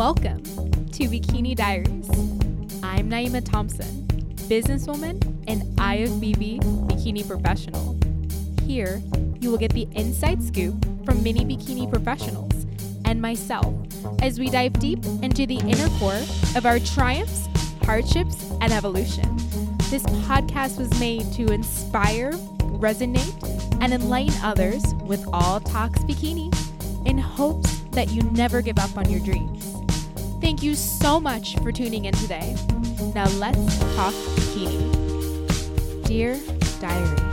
Welcome 0.00 0.42
to 0.92 1.02
Bikini 1.08 1.54
Diaries. 1.54 2.08
I'm 2.82 3.10
Na'iyma 3.10 3.44
Thompson, 3.44 4.06
businesswoman 4.48 5.22
and 5.46 5.60
IFBB 5.76 6.58
bikini 6.88 7.28
professional. 7.28 7.98
Here, 8.62 9.02
you 9.40 9.50
will 9.50 9.58
get 9.58 9.74
the 9.74 9.86
inside 9.92 10.42
scoop 10.42 10.82
from 11.04 11.22
many 11.22 11.44
bikini 11.44 11.86
professionals 11.90 12.64
and 13.04 13.20
myself 13.20 13.74
as 14.22 14.40
we 14.40 14.48
dive 14.48 14.72
deep 14.80 15.04
into 15.20 15.44
the 15.44 15.58
inner 15.58 15.90
core 15.98 16.22
of 16.56 16.64
our 16.64 16.78
triumphs, 16.78 17.46
hardships, 17.82 18.50
and 18.62 18.72
evolution. 18.72 19.36
This 19.90 20.02
podcast 20.24 20.78
was 20.78 20.88
made 20.98 21.30
to 21.34 21.52
inspire, 21.52 22.32
resonate, 22.80 23.36
and 23.82 23.92
enlighten 23.92 24.32
others 24.42 24.82
with 25.02 25.22
all 25.30 25.60
talks 25.60 25.98
bikini 26.04 26.48
in 27.06 27.18
hopes 27.18 27.80
that 27.90 28.10
you 28.10 28.22
never 28.30 28.62
give 28.62 28.78
up 28.78 28.96
on 28.96 29.06
your 29.10 29.20
dreams. 29.20 29.69
Thank 30.40 30.62
you 30.62 30.74
so 30.74 31.20
much 31.20 31.56
for 31.58 31.70
tuning 31.70 32.06
in 32.06 32.14
today. 32.14 32.56
Now 33.14 33.28
let's 33.38 33.78
talk 33.94 34.14
bikini. 34.14 36.06
Dear 36.06 36.38
Diary. 36.80 37.29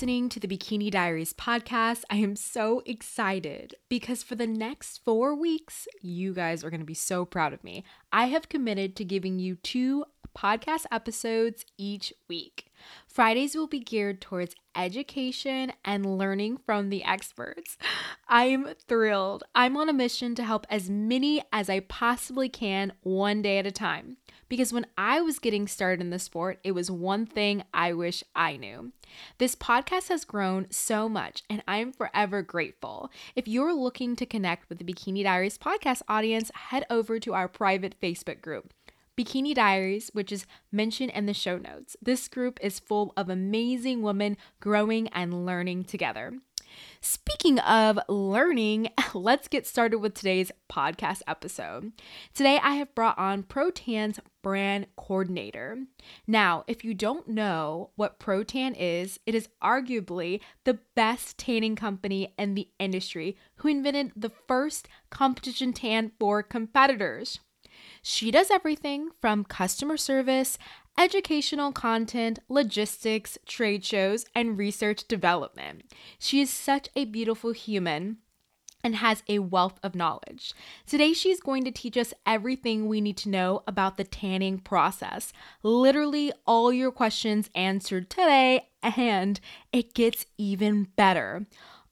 Listening 0.00 0.30
to 0.30 0.40
the 0.40 0.48
Bikini 0.48 0.90
Diaries 0.90 1.34
podcast. 1.34 2.04
I 2.08 2.16
am 2.16 2.34
so 2.34 2.82
excited 2.86 3.74
because 3.90 4.22
for 4.22 4.34
the 4.34 4.46
next 4.46 5.04
four 5.04 5.34
weeks, 5.34 5.86
you 6.00 6.32
guys 6.32 6.64
are 6.64 6.70
going 6.70 6.80
to 6.80 6.86
be 6.86 6.94
so 6.94 7.26
proud 7.26 7.52
of 7.52 7.62
me. 7.62 7.84
I 8.10 8.28
have 8.28 8.48
committed 8.48 8.96
to 8.96 9.04
giving 9.04 9.38
you 9.38 9.56
two 9.56 10.06
podcast 10.34 10.86
episodes 10.90 11.66
each 11.76 12.14
week. 12.30 12.72
Fridays 13.06 13.54
will 13.54 13.66
be 13.66 13.78
geared 13.78 14.22
towards 14.22 14.54
education 14.74 15.70
and 15.84 16.16
learning 16.16 16.56
from 16.64 16.88
the 16.88 17.04
experts. 17.04 17.76
I'm 18.26 18.68
thrilled. 18.88 19.44
I'm 19.54 19.76
on 19.76 19.90
a 19.90 19.92
mission 19.92 20.34
to 20.36 20.44
help 20.44 20.66
as 20.70 20.88
many 20.88 21.42
as 21.52 21.68
I 21.68 21.80
possibly 21.80 22.48
can 22.48 22.94
one 23.02 23.42
day 23.42 23.58
at 23.58 23.66
a 23.66 23.70
time. 23.70 24.16
Because 24.50 24.72
when 24.72 24.84
I 24.98 25.20
was 25.20 25.38
getting 25.38 25.68
started 25.68 26.00
in 26.00 26.10
the 26.10 26.18
sport, 26.18 26.58
it 26.64 26.72
was 26.72 26.90
one 26.90 27.24
thing 27.24 27.62
I 27.72 27.92
wish 27.92 28.24
I 28.34 28.56
knew. 28.56 28.90
This 29.38 29.54
podcast 29.54 30.08
has 30.08 30.24
grown 30.24 30.66
so 30.70 31.08
much, 31.08 31.44
and 31.48 31.62
I'm 31.68 31.92
forever 31.92 32.42
grateful. 32.42 33.10
If 33.36 33.46
you're 33.46 33.72
looking 33.72 34.16
to 34.16 34.26
connect 34.26 34.68
with 34.68 34.78
the 34.78 34.84
Bikini 34.84 35.22
Diaries 35.22 35.56
podcast 35.56 36.02
audience, 36.08 36.50
head 36.54 36.84
over 36.90 37.20
to 37.20 37.32
our 37.32 37.46
private 37.46 37.94
Facebook 38.02 38.42
group. 38.42 38.74
Bikini 39.16 39.54
Diaries, 39.54 40.10
which 40.14 40.32
is 40.32 40.46
mentioned 40.72 41.12
in 41.14 41.26
the 41.26 41.34
show 41.34 41.56
notes. 41.56 41.96
This 42.02 42.26
group 42.26 42.58
is 42.60 42.80
full 42.80 43.12
of 43.16 43.28
amazing 43.28 44.02
women 44.02 44.36
growing 44.58 45.06
and 45.08 45.46
learning 45.46 45.84
together. 45.84 46.32
Speaking 47.00 47.58
of 47.60 47.98
learning, 48.08 48.90
let's 49.14 49.48
get 49.48 49.66
started 49.66 49.98
with 49.98 50.14
today's 50.14 50.52
podcast 50.70 51.22
episode. 51.26 51.92
Today, 52.34 52.58
I 52.62 52.74
have 52.74 52.94
brought 52.94 53.18
on 53.18 53.42
Protan's 53.42 54.20
brand 54.42 54.86
coordinator. 54.96 55.78
Now, 56.26 56.64
if 56.66 56.84
you 56.84 56.94
don't 56.94 57.28
know 57.28 57.90
what 57.96 58.20
Protan 58.20 58.74
is, 58.78 59.18
it 59.26 59.34
is 59.34 59.48
arguably 59.62 60.40
the 60.64 60.78
best 60.94 61.38
tanning 61.38 61.76
company 61.76 62.34
in 62.38 62.54
the 62.54 62.68
industry 62.78 63.36
who 63.56 63.68
invented 63.68 64.12
the 64.16 64.30
first 64.30 64.88
competition 65.10 65.72
tan 65.72 66.12
for 66.18 66.42
competitors. 66.42 67.40
She 68.02 68.30
does 68.30 68.50
everything 68.50 69.10
from 69.20 69.44
customer 69.44 69.96
service, 69.96 70.58
educational 71.00 71.72
content, 71.72 72.38
logistics, 72.50 73.38
trade 73.46 73.82
shows, 73.82 74.26
and 74.34 74.58
research 74.58 75.08
development. 75.08 75.82
She 76.18 76.42
is 76.42 76.50
such 76.50 76.90
a 76.94 77.06
beautiful 77.06 77.52
human 77.52 78.18
and 78.84 78.96
has 78.96 79.22
a 79.26 79.38
wealth 79.38 79.80
of 79.82 79.94
knowledge. 79.94 80.52
Today, 80.86 81.14
she's 81.14 81.40
going 81.40 81.64
to 81.64 81.70
teach 81.70 81.96
us 81.96 82.12
everything 82.26 82.86
we 82.86 83.00
need 83.00 83.16
to 83.18 83.30
know 83.30 83.62
about 83.66 83.96
the 83.96 84.04
tanning 84.04 84.58
process. 84.58 85.32
Literally, 85.62 86.32
all 86.46 86.70
your 86.70 86.92
questions 86.92 87.48
answered 87.54 88.10
today, 88.10 88.68
and 88.82 89.40
it 89.72 89.94
gets 89.94 90.26
even 90.36 90.88
better 90.96 91.46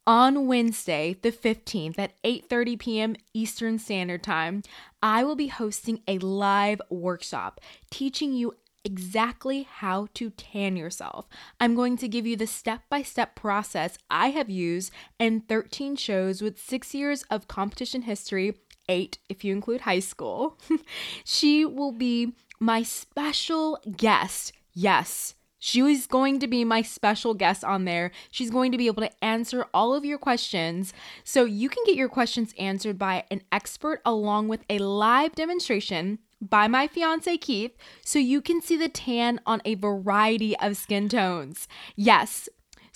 on 0.07 0.47
Wednesday, 0.47 1.17
the 1.21 1.31
15th 1.31 1.99
at 1.99 2.23
8:30 2.23 2.79
p.m. 2.79 3.17
Eastern 3.35 3.79
Standard 3.79 4.23
Time, 4.23 4.63
I 5.03 5.23
will 5.23 5.37
be 5.37 5.49
hosting 5.49 6.01
a 6.09 6.19
live 6.19 6.81
workshop 6.89 7.61
teaching 7.91 8.33
you 8.33 8.55
exactly 8.89 9.69
how 9.71 10.09
to 10.15 10.31
tan 10.31 10.75
yourself. 10.75 11.29
I'm 11.61 11.75
going 11.75 11.99
to 11.99 12.09
give 12.09 12.27
you 12.27 12.37
the 12.37 12.47
step-by-step 12.47 13.35
process 13.35 13.99
I 14.11 14.31
have 14.31 14.49
used 14.49 14.91
in 15.19 15.43
13 15.43 15.95
shows 15.97 16.41
with 16.41 16.59
6 16.59 16.95
years 16.95 17.23
of 17.31 17.49
competition 17.49 18.03
history, 18.03 18.55
8 18.89 19.19
if 19.29 19.45
you 19.45 19.53
include 19.53 19.83
high 19.83 19.99
school. 19.99 20.59
she 21.25 21.67
will 21.67 21.93
be 21.93 22.33
my 22.59 22.83
special 22.83 23.79
guest. 23.95 24.53
Yes, 24.73 25.35
she 25.59 25.81
is 25.81 26.07
going 26.07 26.39
to 26.39 26.47
be 26.47 26.65
my 26.65 26.81
special 26.81 27.35
guest 27.35 27.63
on 27.63 27.85
there. 27.85 28.11
She's 28.31 28.51
going 28.51 28.73
to 28.73 28.79
be 28.79 28.87
able 28.87 29.03
to 29.03 29.25
answer 29.25 29.67
all 29.75 29.95
of 29.95 30.05
your 30.07 30.19
questions. 30.19 30.95
So 31.25 31.45
you 31.45 31.69
can 31.69 31.85
get 31.85 31.97
your 31.97 32.09
questions 32.09 32.55
answered 32.59 32.97
by 32.99 33.25
an 33.31 33.43
expert 33.53 34.01
along 34.07 34.49
with 34.49 34.65
a 34.71 34.79
live 34.79 35.35
demonstration 35.35 36.21
by 36.41 36.69
my 36.69 36.87
fiance 36.87 37.37
Keith 37.39 37.77
so 38.05 38.19
you 38.19 38.41
can 38.41 38.61
see 38.61 38.77
the 38.77 38.89
tan 38.89 39.41
on 39.47 39.61
a 39.65 39.75
variety 39.75 40.57
of 40.59 40.77
skin 40.77 41.09
tones. 41.09 41.69
Yes, 41.97 42.49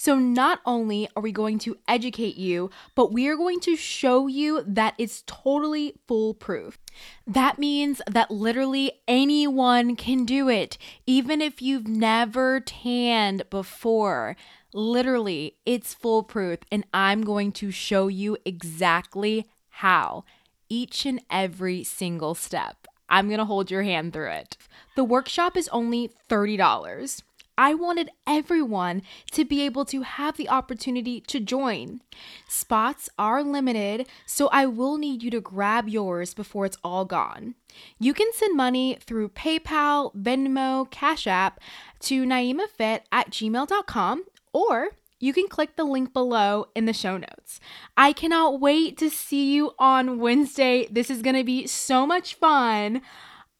so, 0.03 0.19
not 0.19 0.61
only 0.67 1.09
are 1.15 1.23
we 1.23 1.31
going 1.31 1.61
to 1.61 1.79
educate 1.87 2.37
you, 2.37 2.71
but 2.97 3.13
we 3.13 3.29
are 3.29 3.37
going 3.37 3.61
to 3.61 3.77
show 3.77 4.27
you 4.27 4.65
that 4.67 4.95
it's 4.99 5.23
totally 5.29 5.95
foolproof. 6.09 6.77
That 7.25 7.61
means 7.61 8.03
that 8.11 8.29
literally 8.29 8.91
anyone 9.07 9.95
can 9.95 10.25
do 10.25 10.49
it, 10.49 10.77
even 11.07 11.41
if 11.41 11.63
you've 11.63 11.87
never 11.87 12.59
tanned 12.59 13.49
before. 13.49 14.35
Literally, 14.75 15.59
it's 15.65 15.95
foolproof, 15.95 16.59
and 16.73 16.85
I'm 16.93 17.23
going 17.23 17.53
to 17.53 17.71
show 17.71 18.09
you 18.09 18.37
exactly 18.45 19.49
how 19.69 20.25
each 20.69 21.07
and 21.07 21.21
every 21.31 21.85
single 21.85 22.35
step. 22.35 22.82
I'm 23.13 23.29
going 23.29 23.39
to 23.39 23.45
hold 23.45 23.71
your 23.71 23.83
hand 23.83 24.13
through 24.13 24.31
it. 24.31 24.57
The 24.97 25.05
workshop 25.05 25.57
is 25.57 25.69
only 25.69 26.11
$30. 26.29 27.23
I 27.59 27.75
wanted 27.75 28.11
everyone 28.27 29.03
to 29.33 29.45
be 29.45 29.63
able 29.63 29.85
to 29.85 30.01
have 30.03 30.39
the 30.39 30.49
opportunity 30.49 31.21
to 31.21 31.39
join. 31.39 32.01
Spots 32.49 33.11
are 33.19 33.45
limited, 33.45 34.09
so 34.25 34.49
I 34.49 34.65
will 34.65 34.97
need 34.97 35.23
you 35.23 35.31
to 35.31 35.41
grab 35.41 35.89
yours 35.89 36.33
before 36.33 36.65
it's 36.65 36.79
all 36.83 37.05
gone. 37.05 37.55
You 37.99 38.15
can 38.15 38.33
send 38.33 38.57
money 38.57 38.97
through 38.99 39.29
PayPal, 39.29 40.15
Venmo, 40.15 40.91
Cash 40.91 41.27
App 41.27 41.61
to 42.01 42.25
naiymafit 42.25 43.01
at 43.13 43.31
gmail.com 43.31 44.25
or 44.55 44.89
you 45.23 45.33
can 45.33 45.47
click 45.47 45.77
the 45.77 45.85
link 45.85 46.13
below 46.13 46.67
in 46.75 46.85
the 46.85 46.93
show 46.93 47.17
notes. 47.17 47.61
I 47.97 48.13
cannot 48.13 48.61
wait 48.61 48.99
to 48.99 49.09
see 49.09 49.55
you 49.55 49.71
on 49.79 50.19
Wednesday. 50.19 50.89
This 50.91 51.11
is 51.11 51.23
going 51.23 51.37
to 51.37 51.45
be 51.45 51.69
so 51.69 52.05
much 52.05 52.35
fun. 52.35 53.03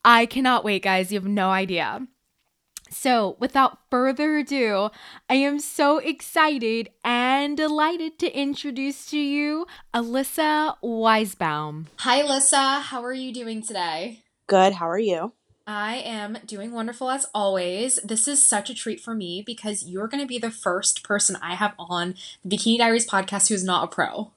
I 0.05 0.27
cannot 0.27 0.65
wait, 0.65 0.83
guys. 0.83 1.13
You 1.13 1.21
have 1.21 1.29
no 1.29 1.51
idea. 1.51 2.09
So, 2.91 3.37
without 3.39 3.79
further 3.91 4.37
ado, 4.39 4.91
I 5.31 5.37
am 5.37 5.61
so 5.61 5.99
excited 5.99 6.91
and 7.05 7.57
delighted 7.57 8.19
to 8.19 8.37
introduce 8.37 9.07
to 9.07 9.19
you 9.19 9.67
Elysa 9.95 10.77
Weissbaum. 10.83 11.87
Hi, 11.99 12.23
Alyssa. 12.23 12.83
How 12.83 13.03
are 13.05 13.15
you 13.15 13.33
doing 13.33 13.63
today? 13.63 14.25
Good. 14.49 14.75
How 14.75 14.91
are 14.91 14.99
you? 14.99 15.33
I 15.67 15.97
am 15.97 16.39
doing 16.47 16.73
wonderful 16.73 17.11
as 17.11 17.27
always. 17.35 17.97
This 18.03 18.27
is 18.27 18.47
such 18.47 18.71
a 18.71 18.75
treat 18.75 19.01
for 19.01 19.15
me 19.15 19.43
because 19.45 19.85
you're 19.85 20.09
going 20.09 20.23
to 20.23 20.27
be 20.27 20.39
the 20.39 20.51
first 20.51 21.03
person 21.05 21.37
I 21.41 21.55
have 21.55 21.75
on 21.79 22.15
the 22.45 22.57
Bikini 22.57 22.79
Diaries 22.79 23.09
podcast 23.09 23.49
who 23.49 23.55
is 23.55 23.65
not 23.65 23.85
a 23.85 23.87
pro 23.87 24.33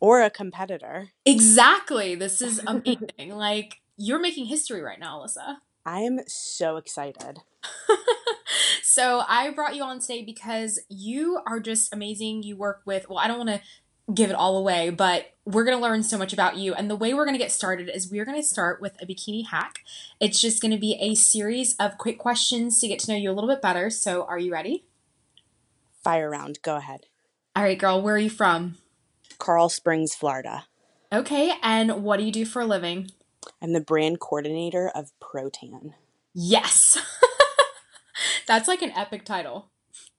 or 0.00 0.22
a 0.22 0.30
competitor. 0.30 1.08
Exactly. 1.24 2.14
This 2.14 2.42
is 2.42 2.60
amazing. 2.66 3.30
like, 3.30 3.80
you're 3.96 4.20
making 4.20 4.46
history 4.46 4.82
right 4.82 5.00
now, 5.00 5.20
Elysa. 5.20 5.56
I 5.86 6.00
am 6.00 6.20
so 6.26 6.76
excited. 6.76 7.40
so 8.82 9.22
I 9.28 9.50
brought 9.50 9.76
you 9.76 9.82
on 9.82 10.00
today 10.00 10.22
because 10.22 10.80
you 10.88 11.40
are 11.46 11.60
just 11.60 11.92
amazing. 11.92 12.42
You 12.42 12.56
work 12.56 12.82
with, 12.84 13.08
well, 13.08 13.18
I 13.18 13.28
don't 13.28 13.38
want 13.38 13.50
to 13.50 13.60
give 14.12 14.30
it 14.30 14.36
all 14.36 14.56
away, 14.56 14.90
but 14.90 15.34
we're 15.46 15.64
going 15.64 15.76
to 15.76 15.82
learn 15.82 16.02
so 16.02 16.18
much 16.18 16.32
about 16.32 16.56
you. 16.56 16.74
And 16.74 16.90
the 16.90 16.96
way 16.96 17.14
we're 17.14 17.24
going 17.24 17.36
to 17.36 17.42
get 17.42 17.52
started 17.52 17.88
is 17.88 18.10
we're 18.10 18.24
going 18.24 18.40
to 18.40 18.46
start 18.46 18.80
with 18.80 19.00
a 19.00 19.06
bikini 19.06 19.46
hack. 19.46 19.80
It's 20.20 20.40
just 20.40 20.60
going 20.60 20.72
to 20.72 20.78
be 20.78 20.98
a 21.00 21.14
series 21.14 21.74
of 21.76 21.98
quick 21.98 22.18
questions 22.18 22.80
to 22.80 22.88
get 22.88 22.98
to 23.00 23.12
know 23.12 23.18
you 23.18 23.30
a 23.30 23.32
little 23.32 23.48
bit 23.48 23.62
better. 23.62 23.90
So 23.90 24.24
are 24.24 24.38
you 24.38 24.52
ready? 24.52 24.84
Fire 26.02 26.30
round. 26.30 26.60
Go 26.62 26.76
ahead. 26.76 27.06
All 27.56 27.62
right, 27.62 27.78
girl. 27.78 28.02
Where 28.02 28.16
are 28.16 28.18
you 28.18 28.30
from? 28.30 28.78
Coral 29.38 29.68
Springs, 29.68 30.14
Florida. 30.14 30.64
Okay. 31.12 31.52
And 31.62 32.02
what 32.02 32.18
do 32.18 32.24
you 32.24 32.32
do 32.32 32.44
for 32.44 32.62
a 32.62 32.66
living? 32.66 33.10
I'm 33.62 33.72
the 33.72 33.80
brand 33.80 34.20
coordinator 34.20 34.90
of 34.94 35.12
Protan. 35.20 35.94
Yes. 36.34 36.98
That's 38.46 38.68
like 38.68 38.82
an 38.82 38.92
epic 38.92 39.24
title. 39.24 39.70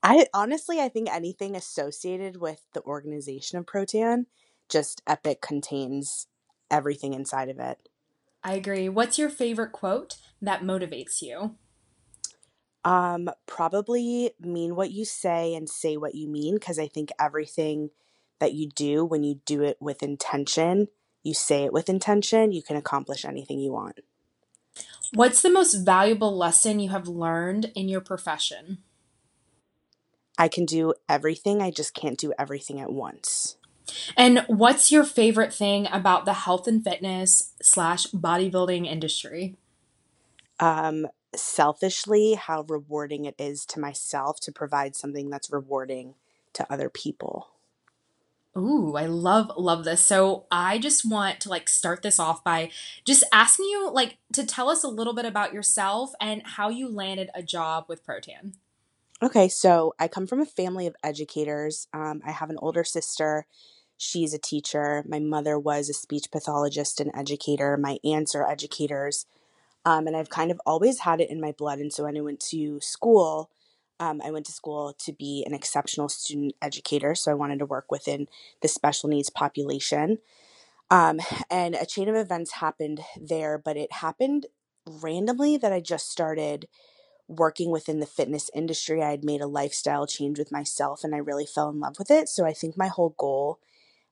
I 0.08 0.26
honestly, 0.32 0.80
I 0.80 0.88
think 0.88 1.12
anything 1.12 1.56
associated 1.56 2.36
with 2.36 2.62
the 2.74 2.82
organization 2.82 3.58
of 3.58 3.66
Protan, 3.66 4.26
just 4.68 5.02
Epic 5.04 5.40
contains 5.40 6.28
everything 6.70 7.12
inside 7.12 7.48
of 7.48 7.58
it. 7.58 7.88
I 8.44 8.54
agree. 8.54 8.88
What's 8.88 9.18
your 9.18 9.28
favorite 9.28 9.72
quote 9.72 10.14
that 10.40 10.62
motivates 10.62 11.22
you? 11.22 11.56
Um, 12.84 13.28
probably 13.46 14.30
mean 14.38 14.76
what 14.76 14.92
you 14.92 15.04
say 15.04 15.56
and 15.56 15.68
say 15.68 15.96
what 15.96 16.14
you 16.14 16.28
mean 16.28 16.54
because 16.54 16.78
I 16.78 16.86
think 16.86 17.10
everything 17.18 17.90
that 18.38 18.54
you 18.54 18.68
do 18.68 19.04
when 19.04 19.24
you 19.24 19.40
do 19.44 19.64
it 19.64 19.76
with 19.80 20.04
intention, 20.04 20.86
you 21.24 21.34
say 21.34 21.64
it 21.64 21.72
with 21.72 21.88
intention, 21.88 22.52
you 22.52 22.62
can 22.62 22.76
accomplish 22.76 23.24
anything 23.24 23.58
you 23.58 23.72
want. 23.72 23.98
What's 25.12 25.42
the 25.42 25.50
most 25.50 25.74
valuable 25.74 26.36
lesson 26.36 26.78
you 26.78 26.90
have 26.90 27.08
learned 27.08 27.72
in 27.74 27.88
your 27.88 28.00
profession? 28.00 28.84
I 30.38 30.48
can 30.48 30.64
do 30.64 30.94
everything, 31.08 31.62
I 31.62 31.70
just 31.70 31.94
can't 31.94 32.18
do 32.18 32.32
everything 32.38 32.80
at 32.80 32.92
once. 32.92 33.56
And 34.16 34.44
what's 34.48 34.90
your 34.90 35.04
favorite 35.04 35.54
thing 35.54 35.86
about 35.90 36.24
the 36.24 36.32
health 36.32 36.66
and 36.66 36.82
fitness 36.82 37.52
slash 37.62 38.08
bodybuilding 38.08 38.86
industry? 38.86 39.56
Um, 40.58 41.06
selfishly, 41.34 42.34
how 42.34 42.62
rewarding 42.68 43.24
it 43.24 43.36
is 43.38 43.64
to 43.66 43.80
myself 43.80 44.40
to 44.40 44.52
provide 44.52 44.96
something 44.96 45.30
that's 45.30 45.52
rewarding 45.52 46.14
to 46.54 46.72
other 46.72 46.88
people. 46.88 47.48
Ooh, 48.56 48.96
I 48.96 49.04
love 49.04 49.52
love 49.58 49.84
this. 49.84 50.00
So 50.00 50.46
I 50.50 50.78
just 50.78 51.08
want 51.08 51.40
to 51.40 51.50
like 51.50 51.68
start 51.68 52.00
this 52.00 52.18
off 52.18 52.42
by 52.42 52.70
just 53.04 53.22
asking 53.30 53.66
you 53.66 53.90
like 53.90 54.16
to 54.32 54.46
tell 54.46 54.70
us 54.70 54.82
a 54.82 54.88
little 54.88 55.12
bit 55.12 55.26
about 55.26 55.52
yourself 55.52 56.12
and 56.20 56.42
how 56.42 56.70
you 56.70 56.88
landed 56.88 57.28
a 57.34 57.42
job 57.42 57.84
with 57.86 58.06
Protan. 58.06 58.54
Okay, 59.22 59.48
so 59.48 59.94
I 59.98 60.08
come 60.08 60.26
from 60.26 60.40
a 60.40 60.46
family 60.46 60.86
of 60.86 60.94
educators. 61.02 61.88
Um, 61.94 62.20
I 62.24 62.32
have 62.32 62.50
an 62.50 62.58
older 62.60 62.84
sister. 62.84 63.46
She's 63.96 64.34
a 64.34 64.38
teacher. 64.38 65.04
My 65.08 65.20
mother 65.20 65.58
was 65.58 65.88
a 65.88 65.94
speech 65.94 66.30
pathologist 66.30 67.00
and 67.00 67.10
educator. 67.14 67.78
My 67.78 67.98
aunts 68.04 68.34
are 68.34 68.46
educators. 68.46 69.24
Um, 69.86 70.06
and 70.06 70.16
I've 70.16 70.28
kind 70.28 70.50
of 70.50 70.60
always 70.66 71.00
had 71.00 71.20
it 71.20 71.30
in 71.30 71.40
my 71.40 71.52
blood. 71.52 71.78
And 71.78 71.92
so 71.92 72.04
when 72.04 72.16
I 72.16 72.20
went 72.20 72.40
to 72.50 72.78
school, 72.82 73.50
um, 74.00 74.20
I 74.22 74.30
went 74.30 74.46
to 74.46 74.52
school 74.52 74.94
to 74.98 75.12
be 75.12 75.44
an 75.46 75.54
exceptional 75.54 76.10
student 76.10 76.54
educator. 76.60 77.14
So 77.14 77.30
I 77.30 77.34
wanted 77.34 77.60
to 77.60 77.66
work 77.66 77.90
within 77.90 78.28
the 78.60 78.68
special 78.68 79.08
needs 79.08 79.30
population. 79.30 80.18
Um, 80.90 81.20
and 81.50 81.74
a 81.74 81.86
chain 81.86 82.08
of 82.08 82.16
events 82.16 82.52
happened 82.52 83.00
there, 83.20 83.56
but 83.58 83.76
it 83.78 83.92
happened 83.92 84.46
randomly 84.86 85.56
that 85.56 85.72
I 85.72 85.80
just 85.80 86.10
started 86.10 86.68
working 87.28 87.70
within 87.70 88.00
the 88.00 88.06
fitness 88.06 88.50
industry. 88.54 89.02
I 89.02 89.10
had 89.10 89.24
made 89.24 89.40
a 89.40 89.46
lifestyle 89.46 90.06
change 90.06 90.38
with 90.38 90.52
myself 90.52 91.02
and 91.02 91.14
I 91.14 91.18
really 91.18 91.46
fell 91.46 91.68
in 91.68 91.80
love 91.80 91.98
with 91.98 92.10
it. 92.10 92.28
So 92.28 92.46
I 92.46 92.52
think 92.52 92.76
my 92.76 92.88
whole 92.88 93.14
goal 93.18 93.58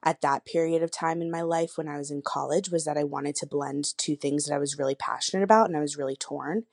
at 0.02 0.20
that 0.20 0.44
period 0.44 0.82
of 0.82 0.90
time 0.90 1.22
in 1.22 1.30
my 1.30 1.40
life 1.40 1.72
when 1.76 1.88
I 1.88 1.96
was 1.96 2.10
in 2.10 2.22
college 2.22 2.70
was 2.70 2.84
that 2.84 2.98
I 2.98 3.04
wanted 3.04 3.36
to 3.36 3.46
blend 3.46 3.96
two 3.96 4.16
things 4.16 4.44
that 4.44 4.54
I 4.54 4.58
was 4.58 4.78
really 4.78 4.94
passionate 4.94 5.42
about 5.42 5.66
and 5.66 5.76
I 5.76 5.80
was 5.80 5.96
really 5.96 6.16
torn. 6.16 6.64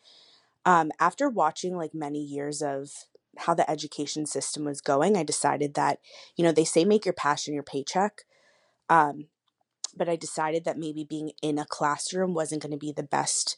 Um, 0.65 0.91
after 0.99 1.29
watching 1.29 1.75
like 1.75 1.93
many 1.93 2.19
years 2.19 2.61
of 2.61 2.91
how 3.37 3.53
the 3.53 3.69
education 3.69 4.25
system 4.25 4.65
was 4.65 4.81
going, 4.81 5.15
I 5.15 5.23
decided 5.23 5.75
that, 5.75 5.99
you 6.35 6.43
know, 6.43 6.51
they 6.51 6.65
say 6.65 6.83
make 6.83 7.05
your 7.05 7.13
passion 7.13 7.53
your 7.53 7.63
paycheck. 7.63 8.23
Um, 8.89 9.27
but 9.95 10.09
I 10.09 10.15
decided 10.15 10.65
that 10.65 10.77
maybe 10.77 11.03
being 11.03 11.31
in 11.41 11.57
a 11.57 11.65
classroom 11.65 12.33
wasn't 12.33 12.61
going 12.61 12.71
to 12.71 12.77
be 12.77 12.91
the 12.91 13.03
best 13.03 13.57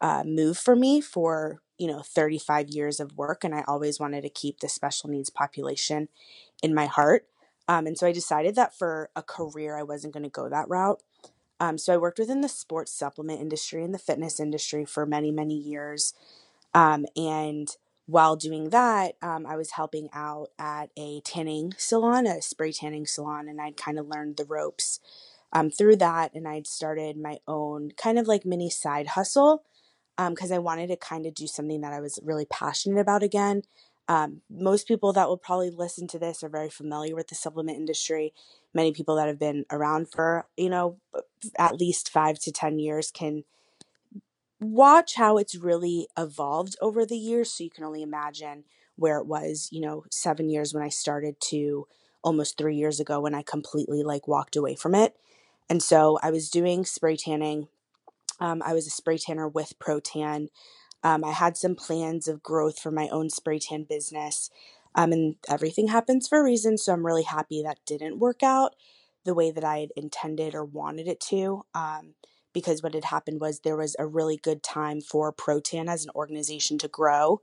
uh, 0.00 0.22
move 0.24 0.56
for 0.58 0.76
me 0.76 1.00
for 1.00 1.60
you 1.78 1.86
know 1.86 2.02
35 2.02 2.68
years 2.68 3.00
of 3.00 3.16
work 3.16 3.44
and 3.44 3.54
i 3.54 3.64
always 3.66 3.98
wanted 4.00 4.22
to 4.22 4.28
keep 4.28 4.60
the 4.60 4.68
special 4.68 5.08
needs 5.08 5.30
population 5.30 6.08
in 6.62 6.74
my 6.74 6.86
heart 6.86 7.26
um, 7.68 7.86
and 7.86 7.96
so 7.98 8.06
i 8.06 8.12
decided 8.12 8.54
that 8.54 8.76
for 8.76 9.10
a 9.16 9.22
career 9.22 9.76
i 9.76 9.82
wasn't 9.82 10.12
going 10.12 10.22
to 10.24 10.28
go 10.28 10.48
that 10.48 10.68
route 10.68 11.02
um, 11.60 11.78
so 11.78 11.94
i 11.94 11.96
worked 11.96 12.18
within 12.18 12.40
the 12.40 12.48
sports 12.48 12.92
supplement 12.92 13.40
industry 13.40 13.82
and 13.82 13.94
the 13.94 13.98
fitness 13.98 14.38
industry 14.40 14.84
for 14.84 15.06
many 15.06 15.30
many 15.30 15.54
years 15.54 16.14
um, 16.74 17.06
and 17.16 17.76
while 18.06 18.36
doing 18.36 18.70
that 18.70 19.14
um, 19.22 19.46
i 19.46 19.56
was 19.56 19.72
helping 19.72 20.08
out 20.12 20.48
at 20.58 20.90
a 20.96 21.20
tanning 21.20 21.72
salon 21.76 22.26
a 22.26 22.42
spray 22.42 22.72
tanning 22.72 23.06
salon 23.06 23.48
and 23.48 23.60
i'd 23.60 23.76
kind 23.76 23.98
of 23.98 24.08
learned 24.08 24.36
the 24.36 24.44
ropes 24.44 25.00
um, 25.52 25.70
through 25.70 25.96
that 25.96 26.34
and 26.34 26.46
i'd 26.48 26.66
started 26.66 27.16
my 27.16 27.38
own 27.46 27.90
kind 27.96 28.18
of 28.18 28.26
like 28.26 28.44
mini 28.44 28.68
side 28.70 29.08
hustle 29.08 29.62
because 30.28 30.50
um, 30.50 30.56
I 30.56 30.58
wanted 30.58 30.88
to 30.88 30.96
kind 30.96 31.26
of 31.26 31.34
do 31.34 31.46
something 31.46 31.80
that 31.82 31.92
I 31.92 32.00
was 32.00 32.18
really 32.22 32.44
passionate 32.44 33.00
about 33.00 33.22
again. 33.22 33.62
Um, 34.08 34.40
most 34.50 34.88
people 34.88 35.12
that 35.12 35.28
will 35.28 35.36
probably 35.36 35.70
listen 35.70 36.08
to 36.08 36.18
this 36.18 36.42
are 36.42 36.48
very 36.48 36.70
familiar 36.70 37.14
with 37.14 37.28
the 37.28 37.34
supplement 37.34 37.78
industry. 37.78 38.32
Many 38.74 38.92
people 38.92 39.16
that 39.16 39.28
have 39.28 39.38
been 39.38 39.64
around 39.70 40.10
for, 40.10 40.46
you 40.56 40.70
know, 40.70 40.98
at 41.58 41.78
least 41.78 42.10
five 42.10 42.38
to 42.40 42.52
10 42.52 42.78
years 42.78 43.10
can 43.10 43.44
watch 44.60 45.14
how 45.14 45.36
it's 45.36 45.54
really 45.54 46.08
evolved 46.16 46.76
over 46.80 47.04
the 47.04 47.18
years. 47.18 47.52
So 47.52 47.64
you 47.64 47.70
can 47.70 47.84
only 47.84 48.02
imagine 48.02 48.64
where 48.96 49.18
it 49.18 49.26
was, 49.26 49.68
you 49.70 49.80
know, 49.80 50.04
seven 50.10 50.48
years 50.48 50.74
when 50.74 50.82
I 50.82 50.88
started 50.88 51.36
to 51.50 51.86
almost 52.24 52.58
three 52.58 52.76
years 52.76 52.98
ago 52.98 53.20
when 53.20 53.34
I 53.34 53.42
completely 53.42 54.02
like 54.02 54.26
walked 54.26 54.56
away 54.56 54.74
from 54.74 54.94
it. 54.94 55.14
And 55.70 55.82
so 55.82 56.18
I 56.22 56.30
was 56.30 56.50
doing 56.50 56.84
spray 56.84 57.16
tanning 57.16 57.68
um, 58.40 58.62
I 58.64 58.72
was 58.72 58.86
a 58.86 58.90
spray 58.90 59.18
tanner 59.18 59.48
with 59.48 59.78
Protan. 59.78 60.48
Um, 61.02 61.24
I 61.24 61.32
had 61.32 61.56
some 61.56 61.74
plans 61.74 62.28
of 62.28 62.42
growth 62.42 62.78
for 62.80 62.90
my 62.90 63.08
own 63.08 63.30
spray 63.30 63.58
tan 63.58 63.84
business. 63.88 64.50
Um, 64.94 65.12
and 65.12 65.36
everything 65.48 65.88
happens 65.88 66.26
for 66.26 66.40
a 66.40 66.44
reason. 66.44 66.78
So 66.78 66.92
I'm 66.92 67.06
really 67.06 67.22
happy 67.22 67.62
that 67.62 67.78
didn't 67.86 68.18
work 68.18 68.42
out 68.42 68.74
the 69.24 69.34
way 69.34 69.50
that 69.50 69.64
I 69.64 69.78
had 69.78 69.90
intended 69.96 70.54
or 70.54 70.64
wanted 70.64 71.06
it 71.06 71.20
to. 71.28 71.64
Um, 71.74 72.14
because 72.52 72.82
what 72.82 72.94
had 72.94 73.04
happened 73.04 73.40
was 73.40 73.60
there 73.60 73.76
was 73.76 73.94
a 73.98 74.06
really 74.06 74.36
good 74.36 74.62
time 74.62 75.00
for 75.00 75.32
Protan 75.32 75.88
as 75.88 76.04
an 76.04 76.10
organization 76.14 76.78
to 76.78 76.88
grow. 76.88 77.40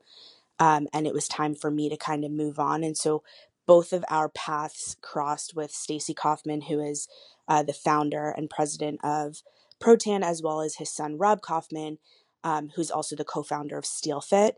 Um, 0.60 0.88
and 0.94 1.06
it 1.06 1.14
was 1.14 1.28
time 1.28 1.56
for 1.56 1.70
me 1.70 1.90
to 1.90 1.98
kind 1.98 2.26
of 2.26 2.32
move 2.32 2.60
on. 2.60 2.84
And 2.84 2.98
so 2.98 3.24
both 3.66 3.94
of 3.94 4.04
our 4.10 4.30
paths 4.30 4.96
crossed 5.02 5.56
with 5.56 5.72
Stacy 5.72 6.14
Kaufman, 6.14 6.62
who 6.62 6.80
is 6.82 7.08
uh, 7.48 7.64
the 7.64 7.74
founder 7.74 8.30
and 8.30 8.50
president 8.50 9.00
of 9.04 9.42
Protan, 9.86 10.24
as 10.24 10.42
well 10.42 10.62
as 10.62 10.76
his 10.76 10.90
son 10.90 11.18
Rob 11.18 11.42
Kaufman, 11.42 12.00
um, 12.44 12.70
who's 12.76 12.90
also 12.92 13.16
the 13.16 13.26
co-founder 13.26 13.78
of 13.78 13.84
SteelFit. 13.84 14.54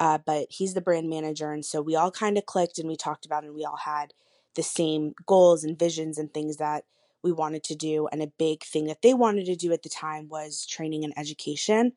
Uh, 0.00 0.18
but 0.18 0.46
he's 0.50 0.74
the 0.74 0.80
brand 0.80 1.08
manager, 1.08 1.52
and 1.52 1.64
so 1.64 1.80
we 1.80 1.94
all 1.94 2.10
kind 2.10 2.36
of 2.36 2.46
clicked 2.46 2.78
and 2.78 2.88
we 2.88 2.96
talked 2.96 3.24
about, 3.24 3.44
and 3.44 3.54
we 3.54 3.64
all 3.64 3.78
had 3.84 4.12
the 4.56 4.62
same 4.62 5.14
goals 5.26 5.62
and 5.62 5.78
visions 5.78 6.18
and 6.18 6.34
things 6.34 6.56
that 6.56 6.84
we 7.22 7.30
wanted 7.32 7.62
to 7.64 7.76
do. 7.76 8.08
And 8.10 8.20
a 8.22 8.32
big 8.38 8.64
thing 8.64 8.86
that 8.86 9.02
they 9.02 9.14
wanted 9.14 9.46
to 9.46 9.56
do 9.56 9.72
at 9.72 9.82
the 9.82 9.88
time 9.88 10.28
was 10.28 10.66
training 10.66 11.04
and 11.04 11.16
education. 11.16 11.92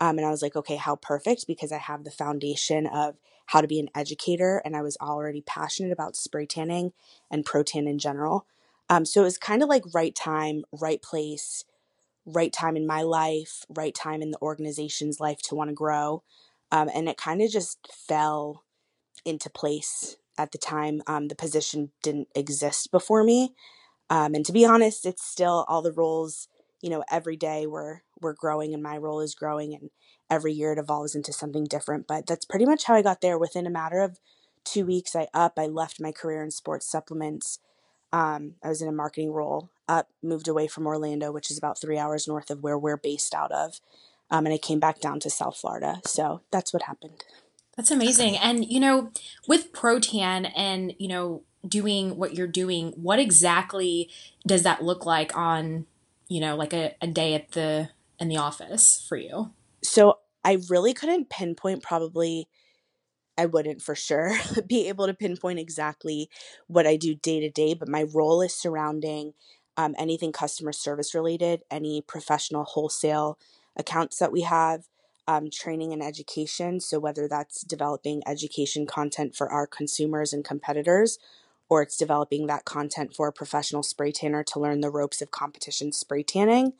Um, 0.00 0.18
and 0.18 0.26
I 0.26 0.30
was 0.30 0.42
like, 0.42 0.56
okay, 0.56 0.76
how 0.76 0.96
perfect 0.96 1.46
because 1.46 1.70
I 1.72 1.78
have 1.78 2.04
the 2.04 2.10
foundation 2.10 2.86
of 2.86 3.16
how 3.46 3.60
to 3.60 3.68
be 3.68 3.78
an 3.78 3.90
educator, 3.94 4.62
and 4.64 4.74
I 4.74 4.82
was 4.82 4.96
already 5.00 5.42
passionate 5.42 5.92
about 5.92 6.16
spray 6.16 6.46
tanning 6.46 6.92
and 7.30 7.44
Protan 7.44 7.88
in 7.88 7.98
general. 7.98 8.46
Um, 8.88 9.04
so 9.04 9.20
it 9.20 9.24
was 9.24 9.38
kind 9.38 9.62
of 9.62 9.68
like 9.68 9.82
right 9.94 10.14
time, 10.14 10.64
right 10.72 11.00
place, 11.00 11.64
right 12.26 12.52
time 12.52 12.76
in 12.76 12.86
my 12.86 13.02
life, 13.02 13.64
right 13.68 13.94
time 13.94 14.22
in 14.22 14.30
the 14.30 14.40
organization's 14.40 15.20
life 15.20 15.40
to 15.42 15.54
want 15.54 15.70
to 15.70 15.74
grow. 15.74 16.22
Um, 16.72 16.88
and 16.94 17.08
it 17.08 17.16
kind 17.16 17.42
of 17.42 17.50
just 17.50 17.78
fell 17.92 18.64
into 19.24 19.50
place 19.50 20.16
at 20.38 20.52
the 20.52 20.58
time. 20.58 21.02
Um, 21.06 21.28
the 21.28 21.34
position 21.34 21.90
didn't 22.02 22.28
exist 22.34 22.90
before 22.90 23.24
me. 23.24 23.54
Um, 24.10 24.34
and 24.34 24.44
to 24.46 24.52
be 24.52 24.64
honest, 24.64 25.06
it's 25.06 25.24
still 25.24 25.64
all 25.68 25.82
the 25.82 25.92
roles, 25.92 26.48
you 26.80 26.90
know, 26.90 27.04
every 27.10 27.36
day 27.36 27.66
we're, 27.66 28.00
we're 28.20 28.34
growing 28.34 28.74
and 28.74 28.82
my 28.82 28.96
role 28.96 29.20
is 29.20 29.34
growing 29.34 29.74
and 29.74 29.90
every 30.30 30.52
year 30.52 30.72
it 30.72 30.78
evolves 30.78 31.14
into 31.14 31.32
something 31.32 31.64
different. 31.64 32.06
But 32.06 32.26
that's 32.26 32.44
pretty 32.44 32.66
much 32.66 32.84
how 32.84 32.94
I 32.94 33.02
got 33.02 33.20
there. 33.20 33.38
Within 33.38 33.66
a 33.66 33.70
matter 33.70 34.00
of 34.00 34.18
two 34.64 34.84
weeks, 34.84 35.14
I 35.14 35.28
up, 35.32 35.58
I 35.58 35.66
left 35.66 36.00
my 36.00 36.12
career 36.12 36.42
in 36.42 36.50
sports 36.50 36.90
supplements 36.90 37.58
um, 38.14 38.54
I 38.62 38.68
was 38.68 38.80
in 38.80 38.86
a 38.86 38.92
marketing 38.92 39.32
role 39.32 39.70
up, 39.88 40.08
moved 40.22 40.46
away 40.46 40.68
from 40.68 40.86
Orlando, 40.86 41.32
which 41.32 41.50
is 41.50 41.58
about 41.58 41.80
three 41.80 41.98
hours 41.98 42.28
north 42.28 42.48
of 42.48 42.62
where 42.62 42.78
we're 42.78 42.96
based 42.96 43.34
out 43.34 43.50
of. 43.50 43.80
Um, 44.30 44.46
and 44.46 44.54
I 44.54 44.58
came 44.58 44.78
back 44.78 45.00
down 45.00 45.18
to 45.20 45.30
South 45.30 45.56
Florida. 45.56 46.00
So 46.06 46.40
that's 46.52 46.72
what 46.72 46.82
happened. 46.82 47.24
That's 47.76 47.90
amazing. 47.90 48.36
And, 48.36 48.64
you 48.64 48.78
know, 48.78 49.10
with 49.48 49.72
Protan 49.72 50.52
and, 50.54 50.94
you 50.96 51.08
know, 51.08 51.42
doing 51.66 52.16
what 52.16 52.36
you're 52.36 52.46
doing, 52.46 52.92
what 52.92 53.18
exactly 53.18 54.08
does 54.46 54.62
that 54.62 54.84
look 54.84 55.04
like 55.04 55.36
on, 55.36 55.86
you 56.28 56.40
know, 56.40 56.54
like 56.54 56.72
a, 56.72 56.94
a 57.00 57.08
day 57.08 57.34
at 57.34 57.50
the, 57.50 57.90
in 58.20 58.28
the 58.28 58.36
office 58.36 59.04
for 59.08 59.16
you? 59.16 59.50
So 59.82 60.18
I 60.44 60.58
really 60.70 60.94
couldn't 60.94 61.30
pinpoint 61.30 61.82
probably 61.82 62.46
I 63.36 63.46
wouldn't 63.46 63.82
for 63.82 63.94
sure 63.94 64.32
be 64.66 64.88
able 64.88 65.06
to 65.06 65.14
pinpoint 65.14 65.58
exactly 65.58 66.30
what 66.66 66.86
I 66.86 66.96
do 66.96 67.14
day 67.14 67.40
to 67.40 67.50
day, 67.50 67.74
but 67.74 67.88
my 67.88 68.04
role 68.04 68.42
is 68.42 68.54
surrounding 68.54 69.34
um, 69.76 69.94
anything 69.98 70.32
customer 70.32 70.72
service 70.72 71.14
related, 71.14 71.62
any 71.70 72.00
professional 72.00 72.64
wholesale 72.64 73.38
accounts 73.76 74.18
that 74.18 74.32
we 74.32 74.42
have, 74.42 74.84
um, 75.26 75.50
training 75.50 75.92
and 75.92 76.02
education. 76.02 76.80
So, 76.80 77.00
whether 77.00 77.26
that's 77.26 77.62
developing 77.62 78.22
education 78.26 78.86
content 78.86 79.34
for 79.34 79.50
our 79.50 79.66
consumers 79.66 80.32
and 80.32 80.44
competitors, 80.44 81.18
or 81.68 81.82
it's 81.82 81.96
developing 81.96 82.46
that 82.46 82.64
content 82.64 83.14
for 83.16 83.26
a 83.26 83.32
professional 83.32 83.82
spray 83.82 84.12
tanner 84.12 84.44
to 84.44 84.60
learn 84.60 84.80
the 84.80 84.90
ropes 84.90 85.22
of 85.22 85.30
competition 85.30 85.92
spray 85.92 86.22
tanning, 86.22 86.74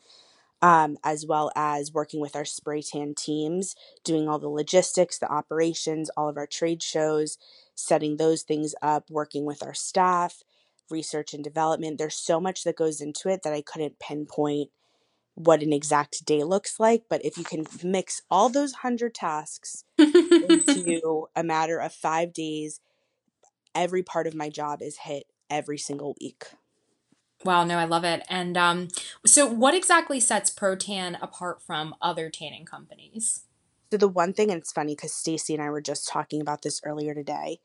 um, 0.61 0.97
as 1.03 1.25
well 1.25 1.51
as 1.55 1.93
working 1.93 2.19
with 2.19 2.35
our 2.35 2.45
spray 2.45 2.81
tan 2.81 3.13
teams, 3.15 3.75
doing 4.03 4.27
all 4.27 4.39
the 4.39 4.49
logistics, 4.49 5.19
the 5.19 5.31
operations, 5.31 6.09
all 6.17 6.29
of 6.29 6.37
our 6.37 6.47
trade 6.47 6.81
shows, 6.81 7.37
setting 7.75 8.17
those 8.17 8.43
things 8.43 8.73
up, 8.81 9.09
working 9.09 9.45
with 9.45 9.61
our 9.63 9.73
staff, 9.73 10.43
research 10.89 11.33
and 11.33 11.43
development. 11.43 11.97
There's 11.97 12.17
so 12.17 12.39
much 12.39 12.63
that 12.63 12.77
goes 12.77 13.01
into 13.01 13.29
it 13.29 13.43
that 13.43 13.53
I 13.53 13.61
couldn't 13.61 13.99
pinpoint 13.99 14.69
what 15.35 15.61
an 15.61 15.73
exact 15.73 16.25
day 16.25 16.43
looks 16.43 16.79
like. 16.79 17.03
But 17.09 17.23
if 17.23 17.37
you 17.37 17.43
can 17.43 17.65
mix 17.83 18.21
all 18.31 18.49
those 18.49 18.73
hundred 18.75 19.13
tasks 19.13 19.83
into 19.97 21.27
a 21.35 21.43
matter 21.43 21.79
of 21.79 21.93
five 21.93 22.33
days, 22.33 22.79
every 23.73 24.03
part 24.03 24.27
of 24.27 24.33
my 24.33 24.49
job 24.49 24.81
is 24.81 24.99
hit 24.99 25.25
every 25.49 25.77
single 25.77 26.15
week. 26.19 26.45
Wow, 27.45 27.63
no, 27.63 27.77
I 27.77 27.85
love 27.85 28.03
it. 28.03 28.23
And 28.27 28.57
um, 28.57 28.87
so, 29.23 29.45
what 29.45 29.75
exactly 29.75 30.19
sets 30.19 30.49
Protan 30.49 31.15
apart 31.21 31.61
from 31.61 31.93
other 32.01 32.31
tanning 32.31 32.65
companies? 32.65 33.41
So 33.91 33.97
the 33.97 34.07
one 34.07 34.33
thing, 34.33 34.49
and 34.49 34.59
it's 34.59 34.71
funny 34.71 34.95
because 34.95 35.13
Stacy 35.13 35.53
and 35.53 35.61
I 35.61 35.69
were 35.69 35.79
just 35.79 36.07
talking 36.07 36.41
about 36.41 36.63
this 36.63 36.81
earlier 36.83 37.13
today, 37.13 37.59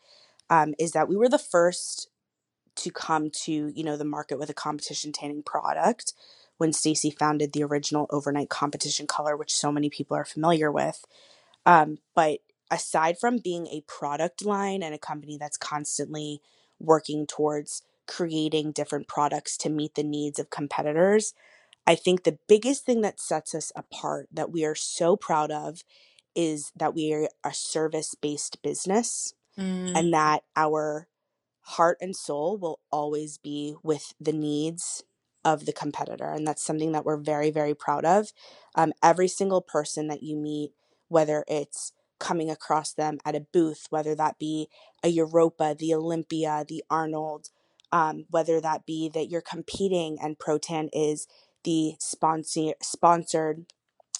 um, 0.50 0.74
is 0.78 0.92
that 0.92 1.08
we 1.08 1.16
were 1.16 1.30
the 1.30 1.38
first 1.38 2.10
to 2.76 2.90
come 2.90 3.30
to 3.30 3.72
you 3.74 3.82
know 3.82 3.96
the 3.96 4.04
market 4.04 4.38
with 4.38 4.50
a 4.50 4.54
competition 4.54 5.12
tanning 5.12 5.42
product 5.42 6.12
when 6.58 6.74
Stacy 6.74 7.10
founded 7.10 7.54
the 7.54 7.64
original 7.64 8.06
overnight 8.10 8.50
competition 8.50 9.06
color, 9.06 9.34
which 9.34 9.54
so 9.54 9.72
many 9.72 9.88
people 9.88 10.14
are 10.14 10.26
familiar 10.26 10.70
with. 10.70 11.06
Um, 11.64 11.98
but 12.14 12.40
aside 12.70 13.18
from 13.18 13.38
being 13.38 13.66
a 13.68 13.82
product 13.86 14.44
line 14.44 14.82
and 14.82 14.94
a 14.94 14.98
company 14.98 15.38
that's 15.38 15.56
constantly 15.56 16.42
working 16.78 17.26
towards 17.26 17.82
creating 18.10 18.72
different 18.72 19.06
products 19.06 19.56
to 19.56 19.70
meet 19.70 19.94
the 19.94 20.02
needs 20.02 20.38
of 20.40 20.50
competitors, 20.50 21.32
I 21.86 21.94
think 21.94 22.24
the 22.24 22.38
biggest 22.48 22.84
thing 22.84 23.02
that 23.02 23.20
sets 23.20 23.54
us 23.54 23.70
apart 23.76 24.28
that 24.32 24.50
we 24.50 24.64
are 24.64 24.74
so 24.74 25.16
proud 25.16 25.50
of 25.50 25.82
is 26.34 26.72
that 26.76 26.94
we 26.94 27.12
are 27.12 27.28
a 27.44 27.54
service 27.54 28.14
based 28.14 28.62
business 28.62 29.34
mm. 29.56 29.96
and 29.96 30.12
that 30.12 30.42
our 30.56 31.08
heart 31.62 31.98
and 32.00 32.16
soul 32.16 32.58
will 32.58 32.80
always 32.90 33.38
be 33.38 33.76
with 33.82 34.12
the 34.20 34.32
needs 34.32 35.04
of 35.44 35.64
the 35.64 35.72
competitor. 35.72 36.30
And 36.32 36.46
that's 36.46 36.64
something 36.64 36.92
that 36.92 37.04
we're 37.04 37.16
very, 37.16 37.50
very 37.50 37.74
proud 37.74 38.04
of. 38.04 38.32
Um, 38.74 38.92
every 39.02 39.28
single 39.28 39.60
person 39.60 40.08
that 40.08 40.22
you 40.22 40.36
meet, 40.36 40.72
whether 41.08 41.44
it's 41.46 41.92
coming 42.18 42.50
across 42.50 42.92
them 42.92 43.18
at 43.24 43.36
a 43.36 43.46
booth, 43.52 43.86
whether 43.90 44.14
that 44.16 44.38
be 44.38 44.68
a 45.02 45.08
Europa, 45.08 45.76
the 45.78 45.94
Olympia, 45.94 46.64
the 46.68 46.84
Arnold, 46.90 47.50
um, 47.92 48.24
whether 48.30 48.60
that 48.60 48.86
be 48.86 49.08
that 49.14 49.28
you're 49.28 49.40
competing 49.40 50.18
and 50.22 50.38
Protan 50.38 50.88
is 50.92 51.26
the 51.64 51.94
sponsor 51.98 52.72
sponsored, 52.82 53.66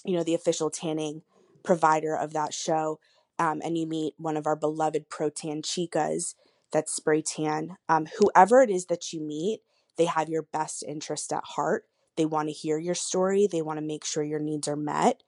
you 0.05 0.17
know, 0.17 0.25
the 0.25 0.35
official 0.35 0.71
tanning 0.71 1.23
provider 1.63 2.17
of 2.17 2.33
that 2.33 2.55
show, 2.55 2.99
um, 3.39 3.61
and 3.65 3.79
you 3.79 3.87
meet 3.87 4.15
one 4.19 4.37
of 4.37 4.47
our 4.47 4.57
beloved 4.57 5.09
Protan 5.09 5.63
chicas 5.63 6.35
that 6.73 6.89
spray 6.89 7.23
tan. 7.23 7.77
Um, 7.89 8.07
whoever 8.19 8.63
it 8.63 8.71
is 8.71 8.87
that 8.87 9.13
you 9.13 9.21
meet, 9.21 9.61
they 9.97 10.05
have 10.07 10.29
your 10.29 10.43
best 10.43 10.85
interest 10.87 11.33
at 11.33 11.45
heart. 11.45 11.85
They 12.17 12.27
want 12.27 12.49
to 12.49 12.53
hear 12.55 12.79
your 12.79 12.95
story. 12.95 13.47
They 13.51 13.63
want 13.63 13.79
to 13.79 13.87
make 13.87 14.05
sure 14.05 14.23
your 14.23 14.41
needs 14.41 14.69
are 14.69 14.77
met. 14.77 15.23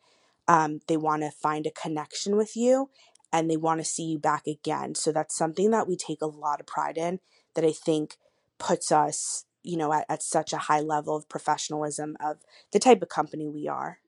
Um, 0.48 0.80
they 0.88 0.96
want 0.96 1.22
to 1.22 1.30
find 1.30 1.66
a 1.66 1.70
connection 1.70 2.36
with 2.36 2.56
you 2.56 2.90
and 3.32 3.50
they 3.50 3.56
want 3.56 3.80
to 3.80 3.84
see 3.84 4.04
you 4.04 4.18
back 4.18 4.46
again. 4.46 4.94
So 4.94 5.12
that's 5.12 5.36
something 5.36 5.70
that 5.70 5.88
we 5.88 5.96
take 5.96 6.20
a 6.20 6.26
lot 6.26 6.60
of 6.60 6.66
pride 6.66 6.98
in 6.98 7.20
that 7.54 7.64
I 7.64 7.72
think 7.72 8.16
puts 8.62 8.92
us, 8.92 9.44
you 9.64 9.76
know, 9.76 9.92
at, 9.92 10.06
at 10.08 10.22
such 10.22 10.52
a 10.52 10.58
high 10.58 10.80
level 10.80 11.16
of 11.16 11.28
professionalism 11.28 12.16
of 12.20 12.38
the 12.70 12.78
type 12.78 13.02
of 13.02 13.08
company 13.08 13.48
we 13.48 13.66
are. 13.66 13.98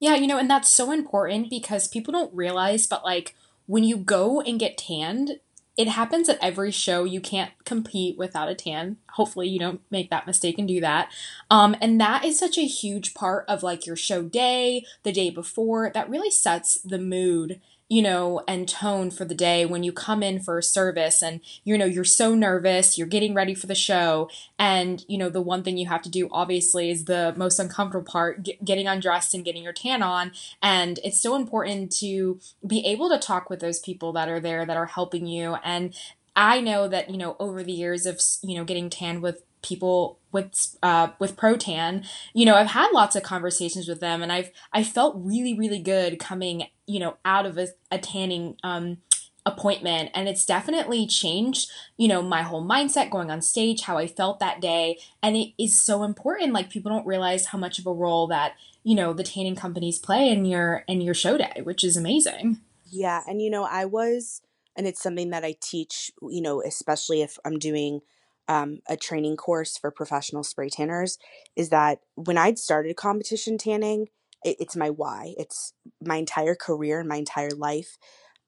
Yeah, 0.00 0.16
you 0.16 0.26
know, 0.26 0.38
and 0.38 0.50
that's 0.50 0.70
so 0.70 0.90
important 0.90 1.48
because 1.48 1.86
people 1.86 2.12
don't 2.12 2.34
realize, 2.34 2.86
but 2.86 3.04
like 3.04 3.36
when 3.66 3.84
you 3.84 3.96
go 3.96 4.40
and 4.40 4.58
get 4.58 4.76
tanned, 4.76 5.38
it 5.76 5.88
happens 5.88 6.28
at 6.28 6.38
every 6.42 6.72
show. 6.72 7.04
You 7.04 7.20
can't 7.20 7.52
compete 7.64 8.18
without 8.18 8.48
a 8.48 8.54
tan. 8.54 8.96
Hopefully, 9.10 9.48
you 9.48 9.58
don't 9.58 9.80
make 9.90 10.10
that 10.10 10.26
mistake 10.26 10.58
and 10.58 10.66
do 10.66 10.80
that. 10.80 11.10
Um, 11.48 11.76
and 11.80 12.00
that 12.00 12.24
is 12.24 12.38
such 12.38 12.58
a 12.58 12.66
huge 12.66 13.14
part 13.14 13.44
of 13.48 13.62
like 13.62 13.86
your 13.86 13.96
show 13.96 14.22
day, 14.22 14.84
the 15.04 15.12
day 15.12 15.30
before, 15.30 15.90
that 15.94 16.10
really 16.10 16.30
sets 16.30 16.74
the 16.82 16.98
mood 16.98 17.60
you 17.90 18.00
know, 18.00 18.40
and 18.46 18.68
tone 18.68 19.10
for 19.10 19.24
the 19.24 19.34
day 19.34 19.66
when 19.66 19.82
you 19.82 19.92
come 19.92 20.22
in 20.22 20.38
for 20.38 20.56
a 20.56 20.62
service 20.62 21.22
and, 21.22 21.40
you 21.64 21.76
know, 21.76 21.84
you're 21.84 22.04
so 22.04 22.36
nervous, 22.36 22.96
you're 22.96 23.06
getting 23.08 23.34
ready 23.34 23.52
for 23.52 23.66
the 23.66 23.74
show. 23.74 24.30
And, 24.60 25.04
you 25.08 25.18
know, 25.18 25.28
the 25.28 25.40
one 25.40 25.64
thing 25.64 25.76
you 25.76 25.88
have 25.88 26.02
to 26.02 26.08
do, 26.08 26.28
obviously, 26.30 26.88
is 26.88 27.06
the 27.06 27.34
most 27.36 27.58
uncomfortable 27.58 28.08
part 28.08 28.48
getting 28.64 28.86
undressed 28.86 29.34
and 29.34 29.44
getting 29.44 29.64
your 29.64 29.72
tan 29.72 30.04
on. 30.04 30.30
And 30.62 31.00
it's 31.02 31.20
so 31.20 31.34
important 31.34 31.90
to 31.98 32.38
be 32.64 32.86
able 32.86 33.10
to 33.10 33.18
talk 33.18 33.50
with 33.50 33.58
those 33.58 33.80
people 33.80 34.12
that 34.12 34.28
are 34.28 34.40
there 34.40 34.64
that 34.64 34.76
are 34.76 34.86
helping 34.86 35.26
you. 35.26 35.56
And 35.64 35.92
I 36.36 36.60
know 36.60 36.86
that, 36.86 37.10
you 37.10 37.18
know, 37.18 37.34
over 37.40 37.64
the 37.64 37.72
years 37.72 38.06
of, 38.06 38.20
you 38.44 38.56
know, 38.56 38.64
getting 38.64 38.88
tanned 38.88 39.20
with 39.20 39.42
people 39.62 40.18
with 40.32 40.76
uh, 40.82 41.08
with 41.18 41.36
Protan, 41.36 42.06
you 42.32 42.46
know, 42.46 42.54
I've 42.54 42.68
had 42.68 42.92
lots 42.92 43.16
of 43.16 43.22
conversations 43.22 43.88
with 43.88 44.00
them, 44.00 44.22
and 44.22 44.32
I've 44.32 44.50
I 44.72 44.82
felt 44.84 45.16
really 45.18 45.54
really 45.58 45.80
good 45.80 46.18
coming, 46.18 46.68
you 46.90 46.98
know, 46.98 47.16
out 47.24 47.46
of 47.46 47.56
a, 47.56 47.68
a 47.90 47.98
tanning 47.98 48.56
um, 48.64 48.98
appointment, 49.46 50.10
and 50.14 50.28
it's 50.28 50.44
definitely 50.44 51.06
changed, 51.06 51.70
you 51.96 52.08
know, 52.08 52.20
my 52.20 52.42
whole 52.42 52.64
mindset 52.64 53.10
going 53.10 53.30
on 53.30 53.40
stage, 53.40 53.82
how 53.82 53.96
I 53.96 54.06
felt 54.06 54.40
that 54.40 54.60
day, 54.60 54.98
and 55.22 55.36
it 55.36 55.52
is 55.56 55.76
so 55.76 56.02
important. 56.02 56.52
Like 56.52 56.70
people 56.70 56.90
don't 56.90 57.06
realize 57.06 57.46
how 57.46 57.58
much 57.58 57.78
of 57.78 57.86
a 57.86 57.92
role 57.92 58.26
that 58.26 58.54
you 58.82 58.94
know 58.94 59.12
the 59.12 59.22
tanning 59.22 59.56
companies 59.56 59.98
play 59.98 60.28
in 60.28 60.44
your 60.44 60.84
in 60.88 61.00
your 61.00 61.14
show 61.14 61.38
day, 61.38 61.60
which 61.62 61.84
is 61.84 61.96
amazing. 61.96 62.58
Yeah, 62.90 63.22
and 63.28 63.40
you 63.40 63.50
know, 63.50 63.64
I 63.64 63.84
was, 63.84 64.42
and 64.76 64.86
it's 64.86 65.02
something 65.02 65.30
that 65.30 65.44
I 65.44 65.54
teach, 65.60 66.10
you 66.20 66.42
know, 66.42 66.60
especially 66.60 67.22
if 67.22 67.38
I'm 67.44 67.58
doing 67.58 68.00
um, 68.48 68.80
a 68.88 68.96
training 68.96 69.36
course 69.36 69.78
for 69.78 69.92
professional 69.92 70.42
spray 70.42 70.68
tanners 70.68 71.18
is 71.54 71.68
that 71.68 72.00
when 72.16 72.36
I'd 72.36 72.58
started 72.58 72.96
competition 72.96 73.58
tanning, 73.58 74.08
it, 74.44 74.56
it's 74.60 74.76
my 74.76 74.90
why. 74.90 75.34
It's 75.36 75.74
my 76.04 76.16
entire 76.16 76.54
career 76.54 77.00
and 77.00 77.08
my 77.08 77.16
entire 77.16 77.50
life. 77.50 77.98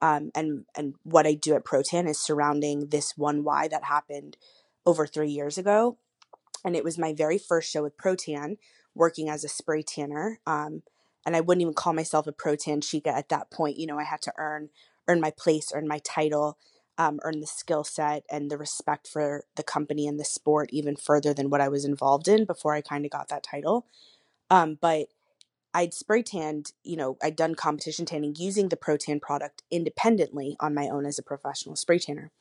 Um, 0.01 0.31
and 0.35 0.65
and 0.75 0.95
what 1.03 1.25
I 1.25 1.33
do 1.33 1.55
at 1.55 1.63
Protan 1.63 2.09
is 2.09 2.19
surrounding 2.19 2.89
this 2.89 3.13
one 3.17 3.43
why 3.43 3.67
that 3.69 3.85
happened 3.85 4.37
over 4.85 5.07
three 5.07 5.29
years 5.29 5.57
ago, 5.57 5.97
and 6.65 6.75
it 6.75 6.83
was 6.83 6.97
my 6.97 7.13
very 7.13 7.37
first 7.37 7.71
show 7.71 7.83
with 7.83 7.97
Protan, 7.97 8.57
working 8.93 9.29
as 9.29 9.43
a 9.43 9.49
spray 9.49 9.81
tanner. 9.81 10.39
Um, 10.45 10.83
and 11.25 11.37
I 11.37 11.41
wouldn't 11.41 11.61
even 11.61 11.73
call 11.73 11.93
myself 11.93 12.27
a 12.27 12.33
Protan 12.33 12.83
chica 12.83 13.15
at 13.15 13.29
that 13.29 13.49
point. 13.49 13.77
You 13.77 13.87
know, 13.87 13.97
I 13.97 14.03
had 14.03 14.21
to 14.23 14.33
earn 14.37 14.69
earn 15.07 15.21
my 15.21 15.31
place, 15.31 15.71
earn 15.73 15.87
my 15.87 15.99
title, 15.99 16.57
um, 16.97 17.19
earn 17.23 17.39
the 17.39 17.47
skill 17.47 17.83
set 17.83 18.23
and 18.29 18.49
the 18.51 18.57
respect 18.57 19.07
for 19.07 19.43
the 19.55 19.63
company 19.63 20.07
and 20.07 20.19
the 20.19 20.25
sport 20.25 20.69
even 20.71 20.95
further 20.95 21.33
than 21.33 21.49
what 21.49 21.61
I 21.61 21.69
was 21.69 21.85
involved 21.85 22.27
in 22.27 22.45
before 22.45 22.73
I 22.73 22.81
kind 22.81 23.05
of 23.05 23.11
got 23.11 23.29
that 23.29 23.43
title. 23.43 23.85
Um, 24.49 24.77
but 24.79 25.07
I'd 25.73 25.93
spray 25.93 26.21
tanned, 26.21 26.71
you 26.83 26.95
know, 26.95 27.17
I'd 27.21 27.35
done 27.35 27.55
competition 27.55 28.05
tanning 28.05 28.35
using 28.37 28.69
the 28.69 28.77
Protan 28.77 29.21
product 29.21 29.63
independently 29.71 30.55
on 30.59 30.73
my 30.73 30.87
own 30.87 31.05
as 31.05 31.17
a 31.17 31.23
professional 31.23 31.75
spray 31.75 31.99
tanner. 31.99 32.31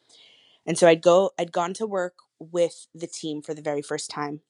And 0.67 0.79
so 0.79 0.87
I'd 0.87 1.03
go, 1.03 1.31
I'd 1.39 1.53
gone 1.53 1.75
to 1.75 1.87
work 1.87 2.15
with 2.39 2.87
the 2.95 3.07
team 3.07 3.43
for 3.43 3.55
the 3.55 3.63
very 3.63 3.83
first 3.83 4.11
time. 4.11 4.41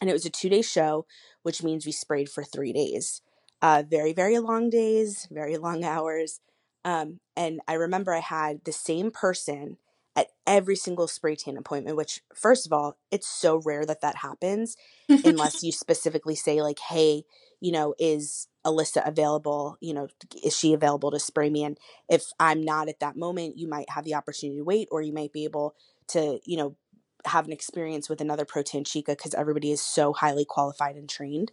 And 0.00 0.10
it 0.10 0.12
was 0.12 0.24
a 0.24 0.30
two 0.30 0.48
day 0.48 0.62
show, 0.62 1.06
which 1.42 1.62
means 1.62 1.86
we 1.86 1.92
sprayed 1.92 2.28
for 2.28 2.44
three 2.44 2.72
days. 2.72 3.22
Uh, 3.60 3.82
very, 3.88 4.12
very 4.12 4.38
long 4.38 4.70
days, 4.70 5.26
very 5.30 5.56
long 5.56 5.84
hours. 5.84 6.40
Um, 6.84 7.20
and 7.36 7.60
I 7.66 7.74
remember 7.74 8.14
I 8.14 8.20
had 8.20 8.64
the 8.64 8.72
same 8.72 9.10
person 9.10 9.78
at 10.16 10.28
every 10.46 10.74
single 10.74 11.06
spray 11.06 11.36
tan 11.36 11.56
appointment, 11.56 11.96
which, 11.96 12.22
first 12.34 12.66
of 12.66 12.72
all, 12.72 12.98
it's 13.10 13.28
so 13.28 13.62
rare 13.64 13.86
that 13.86 14.00
that 14.00 14.16
happens 14.16 14.76
unless 15.08 15.62
you 15.62 15.70
specifically 15.70 16.34
say, 16.34 16.60
like, 16.62 16.78
hey, 16.80 17.24
you 17.60 17.72
know, 17.72 17.94
is 17.98 18.48
Elysa 18.64 19.06
available? 19.06 19.76
You 19.80 19.94
know, 19.94 20.08
is 20.44 20.56
she 20.56 20.72
available 20.72 21.10
to 21.10 21.18
spray 21.18 21.50
me? 21.50 21.64
And 21.64 21.78
if 22.08 22.26
I'm 22.38 22.62
not 22.62 22.88
at 22.88 23.00
that 23.00 23.16
moment, 23.16 23.58
you 23.58 23.68
might 23.68 23.90
have 23.90 24.04
the 24.04 24.14
opportunity 24.14 24.58
to 24.58 24.64
wait, 24.64 24.88
or 24.90 25.02
you 25.02 25.12
might 25.12 25.32
be 25.32 25.44
able 25.44 25.74
to, 26.08 26.40
you 26.44 26.56
know, 26.56 26.76
have 27.24 27.46
an 27.46 27.52
experience 27.52 28.08
with 28.08 28.20
another 28.20 28.44
Protan 28.44 28.86
Chica 28.86 29.12
because 29.12 29.34
everybody 29.34 29.72
is 29.72 29.82
so 29.82 30.12
highly 30.12 30.44
qualified 30.44 30.96
and 30.96 31.08
trained. 31.08 31.52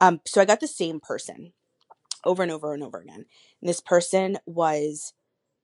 Um, 0.00 0.20
so 0.26 0.40
I 0.40 0.44
got 0.44 0.60
the 0.60 0.66
same 0.66 0.98
person 1.00 1.52
over 2.24 2.42
and 2.42 2.50
over 2.50 2.72
and 2.72 2.82
over 2.82 2.98
again. 2.98 3.26
And 3.60 3.68
this 3.68 3.80
person 3.80 4.38
was 4.46 5.12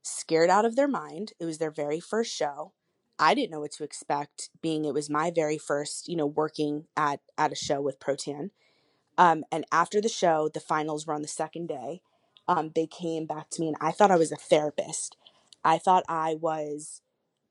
scared 0.02 0.50
out 0.50 0.64
of 0.64 0.76
their 0.76 0.88
mind. 0.88 1.32
It 1.40 1.46
was 1.46 1.58
their 1.58 1.70
very 1.70 2.00
first 2.00 2.34
show, 2.34 2.72
I 3.20 3.34
didn't 3.34 3.50
know 3.50 3.60
what 3.60 3.72
to 3.72 3.84
expect, 3.84 4.48
being 4.62 4.86
it 4.86 4.94
was 4.94 5.10
my 5.10 5.30
very 5.30 5.58
first, 5.58 6.08
you 6.08 6.16
know, 6.16 6.26
working 6.26 6.86
at 6.96 7.20
at 7.36 7.52
a 7.52 7.54
show 7.54 7.80
with 7.80 8.00
Protan. 8.00 8.50
Um, 9.20 9.44
and 9.52 9.66
after 9.70 10.00
the 10.00 10.08
show, 10.08 10.48
the 10.52 10.60
finals 10.60 11.06
were 11.06 11.12
on 11.12 11.20
the 11.20 11.28
second 11.28 11.68
day. 11.68 12.00
Um, 12.48 12.72
they 12.74 12.86
came 12.86 13.26
back 13.26 13.50
to 13.50 13.60
me, 13.60 13.68
and 13.68 13.76
I 13.78 13.92
thought 13.92 14.10
I 14.10 14.16
was 14.16 14.32
a 14.32 14.36
therapist. 14.36 15.14
I 15.62 15.76
thought 15.76 16.04
I 16.08 16.36
was 16.40 17.02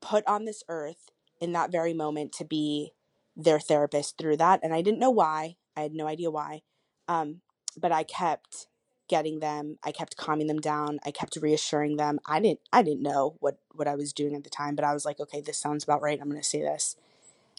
put 0.01 0.25
on 0.25 0.45
this 0.45 0.63
earth 0.67 1.11
in 1.39 1.51
that 1.53 1.71
very 1.71 1.93
moment 1.93 2.33
to 2.33 2.43
be 2.43 2.93
their 3.37 3.59
therapist 3.59 4.17
through 4.17 4.37
that, 4.37 4.59
and 4.63 4.73
I 4.73 4.81
didn't 4.81 4.99
know 4.99 5.11
why. 5.11 5.57
I 5.77 5.81
had 5.81 5.93
no 5.93 6.07
idea 6.07 6.31
why, 6.31 6.63
um, 7.07 7.41
but 7.77 7.91
I 7.91 8.01
kept 8.01 8.65
getting 9.07 9.39
them. 9.39 9.77
I 9.83 9.91
kept 9.91 10.17
calming 10.17 10.47
them 10.47 10.59
down. 10.59 10.99
I 11.05 11.11
kept 11.11 11.37
reassuring 11.39 11.97
them. 11.97 12.19
I 12.25 12.39
didn't. 12.39 12.61
I 12.73 12.81
didn't 12.81 13.03
know 13.03 13.35
what 13.41 13.59
what 13.75 13.87
I 13.87 13.93
was 13.93 14.11
doing 14.11 14.35
at 14.35 14.43
the 14.43 14.49
time, 14.49 14.75
but 14.75 14.85
I 14.85 14.93
was 14.95 15.05
like, 15.05 15.19
okay, 15.19 15.39
this 15.39 15.59
sounds 15.59 15.83
about 15.83 16.01
right. 16.01 16.19
I'm 16.19 16.29
going 16.29 16.41
to 16.41 16.47
say 16.47 16.61
this. 16.61 16.95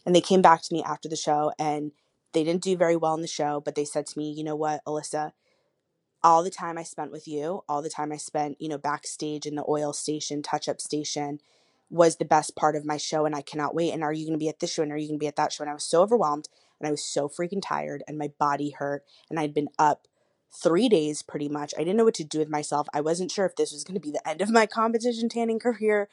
And 0.05 0.13
they 0.13 0.21
came 0.21 0.41
back 0.41 0.61
to 0.63 0.73
me 0.73 0.83
after 0.83 1.07
the 1.07 1.15
show, 1.15 1.53
and 1.57 1.93
they 2.33 2.43
didn't 2.43 2.63
do 2.63 2.75
very 2.77 2.95
well 2.95 3.13
in 3.13 3.21
the 3.21 3.27
show, 3.27 3.61
but 3.63 3.75
they 3.75 3.85
said 3.85 4.05
to 4.07 4.17
me, 4.17 4.31
you 4.31 4.43
know 4.43 4.55
what, 4.55 4.83
Elysa, 4.85 5.31
all 6.23 6.43
the 6.43 6.49
time 6.49 6.77
I 6.77 6.83
spent 6.83 7.11
with 7.11 7.27
you, 7.27 7.63
all 7.67 7.81
the 7.81 7.89
time 7.89 8.11
I 8.11 8.17
spent, 8.17 8.61
you 8.61 8.69
know, 8.69 8.77
backstage 8.77 9.45
in 9.45 9.55
the 9.55 9.65
oil 9.67 9.93
station, 9.93 10.41
touch 10.41 10.69
up 10.69 10.79
station 10.79 11.39
was 11.89 12.15
the 12.15 12.25
best 12.25 12.55
part 12.55 12.75
of 12.75 12.85
my 12.85 12.95
show 12.95 13.25
and 13.25 13.35
I 13.35 13.41
cannot 13.41 13.75
wait. 13.75 13.91
And 13.91 14.03
are 14.03 14.13
you 14.13 14.25
going 14.25 14.39
to 14.39 14.43
be 14.43 14.47
at 14.47 14.59
this 14.59 14.71
show 14.73 14.81
and 14.81 14.91
are 14.91 14.97
you 14.97 15.07
going 15.07 15.19
to 15.19 15.23
be 15.23 15.27
at 15.27 15.35
that 15.35 15.51
show? 15.51 15.63
And 15.63 15.69
I 15.69 15.73
was 15.73 15.83
so 15.83 16.01
overwhelmed 16.01 16.47
and 16.79 16.87
I 16.87 16.91
was 16.91 17.03
so 17.03 17.27
freaking 17.27 17.61
tired 17.61 18.01
and 18.07 18.17
my 18.17 18.31
body 18.39 18.69
hurt 18.69 19.03
and 19.29 19.37
I'd 19.37 19.53
been 19.53 19.67
up 19.77 20.07
three 20.53 20.87
days 20.87 21.21
pretty 21.21 21.49
much. 21.49 21.73
I 21.75 21.79
didn't 21.81 21.97
know 21.97 22.05
what 22.05 22.13
to 22.15 22.23
do 22.23 22.39
with 22.39 22.49
myself. 22.49 22.87
I 22.93 23.01
wasn't 23.01 23.31
sure 23.31 23.45
if 23.45 23.57
this 23.57 23.73
was 23.73 23.83
going 23.83 23.95
to 23.95 24.01
be 24.01 24.11
the 24.11 24.27
end 24.27 24.41
of 24.41 24.49
my 24.49 24.65
competition 24.65 25.27
tanning 25.27 25.59
career 25.59 26.07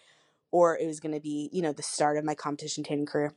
or 0.50 0.76
it 0.76 0.87
was 0.87 0.98
going 0.98 1.14
to 1.14 1.20
be, 1.20 1.48
you 1.52 1.62
know, 1.62 1.72
the 1.72 1.82
start 1.82 2.16
of 2.16 2.25
my 2.25 2.34
competition 2.34 2.82
tanning 2.82 3.06
career. 3.06 3.34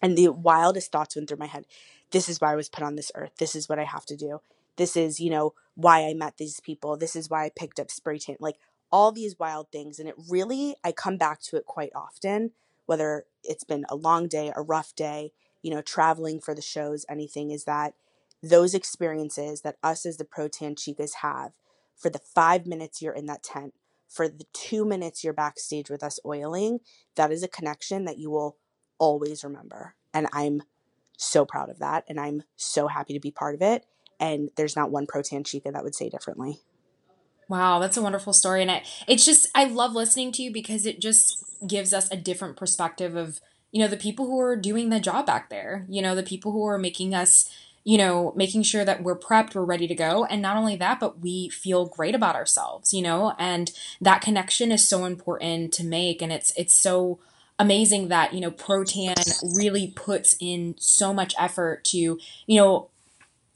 And 0.00 0.16
the 0.16 0.28
wildest 0.28 0.92
thoughts 0.92 1.16
went 1.16 1.28
through 1.28 1.38
my 1.38 1.46
head. 1.46 1.64
This 2.10 2.28
is 2.28 2.40
why 2.40 2.52
I 2.52 2.56
was 2.56 2.68
put 2.68 2.84
on 2.84 2.96
this 2.96 3.12
earth. 3.14 3.32
This 3.38 3.54
is 3.54 3.68
what 3.68 3.78
I 3.78 3.84
have 3.84 4.06
to 4.06 4.16
do. 4.16 4.40
This 4.76 4.96
is, 4.96 5.20
you 5.20 5.30
know, 5.30 5.54
why 5.74 6.04
I 6.04 6.14
met 6.14 6.36
these 6.36 6.60
people. 6.60 6.96
This 6.96 7.16
is 7.16 7.30
why 7.30 7.44
I 7.44 7.50
picked 7.54 7.80
up 7.80 7.90
spray 7.90 8.18
tan. 8.18 8.36
Like 8.40 8.56
all 8.90 9.10
these 9.10 9.38
wild 9.38 9.72
things. 9.72 9.98
And 9.98 10.08
it 10.08 10.14
really, 10.30 10.76
I 10.84 10.92
come 10.92 11.16
back 11.16 11.40
to 11.42 11.56
it 11.56 11.64
quite 11.66 11.90
often, 11.96 12.52
whether 12.86 13.24
it's 13.42 13.64
been 13.64 13.84
a 13.88 13.96
long 13.96 14.28
day, 14.28 14.52
a 14.54 14.62
rough 14.62 14.94
day, 14.94 15.32
you 15.62 15.70
know, 15.74 15.82
traveling 15.82 16.40
for 16.40 16.54
the 16.54 16.62
shows, 16.62 17.04
anything, 17.08 17.50
is 17.50 17.64
that 17.64 17.94
those 18.42 18.74
experiences 18.74 19.62
that 19.62 19.76
us 19.82 20.06
as 20.06 20.16
the 20.16 20.24
pro 20.24 20.46
tan 20.46 20.74
Chicas 20.76 21.14
have 21.22 21.52
for 21.96 22.10
the 22.10 22.20
five 22.20 22.66
minutes 22.66 23.00
you're 23.00 23.14
in 23.14 23.26
that 23.26 23.42
tent, 23.42 23.74
for 24.08 24.28
the 24.28 24.46
two 24.52 24.84
minutes 24.84 25.24
you're 25.24 25.32
backstage 25.32 25.90
with 25.90 26.02
us 26.02 26.20
oiling, 26.24 26.80
that 27.16 27.32
is 27.32 27.42
a 27.42 27.48
connection 27.48 28.04
that 28.04 28.18
you 28.18 28.30
will 28.30 28.58
always 28.98 29.42
remember. 29.42 29.94
And 30.12 30.28
I'm 30.32 30.62
so 31.16 31.44
proud 31.44 31.70
of 31.70 31.78
that. 31.78 32.04
And 32.08 32.20
I'm 32.20 32.42
so 32.56 32.88
happy 32.88 33.12
to 33.14 33.20
be 33.20 33.30
part 33.30 33.54
of 33.54 33.62
it. 33.62 33.84
And 34.20 34.50
there's 34.56 34.76
not 34.76 34.90
one 34.90 35.06
Protan 35.06 35.44
Chica 35.44 35.70
that 35.72 35.84
would 35.84 35.94
say 35.94 36.08
differently. 36.08 36.60
Wow, 37.48 37.78
that's 37.78 37.96
a 37.96 38.02
wonderful 38.02 38.32
story. 38.32 38.62
And 38.62 38.70
it, 38.70 38.82
it's 39.06 39.24
just, 39.24 39.48
I 39.54 39.64
love 39.64 39.92
listening 39.92 40.32
to 40.32 40.42
you 40.42 40.52
because 40.52 40.86
it 40.86 41.00
just 41.00 41.44
gives 41.66 41.92
us 41.92 42.10
a 42.10 42.16
different 42.16 42.56
perspective 42.56 43.16
of, 43.16 43.40
you 43.70 43.80
know, 43.80 43.88
the 43.88 43.96
people 43.96 44.26
who 44.26 44.40
are 44.40 44.56
doing 44.56 44.88
the 44.88 45.00
job 45.00 45.26
back 45.26 45.50
there, 45.50 45.84
you 45.88 46.00
know, 46.00 46.14
the 46.14 46.22
people 46.22 46.52
who 46.52 46.64
are 46.64 46.78
making 46.78 47.14
us, 47.14 47.50
you 47.82 47.98
know, 47.98 48.32
making 48.34 48.62
sure 48.62 48.84
that 48.84 49.02
we're 49.02 49.18
prepped, 49.18 49.54
we're 49.54 49.62
ready 49.62 49.86
to 49.86 49.94
go. 49.94 50.24
And 50.24 50.40
not 50.40 50.56
only 50.56 50.76
that, 50.76 51.00
but 51.00 51.20
we 51.20 51.50
feel 51.50 51.84
great 51.84 52.14
about 52.14 52.34
ourselves, 52.34 52.94
you 52.94 53.02
know, 53.02 53.34
and 53.38 53.72
that 54.00 54.22
connection 54.22 54.72
is 54.72 54.88
so 54.88 55.04
important 55.04 55.72
to 55.74 55.84
make. 55.84 56.22
And 56.22 56.32
it's, 56.32 56.52
it's 56.56 56.72
so, 56.72 57.18
amazing 57.58 58.08
that 58.08 58.34
you 58.34 58.40
know 58.40 58.50
protan 58.50 59.14
really 59.56 59.92
puts 59.94 60.36
in 60.40 60.74
so 60.78 61.12
much 61.14 61.34
effort 61.38 61.84
to 61.84 62.18
you 62.46 62.60
know 62.60 62.88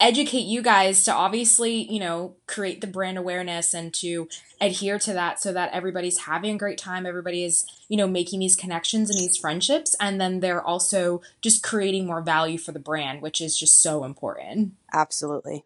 educate 0.01 0.47
you 0.47 0.63
guys 0.63 1.03
to 1.05 1.13
obviously 1.13 1.91
you 1.93 1.99
know 1.99 2.35
create 2.47 2.81
the 2.81 2.87
brand 2.87 3.19
awareness 3.19 3.75
and 3.75 3.93
to 3.93 4.29
adhere 4.61 4.99
to 4.99 5.13
that 5.13 5.41
so 5.41 5.53
that 5.53 5.73
everybody's 5.73 6.19
having 6.19 6.55
a 6.55 6.59
great 6.59 6.79
time 6.79 7.05
everybody 7.05 7.43
is 7.43 7.67
you 7.89 7.97
know 7.97 8.07
making 8.07 8.39
these 8.39 8.55
connections 8.55 9.11
and 9.11 9.19
these 9.19 9.37
friendships 9.37 9.97
and 10.01 10.21
then 10.21 10.41
they're 10.41 10.63
also 10.63 11.21
just 11.41 11.63
creating 11.63 12.07
more 12.07 12.21
value 12.21 12.59
for 12.59 12.71
the 12.71 12.79
brand 12.79 13.21
which 13.21 13.41
is 13.41 13.59
just 13.59 13.83
so 13.83 14.05
important. 14.05 14.73
Absolutely. 14.93 15.65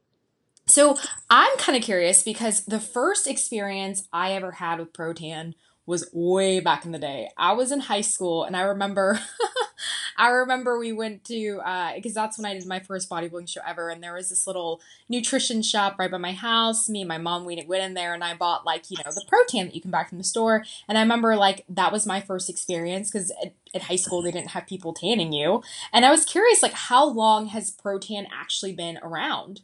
So 0.66 0.96
i'm 1.28 1.54
kind 1.58 1.76
of 1.76 1.84
curious 1.84 2.22
because 2.22 2.64
the 2.64 2.80
first 2.80 3.26
experience 3.26 4.08
i 4.12 4.32
ever 4.32 4.52
had 4.52 4.78
with 4.78 4.94
protan 4.94 5.52
was 5.92 6.08
way 6.14 6.58
back 6.58 6.86
in 6.86 6.92
the 6.92 6.98
day. 6.98 7.28
I 7.36 7.52
was 7.52 7.70
in 7.70 7.80
high 7.80 8.00
school 8.00 8.44
and 8.44 8.56
I 8.56 8.62
remember 8.62 9.20
I 10.16 10.28
remember 10.28 10.78
we 10.78 10.90
went 10.90 11.24
to 11.24 11.60
because 11.94 12.16
uh, 12.16 12.22
that's 12.22 12.38
when 12.38 12.46
I 12.46 12.54
did 12.54 12.66
my 12.66 12.80
first 12.80 13.10
bodybuilding 13.10 13.48
show 13.48 13.60
ever 13.66 13.90
and 13.90 14.02
there 14.02 14.14
was 14.14 14.30
this 14.30 14.46
little 14.46 14.80
nutrition 15.10 15.60
shop 15.60 15.96
right 15.98 16.10
by 16.10 16.16
my 16.16 16.32
house. 16.32 16.88
Me 16.88 17.02
and 17.02 17.08
my 17.08 17.18
mom 17.18 17.44
we 17.44 17.62
went 17.68 17.84
in 17.84 17.92
there 17.92 18.14
and 18.14 18.24
I 18.24 18.34
bought 18.34 18.64
like, 18.64 18.90
you 18.90 18.96
know, 19.04 19.12
the 19.12 19.24
protan 19.30 19.66
that 19.66 19.74
you 19.74 19.82
can 19.82 19.90
buy 19.90 20.04
from 20.04 20.16
the 20.16 20.24
store. 20.24 20.64
And 20.88 20.96
I 20.96 21.02
remember 21.02 21.36
like 21.36 21.66
that 21.68 21.92
was 21.92 22.06
my 22.06 22.22
first 22.22 22.48
experience 22.48 23.10
because 23.10 23.30
at, 23.74 23.82
high 23.82 23.96
school 23.96 24.22
they 24.22 24.30
didn't 24.30 24.50
have 24.50 24.66
people 24.66 24.94
tanning 24.94 25.32
you. 25.32 25.62
And 25.92 26.06
I 26.06 26.10
was 26.10 26.24
curious 26.24 26.62
like 26.62 26.72
how 26.72 27.06
long 27.06 27.46
has 27.46 27.70
protan 27.70 28.26
actually 28.32 28.72
been 28.72 28.98
around? 29.02 29.60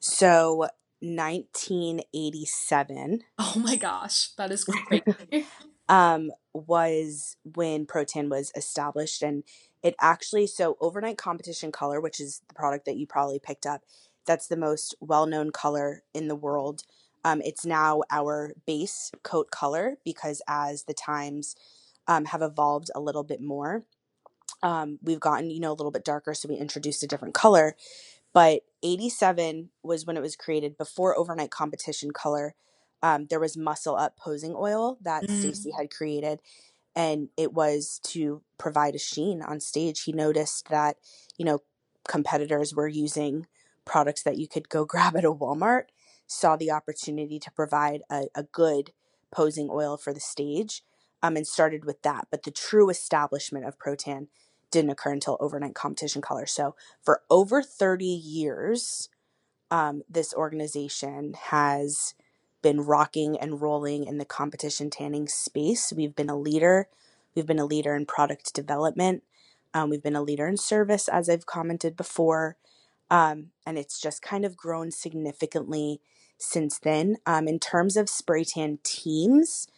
So 0.00 0.68
1987. 1.14 3.22
Oh 3.38 3.54
my 3.56 3.76
gosh, 3.76 4.30
that 4.36 4.50
is 4.50 4.64
crazy. 4.64 5.46
um, 5.88 6.32
was 6.52 7.36
when 7.44 7.86
Protan 7.86 8.28
was 8.28 8.50
established, 8.56 9.22
and 9.22 9.44
it 9.82 9.94
actually 10.00 10.46
so 10.46 10.76
overnight 10.80 11.18
competition 11.18 11.70
color, 11.70 12.00
which 12.00 12.20
is 12.20 12.42
the 12.48 12.54
product 12.54 12.86
that 12.86 12.96
you 12.96 13.06
probably 13.06 13.38
picked 13.38 13.66
up. 13.66 13.82
That's 14.26 14.48
the 14.48 14.56
most 14.56 14.94
well-known 15.00 15.52
color 15.52 16.02
in 16.12 16.28
the 16.28 16.34
world. 16.34 16.82
Um, 17.24 17.40
it's 17.44 17.66
now 17.66 18.02
our 18.10 18.52
base 18.66 19.12
coat 19.22 19.50
color 19.50 19.98
because 20.04 20.42
as 20.48 20.84
the 20.84 20.94
times 20.94 21.54
um, 22.08 22.24
have 22.26 22.42
evolved 22.42 22.90
a 22.94 23.00
little 23.00 23.24
bit 23.24 23.40
more, 23.40 23.84
um, 24.62 24.98
we've 25.02 25.20
gotten 25.20 25.50
you 25.50 25.60
know 25.60 25.70
a 25.70 25.74
little 25.74 25.90
bit 25.90 26.04
darker, 26.04 26.34
so 26.34 26.48
we 26.48 26.56
introduced 26.56 27.02
a 27.02 27.06
different 27.06 27.34
color. 27.34 27.76
But 28.32 28.62
87 28.86 29.70
was 29.82 30.06
when 30.06 30.16
it 30.16 30.22
was 30.22 30.36
created 30.36 30.78
before 30.78 31.18
overnight 31.18 31.50
competition 31.50 32.12
color. 32.12 32.54
Um, 33.02 33.26
there 33.28 33.40
was 33.40 33.56
muscle 33.56 33.96
up 33.96 34.16
posing 34.16 34.54
oil 34.56 34.98
that 35.02 35.24
mm. 35.24 35.40
Stacy 35.40 35.72
had 35.76 35.90
created, 35.90 36.40
and 36.94 37.28
it 37.36 37.52
was 37.52 38.00
to 38.04 38.42
provide 38.58 38.94
a 38.94 38.98
sheen 38.98 39.42
on 39.42 39.60
stage. 39.60 40.04
He 40.04 40.12
noticed 40.12 40.68
that, 40.70 40.96
you 41.36 41.44
know, 41.44 41.60
competitors 42.08 42.74
were 42.74 42.88
using 42.88 43.46
products 43.84 44.22
that 44.22 44.38
you 44.38 44.48
could 44.48 44.68
go 44.68 44.84
grab 44.86 45.16
at 45.16 45.24
a 45.24 45.32
Walmart, 45.32 45.84
saw 46.26 46.56
the 46.56 46.70
opportunity 46.70 47.38
to 47.38 47.50
provide 47.50 48.02
a, 48.10 48.26
a 48.34 48.44
good 48.44 48.92
posing 49.30 49.68
oil 49.70 49.96
for 49.96 50.14
the 50.14 50.20
stage, 50.20 50.82
um, 51.22 51.36
and 51.36 51.46
started 51.46 51.84
with 51.84 52.02
that. 52.02 52.28
But 52.30 52.44
the 52.44 52.50
true 52.50 52.88
establishment 52.88 53.66
of 53.66 53.78
Protan 53.78 54.28
didn't 54.70 54.90
occur 54.90 55.12
until 55.12 55.36
overnight 55.40 55.74
competition 55.74 56.22
color. 56.22 56.46
So 56.46 56.74
for 57.02 57.22
over 57.30 57.62
30 57.62 58.04
years, 58.04 59.08
um, 59.70 60.02
this 60.08 60.34
organization 60.34 61.34
has 61.34 62.14
been 62.62 62.80
rocking 62.80 63.38
and 63.38 63.60
rolling 63.60 64.04
in 64.04 64.18
the 64.18 64.24
competition 64.24 64.90
tanning 64.90 65.28
space. 65.28 65.92
We've 65.96 66.14
been 66.14 66.30
a 66.30 66.38
leader. 66.38 66.88
We've 67.34 67.46
been 67.46 67.58
a 67.58 67.66
leader 67.66 67.94
in 67.94 68.06
product 68.06 68.54
development. 68.54 69.22
Um, 69.74 69.90
we've 69.90 70.02
been 70.02 70.16
a 70.16 70.22
leader 70.22 70.46
in 70.46 70.56
service, 70.56 71.06
as 71.08 71.28
I've 71.28 71.46
commented 71.46 71.96
before. 71.96 72.56
Um, 73.10 73.50
and 73.66 73.78
it's 73.78 74.00
just 74.00 74.22
kind 74.22 74.44
of 74.44 74.56
grown 74.56 74.90
significantly 74.90 76.00
since 76.38 76.78
then. 76.78 77.18
Um, 77.26 77.46
in 77.46 77.58
terms 77.58 77.96
of 77.96 78.08
spray 78.08 78.44
tan 78.44 78.78
teams, 78.82 79.68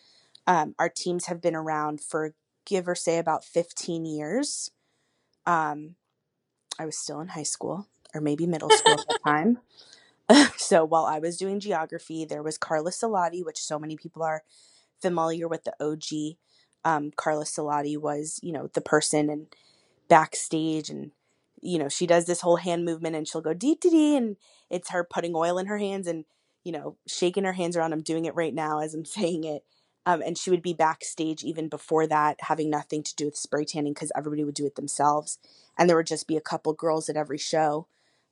um, 0.46 0.74
our 0.78 0.88
teams 0.88 1.26
have 1.26 1.40
been 1.40 1.56
around 1.56 2.00
for 2.00 2.34
give 2.64 2.88
or 2.88 2.94
say 2.94 3.18
about 3.18 3.44
15 3.44 4.04
years. 4.04 4.70
Um, 5.48 5.96
I 6.78 6.86
was 6.86 6.98
still 6.98 7.20
in 7.20 7.28
high 7.28 7.44
school 7.44 7.88
or 8.14 8.20
maybe 8.20 8.46
middle 8.46 8.70
school 8.70 8.96
at 8.96 9.08
the 9.08 9.16
time. 9.24 9.58
so 10.56 10.84
while 10.84 11.06
I 11.06 11.18
was 11.20 11.36
doing 11.38 11.60
geography, 11.60 12.24
there 12.24 12.42
was 12.42 12.58
Carla 12.58 12.90
Salati, 12.90 13.44
which 13.44 13.58
so 13.58 13.78
many 13.78 13.96
people 13.96 14.22
are 14.22 14.42
familiar 15.02 15.48
with 15.48 15.64
the 15.64 15.74
OG. 15.80 16.36
Um, 16.84 17.12
Carla 17.16 17.44
Salati 17.44 17.98
was, 17.98 18.40
you 18.42 18.52
know, 18.52 18.68
the 18.74 18.82
person 18.82 19.30
and 19.30 19.48
backstage 20.08 20.90
and 20.90 21.12
you 21.62 21.78
know, 21.78 21.88
she 21.88 22.06
does 22.06 22.26
this 22.26 22.42
whole 22.42 22.56
hand 22.56 22.84
movement 22.84 23.16
and 23.16 23.26
she'll 23.28 23.40
go 23.40 23.54
dee 23.54 23.76
dee 23.76 23.90
dee 23.90 24.16
and 24.16 24.36
it's 24.70 24.90
her 24.90 25.04
putting 25.04 25.34
oil 25.34 25.58
in 25.58 25.66
her 25.66 25.78
hands 25.78 26.06
and, 26.06 26.24
you 26.64 26.72
know, 26.72 26.96
shaking 27.06 27.44
her 27.44 27.54
hands 27.54 27.76
around. 27.76 27.92
I'm 27.92 28.02
doing 28.02 28.26
it 28.26 28.34
right 28.36 28.54
now 28.54 28.80
as 28.80 28.94
I'm 28.94 29.04
saying 29.06 29.44
it. 29.44 29.64
Um, 30.08 30.22
and 30.24 30.38
she 30.38 30.48
would 30.48 30.62
be 30.62 30.72
backstage 30.72 31.44
even 31.44 31.68
before 31.68 32.06
that, 32.06 32.38
having 32.40 32.70
nothing 32.70 33.02
to 33.02 33.14
do 33.14 33.26
with 33.26 33.36
spray 33.36 33.66
tanning 33.66 33.92
because 33.92 34.10
everybody 34.16 34.42
would 34.42 34.54
do 34.54 34.64
it 34.64 34.74
themselves. 34.74 35.38
And 35.76 35.86
there 35.86 35.98
would 35.98 36.06
just 36.06 36.26
be 36.26 36.38
a 36.38 36.40
couple 36.40 36.72
girls 36.72 37.10
at 37.10 37.16
every 37.16 37.36
show, 37.36 37.86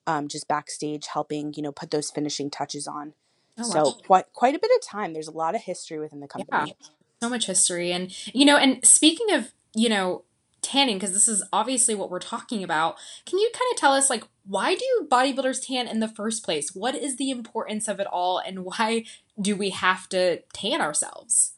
um, 0.07 0.27
just 0.27 0.49
backstage 0.49 1.09
helping, 1.09 1.53
you 1.53 1.62
know, 1.62 1.73
put 1.73 1.91
those 1.91 2.11
finishing 2.11 2.49
touches 2.49 2.87
on. 2.87 3.12
Oh, 3.59 3.62
so 3.62 3.85
wow. 3.85 3.95
quite 4.07 4.33
quite 4.33 4.55
a 4.55 4.59
bit 4.59 4.71
of 4.75 4.87
time. 4.87 5.12
There's 5.12 5.29
a 5.29 5.37
lot 5.37 5.55
of 5.55 5.65
history 5.65 5.99
within 5.99 6.21
the 6.21 6.27
company. 6.27 6.75
Yeah, 6.81 6.87
so 7.23 7.29
much 7.29 7.47
history, 7.47 7.93
and 7.93 8.11
you 8.35 8.47
know, 8.47 8.57
and 8.57 8.83
speaking 8.83 9.31
of 9.33 9.53
you 9.75 9.91
know, 9.91 10.25
tanning 10.66 10.96
because 10.96 11.12
this 11.12 11.29
is 11.29 11.44
obviously 11.52 11.94
what 11.94 12.11
we're 12.11 12.18
talking 12.18 12.62
about. 12.64 12.96
Can 13.24 13.38
you 13.38 13.50
kind 13.52 13.72
of 13.72 13.79
tell 13.79 13.92
us 13.92 14.11
like 14.11 14.24
why 14.46 14.74
do 14.74 15.09
bodybuilders 15.09 15.66
tan 15.66 15.88
in 15.88 16.00
the 16.00 16.09
first 16.09 16.44
place? 16.44 16.74
What 16.74 16.94
is 16.94 17.16
the 17.16 17.31
importance 17.31 17.88
of 17.88 18.00
it 18.00 18.07
all 18.07 18.38
and 18.38 18.64
why 18.64 19.05
do 19.40 19.57
we 19.57 19.70
have 19.70 20.09
to 20.11 20.42
tan 20.52 20.81
ourselves? 20.81 21.55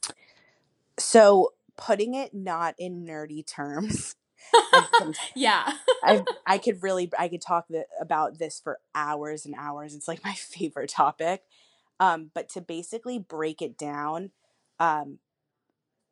So, 0.98 1.52
putting 1.76 2.14
it 2.14 2.34
not 2.34 2.74
in 2.78 3.04
nerdy 3.04 3.46
terms. 3.46 4.16
yeah. 5.34 5.72
I 6.02 6.24
I 6.46 6.58
could 6.58 6.82
really 6.82 7.10
I 7.18 7.28
could 7.28 7.42
talk 7.42 7.66
the, 7.68 7.86
about 8.00 8.38
this 8.38 8.60
for 8.60 8.78
hours 8.94 9.46
and 9.46 9.54
hours. 9.56 9.94
It's 9.94 10.08
like 10.08 10.24
my 10.24 10.32
favorite 10.34 10.90
topic. 10.90 11.42
Um, 12.00 12.30
but 12.32 12.48
to 12.50 12.60
basically 12.60 13.18
break 13.18 13.60
it 13.60 13.76
down, 13.76 14.30
um, 14.78 15.18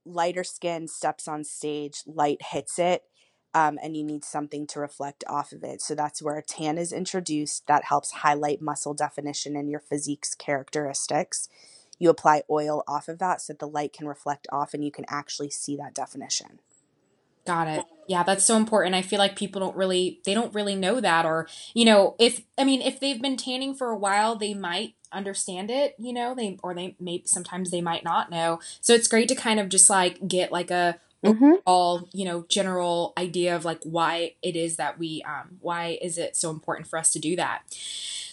lighter 0.07 0.45
skin 0.45 0.89
steps 0.89 1.29
on 1.29 1.45
stage, 1.45 2.03
light 2.07 2.41
hits 2.51 2.79
it, 2.79 3.03
um, 3.55 3.79
and 3.83 3.97
you 3.97 4.05
need 4.05 4.25
something 4.25 4.67
to 4.69 4.81
reflect 4.81 5.25
off 5.27 5.53
of 5.53 5.65
it. 5.65 5.81
So 5.81 5.95
that's 5.95 6.23
where 6.23 6.37
a 6.37 6.43
tan 6.43 6.79
is 6.79 6.93
introduced. 6.93 7.67
That 7.67 7.85
helps 7.85 8.13
highlight 8.13 8.61
muscle 8.61 8.95
definition 8.95 9.57
and 9.57 9.71
your 9.71 9.81
physique's 9.81 10.35
characteristics. 10.35 11.49
You 11.99 12.11
apply 12.11 12.43
oil 12.51 12.85
off 12.87 13.09
of 13.09 13.19
that 13.19 13.41
so 13.41 13.55
that 13.55 13.59
the 13.59 13.69
light 13.69 13.93
can 13.93 14.07
reflect 14.07 14.47
off 14.53 14.75
and 14.75 14.85
you 14.85 14.93
can 14.93 15.07
actually 15.09 15.51
see 15.51 15.77
that 15.77 15.95
definition. 15.95 16.61
Got 17.47 17.69
it. 17.69 17.85
Yeah, 18.09 18.23
that's 18.23 18.45
so 18.45 18.57
important. 18.57 18.95
I 18.95 19.03
feel 19.03 19.19
like 19.19 19.37
people 19.37 19.61
don't 19.61 19.77
really 19.77 20.21
they 20.25 20.35
don't 20.35 20.55
really 20.55 20.75
know 20.75 21.01
that 21.01 21.27
or, 21.27 21.49
you 21.75 21.85
know, 21.85 22.15
if 22.19 22.43
I 22.59 22.65
mean, 22.65 22.83
if 22.83 23.01
they've 23.01 23.21
been 23.21 23.37
tanning 23.37 23.75
for 23.75 23.91
a 23.91 23.99
while, 23.99 24.37
they 24.37 24.55
might 24.55 24.95
understand 25.13 25.71
it, 25.71 25.95
you 25.99 26.13
know, 26.13 26.35
they 26.35 26.59
or 26.63 26.75
they 26.75 26.97
may 27.01 27.23
sometimes 27.25 27.71
they 27.71 27.81
might 27.81 28.05
not 28.05 28.31
know. 28.31 28.61
So 28.81 28.95
it's 28.95 29.09
great 29.09 29.29
to 29.29 29.35
kind 29.35 29.59
of 29.59 29.69
just 29.69 29.89
like 29.91 30.27
get 30.29 30.53
like 30.53 30.71
a 30.71 30.99
mm-hmm. 31.25 31.55
all, 31.65 32.09
you 32.13 32.25
know, 32.25 32.45
general 32.49 33.13
idea 33.19 33.57
of 33.57 33.65
like 33.65 33.83
why 33.83 34.35
it 34.43 34.57
is 34.57 34.77
that 34.77 34.99
we 34.99 35.25
um 35.27 35.57
why 35.61 35.99
is 36.01 36.19
it 36.19 36.37
so 36.37 36.51
important 36.51 36.89
for 36.89 36.99
us 36.99 37.13
to 37.13 37.19
do 37.19 37.37
that. 37.37 37.63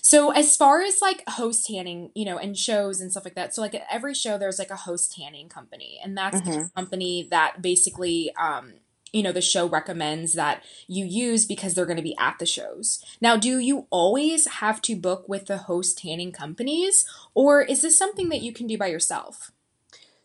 So 0.02 0.32
as 0.32 0.58
far 0.58 0.82
as 0.82 1.02
like 1.02 1.23
host 1.30 1.65
tanning, 1.65 2.12
you 2.13 2.26
know, 2.26 2.38
and 2.38 2.58
shows 2.58 2.99
and 2.99 3.10
stuff 3.10 3.23
like 3.23 3.36
that. 3.36 3.56
So 3.56 3.62
like 3.62 3.73
at 3.73 3.88
every 3.89 4.13
show 4.13 4.38
there's 4.38 4.60
like 4.60 4.71
a 4.71 4.76
host 4.76 5.15
tanning 5.15 5.49
company 5.49 5.99
and 6.04 6.17
that's 6.17 6.41
mm-hmm. 6.41 6.52
the 6.52 6.71
company 6.76 7.28
that 7.32 7.62
basically 7.62 8.32
um 8.36 8.73
you 9.13 9.23
know 9.23 9.32
the 9.32 9.41
show 9.41 9.67
recommends 9.67 10.34
that 10.34 10.63
you 10.88 11.06
use 11.06 11.45
because 11.45 11.76
they're 11.76 11.86
going 11.86 11.97
to 11.97 12.04
be 12.04 12.17
at 12.19 12.39
the 12.39 12.45
shows. 12.45 13.04
Now, 13.21 13.38
do 13.38 13.60
you 13.60 13.88
always 13.89 14.47
have 14.47 14.82
to 14.82 14.95
book 14.95 15.30
with 15.30 15.45
the 15.45 15.60
host 15.60 15.99
tanning 15.99 16.32
companies, 16.34 17.06
or 17.34 17.62
is 17.62 17.84
this 17.84 17.97
something 17.97 18.30
that 18.30 18.41
you 18.41 18.52
can 18.52 18.67
do 18.67 18.78
by 18.78 18.88
yourself? 18.88 19.52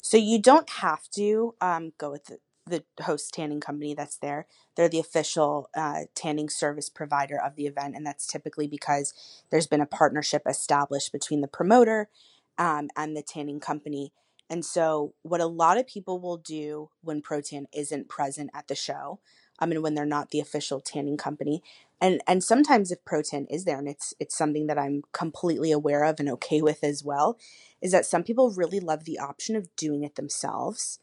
So 0.01 0.16
you 0.16 0.40
don't 0.40 0.70
have 0.70 1.09
to 1.11 1.55
um, 1.61 1.92
go 1.98 2.11
with 2.11 2.24
the, 2.24 2.38
the 2.66 2.83
host 3.05 3.35
tanning 3.35 3.61
company 3.61 3.94
that's 3.94 4.16
there. 4.16 4.46
They're 4.74 4.88
the 4.88 5.01
official 5.01 5.68
uh, 5.74 6.05
tanning 6.14 6.48
service 6.48 6.88
provider 6.88 7.38
of 7.38 7.57
the 7.57 7.66
event, 7.66 7.94
and 7.94 8.07
that's 8.07 8.27
typically 8.27 8.66
because 8.66 9.12
there's 9.51 9.66
been 9.66 9.83
a 9.83 9.87
partnership 9.87 10.42
established 10.48 11.12
between 11.12 11.42
the 11.42 11.48
promoter 11.48 12.09
um, 12.57 12.88
and 12.96 13.16
the 13.16 13.22
tanning 13.22 13.61
company 13.61 14.12
and 14.51 14.65
so, 14.65 15.15
what 15.23 15.41
a 15.41 15.47
lot 15.47 15.79
of 15.79 15.87
people 15.87 16.19
will 16.21 16.39
do 16.39 16.91
when 17.03 17.21
Protan 17.23 17.67
isn't 17.75 18.09
present 18.09 18.51
at 18.55 18.69
the 18.69 18.75
show, 18.75 19.21
I 19.59 19.67
mean, 19.67 19.83
when 19.83 19.95
they're 19.95 20.07
not 20.07 20.31
the 20.31 20.41
official 20.41 20.81
tanning 20.81 21.17
company, 21.17 21.63
and 22.01 22.23
and 22.27 22.43
sometimes 22.43 22.91
if 22.91 23.05
Protan 23.05 23.47
is 23.51 23.65
there, 23.65 23.79
and 23.79 23.89
it's 23.89 24.15
it's 24.19 24.37
something 24.37 24.67
that 24.67 24.79
I'm 24.79 25.03
completely 25.13 25.71
aware 25.71 26.05
of 26.05 26.19
and 26.19 26.31
okay 26.31 26.63
with 26.69 26.83
as 26.83 27.05
well, 27.05 27.39
is 27.83 27.93
that 27.93 28.07
some 28.07 28.23
people 28.23 28.51
really 28.51 28.81
love 28.81 29.05
the 29.05 29.19
option 29.19 29.55
of 29.57 29.75
doing 29.77 30.03
it 30.03 30.15
themselves. 30.15 31.01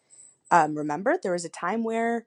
Um, 0.50 0.76
remember, 0.76 1.16
there 1.22 1.34
was 1.34 1.46
a 1.46 1.50
time 1.50 1.84
where 1.84 2.26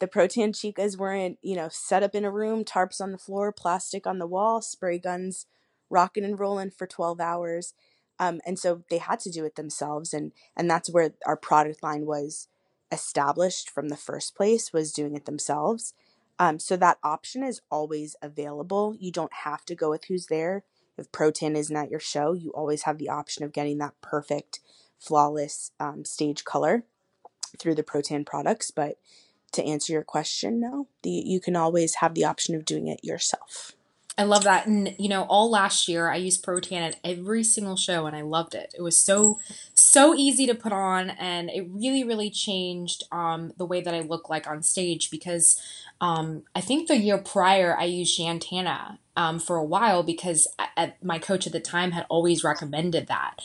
the 0.00 0.08
Protan 0.08 0.50
chicas 0.50 0.96
weren't, 0.96 1.38
you 1.42 1.54
know, 1.54 1.68
set 1.70 2.02
up 2.02 2.14
in 2.14 2.24
a 2.24 2.30
room, 2.30 2.64
tarps 2.64 3.00
on 3.00 3.12
the 3.12 3.18
floor, 3.18 3.52
plastic 3.52 4.06
on 4.06 4.18
the 4.18 4.26
wall, 4.26 4.62
spray 4.62 4.98
guns 4.98 5.46
rocking 5.90 6.24
and 6.24 6.38
rolling 6.38 6.70
for 6.70 6.86
12 6.86 7.20
hours 7.20 7.74
um, 8.20 8.40
and 8.46 8.58
so 8.58 8.84
they 8.90 8.98
had 8.98 9.18
to 9.20 9.30
do 9.30 9.44
it 9.46 9.56
themselves, 9.56 10.12
and 10.12 10.32
and 10.56 10.70
that's 10.70 10.90
where 10.90 11.14
our 11.26 11.36
product 11.36 11.82
line 11.82 12.04
was 12.04 12.46
established 12.92 13.70
from 13.70 13.88
the 13.88 13.96
first 13.96 14.36
place 14.36 14.72
was 14.72 14.92
doing 14.92 15.16
it 15.16 15.24
themselves. 15.24 15.94
Um, 16.38 16.58
so 16.58 16.76
that 16.76 16.98
option 17.02 17.42
is 17.42 17.62
always 17.70 18.16
available. 18.22 18.94
You 18.98 19.10
don't 19.10 19.32
have 19.44 19.64
to 19.66 19.74
go 19.74 19.90
with 19.90 20.04
who's 20.04 20.26
there. 20.26 20.64
If 20.98 21.10
Protan 21.12 21.56
isn't 21.56 21.76
at 21.76 21.90
your 21.90 22.00
show, 22.00 22.32
you 22.32 22.50
always 22.50 22.82
have 22.82 22.98
the 22.98 23.08
option 23.08 23.44
of 23.44 23.52
getting 23.52 23.78
that 23.78 23.94
perfect, 24.02 24.60
flawless 24.98 25.72
um, 25.80 26.04
stage 26.04 26.44
color 26.44 26.84
through 27.58 27.74
the 27.74 27.82
Protan 27.82 28.26
products. 28.26 28.70
But 28.70 28.98
to 29.52 29.64
answer 29.64 29.92
your 29.92 30.02
question, 30.02 30.60
no, 30.60 30.88
the, 31.02 31.10
you 31.10 31.40
can 31.40 31.56
always 31.56 31.96
have 31.96 32.14
the 32.14 32.24
option 32.24 32.54
of 32.54 32.64
doing 32.64 32.86
it 32.86 33.02
yourself. 33.02 33.72
I 34.18 34.24
love 34.24 34.44
that. 34.44 34.66
And, 34.66 34.94
you 34.98 35.08
know, 35.08 35.22
all 35.22 35.50
last 35.50 35.88
year 35.88 36.10
I 36.10 36.16
used 36.16 36.44
Protan 36.44 36.80
at 36.80 36.96
every 37.02 37.42
single 37.42 37.76
show 37.76 38.06
and 38.06 38.14
I 38.14 38.22
loved 38.22 38.54
it. 38.54 38.74
It 38.76 38.82
was 38.82 38.98
so, 38.98 39.38
so 39.74 40.14
easy 40.14 40.46
to 40.46 40.54
put 40.54 40.72
on 40.72 41.10
and 41.10 41.48
it 41.48 41.66
really, 41.70 42.04
really 42.04 42.28
changed 42.28 43.04
um, 43.12 43.52
the 43.56 43.64
way 43.64 43.80
that 43.80 43.94
I 43.94 44.00
look 44.00 44.28
like 44.28 44.46
on 44.46 44.62
stage 44.62 45.10
because 45.10 45.60
um, 46.00 46.42
I 46.54 46.60
think 46.60 46.88
the 46.88 46.98
year 46.98 47.18
prior 47.18 47.76
I 47.76 47.84
used 47.84 48.16
Jan 48.16 48.40
Tana 48.40 48.98
um, 49.16 49.38
for 49.38 49.56
a 49.56 49.64
while 49.64 50.02
because 50.02 50.46
at, 50.76 51.02
my 51.02 51.18
coach 51.18 51.46
at 51.46 51.52
the 51.52 51.60
time 51.60 51.92
had 51.92 52.06
always 52.08 52.44
recommended 52.44 53.06
that. 53.06 53.36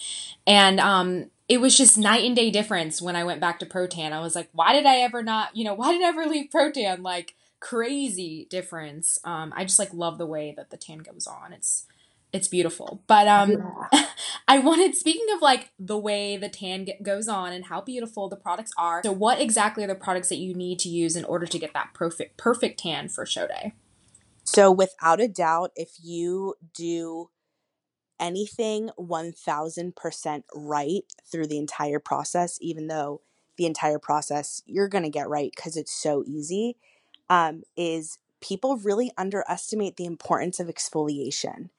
And 0.46 0.80
um, 0.80 1.32
it 1.48 1.62
was 1.62 1.78
just 1.78 1.98
night 1.98 2.26
and 2.26 2.36
day 2.36 2.50
difference 2.50 3.02
when 3.02 3.16
I 3.16 3.24
went 3.24 3.40
back 3.40 3.60
to 3.60 3.66
Protan. 3.66 4.12
I 4.12 4.20
was 4.20 4.36
like, 4.36 4.50
why 4.52 4.74
did 4.74 4.86
I 4.86 4.98
ever 4.98 5.22
not, 5.22 5.56
you 5.56 5.64
know, 5.64 5.74
why 5.74 5.92
did 5.92 6.02
I 6.02 6.08
ever 6.08 6.26
leave 6.26 6.50
Protan? 6.50 7.02
Like, 7.02 7.36
crazy 7.66 8.46
difference. 8.52 9.18
Um, 9.24 9.52
I 9.56 9.64
just 9.64 9.80
like 9.80 9.92
love 9.92 10.20
the 10.20 10.28
way 10.28 10.54
that 10.56 10.70
the 10.70 10.78
tan 10.78 11.00
goes 11.00 11.26
on. 11.26 11.52
It's 11.52 11.88
it's 12.32 12.48
beautiful. 12.48 13.02
But 13.08 13.28
um, 13.28 13.52
yeah. 13.92 14.06
I 14.48 14.60
wanted 14.60 14.96
speaking 14.96 15.26
of 15.34 15.42
like 15.42 15.72
the 15.80 15.98
way 15.98 16.38
the 16.38 16.50
tan 16.50 16.86
get, 16.86 17.02
goes 17.02 17.28
on 17.28 17.54
and 17.54 17.66
how 17.66 17.82
beautiful 17.82 18.30
the 18.30 18.36
products 18.36 18.72
are. 18.78 19.02
So 19.04 19.12
what 19.12 19.42
exactly 19.42 19.84
are 19.84 19.88
the 19.88 19.96
products 19.96 20.30
that 20.30 20.38
you 20.38 20.54
need 20.54 20.78
to 20.80 20.90
use 20.90 21.16
in 21.16 21.26
order 21.26 21.48
to 21.48 21.58
get 21.58 21.74
that 21.74 21.94
perfect 21.96 22.38
perfect 22.38 22.80
tan 22.80 23.10
for 23.10 23.26
show 23.26 23.48
day? 23.48 23.74
So 24.44 24.72
without 24.72 25.20
a 25.20 25.28
doubt, 25.28 25.72
if 25.76 25.94
you 26.04 26.54
do 26.76 27.32
anything 28.20 28.92
1000% 29.00 30.44
right 30.54 31.02
through 31.32 31.48
the 31.48 31.58
entire 31.58 32.00
process, 32.00 32.60
even 32.62 32.88
though 32.88 33.22
the 33.58 33.66
entire 33.66 33.98
process 33.98 34.62
you're 34.68 34.88
going 34.88 35.04
to 35.04 35.10
get 35.10 35.28
right 35.28 35.52
because 35.56 35.76
it's 35.76 35.92
so 35.92 36.24
easy, 36.28 36.78
um, 37.30 37.64
is 37.76 38.18
people 38.42 38.78
really 38.78 39.12
underestimate 39.18 39.98
the 39.98 40.06
importance 40.06 40.60
of 40.60 40.68
exfoliation. 40.68 41.70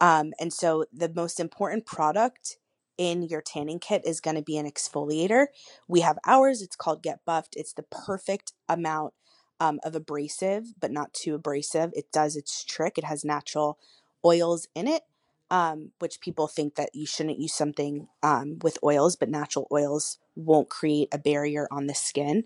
Um, 0.00 0.32
and 0.38 0.52
so 0.52 0.84
the 0.92 1.08
most 1.08 1.40
important 1.40 1.86
product 1.86 2.58
in 2.98 3.22
your 3.22 3.42
tanning 3.42 3.78
kit 3.78 4.02
is 4.04 4.20
going 4.20 4.36
to 4.36 4.42
be 4.42 4.56
an 4.56 4.70
exfoliator. 4.70 5.46
We 5.88 6.00
have 6.00 6.18
ours, 6.26 6.62
it's 6.62 6.76
called 6.76 7.02
Get 7.02 7.24
Buffed. 7.24 7.56
It's 7.56 7.72
the 7.72 7.82
perfect 7.82 8.52
amount 8.68 9.14
um, 9.60 9.80
of 9.84 9.94
abrasive, 9.94 10.74
but 10.80 10.90
not 10.90 11.12
too 11.12 11.34
abrasive. 11.34 11.90
It 11.94 12.12
does 12.12 12.36
its 12.36 12.64
trick. 12.64 12.98
It 12.98 13.04
has 13.04 13.24
natural 13.24 13.78
oils 14.24 14.68
in 14.74 14.86
it, 14.88 15.02
um, 15.50 15.92
which 15.98 16.20
people 16.20 16.46
think 16.46 16.74
that 16.76 16.90
you 16.94 17.06
shouldn't 17.06 17.38
use 17.38 17.54
something 17.54 18.08
um, 18.22 18.58
with 18.62 18.78
oils, 18.82 19.16
but 19.16 19.28
natural 19.28 19.66
oils 19.72 20.18
won't 20.34 20.68
create 20.68 21.08
a 21.12 21.18
barrier 21.18 21.68
on 21.70 21.86
the 21.86 21.94
skin. 21.94 22.44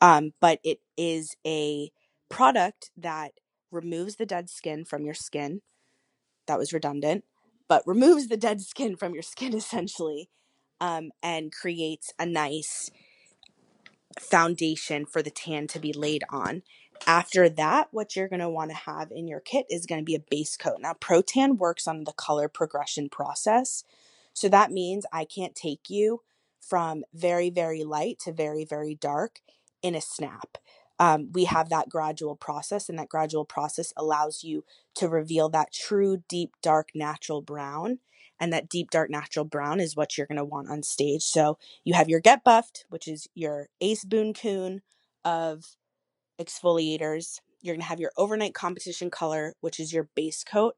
Um, 0.00 0.32
but 0.40 0.60
it 0.64 0.80
is 0.96 1.36
a 1.46 1.90
product 2.28 2.90
that 2.96 3.32
removes 3.70 4.16
the 4.16 4.26
dead 4.26 4.50
skin 4.50 4.84
from 4.84 5.04
your 5.04 5.14
skin. 5.14 5.62
That 6.46 6.58
was 6.58 6.72
redundant, 6.72 7.24
but 7.68 7.86
removes 7.86 8.28
the 8.28 8.36
dead 8.36 8.60
skin 8.60 8.96
from 8.96 9.14
your 9.14 9.22
skin 9.22 9.54
essentially 9.56 10.30
um, 10.80 11.10
and 11.22 11.52
creates 11.52 12.12
a 12.18 12.26
nice 12.26 12.90
foundation 14.18 15.06
for 15.06 15.22
the 15.22 15.30
tan 15.30 15.66
to 15.68 15.78
be 15.78 15.92
laid 15.92 16.24
on. 16.30 16.62
After 17.06 17.48
that, 17.48 17.88
what 17.92 18.14
you're 18.14 18.28
going 18.28 18.40
to 18.40 18.50
want 18.50 18.70
to 18.70 18.76
have 18.76 19.10
in 19.10 19.26
your 19.26 19.40
kit 19.40 19.66
is 19.70 19.86
going 19.86 20.00
to 20.00 20.04
be 20.04 20.14
a 20.14 20.24
base 20.30 20.56
coat. 20.56 20.78
Now, 20.80 20.94
Protan 20.94 21.56
works 21.58 21.88
on 21.88 22.04
the 22.04 22.12
color 22.12 22.48
progression 22.48 23.08
process. 23.08 23.84
So 24.34 24.48
that 24.48 24.70
means 24.70 25.06
I 25.12 25.24
can't 25.24 25.54
take 25.54 25.88
you 25.88 26.22
from 26.60 27.04
very, 27.14 27.50
very 27.50 27.84
light 27.84 28.18
to 28.20 28.32
very, 28.32 28.64
very 28.64 28.94
dark 28.94 29.40
in 29.82 29.94
a 29.94 30.00
snap. 30.00 30.58
Um, 30.98 31.30
we 31.32 31.44
have 31.44 31.70
that 31.70 31.88
gradual 31.88 32.36
process, 32.36 32.88
and 32.88 32.98
that 32.98 33.08
gradual 33.08 33.46
process 33.46 33.92
allows 33.96 34.44
you 34.44 34.64
to 34.96 35.08
reveal 35.08 35.48
that 35.48 35.72
true, 35.72 36.22
deep, 36.28 36.52
dark, 36.62 36.90
natural 36.94 37.40
brown. 37.40 38.00
And 38.38 38.52
that 38.52 38.68
deep, 38.70 38.90
dark, 38.90 39.10
natural 39.10 39.44
brown 39.44 39.80
is 39.80 39.96
what 39.96 40.16
you're 40.16 40.26
going 40.26 40.38
to 40.38 40.44
want 40.44 40.70
on 40.70 40.82
stage. 40.82 41.22
So 41.22 41.58
you 41.84 41.92
have 41.94 42.08
your 42.08 42.20
Get 42.20 42.42
Buffed, 42.42 42.86
which 42.88 43.06
is 43.06 43.28
your 43.34 43.68
Ace 43.82 44.04
Boon 44.04 44.32
Coon 44.32 44.80
of 45.24 45.76
exfoliators. 46.40 47.40
You're 47.60 47.74
going 47.74 47.82
to 47.82 47.88
have 47.88 48.00
your 48.00 48.12
overnight 48.16 48.54
competition 48.54 49.10
color, 49.10 49.54
which 49.60 49.78
is 49.78 49.92
your 49.92 50.08
base 50.14 50.42
coat. 50.42 50.76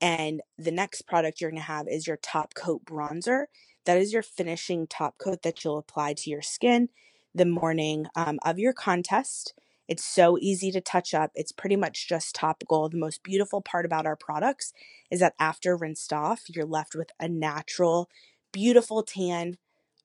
And 0.00 0.40
the 0.58 0.70
next 0.70 1.02
product 1.02 1.40
you're 1.40 1.50
going 1.50 1.60
to 1.60 1.66
have 1.66 1.86
is 1.88 2.06
your 2.06 2.16
top 2.16 2.54
coat 2.54 2.84
bronzer. 2.84 3.44
That 3.84 3.98
is 3.98 4.12
your 4.12 4.22
finishing 4.22 4.86
top 4.86 5.18
coat 5.18 5.42
that 5.42 5.62
you'll 5.62 5.78
apply 5.78 6.14
to 6.14 6.30
your 6.30 6.42
skin 6.42 6.88
the 7.34 7.46
morning 7.46 8.06
um, 8.14 8.38
of 8.44 8.58
your 8.58 8.72
contest. 8.72 9.54
It's 9.86 10.04
so 10.04 10.38
easy 10.40 10.70
to 10.72 10.80
touch 10.80 11.12
up. 11.12 11.30
It's 11.34 11.52
pretty 11.52 11.76
much 11.76 12.08
just 12.08 12.34
topical. 12.34 12.88
The 12.88 12.96
most 12.96 13.22
beautiful 13.22 13.60
part 13.60 13.84
about 13.84 14.06
our 14.06 14.16
products 14.16 14.72
is 15.10 15.20
that 15.20 15.34
after 15.38 15.76
rinsed 15.76 16.12
off, 16.12 16.42
you're 16.48 16.64
left 16.64 16.94
with 16.94 17.10
a 17.20 17.28
natural, 17.28 18.08
beautiful 18.52 19.02
tan 19.02 19.58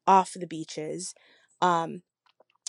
off 0.05 0.33
the 0.33 0.47
beaches. 0.47 1.13
Um, 1.61 2.01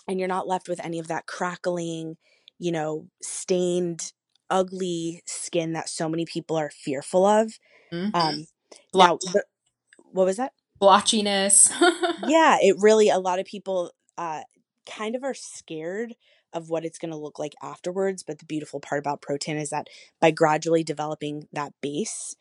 and 0.07 0.18
you're 0.18 0.29
not 0.29 0.46
left 0.46 0.68
with 0.68 0.85
any 0.85 0.99
of 0.99 1.09
that 1.09 1.27
crackling, 1.27 2.16
you 2.59 2.70
know, 2.70 3.07
stained, 3.23 4.12
ugly 4.49 5.23
skin 5.27 5.73
that 5.73 5.88
so 5.88 6.09
many 6.09 6.25
people 6.27 6.57
are 6.57 6.70
fearful 6.70 7.25
of. 7.25 7.59
Mhm. 7.92 8.14
Um, 8.14 8.46
now, 8.94 9.18
the, 9.33 9.44
what 10.12 10.27
was 10.27 10.37
that? 10.37 10.53
Blotchiness. 10.81 11.70
yeah, 12.27 12.59
it 12.61 12.77
really, 12.79 13.09
a 13.09 13.18
lot 13.18 13.38
of 13.38 13.46
people 13.46 13.92
uh, 14.20 14.42
kind 14.85 15.16
of 15.16 15.24
are 15.24 15.35
scared 15.35 16.14
of 16.52 16.68
what 16.68 16.85
it's 16.85 16.98
going 16.98 17.11
to 17.11 17.16
look 17.16 17.38
like 17.38 17.54
afterwards. 17.62 18.22
But 18.22 18.38
the 18.38 18.44
beautiful 18.44 18.78
part 18.78 18.98
about 18.98 19.22
Protan 19.22 19.59
is 19.59 19.70
that 19.70 19.88
by 20.20 20.30
gradually 20.30 20.85
developing 20.85 21.48
that 21.54 21.72
base, 21.80 22.37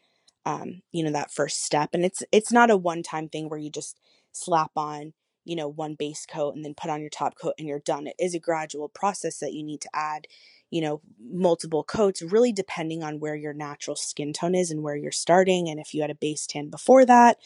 um, 0.45 0.81
you 0.91 1.03
know, 1.05 1.11
that 1.11 1.31
first 1.31 1.63
step, 1.63 1.91
and 1.93 2.03
it's 2.03 2.21
it's 2.33 2.51
not 2.51 2.69
a 2.69 2.75
one 2.75 3.01
time 3.01 3.29
thing 3.29 3.47
where 3.47 3.59
you 3.59 3.69
just 3.69 3.97
slap 4.33 4.71
on, 4.75 5.13
you 5.45 5.55
know, 5.55 5.69
one 5.69 5.95
base 5.95 6.25
coat 6.25 6.53
and 6.53 6.65
then 6.65 6.73
put 6.73 6.89
on 6.91 6.99
your 6.99 7.09
top 7.09 7.35
coat 7.39 7.53
and 7.57 7.67
you're 7.67 7.79
done. 7.79 8.07
It 8.07 8.15
is 8.19 8.35
a 8.35 8.39
gradual 8.39 8.89
process 8.89 9.39
that 9.39 9.53
you 9.53 9.63
need 9.63 9.79
to 9.81 9.89
add, 9.93 10.27
you 10.69 10.81
know, 10.81 11.01
multiple 11.31 11.85
coats, 11.85 12.21
really 12.21 12.51
depending 12.51 13.03
on 13.03 13.21
where 13.21 13.35
your 13.35 13.53
natural 13.53 13.95
skin 13.95 14.33
tone 14.33 14.53
is 14.53 14.69
and 14.69 14.83
where 14.83 14.97
you're 14.97 15.11
starting. 15.13 15.69
And 15.69 15.79
if 15.79 15.93
you 15.93 16.01
had 16.01 16.11
a 16.11 16.15
base 16.15 16.45
tan 16.45 16.69
before 16.69 17.05
that, 17.05 17.37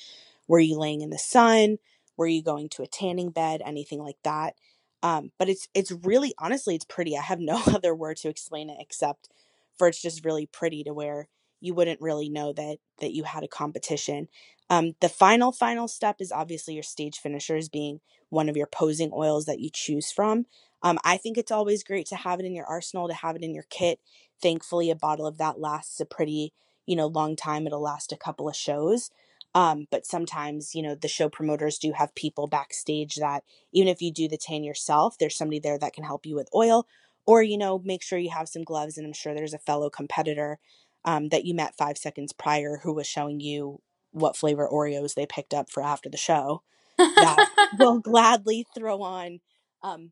were 0.47 0.59
you 0.59 0.79
laying 0.79 1.01
in 1.01 1.11
the 1.11 1.19
sun? 1.19 1.77
Were 2.17 2.27
you 2.27 2.43
going 2.43 2.69
to 2.69 2.83
a 2.83 2.87
tanning 2.87 3.29
bed? 3.31 3.61
Anything 3.65 3.99
like 4.01 4.17
that. 4.23 4.55
Um, 5.01 5.31
but 5.37 5.49
it's 5.49 5.67
it's 5.73 5.91
really 5.91 6.33
honestly 6.39 6.75
it's 6.75 6.85
pretty. 6.85 7.17
I 7.17 7.21
have 7.21 7.39
no 7.39 7.61
other 7.67 7.95
word 7.95 8.17
to 8.17 8.29
explain 8.29 8.69
it 8.69 8.77
except 8.79 9.29
for 9.77 9.87
it's 9.87 10.01
just 10.01 10.25
really 10.25 10.45
pretty 10.45 10.83
to 10.83 10.93
where 10.93 11.27
you 11.59 11.73
wouldn't 11.73 12.01
really 12.01 12.29
know 12.29 12.53
that 12.53 12.77
that 12.99 13.13
you 13.13 13.23
had 13.23 13.43
a 13.43 13.47
competition. 13.47 14.27
Um, 14.69 14.93
the 15.01 15.09
final 15.09 15.51
final 15.51 15.87
step 15.87 16.17
is 16.19 16.31
obviously 16.31 16.73
your 16.73 16.83
stage 16.83 17.17
finishers 17.19 17.69
being 17.69 17.99
one 18.29 18.49
of 18.49 18.57
your 18.57 18.67
posing 18.67 19.11
oils 19.13 19.45
that 19.45 19.59
you 19.59 19.69
choose 19.71 20.11
from. 20.11 20.45
Um, 20.81 20.99
I 21.05 21.17
think 21.17 21.37
it's 21.37 21.51
always 21.51 21.83
great 21.83 22.07
to 22.07 22.15
have 22.15 22.39
it 22.39 22.45
in 22.45 22.55
your 22.55 22.65
arsenal, 22.65 23.07
to 23.07 23.13
have 23.13 23.35
it 23.35 23.43
in 23.43 23.53
your 23.53 23.65
kit. 23.69 23.99
Thankfully, 24.41 24.89
a 24.89 24.95
bottle 24.95 25.25
of 25.27 25.37
that 25.37 25.59
lasts 25.59 25.99
a 25.99 26.05
pretty 26.05 26.53
you 26.85 26.95
know 26.95 27.07
long 27.07 27.35
time. 27.35 27.67
It'll 27.67 27.81
last 27.81 28.11
a 28.11 28.17
couple 28.17 28.47
of 28.49 28.55
shows. 28.55 29.09
Um, 29.55 29.87
but 29.91 30.05
sometimes, 30.05 30.73
you 30.73 30.81
know, 30.81 30.95
the 30.95 31.07
show 31.07 31.29
promoters 31.29 31.77
do 31.77 31.93
have 31.93 32.15
people 32.15 32.47
backstage 32.47 33.15
that 33.15 33.43
even 33.71 33.87
if 33.87 34.01
you 34.01 34.11
do 34.11 34.27
the 34.27 34.37
tan 34.37 34.63
yourself, 34.63 35.17
there's 35.19 35.37
somebody 35.37 35.59
there 35.59 35.77
that 35.77 35.93
can 35.93 36.03
help 36.03 36.25
you 36.25 36.35
with 36.35 36.49
oil, 36.55 36.87
or 37.25 37.43
you 37.43 37.57
know, 37.57 37.79
make 37.83 38.01
sure 38.01 38.17
you 38.17 38.31
have 38.31 38.49
some 38.49 38.63
gloves. 38.63 38.97
And 38.97 39.05
I'm 39.05 39.13
sure 39.13 39.33
there's 39.33 39.53
a 39.53 39.59
fellow 39.59 39.89
competitor 39.89 40.59
um, 41.05 41.29
that 41.29 41.45
you 41.45 41.53
met 41.53 41.77
five 41.77 41.97
seconds 41.97 42.33
prior 42.33 42.79
who 42.83 42.93
was 42.93 43.05
showing 43.07 43.39
you 43.39 43.81
what 44.11 44.37
flavor 44.37 44.67
Oreos 44.71 45.13
they 45.13 45.25
picked 45.25 45.53
up 45.53 45.69
for 45.69 45.83
after 45.83 46.09
the 46.09 46.17
show. 46.17 46.63
That 46.97 47.47
will 47.79 47.99
gladly 47.99 48.65
throw 48.75 49.01
on 49.01 49.39
um, 49.83 50.11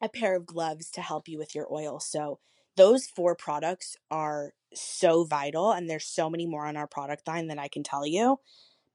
a 0.00 0.08
pair 0.08 0.36
of 0.36 0.46
gloves 0.46 0.90
to 0.92 1.00
help 1.00 1.28
you 1.28 1.38
with 1.38 1.54
your 1.54 1.72
oil. 1.72 2.00
So 2.00 2.38
those 2.76 3.06
four 3.06 3.34
products 3.34 3.96
are 4.10 4.52
so 4.74 5.24
vital, 5.24 5.70
and 5.72 5.88
there's 5.88 6.06
so 6.06 6.28
many 6.28 6.46
more 6.46 6.66
on 6.66 6.76
our 6.76 6.88
product 6.88 7.26
line 7.28 7.46
that 7.48 7.58
I 7.58 7.68
can 7.68 7.82
tell 7.82 8.06
you 8.06 8.38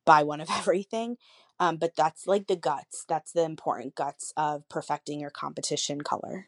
buy 0.10 0.24
one 0.24 0.42
of 0.42 0.50
everything. 0.58 1.18
Um, 1.60 1.78
but 1.78 1.96
that's 1.96 2.26
like 2.26 2.48
the 2.48 2.56
guts. 2.56 3.06
That's 3.08 3.32
the 3.32 3.44
important 3.44 3.94
guts 3.94 4.34
of 4.36 4.68
perfecting 4.70 5.20
your 5.20 5.30
competition 5.30 6.02
color. 6.02 6.48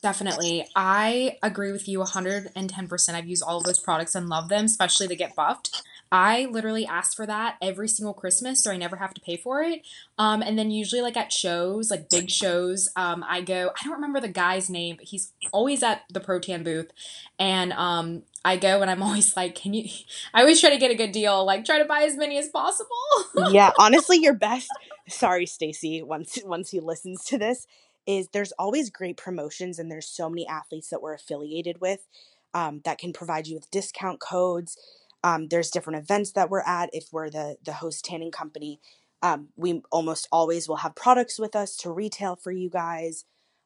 Definitely. 0.00 0.66
I 0.76 1.38
agree 1.42 1.72
with 1.72 1.88
you 1.88 1.98
110%. 2.00 3.14
I've 3.14 3.26
used 3.26 3.42
all 3.42 3.58
of 3.58 3.64
those 3.64 3.80
products 3.80 4.14
and 4.14 4.28
love 4.28 4.48
them, 4.48 4.66
especially 4.66 5.06
the 5.06 5.16
get 5.16 5.34
buffed. 5.34 5.82
I 6.12 6.44
literally 6.50 6.86
ask 6.86 7.16
for 7.16 7.26
that 7.26 7.56
every 7.60 7.88
single 7.88 8.12
Christmas, 8.12 8.62
so 8.62 8.70
I 8.70 8.76
never 8.76 8.96
have 8.96 9.14
to 9.14 9.20
pay 9.20 9.36
for 9.36 9.62
it. 9.62 9.80
Um, 10.18 10.42
and 10.42 10.58
then 10.58 10.70
usually, 10.70 11.00
like 11.00 11.16
at 11.16 11.32
shows, 11.32 11.90
like 11.90 12.10
big 12.10 12.30
shows, 12.30 12.88
um, 12.94 13.24
I 13.26 13.40
go. 13.40 13.70
I 13.70 13.84
don't 13.84 13.94
remember 13.94 14.20
the 14.20 14.28
guy's 14.28 14.68
name, 14.70 14.96
but 14.96 15.06
he's 15.06 15.32
always 15.52 15.82
at 15.82 16.02
the 16.10 16.20
Protan 16.20 16.62
booth, 16.62 16.92
and 17.38 17.72
um, 17.72 18.22
I 18.44 18.56
go 18.56 18.82
and 18.82 18.90
I'm 18.90 19.02
always 19.02 19.36
like, 19.36 19.54
"Can 19.54 19.74
you?" 19.74 19.88
I 20.32 20.40
always 20.40 20.60
try 20.60 20.70
to 20.70 20.78
get 20.78 20.90
a 20.90 20.94
good 20.94 21.12
deal, 21.12 21.44
like 21.44 21.64
try 21.64 21.78
to 21.78 21.84
buy 21.84 22.02
as 22.02 22.16
many 22.16 22.38
as 22.38 22.48
possible. 22.48 22.90
yeah, 23.50 23.70
honestly, 23.78 24.18
your 24.18 24.34
best. 24.34 24.68
Sorry, 25.08 25.46
Stacy. 25.46 26.02
Once 26.02 26.38
once 26.44 26.70
he 26.70 26.80
listens 26.80 27.24
to 27.24 27.38
this, 27.38 27.66
is 28.06 28.28
there's 28.28 28.52
always 28.52 28.90
great 28.90 29.16
promotions, 29.16 29.78
and 29.78 29.90
there's 29.90 30.08
so 30.08 30.28
many 30.28 30.46
athletes 30.46 30.90
that 30.90 31.02
we're 31.02 31.14
affiliated 31.14 31.80
with 31.80 32.06
um, 32.52 32.80
that 32.84 32.98
can 32.98 33.12
provide 33.12 33.46
you 33.46 33.54
with 33.56 33.70
discount 33.70 34.20
codes 34.20 34.76
um, 35.24 35.48
there's 35.48 35.70
different 35.70 35.98
events 35.98 36.32
that 36.32 36.50
we're 36.50 36.60
at. 36.60 36.90
If 36.92 37.08
we're 37.10 37.30
the 37.30 37.56
the 37.64 37.72
host 37.72 38.04
tanning 38.04 38.30
company, 38.30 38.78
um, 39.22 39.48
we 39.56 39.82
almost 39.90 40.28
always 40.30 40.68
will 40.68 40.76
have 40.76 40.94
products 40.94 41.38
with 41.38 41.56
us 41.56 41.76
to 41.78 41.90
retail 41.90 42.36
for 42.36 42.52
you 42.52 42.68
guys. 42.68 43.24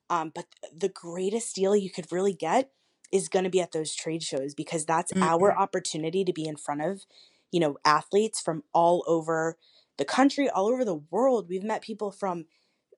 Um, 0.08 0.30
but 0.34 0.46
the 0.74 0.88
greatest 0.88 1.56
deal 1.56 1.76
you 1.76 1.90
could 1.90 2.10
really 2.12 2.32
get 2.32 2.70
is 3.12 3.28
going 3.28 3.44
to 3.44 3.50
be 3.50 3.60
at 3.60 3.72
those 3.72 3.94
trade 3.94 4.22
shows 4.22 4.54
because 4.54 4.84
that's 4.84 5.12
mm-hmm. 5.12 5.22
our 5.22 5.56
opportunity 5.56 6.24
to 6.24 6.32
be 6.32 6.46
in 6.46 6.56
front 6.56 6.82
of, 6.82 7.06
you 7.50 7.60
know, 7.60 7.76
athletes 7.84 8.40
from 8.40 8.62
all 8.72 9.04
over 9.06 9.56
the 9.96 10.04
country, 10.04 10.48
all 10.48 10.66
over 10.66 10.84
the 10.84 11.02
world. 11.10 11.48
We've 11.48 11.62
met 11.62 11.82
people 11.82 12.10
from 12.12 12.46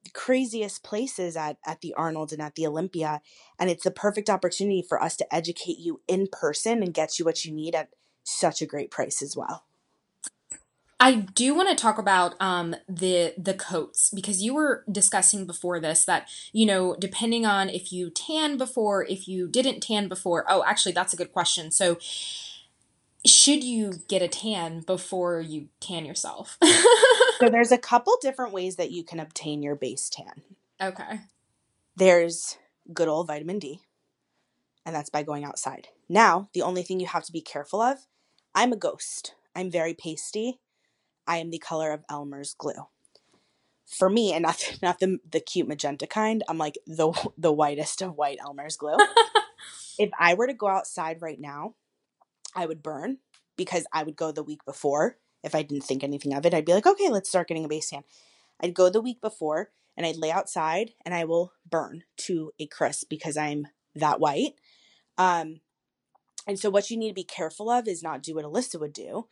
the 0.05 0.11
craziest 0.11 0.83
places 0.83 1.37
at, 1.37 1.59
at 1.67 1.81
the 1.81 1.95
Arnold 1.95 2.33
and 2.33 2.41
at 2.41 2.55
the 2.55 2.67
Olympia. 2.67 3.21
And 3.59 3.71
it's 3.71 3.85
the 3.85 3.91
perfect 3.91 4.31
opportunity 4.31 4.85
for 4.87 5.03
us 5.03 5.17
to 5.17 5.35
educate 5.35 5.79
you 5.79 6.01
in 6.09 6.29
person 6.31 6.83
and 6.83 6.95
get 6.95 7.19
you 7.19 7.25
what 7.25 7.45
you 7.45 7.53
need 7.53 7.75
at 7.75 7.91
such 8.25 8.63
a 8.63 8.67
great 8.67 8.91
price 8.91 9.23
as 9.23 9.37
well. 9.37 9.65
I 11.03 11.15
do 11.15 11.55
want 11.55 11.71
to 11.71 11.75
talk 11.75 11.97
about 11.97 12.35
um, 12.41 12.77
the 12.87 13.33
the 13.39 13.55
coats 13.55 14.11
because 14.11 14.43
you 14.43 14.53
were 14.53 14.85
discussing 14.93 15.47
before 15.47 15.81
this 15.81 16.05
that 16.05 16.29
you 16.53 16.67
know 16.67 16.95
depending 16.99 17.47
on 17.47 17.71
if 17.71 17.91
you 17.91 18.11
tan 18.11 18.59
before, 18.59 19.05
if 19.07 19.27
you 19.27 19.49
didn't 19.49 19.81
tan 19.81 20.09
before. 20.09 20.45
Oh, 20.47 20.63
actually, 20.67 20.93
that's 20.93 21.15
a 21.15 21.17
good 21.17 21.33
question. 21.33 21.71
So, 21.71 21.97
should 23.25 23.65
you 23.65 23.95
get 24.09 24.21
a 24.21 24.29
tan 24.29 24.81
before 24.81 25.41
you 25.41 25.69
tan 25.81 26.05
yourself? 26.05 26.59
so 27.41 27.49
there's 27.49 27.73
a 27.73 27.79
couple 27.79 28.15
different 28.21 28.53
ways 28.53 28.77
that 28.77 28.91
you 28.91 29.03
can 29.03 29.21
obtain 29.21 29.63
your 29.63 29.77
base 29.77 30.11
tan. 30.11 30.43
Okay. 30.83 31.21
There's 31.97 32.59
good 32.93 33.09
old 33.09 33.27
vitamin 33.27 33.59
D, 33.59 33.81
and 34.85 34.95
that's 34.95 35.11
by 35.11 35.23
going 35.23 35.47
outside. 35.47 35.89
Now, 36.11 36.51
the 36.53 36.63
only 36.63 36.83
thing 36.83 37.01
you 37.01 37.07
have 37.07 37.25
to 37.25 37.33
be 37.33 37.41
careful 37.41 37.81
of 37.81 38.01
I'm 38.55 38.73
a 38.73 38.77
ghost. 38.77 39.35
I'm 39.57 39.71
very 39.71 39.95
pasty. 39.95 40.61
I 41.27 41.39
am 41.39 41.51
the 41.51 41.59
color 41.59 41.93
of 41.93 42.05
Elmer's 42.09 42.55
glue. 42.55 42.89
For 43.87 44.09
me, 44.09 44.33
and 44.33 44.43
not 44.43 44.79
not 44.83 45.01
the 45.01 45.19
the 45.31 45.41
cute 45.41 45.69
magenta 45.69 46.07
kind, 46.07 46.43
I'm 46.49 46.59
like 46.59 46.79
the 46.87 47.13
the 47.39 47.53
whitest 47.53 48.03
of 48.03 48.17
white 48.17 48.39
Elmer's 48.41 48.77
glue. 48.77 48.97
if 49.99 50.11
I 50.19 50.35
were 50.35 50.47
to 50.47 50.55
go 50.55 50.69
outside 50.69 51.23
right 51.23 51.41
now, 51.41 51.75
I 52.55 52.67
would 52.67 52.83
burn 52.83 53.19
because 53.57 53.87
I 53.93 54.03
would 54.03 54.17
go 54.17 54.33
the 54.33 54.43
week 54.43 54.65
before. 54.65 55.19
If 55.43 55.55
I 55.55 55.63
didn't 55.63 55.85
think 55.85 56.05
anything 56.05 56.35
of 56.35 56.45
it, 56.45 56.53
I'd 56.53 56.67
be 56.67 56.75
like, 56.75 56.87
okay, 56.87 57.09
let's 57.09 57.29
start 57.29 57.49
getting 57.49 57.65
a 57.65 57.69
base 57.69 57.89
tan. 57.89 58.05
I'd 58.63 58.75
go 58.75 58.91
the 58.91 59.01
week 59.01 59.23
before 59.23 59.71
and 59.97 60.07
I'd 60.07 60.17
lay 60.17 60.31
outside 60.31 60.93
and 61.05 61.15
I 61.15 61.25
will 61.25 61.53
burn 61.69 62.05
to 62.19 62.53
a 62.59 62.67
crisp 62.67 63.09
because 63.09 63.37
I'm 63.37 63.69
that 63.95 64.21
white. 64.21 64.55
Um, 65.17 65.61
and 66.47 66.59
so 66.59 66.71
what 66.71 66.91
you 66.91 66.97
need 66.97 67.09
to 67.09 67.15
be 67.15 67.25
careful 67.25 67.71
of 67.71 67.87
is 67.87 68.03
not 68.03 68.23
do 68.23 68.35
what 68.35 68.45
Elysa 68.45 68.81
would 68.81 68.93
do, 68.93 69.29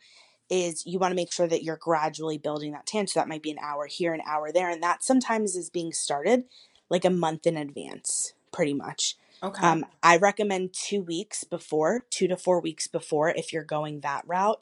is 0.49 0.85
you 0.85 0.99
want 0.99 1.11
to 1.11 1.15
make 1.15 1.31
sure 1.31 1.47
that 1.47 1.63
you're 1.63 1.77
gradually 1.77 2.37
building 2.37 2.71
that 2.71 2.85
tan. 2.85 3.07
So 3.07 3.19
that 3.19 3.27
might 3.27 3.43
be 3.43 3.51
an 3.51 3.59
hour 3.61 3.85
here, 3.85 4.13
an 4.13 4.21
hour 4.25 4.51
there. 4.51 4.69
And 4.69 4.81
that 4.83 5.03
sometimes 5.03 5.55
is 5.55 5.69
being 5.69 5.93
started 5.93 6.45
like 6.89 7.05
a 7.05 7.09
month 7.09 7.45
in 7.45 7.57
advance, 7.57 8.33
pretty 8.51 8.73
much. 8.73 9.15
Okay. 9.41 9.65
Um, 9.65 9.85
I 10.03 10.17
recommend 10.17 10.73
two 10.73 11.01
weeks 11.01 11.43
before, 11.43 12.03
two 12.09 12.27
to 12.27 12.35
four 12.35 12.59
weeks 12.59 12.87
before, 12.87 13.29
if 13.29 13.53
you're 13.53 13.63
going 13.63 14.01
that 14.01 14.23
route. 14.27 14.59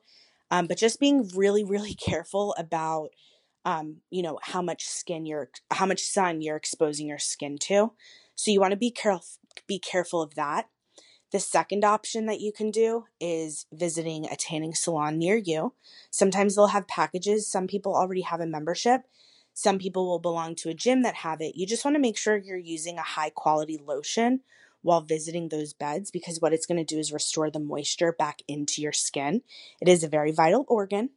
Um, 0.51 0.67
but 0.67 0.77
just 0.77 0.99
being 0.99 1.29
really, 1.35 1.63
really 1.63 1.93
careful 1.95 2.53
about, 2.57 3.09
um, 3.65 3.97
you 4.09 4.21
know, 4.21 4.39
how 4.41 4.61
much 4.61 4.85
skin 4.85 5.25
you're, 5.25 5.49
how 5.71 5.85
much 5.85 6.01
sun 6.01 6.41
you're 6.41 6.57
exposing 6.57 7.07
your 7.07 7.19
skin 7.19 7.57
to. 7.61 7.93
So 8.35 8.51
you 8.51 8.59
want 8.59 8.71
to 8.71 8.77
be 8.77 8.91
careful, 8.91 9.25
be 9.65 9.79
careful 9.79 10.21
of 10.21 10.35
that. 10.35 10.69
The 11.31 11.39
second 11.39 11.83
option 11.83 12.25
that 12.27 12.39
you 12.39 12.53
can 12.53 12.71
do 12.71 13.05
is 13.19 13.65
visiting 13.73 14.25
a 14.25 14.37
tanning 14.37 14.73
salon 14.73 15.17
near 15.17 15.35
you. 15.35 15.73
Sometimes 16.09 16.55
they'll 16.55 16.67
have 16.67 16.87
packages. 16.87 17.51
Some 17.51 17.67
people 17.67 17.95
already 17.95 18.21
have 18.21 18.39
a 18.39 18.45
membership. 18.45 19.01
Some 19.53 19.77
people 19.77 20.05
will 20.05 20.19
belong 20.19 20.55
to 20.55 20.69
a 20.69 20.73
gym 20.73 21.01
that 21.01 21.15
have 21.15 21.41
it. 21.41 21.55
You 21.55 21.67
just 21.67 21.83
want 21.83 21.95
to 21.95 22.01
make 22.01 22.17
sure 22.17 22.37
you're 22.37 22.57
using 22.57 22.97
a 22.97 23.01
high 23.01 23.31
quality 23.31 23.77
lotion 23.83 24.41
while 24.83 25.01
visiting 25.01 25.49
those 25.49 25.73
beds 25.73 26.11
because 26.11 26.39
what 26.39 26.53
it's 26.53 26.65
going 26.65 26.77
to 26.77 26.83
do 26.83 26.99
is 26.99 27.11
restore 27.11 27.51
the 27.51 27.59
moisture 27.59 28.13
back 28.13 28.41
into 28.47 28.81
your 28.81 28.93
skin. 28.93 29.41
It 29.81 29.89
is 29.89 30.03
a 30.03 30.07
very 30.07 30.31
vital 30.31 30.63
organ. 30.69 31.09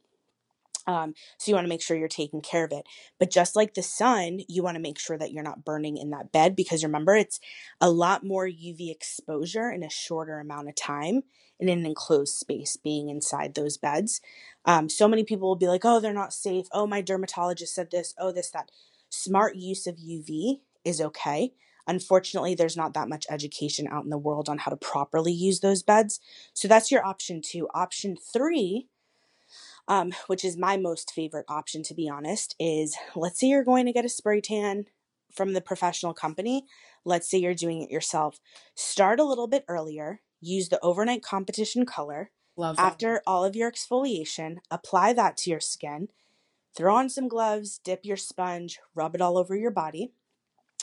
Um, 0.87 1.13
so 1.37 1.51
you 1.51 1.55
want 1.55 1.65
to 1.65 1.69
make 1.69 1.81
sure 1.81 1.95
you're 1.95 2.07
taking 2.07 2.41
care 2.41 2.65
of 2.65 2.71
it. 2.71 2.85
But 3.19 3.31
just 3.31 3.55
like 3.55 3.73
the 3.73 3.83
sun, 3.83 4.39
you 4.47 4.63
want 4.63 4.75
to 4.75 4.81
make 4.81 4.99
sure 4.99 5.17
that 5.17 5.31
you're 5.31 5.43
not 5.43 5.63
burning 5.63 5.97
in 5.97 6.09
that 6.11 6.31
bed 6.31 6.55
because 6.55 6.83
remember, 6.83 7.15
it's 7.15 7.39
a 7.79 7.89
lot 7.89 8.23
more 8.23 8.47
UV 8.47 8.91
exposure 8.91 9.69
in 9.69 9.83
a 9.83 9.89
shorter 9.89 10.39
amount 10.39 10.69
of 10.69 10.75
time 10.75 11.21
in 11.59 11.69
an 11.69 11.85
enclosed 11.85 12.35
space 12.35 12.75
being 12.75 13.09
inside 13.09 13.53
those 13.53 13.77
beds. 13.77 14.19
Um, 14.65 14.89
so 14.89 15.07
many 15.07 15.23
people 15.23 15.47
will 15.47 15.55
be 15.55 15.67
like, 15.67 15.85
oh, 15.85 15.99
they're 15.99 16.13
not 16.13 16.33
safe. 16.33 16.65
Oh, 16.71 16.87
my 16.87 17.01
dermatologist 17.01 17.75
said 17.75 17.91
this. 17.91 18.15
Oh, 18.17 18.31
this, 18.31 18.49
that. 18.51 18.71
Smart 19.09 19.55
use 19.55 19.87
of 19.87 19.97
UV 19.97 20.61
is 20.83 21.01
okay. 21.01 21.53
Unfortunately, 21.87 22.55
there's 22.55 22.77
not 22.77 22.93
that 22.93 23.09
much 23.09 23.25
education 23.29 23.87
out 23.91 24.03
in 24.03 24.09
the 24.09 24.17
world 24.17 24.49
on 24.49 24.59
how 24.59 24.71
to 24.71 24.77
properly 24.77 25.33
use 25.33 25.59
those 25.59 25.83
beds. 25.83 26.19
So 26.53 26.67
that's 26.67 26.91
your 26.91 27.05
option 27.05 27.41
two. 27.43 27.67
Option 27.73 28.15
three 28.15 28.87
um, 29.91 30.13
which 30.27 30.45
is 30.45 30.55
my 30.55 30.77
most 30.77 31.11
favorite 31.11 31.45
option 31.49 31.83
to 31.83 31.93
be 31.93 32.07
honest, 32.07 32.55
is 32.57 32.95
let's 33.13 33.41
say 33.41 33.47
you're 33.47 33.63
going 33.63 33.85
to 33.85 33.91
get 33.91 34.05
a 34.05 34.09
spray 34.09 34.39
tan 34.39 34.85
from 35.35 35.51
the 35.51 35.59
professional 35.59 36.13
company. 36.13 36.63
Let's 37.03 37.29
say 37.29 37.39
you're 37.39 37.53
doing 37.53 37.81
it 37.81 37.91
yourself. 37.91 38.39
Start 38.73 39.19
a 39.19 39.25
little 39.25 39.47
bit 39.47 39.65
earlier, 39.67 40.21
use 40.39 40.69
the 40.69 40.79
overnight 40.79 41.21
competition 41.21 41.85
color. 41.85 42.31
Love 42.55 42.77
that. 42.77 42.85
After 42.85 43.21
all 43.27 43.43
of 43.43 43.53
your 43.57 43.69
exfoliation, 43.69 44.57
apply 44.71 45.11
that 45.11 45.35
to 45.37 45.49
your 45.49 45.59
skin. 45.59 46.07
Throw 46.73 46.95
on 46.95 47.09
some 47.09 47.27
gloves, 47.27 47.77
dip 47.83 48.05
your 48.05 48.15
sponge, 48.15 48.79
rub 48.95 49.13
it 49.13 49.21
all 49.21 49.37
over 49.37 49.57
your 49.57 49.71
body. 49.71 50.13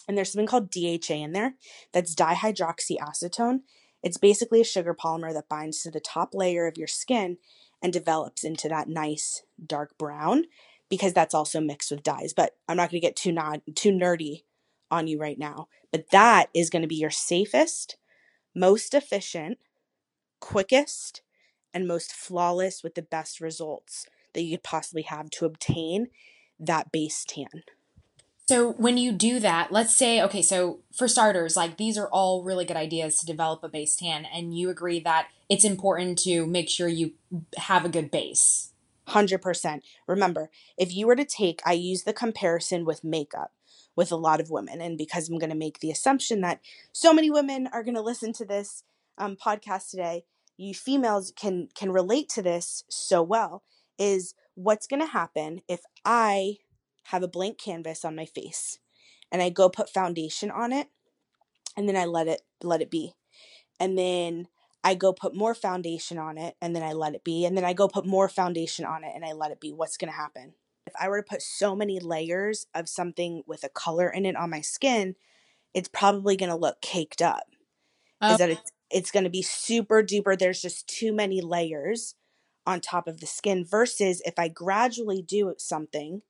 And 0.06 0.18
there's 0.18 0.32
something 0.32 0.46
called 0.46 0.70
DHA 0.70 1.14
in 1.14 1.32
there 1.32 1.54
that's 1.92 2.14
dihydroxyacetone. 2.14 3.60
It's 4.02 4.18
basically 4.18 4.60
a 4.60 4.64
sugar 4.64 4.94
polymer 4.94 5.32
that 5.32 5.48
binds 5.48 5.82
to 5.82 5.90
the 5.90 6.00
top 6.00 6.34
layer 6.34 6.66
of 6.66 6.76
your 6.76 6.86
skin 6.86 7.38
and 7.82 7.92
develops 7.92 8.44
into 8.44 8.68
that 8.68 8.88
nice 8.88 9.42
dark 9.64 9.96
brown 9.98 10.44
because 10.88 11.12
that's 11.12 11.34
also 11.34 11.60
mixed 11.60 11.90
with 11.90 12.02
dyes. 12.02 12.32
But 12.32 12.56
I'm 12.68 12.76
not 12.76 12.90
going 12.90 13.00
to 13.00 13.06
get 13.06 13.16
too 13.16 13.32
not 13.32 13.60
too 13.74 13.90
nerdy 13.90 14.42
on 14.90 15.06
you 15.06 15.18
right 15.18 15.38
now. 15.38 15.68
But 15.92 16.10
that 16.10 16.46
is 16.54 16.70
going 16.70 16.82
to 16.82 16.88
be 16.88 16.96
your 16.96 17.10
safest, 17.10 17.96
most 18.54 18.94
efficient, 18.94 19.58
quickest, 20.40 21.22
and 21.72 21.86
most 21.86 22.12
flawless 22.12 22.82
with 22.82 22.94
the 22.94 23.02
best 23.02 23.40
results 23.40 24.06
that 24.34 24.42
you 24.42 24.56
could 24.56 24.64
possibly 24.64 25.02
have 25.02 25.30
to 25.30 25.44
obtain 25.44 26.08
that 26.58 26.90
base 26.92 27.24
tan. 27.26 27.62
So 28.48 28.72
when 28.72 28.96
you 28.96 29.12
do 29.12 29.40
that, 29.40 29.70
let's 29.70 29.94
say, 29.94 30.22
okay, 30.22 30.40
so 30.40 30.78
for 30.96 31.06
starters, 31.06 31.54
like 31.54 31.76
these 31.76 31.98
are 31.98 32.08
all 32.08 32.42
really 32.42 32.64
good 32.64 32.78
ideas 32.78 33.18
to 33.18 33.26
develop 33.26 33.62
a 33.62 33.68
base 33.68 33.94
tan, 33.94 34.24
and 34.24 34.56
you 34.56 34.70
agree 34.70 35.00
that 35.00 35.28
it's 35.50 35.66
important 35.66 36.18
to 36.20 36.46
make 36.46 36.70
sure 36.70 36.88
you 36.88 37.12
have 37.58 37.84
a 37.84 37.90
good 37.90 38.10
base. 38.10 38.72
100%. 39.08 39.82
Remember, 40.06 40.48
if 40.78 40.94
you 40.94 41.06
were 41.06 41.16
to 41.16 41.26
take, 41.26 41.60
I 41.66 41.74
use 41.74 42.04
the 42.04 42.14
comparison 42.14 42.86
with 42.86 43.04
makeup 43.04 43.52
with 43.94 44.10
a 44.10 44.16
lot 44.16 44.40
of 44.40 44.48
women, 44.48 44.80
and 44.80 44.96
because 44.96 45.28
I'm 45.28 45.38
going 45.38 45.50
to 45.50 45.56
make 45.56 45.80
the 45.80 45.90
assumption 45.90 46.40
that 46.40 46.60
so 46.90 47.12
many 47.12 47.30
women 47.30 47.68
are 47.70 47.84
going 47.84 47.96
to 47.96 48.00
listen 48.00 48.32
to 48.34 48.46
this 48.46 48.82
um, 49.18 49.36
podcast 49.36 49.90
today, 49.90 50.24
you 50.56 50.72
females 50.72 51.34
can 51.36 51.68
can 51.74 51.92
relate 51.92 52.30
to 52.30 52.42
this 52.42 52.84
so 52.88 53.22
well. 53.22 53.62
Is 53.98 54.34
what's 54.54 54.86
going 54.86 55.00
to 55.00 55.12
happen 55.12 55.60
if 55.68 55.80
I 56.04 56.58
have 57.08 57.22
a 57.22 57.28
blank 57.28 57.58
canvas 57.58 58.04
on 58.04 58.14
my 58.14 58.26
face 58.26 58.78
and 59.32 59.40
I 59.40 59.48
go 59.48 59.68
put 59.68 59.88
foundation 59.88 60.50
on 60.50 60.72
it 60.72 60.88
and 61.76 61.88
then 61.88 61.96
I 61.96 62.04
let 62.04 62.28
it 62.28 62.42
let 62.62 62.82
it 62.82 62.90
be. 62.90 63.14
And 63.80 63.96
then 63.96 64.48
I 64.84 64.94
go 64.94 65.12
put 65.12 65.34
more 65.34 65.54
foundation 65.54 66.18
on 66.18 66.36
it 66.36 66.56
and 66.60 66.74
then 66.74 66.82
I 66.82 66.92
let 66.92 67.14
it 67.14 67.24
be. 67.24 67.44
And 67.44 67.56
then 67.56 67.64
I 67.64 67.72
go 67.72 67.88
put 67.88 68.04
more 68.04 68.28
foundation 68.28 68.84
on 68.84 69.04
it 69.04 69.12
and 69.14 69.24
I 69.24 69.32
let 69.32 69.50
it 69.50 69.60
be. 69.60 69.72
What's 69.72 69.96
going 69.96 70.10
to 70.10 70.16
happen? 70.16 70.54
If 70.86 70.92
I 71.00 71.08
were 71.08 71.22
to 71.22 71.28
put 71.28 71.42
so 71.42 71.74
many 71.74 71.98
layers 71.98 72.66
of 72.74 72.88
something 72.88 73.42
with 73.46 73.64
a 73.64 73.68
color 73.68 74.10
in 74.10 74.26
it 74.26 74.36
on 74.36 74.50
my 74.50 74.60
skin, 74.60 75.16
it's 75.74 75.88
probably 75.88 76.36
going 76.36 76.50
to 76.50 76.56
look 76.56 76.80
caked 76.80 77.22
up. 77.22 77.44
Is 78.22 78.38
that 78.38 78.50
it's 78.50 78.72
it's 78.90 79.10
going 79.10 79.24
to 79.24 79.30
be 79.30 79.42
super 79.42 80.02
duper 80.02 80.36
there's 80.36 80.60
just 80.60 80.88
too 80.88 81.12
many 81.12 81.40
layers 81.40 82.16
on 82.66 82.80
top 82.80 83.06
of 83.06 83.20
the 83.20 83.26
skin 83.26 83.64
versus 83.64 84.20
if 84.24 84.38
I 84.38 84.48
gradually 84.48 85.22
do 85.22 85.54
something 85.58 86.22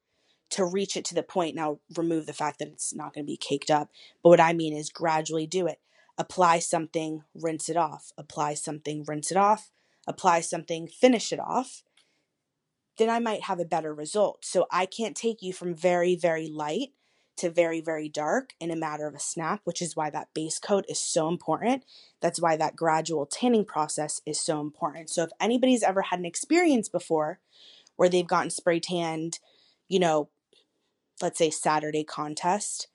to 0.50 0.64
reach 0.64 0.96
it 0.96 1.04
to 1.06 1.14
the 1.14 1.22
point. 1.22 1.54
Now, 1.54 1.78
remove 1.96 2.26
the 2.26 2.32
fact 2.32 2.58
that 2.58 2.68
it's 2.68 2.94
not 2.94 3.14
going 3.14 3.24
to 3.24 3.30
be 3.30 3.37
caked 3.37 3.70
up. 3.70 3.90
But 4.22 4.30
what 4.30 4.40
I 4.40 4.52
mean 4.52 4.74
is 4.74 4.90
gradually 4.90 5.46
do 5.46 5.66
it. 5.66 5.80
Apply 6.16 6.58
something, 6.58 7.22
rinse 7.34 7.68
it 7.68 7.76
off. 7.76 8.12
Apply 8.18 8.54
something, 8.54 9.04
rinse 9.06 9.30
it 9.30 9.37
off. 9.37 9.70
Apply 10.06 10.40
something, 10.40 10.88
finish 10.88 11.32
it 11.32 11.38
off. 11.38 11.82
Then 12.96 13.11
I 13.11 13.20
might 13.20 13.44
have 13.44 13.61
a 13.61 13.64
better 13.64 13.94
result. 13.94 14.44
So 14.44 14.66
I 14.70 14.87
can't 14.87 15.16
take 15.16 15.42
you 15.42 15.52
from 15.52 15.74
very, 15.74 16.16
very 16.16 16.48
light 16.48 16.88
to 17.37 17.50
very, 17.50 17.80
very 17.80 18.08
dark 18.08 18.50
in 18.58 18.72
a 18.72 18.76
matter 18.76 19.06
of 19.06 19.14
a 19.14 19.20
snap, 19.20 19.61
which 19.62 19.80
is 19.80 19.94
why 19.94 20.11
that 20.11 20.34
base 20.34 20.58
coat 20.58 20.84
is 20.88 20.98
so 20.98 21.28
important. 21.28 21.84
That's 22.20 22.40
why 22.40 22.56
that 22.56 22.74
gradual 22.74 23.26
tanning 23.26 23.64
process 23.64 24.20
is 24.26 24.40
so 24.40 24.61
important. 24.61 25.08
So 25.11 25.22
if 25.22 25.30
anybody's 25.40 25.84
ever 25.84 26.02
had 26.02 26.18
an 26.18 26.24
experience 26.24 26.88
before 26.88 27.38
where 27.94 28.08
they've 28.08 28.26
gotten 28.26 28.50
spray 28.50 28.80
tanned, 28.80 29.38
you 29.88 30.00
know, 30.00 30.28
let's 31.22 31.38
say 31.38 31.50
Saturday 31.50 32.04
contest 32.04 32.88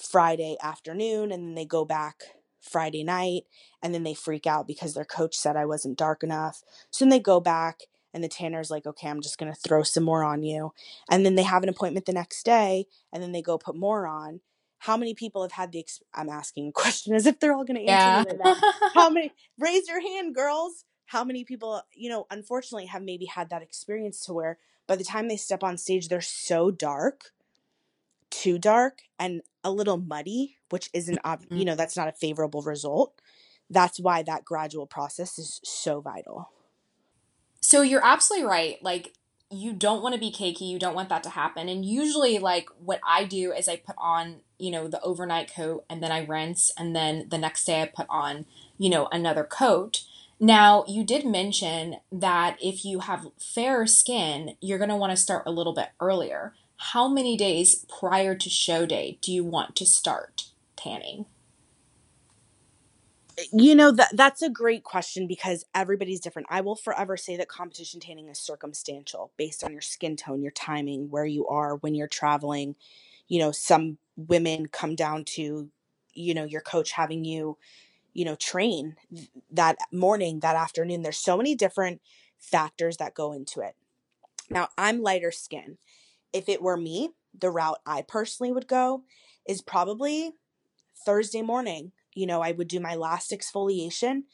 Friday 0.00 0.56
afternoon 0.62 1.30
and 1.32 1.44
then 1.44 1.54
they 1.54 1.64
go 1.64 1.84
back 1.84 2.22
Friday 2.60 3.04
night 3.04 3.44
and 3.82 3.94
then 3.94 4.02
they 4.02 4.14
freak 4.14 4.46
out 4.46 4.66
because 4.66 4.94
their 4.94 5.04
coach 5.04 5.36
said 5.36 5.56
I 5.56 5.66
wasn't 5.66 5.98
dark 5.98 6.22
enough. 6.22 6.62
So 6.90 7.04
then 7.04 7.10
they 7.10 7.20
go 7.20 7.40
back 7.40 7.80
and 8.12 8.22
the 8.22 8.28
tanner's 8.28 8.70
like, 8.70 8.86
okay, 8.86 9.08
I'm 9.08 9.20
just 9.20 9.38
going 9.38 9.52
to 9.52 9.58
throw 9.58 9.82
some 9.82 10.04
more 10.04 10.24
on 10.24 10.42
you. 10.42 10.72
And 11.10 11.26
then 11.26 11.34
they 11.34 11.42
have 11.42 11.62
an 11.62 11.68
appointment 11.68 12.06
the 12.06 12.12
next 12.12 12.44
day 12.44 12.86
and 13.12 13.22
then 13.22 13.32
they 13.32 13.42
go 13.42 13.58
put 13.58 13.76
more 13.76 14.06
on. 14.06 14.40
How 14.78 14.96
many 14.96 15.14
people 15.14 15.42
have 15.42 15.52
had 15.52 15.72
the, 15.72 15.80
ex- 15.80 16.02
I'm 16.14 16.28
asking 16.28 16.68
a 16.68 16.72
question 16.80 17.14
as 17.14 17.26
if 17.26 17.38
they're 17.38 17.54
all 17.54 17.64
going 17.64 17.84
to 17.84 17.90
answer 17.90 18.34
yeah. 18.44 18.54
How 18.94 19.10
many, 19.10 19.32
raise 19.58 19.88
your 19.88 20.00
hand, 20.00 20.34
girls. 20.34 20.84
How 21.06 21.22
many 21.22 21.44
people, 21.44 21.82
you 21.92 22.08
know, 22.08 22.26
unfortunately 22.30 22.86
have 22.86 23.02
maybe 23.02 23.26
had 23.26 23.50
that 23.50 23.62
experience 23.62 24.24
to 24.24 24.32
where 24.32 24.58
by 24.86 24.96
the 24.96 25.04
time 25.04 25.28
they 25.28 25.36
step 25.36 25.62
on 25.62 25.76
stage, 25.76 26.08
they're 26.08 26.20
so 26.20 26.70
dark 26.70 27.32
too 28.34 28.58
dark 28.58 28.98
and 29.18 29.42
a 29.62 29.70
little 29.70 29.96
muddy, 29.96 30.56
which 30.70 30.90
isn't, 30.92 31.22
mm-hmm. 31.22 31.56
you 31.56 31.64
know, 31.64 31.74
that's 31.74 31.96
not 31.96 32.08
a 32.08 32.12
favorable 32.12 32.62
result. 32.62 33.20
That's 33.70 34.00
why 34.00 34.22
that 34.22 34.44
gradual 34.44 34.86
process 34.86 35.38
is 35.38 35.60
so 35.64 36.00
vital. 36.00 36.50
So 37.60 37.82
you're 37.82 38.04
absolutely 38.04 38.46
right. 38.46 38.82
Like, 38.82 39.14
you 39.50 39.72
don't 39.72 40.02
want 40.02 40.14
to 40.14 40.20
be 40.20 40.32
cakey. 40.32 40.68
You 40.68 40.78
don't 40.78 40.94
want 40.94 41.08
that 41.10 41.22
to 41.22 41.30
happen. 41.30 41.68
And 41.68 41.84
usually, 41.84 42.38
like, 42.38 42.68
what 42.78 43.00
I 43.06 43.24
do 43.24 43.52
is 43.52 43.68
I 43.68 43.76
put 43.76 43.94
on, 43.98 44.40
you 44.58 44.70
know, 44.70 44.88
the 44.88 45.00
overnight 45.02 45.54
coat 45.54 45.84
and 45.88 46.02
then 46.02 46.10
I 46.10 46.24
rinse. 46.24 46.72
And 46.76 46.94
then 46.94 47.28
the 47.30 47.38
next 47.38 47.64
day 47.64 47.82
I 47.82 47.86
put 47.86 48.06
on, 48.10 48.46
you 48.76 48.90
know, 48.90 49.08
another 49.12 49.44
coat. 49.44 50.02
Now, 50.40 50.84
you 50.88 51.04
did 51.04 51.24
mention 51.24 51.96
that 52.10 52.58
if 52.60 52.84
you 52.84 53.00
have 53.00 53.28
fair 53.38 53.86
skin, 53.86 54.56
you're 54.60 54.78
going 54.78 54.90
to 54.90 54.96
want 54.96 55.12
to 55.12 55.16
start 55.16 55.44
a 55.46 55.52
little 55.52 55.72
bit 55.72 55.90
earlier 56.00 56.52
how 56.76 57.08
many 57.08 57.36
days 57.36 57.84
prior 57.88 58.34
to 58.34 58.50
show 58.50 58.86
day 58.86 59.18
do 59.20 59.32
you 59.32 59.44
want 59.44 59.76
to 59.76 59.86
start 59.86 60.50
tanning? 60.76 61.26
You 63.52 63.74
know 63.74 63.90
that 63.92 64.16
that's 64.16 64.42
a 64.42 64.50
great 64.50 64.84
question 64.84 65.26
because 65.26 65.64
everybody's 65.74 66.20
different. 66.20 66.48
I 66.50 66.60
will 66.60 66.76
forever 66.76 67.16
say 67.16 67.36
that 67.36 67.48
competition 67.48 68.00
tanning 68.00 68.28
is 68.28 68.38
circumstantial 68.38 69.32
based 69.36 69.64
on 69.64 69.72
your 69.72 69.80
skin 69.80 70.16
tone, 70.16 70.42
your 70.42 70.52
timing, 70.52 71.10
where 71.10 71.26
you 71.26 71.46
are 71.48 71.76
when 71.76 71.94
you're 71.96 72.06
traveling. 72.06 72.76
You 73.26 73.40
know, 73.40 73.50
some 73.52 73.98
women 74.16 74.66
come 74.66 74.94
down 74.94 75.24
to 75.24 75.68
you 76.14 76.34
know 76.34 76.44
your 76.44 76.60
coach 76.60 76.92
having 76.92 77.24
you 77.24 77.58
you 78.12 78.24
know 78.24 78.36
train 78.36 78.96
that 79.50 79.76
morning 79.92 80.40
that 80.40 80.56
afternoon 80.56 81.02
there's 81.02 81.18
so 81.18 81.36
many 81.36 81.54
different 81.54 82.00
factors 82.38 82.96
that 82.96 83.14
go 83.14 83.32
into 83.32 83.60
it 83.60 83.74
now 84.50 84.68
i'm 84.78 85.02
lighter 85.02 85.32
skin 85.32 85.78
if 86.34 86.48
it 86.48 86.60
were 86.60 86.76
me, 86.76 87.10
the 87.38 87.50
route 87.50 87.80
I 87.86 88.02
personally 88.02 88.52
would 88.52 88.68
go 88.68 89.04
is 89.48 89.62
probably 89.62 90.32
Thursday 91.06 91.40
morning. 91.40 91.92
You 92.14 92.26
know, 92.26 92.42
I 92.42 92.52
would 92.52 92.68
do 92.68 92.80
my 92.80 92.94
last 92.94 93.30
exfoliation 93.30 94.24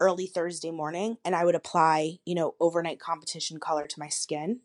early 0.00 0.26
Thursday 0.26 0.70
morning 0.70 1.18
and 1.24 1.36
I 1.36 1.44
would 1.44 1.54
apply, 1.54 2.18
you 2.24 2.34
know, 2.34 2.54
overnight 2.58 2.98
competition 2.98 3.60
color 3.60 3.86
to 3.86 4.00
my 4.00 4.08
skin. 4.08 4.60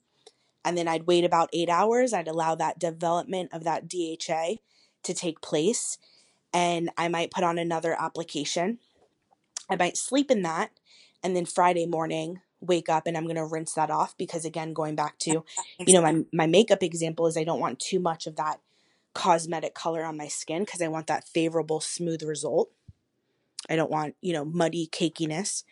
And 0.66 0.78
then 0.78 0.88
I'd 0.88 1.08
wait 1.08 1.24
about 1.24 1.50
eight 1.54 1.70
hours. 1.70 2.14
I'd 2.14 2.28
allow 2.28 2.56
that 2.56 2.80
development 2.80 3.52
of 3.54 3.64
that 3.64 3.88
DHA 3.88 4.56
to 5.04 5.14
take 5.14 5.42
place. 5.42 5.98
And 6.54 6.90
I 6.98 7.08
might 7.08 7.32
put 7.32 7.44
on 7.44 7.58
another 7.58 7.96
application. 8.00 8.80
I 9.70 9.76
might 9.76 9.98
sleep 9.98 10.32
in 10.32 10.42
that. 10.42 10.72
And 11.24 11.36
then 11.36 11.46
Friday 11.46 11.86
morning, 11.86 12.42
wake 12.60 12.90
up 12.90 13.06
and 13.08 13.16
I'm 13.16 13.26
going 13.26 13.36
to 13.36 13.46
rinse 13.46 13.74
that 13.74 13.92
off 13.92 14.18
because 14.18 14.44
again 14.44 14.74
going 14.74 14.96
back 14.96 15.20
to 15.20 15.44
you 15.86 15.94
know 15.94 16.02
my 16.02 16.24
my 16.34 16.48
makeup 16.48 16.82
example 16.82 17.28
is 17.28 17.38
I 17.38 17.44
don't 17.44 17.60
want 17.60 17.80
too 17.80 18.00
much 18.00 18.26
of 18.26 18.36
that 18.38 18.60
cosmetic 19.18 19.74
color 19.74 20.06
on 20.06 20.16
my 20.16 20.28
skin 20.28 20.64
because 20.64 20.80
I 20.80 20.88
want 20.90 21.08
that 21.08 21.28
favorable 21.28 21.80
smooth 21.82 22.22
result. 22.22 22.70
I 23.68 23.76
don't 23.76 23.90
want, 23.90 24.16
you 24.22 24.32
know, 24.32 24.46
muddy 24.46 24.88
cakiness. 24.88 25.64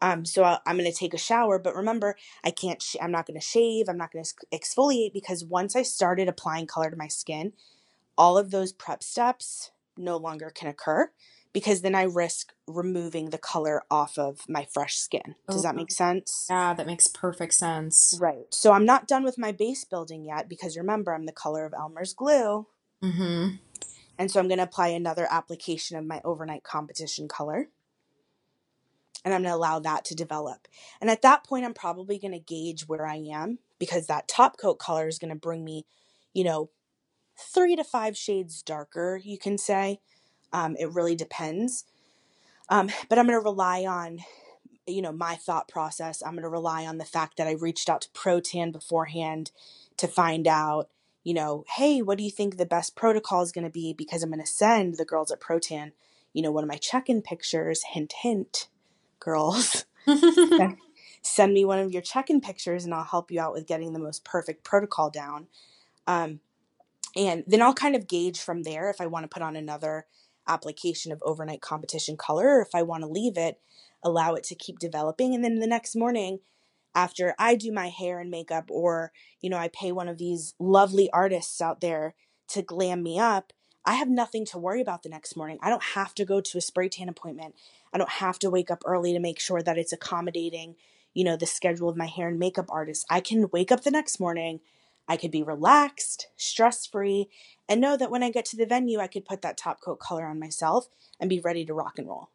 Um, 0.00 0.24
so 0.24 0.42
I, 0.42 0.58
I'm 0.64 0.78
going 0.78 0.90
to 0.90 0.96
take 0.96 1.12
a 1.12 1.18
shower, 1.18 1.58
but 1.58 1.74
remember, 1.74 2.16
I 2.42 2.50
can't. 2.50 2.80
Sh- 2.80 2.96
I'm 3.02 3.10
not 3.10 3.26
going 3.26 3.38
to 3.38 3.44
shave. 3.44 3.90
I'm 3.90 3.98
not 3.98 4.10
going 4.10 4.24
to 4.24 4.34
exfoliate 4.54 5.12
because 5.12 5.44
once 5.44 5.76
I 5.76 5.82
started 5.82 6.28
applying 6.28 6.66
color 6.66 6.90
to 6.90 6.96
my 6.96 7.08
skin, 7.08 7.52
all 8.16 8.38
of 8.38 8.50
those 8.50 8.72
prep 8.72 9.02
steps 9.02 9.70
no 9.98 10.16
longer 10.16 10.48
can 10.48 10.68
occur 10.68 11.10
because 11.52 11.82
then 11.82 11.94
I 11.94 12.02
risk 12.02 12.52
removing 12.66 13.30
the 13.30 13.38
color 13.38 13.82
off 13.90 14.18
of 14.18 14.40
my 14.48 14.66
fresh 14.70 14.96
skin. 14.96 15.34
Does 15.50 15.62
that 15.62 15.74
make 15.74 15.90
sense? 15.90 16.46
Yeah, 16.50 16.74
that 16.74 16.86
makes 16.86 17.06
perfect 17.06 17.54
sense. 17.54 18.18
Right. 18.20 18.46
So 18.50 18.72
I'm 18.72 18.84
not 18.84 19.08
done 19.08 19.24
with 19.24 19.38
my 19.38 19.52
base 19.52 19.84
building 19.84 20.24
yet 20.24 20.48
because 20.48 20.76
remember, 20.76 21.14
I'm 21.14 21.26
the 21.26 21.32
color 21.32 21.64
of 21.64 21.74
Elmer's 21.74 22.12
glue. 22.12 22.66
Mm-hmm. 23.02 23.56
And 24.18 24.30
so 24.30 24.40
I'm 24.40 24.48
going 24.48 24.58
to 24.58 24.64
apply 24.64 24.88
another 24.88 25.26
application 25.30 25.96
of 25.96 26.04
my 26.04 26.20
overnight 26.24 26.64
competition 26.64 27.28
color 27.28 27.68
and 29.24 29.34
I'm 29.34 29.42
going 29.42 29.52
to 29.52 29.56
allow 29.56 29.78
that 29.80 30.04
to 30.06 30.14
develop. 30.14 30.68
And 31.00 31.10
at 31.10 31.22
that 31.22 31.44
point, 31.44 31.64
I'm 31.64 31.74
probably 31.74 32.18
going 32.18 32.32
to 32.32 32.38
gauge 32.38 32.86
where 32.86 33.06
I 33.06 33.16
am 33.16 33.58
because 33.78 34.06
that 34.06 34.28
top 34.28 34.58
coat 34.58 34.78
color 34.78 35.08
is 35.08 35.18
going 35.18 35.32
to 35.32 35.38
bring 35.38 35.64
me, 35.64 35.86
you 36.32 36.44
know, 36.44 36.70
three 37.36 37.76
to 37.76 37.84
five 37.84 38.16
shades 38.16 38.62
darker, 38.62 39.20
you 39.22 39.38
can 39.38 39.58
say. 39.58 40.00
Um, 40.52 40.76
it 40.78 40.90
really 40.92 41.14
depends. 41.14 41.84
Um, 42.68 42.90
but 43.08 43.18
I'm 43.18 43.26
going 43.26 43.38
to 43.38 43.44
rely 43.44 43.84
on, 43.84 44.20
you 44.86 45.02
know, 45.02 45.12
my 45.12 45.36
thought 45.36 45.68
process. 45.68 46.22
I'm 46.22 46.32
going 46.32 46.42
to 46.42 46.48
rely 46.48 46.86
on 46.86 46.98
the 46.98 47.04
fact 47.04 47.36
that 47.36 47.46
I 47.46 47.52
reached 47.52 47.88
out 47.88 48.02
to 48.02 48.10
Protan 48.10 48.72
beforehand 48.72 49.50
to 49.96 50.06
find 50.06 50.46
out, 50.46 50.88
you 51.24 51.34
know, 51.34 51.64
hey, 51.76 52.02
what 52.02 52.18
do 52.18 52.24
you 52.24 52.30
think 52.30 52.56
the 52.56 52.66
best 52.66 52.94
protocol 52.94 53.42
is 53.42 53.52
going 53.52 53.64
to 53.64 53.70
be? 53.70 53.92
Because 53.92 54.22
I'm 54.22 54.30
going 54.30 54.40
to 54.40 54.46
send 54.46 54.96
the 54.96 55.04
girls 55.04 55.30
at 55.30 55.40
Protan, 55.40 55.92
you 56.32 56.42
know, 56.42 56.50
one 56.50 56.64
of 56.64 56.68
my 56.68 56.76
check 56.76 57.08
in 57.08 57.22
pictures, 57.22 57.82
hint, 57.92 58.12
hint 58.22 58.68
girls. 59.18 59.84
send 61.22 61.52
me 61.52 61.64
one 61.64 61.78
of 61.78 61.92
your 61.92 62.02
check-in 62.02 62.40
pictures 62.40 62.84
and 62.84 62.94
I'll 62.94 63.04
help 63.04 63.30
you 63.30 63.40
out 63.40 63.52
with 63.52 63.66
getting 63.66 63.92
the 63.92 63.98
most 63.98 64.24
perfect 64.24 64.64
protocol 64.64 65.10
down. 65.10 65.46
Um, 66.06 66.40
and 67.16 67.44
then 67.46 67.62
I'll 67.62 67.74
kind 67.74 67.96
of 67.96 68.08
gauge 68.08 68.40
from 68.40 68.62
there 68.62 68.90
if 68.90 69.00
I 69.00 69.06
want 69.06 69.24
to 69.24 69.28
put 69.28 69.42
on 69.42 69.56
another 69.56 70.06
application 70.48 71.12
of 71.12 71.22
overnight 71.22 71.60
competition 71.60 72.16
color 72.16 72.48
or 72.48 72.62
if 72.62 72.74
I 72.74 72.82
want 72.82 73.02
to 73.02 73.08
leave 73.08 73.36
it, 73.36 73.60
allow 74.02 74.34
it 74.34 74.44
to 74.44 74.54
keep 74.54 74.78
developing. 74.78 75.34
And 75.34 75.44
then 75.44 75.60
the 75.60 75.66
next 75.66 75.94
morning, 75.94 76.40
after 76.94 77.34
I 77.38 77.54
do 77.54 77.70
my 77.70 77.88
hair 77.88 78.18
and 78.18 78.30
makeup, 78.30 78.70
or, 78.70 79.12
you 79.40 79.50
know, 79.50 79.58
I 79.58 79.68
pay 79.68 79.92
one 79.92 80.08
of 80.08 80.18
these 80.18 80.54
lovely 80.58 81.10
artists 81.12 81.60
out 81.60 81.80
there 81.80 82.14
to 82.48 82.62
glam 82.62 83.02
me 83.02 83.18
up, 83.18 83.52
I 83.84 83.94
have 83.94 84.08
nothing 84.08 84.44
to 84.46 84.58
worry 84.58 84.80
about 84.80 85.02
the 85.02 85.08
next 85.08 85.36
morning. 85.36 85.58
I 85.62 85.70
don't 85.70 85.82
have 85.94 86.14
to 86.16 86.24
go 86.24 86.40
to 86.40 86.58
a 86.58 86.60
spray 86.60 86.88
tan 86.88 87.08
appointment. 87.08 87.54
I 87.92 87.98
don't 87.98 88.10
have 88.10 88.38
to 88.40 88.50
wake 88.50 88.70
up 88.70 88.82
early 88.84 89.12
to 89.12 89.20
make 89.20 89.40
sure 89.40 89.62
that 89.62 89.78
it's 89.78 89.92
accommodating, 89.92 90.76
you 91.14 91.24
know, 91.24 91.36
the 91.36 91.46
schedule 91.46 91.88
of 91.88 91.96
my 91.96 92.06
hair 92.06 92.28
and 92.28 92.38
makeup 92.38 92.66
artist. 92.68 93.06
I 93.08 93.20
can 93.20 93.48
wake 93.52 93.72
up 93.72 93.84
the 93.84 93.90
next 93.90 94.20
morning, 94.20 94.60
I 95.08 95.16
could 95.16 95.30
be 95.30 95.42
relaxed, 95.42 96.28
stress 96.36 96.86
free, 96.86 97.28
and 97.68 97.80
know 97.80 97.96
that 97.96 98.10
when 98.10 98.22
I 98.22 98.30
get 98.30 98.44
to 98.46 98.56
the 98.56 98.66
venue, 98.66 99.00
I 99.00 99.06
could 99.06 99.24
put 99.24 99.42
that 99.42 99.56
top 99.56 99.80
coat 99.80 99.98
color 99.98 100.26
on 100.26 100.38
myself 100.38 100.88
and 101.18 101.30
be 101.30 101.40
ready 101.40 101.64
to 101.64 101.74
rock 101.74 101.98
and 101.98 102.08
roll. 102.08 102.28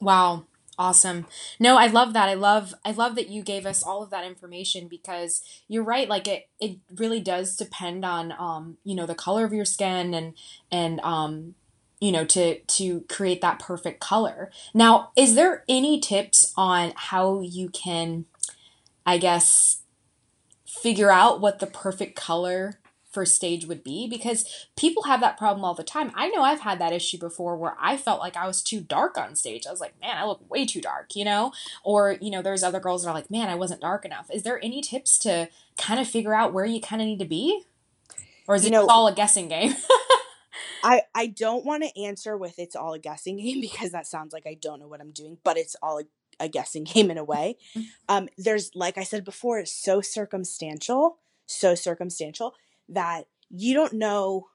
Wow. 0.00 0.44
Awesome. 0.78 1.26
No, 1.58 1.76
I 1.76 1.88
love 1.88 2.12
that. 2.12 2.28
I 2.28 2.34
love 2.34 2.72
I 2.84 2.92
love 2.92 3.16
that 3.16 3.28
you 3.28 3.42
gave 3.42 3.66
us 3.66 3.82
all 3.82 4.00
of 4.00 4.10
that 4.10 4.24
information 4.24 4.86
because 4.86 5.42
you're 5.66 5.82
right, 5.82 6.08
like 6.08 6.28
it 6.28 6.48
it 6.60 6.78
really 6.94 7.18
does 7.18 7.56
depend 7.56 8.04
on 8.04 8.32
um, 8.38 8.76
you 8.84 8.94
know, 8.94 9.04
the 9.04 9.16
color 9.16 9.44
of 9.44 9.52
your 9.52 9.64
skin 9.64 10.14
and 10.14 10.34
and 10.70 11.00
um 11.00 11.56
you 12.00 12.12
know 12.12 12.24
to 12.26 12.60
to 12.60 13.00
create 13.08 13.40
that 13.40 13.58
perfect 13.58 13.98
color. 13.98 14.52
Now, 14.72 15.10
is 15.16 15.34
there 15.34 15.64
any 15.68 15.98
tips 15.98 16.52
on 16.56 16.92
how 16.94 17.40
you 17.40 17.70
can 17.70 18.26
I 19.04 19.18
guess 19.18 19.82
figure 20.82 21.10
out 21.10 21.40
what 21.40 21.58
the 21.58 21.66
perfect 21.66 22.16
color 22.16 22.78
for 23.10 23.24
stage 23.24 23.66
would 23.66 23.82
be 23.82 24.06
because 24.06 24.68
people 24.76 25.04
have 25.04 25.20
that 25.20 25.38
problem 25.38 25.64
all 25.64 25.74
the 25.74 25.82
time. 25.82 26.12
I 26.14 26.28
know 26.28 26.42
I've 26.42 26.60
had 26.60 26.78
that 26.78 26.92
issue 26.92 27.18
before 27.18 27.56
where 27.56 27.74
I 27.80 27.96
felt 27.96 28.20
like 28.20 28.36
I 28.36 28.46
was 28.46 28.62
too 28.62 28.80
dark 28.80 29.16
on 29.16 29.34
stage. 29.34 29.66
I 29.66 29.70
was 29.70 29.80
like, 29.80 29.98
man, 30.00 30.18
I 30.18 30.24
look 30.24 30.48
way 30.50 30.66
too 30.66 30.80
dark, 30.80 31.16
you 31.16 31.24
know? 31.24 31.52
Or, 31.82 32.16
you 32.20 32.30
know, 32.30 32.42
there's 32.42 32.62
other 32.62 32.80
girls 32.80 33.02
that 33.02 33.10
are 33.10 33.14
like, 33.14 33.30
man, 33.30 33.48
I 33.48 33.54
wasn't 33.54 33.80
dark 33.80 34.04
enough. 34.04 34.30
Is 34.32 34.42
there 34.42 34.62
any 34.62 34.82
tips 34.82 35.16
to 35.18 35.48
kind 35.78 35.98
of 35.98 36.06
figure 36.06 36.34
out 36.34 36.52
where 36.52 36.66
you 36.66 36.80
kind 36.80 37.00
of 37.00 37.08
need 37.08 37.18
to 37.20 37.24
be? 37.24 37.64
Or 38.46 38.54
is 38.54 38.64
you 38.64 38.68
it 38.68 38.72
know, 38.72 38.86
all 38.86 39.08
a 39.08 39.14
guessing 39.14 39.48
game? 39.48 39.74
I, 40.84 41.02
I 41.14 41.26
don't 41.26 41.64
want 41.64 41.82
to 41.82 42.02
answer 42.02 42.36
with 42.36 42.58
it's 42.58 42.76
all 42.76 42.92
a 42.92 42.98
guessing 42.98 43.36
game 43.42 43.60
because 43.60 43.92
that 43.92 44.06
sounds 44.06 44.32
like 44.32 44.46
I 44.46 44.54
don't 44.60 44.80
know 44.80 44.88
what 44.88 45.00
I'm 45.00 45.12
doing, 45.12 45.38
but 45.44 45.56
it's 45.56 45.76
all 45.82 46.00
a, 46.00 46.04
a 46.40 46.48
guessing 46.48 46.84
game 46.84 47.10
in 47.10 47.18
a 47.18 47.24
way. 47.24 47.56
Mm-hmm. 47.74 47.88
Um, 48.08 48.28
there's, 48.36 48.70
like 48.74 48.98
I 48.98 49.04
said 49.04 49.24
before, 49.24 49.58
it's 49.58 49.72
so 49.72 50.00
circumstantial, 50.00 51.18
so 51.46 51.74
circumstantial 51.74 52.54
that 52.88 53.26
you 53.50 53.74
don't 53.74 53.94
know 53.94 54.48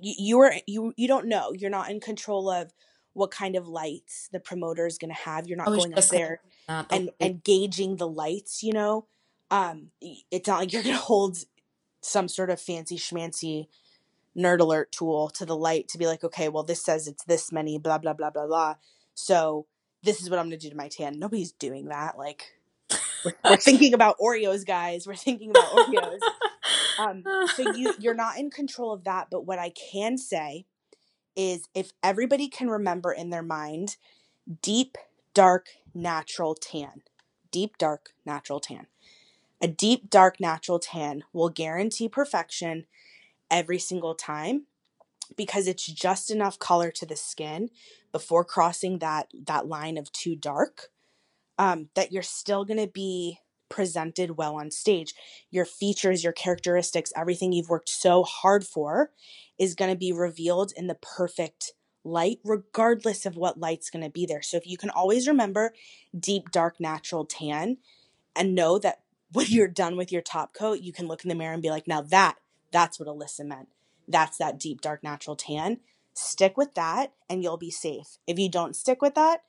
you, 0.00 0.14
you're 0.18 0.54
you 0.66 0.92
you 0.96 1.08
don't 1.08 1.26
know. 1.26 1.52
You're 1.52 1.70
not 1.70 1.90
in 1.90 2.00
control 2.00 2.50
of 2.50 2.72
what 3.12 3.30
kind 3.30 3.56
of 3.56 3.66
lights 3.66 4.28
the 4.30 4.40
promoter 4.40 4.86
is 4.86 4.98
going 4.98 5.10
to 5.10 5.20
have. 5.20 5.46
You're 5.46 5.56
not 5.56 5.66
going 5.66 5.94
up 5.94 6.04
there 6.08 6.40
and 6.68 7.10
and 7.18 7.42
gauging 7.42 7.96
the 7.96 8.08
lights 8.08 8.62
you 8.62 8.72
know? 8.72 9.06
Um 9.50 9.90
it's 10.30 10.48
not 10.48 10.60
like 10.60 10.72
you're 10.72 10.82
going 10.82 10.96
to 10.96 11.00
hold 11.00 11.38
some 12.00 12.28
sort 12.28 12.50
of 12.50 12.60
fancy 12.60 12.98
schmancy 12.98 13.68
nerd 14.36 14.60
alert 14.60 14.92
tool 14.92 15.30
to 15.30 15.46
the 15.46 15.56
light 15.56 15.88
to 15.88 15.98
be 15.98 16.06
like 16.06 16.22
okay 16.22 16.48
well 16.48 16.62
this 16.62 16.82
says 16.82 17.08
it's 17.08 17.24
this 17.24 17.50
many 17.50 17.78
blah 17.78 17.98
blah 17.98 18.12
blah 18.12 18.30
blah 18.30 18.46
blah. 18.46 18.74
So 19.14 19.66
this 20.06 20.22
is 20.22 20.30
what 20.30 20.38
i'm 20.38 20.46
going 20.46 20.58
to 20.58 20.66
do 20.66 20.70
to 20.70 20.76
my 20.76 20.88
tan. 20.88 21.18
Nobody's 21.18 21.52
doing 21.52 21.86
that. 21.86 22.16
Like 22.16 22.54
we're, 23.24 23.32
we're 23.50 23.56
thinking 23.58 23.92
about 23.92 24.18
oreos 24.18 24.64
guys. 24.66 25.06
We're 25.06 25.16
thinking 25.16 25.50
about 25.50 25.70
oreos. 25.72 26.20
Um, 26.98 27.24
so 27.54 27.74
you 27.74 27.94
you're 27.98 28.14
not 28.14 28.38
in 28.38 28.50
control 28.50 28.90
of 28.90 29.04
that. 29.04 29.28
But 29.30 29.44
what 29.44 29.58
I 29.58 29.68
can 29.70 30.16
say 30.16 30.64
is, 31.36 31.68
if 31.74 31.92
everybody 32.02 32.48
can 32.48 32.70
remember 32.70 33.12
in 33.12 33.28
their 33.28 33.42
mind, 33.42 33.96
deep, 34.62 34.96
dark, 35.34 35.66
natural 35.94 36.54
tan, 36.54 37.02
deep, 37.50 37.76
dark, 37.76 38.14
natural 38.24 38.60
tan. 38.60 38.86
A 39.60 39.68
deep, 39.68 40.08
dark, 40.08 40.40
natural 40.40 40.78
tan 40.78 41.24
will 41.34 41.50
guarantee 41.50 42.08
perfection 42.08 42.86
every 43.50 43.78
single 43.78 44.14
time 44.14 44.62
because 45.36 45.66
it's 45.66 45.86
just 45.86 46.30
enough 46.30 46.58
color 46.58 46.90
to 46.90 47.06
the 47.06 47.16
skin 47.16 47.70
before 48.12 48.44
crossing 48.44 48.98
that 48.98 49.28
that 49.46 49.66
line 49.66 49.96
of 49.96 50.12
too 50.12 50.36
dark 50.36 50.90
um, 51.58 51.88
that 51.94 52.12
you're 52.12 52.22
still 52.22 52.64
going 52.64 52.80
to 52.80 52.86
be 52.86 53.40
presented 53.68 54.36
well 54.36 54.56
on 54.56 54.70
stage. 54.70 55.14
Your 55.50 55.64
features, 55.64 56.22
your 56.22 56.32
characteristics, 56.32 57.12
everything 57.16 57.52
you've 57.52 57.68
worked 57.68 57.88
so 57.88 58.22
hard 58.22 58.64
for 58.64 59.10
is 59.58 59.74
going 59.74 59.90
to 59.90 59.98
be 59.98 60.12
revealed 60.12 60.72
in 60.76 60.86
the 60.86 60.94
perfect 60.94 61.72
light, 62.04 62.38
regardless 62.44 63.26
of 63.26 63.36
what 63.36 63.58
light's 63.58 63.90
going 63.90 64.04
to 64.04 64.10
be 64.10 64.26
there. 64.26 64.42
So 64.42 64.56
if 64.56 64.66
you 64.66 64.76
can 64.76 64.90
always 64.90 65.26
remember 65.26 65.72
deep, 66.18 66.50
dark, 66.50 66.78
natural 66.78 67.24
tan 67.24 67.78
and 68.34 68.54
know 68.54 68.78
that 68.78 69.00
when 69.32 69.46
you're 69.48 69.68
done 69.68 69.96
with 69.96 70.12
your 70.12 70.22
top 70.22 70.54
coat, 70.54 70.80
you 70.80 70.92
can 70.92 71.08
look 71.08 71.24
in 71.24 71.28
the 71.28 71.34
mirror 71.34 71.52
and 71.52 71.62
be 71.62 71.70
like, 71.70 71.88
now 71.88 72.00
that, 72.00 72.36
that's 72.70 73.00
what 73.00 73.08
Elysa 73.08 73.44
meant. 73.44 73.68
That's 74.08 74.38
that 74.38 74.58
deep, 74.58 74.80
dark, 74.80 75.02
natural 75.02 75.36
tan. 75.36 75.80
Stick 76.14 76.56
with 76.56 76.74
that 76.74 77.12
and 77.28 77.42
you'll 77.42 77.56
be 77.56 77.70
safe. 77.70 78.18
If 78.26 78.38
you 78.38 78.48
don't 78.48 78.76
stick 78.76 79.02
with 79.02 79.14
that, 79.14 79.42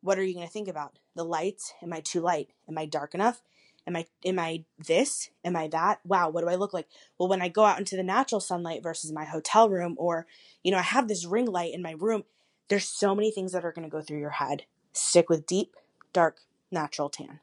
what 0.00 0.18
are 0.18 0.22
you 0.22 0.34
going 0.34 0.46
to 0.46 0.52
think 0.52 0.68
about? 0.68 0.98
The 1.14 1.24
lights? 1.24 1.72
Am 1.82 1.92
I 1.92 2.00
too 2.00 2.20
light? 2.20 2.50
Am 2.68 2.78
I 2.78 2.86
dark 2.86 3.14
enough? 3.14 3.42
am 3.86 3.96
i 3.96 4.04
am 4.24 4.38
i 4.38 4.64
this 4.86 5.30
am 5.44 5.56
i 5.56 5.68
that 5.68 6.00
wow 6.04 6.28
what 6.28 6.42
do 6.42 6.48
i 6.48 6.54
look 6.54 6.74
like 6.74 6.86
well 7.18 7.28
when 7.28 7.42
i 7.42 7.48
go 7.48 7.64
out 7.64 7.78
into 7.78 7.96
the 7.96 8.02
natural 8.02 8.40
sunlight 8.40 8.82
versus 8.82 9.12
my 9.12 9.24
hotel 9.24 9.68
room 9.68 9.94
or 9.98 10.26
you 10.62 10.70
know 10.70 10.78
i 10.78 10.82
have 10.82 11.08
this 11.08 11.24
ring 11.24 11.46
light 11.46 11.72
in 11.72 11.82
my 11.82 11.94
room 11.98 12.24
there's 12.68 12.86
so 12.88 13.14
many 13.14 13.30
things 13.30 13.52
that 13.52 13.64
are 13.64 13.72
going 13.72 13.88
to 13.88 13.90
go 13.90 14.02
through 14.02 14.18
your 14.18 14.30
head 14.30 14.64
stick 14.92 15.28
with 15.28 15.46
deep 15.46 15.76
dark 16.12 16.40
natural 16.70 17.08
tan 17.08 17.40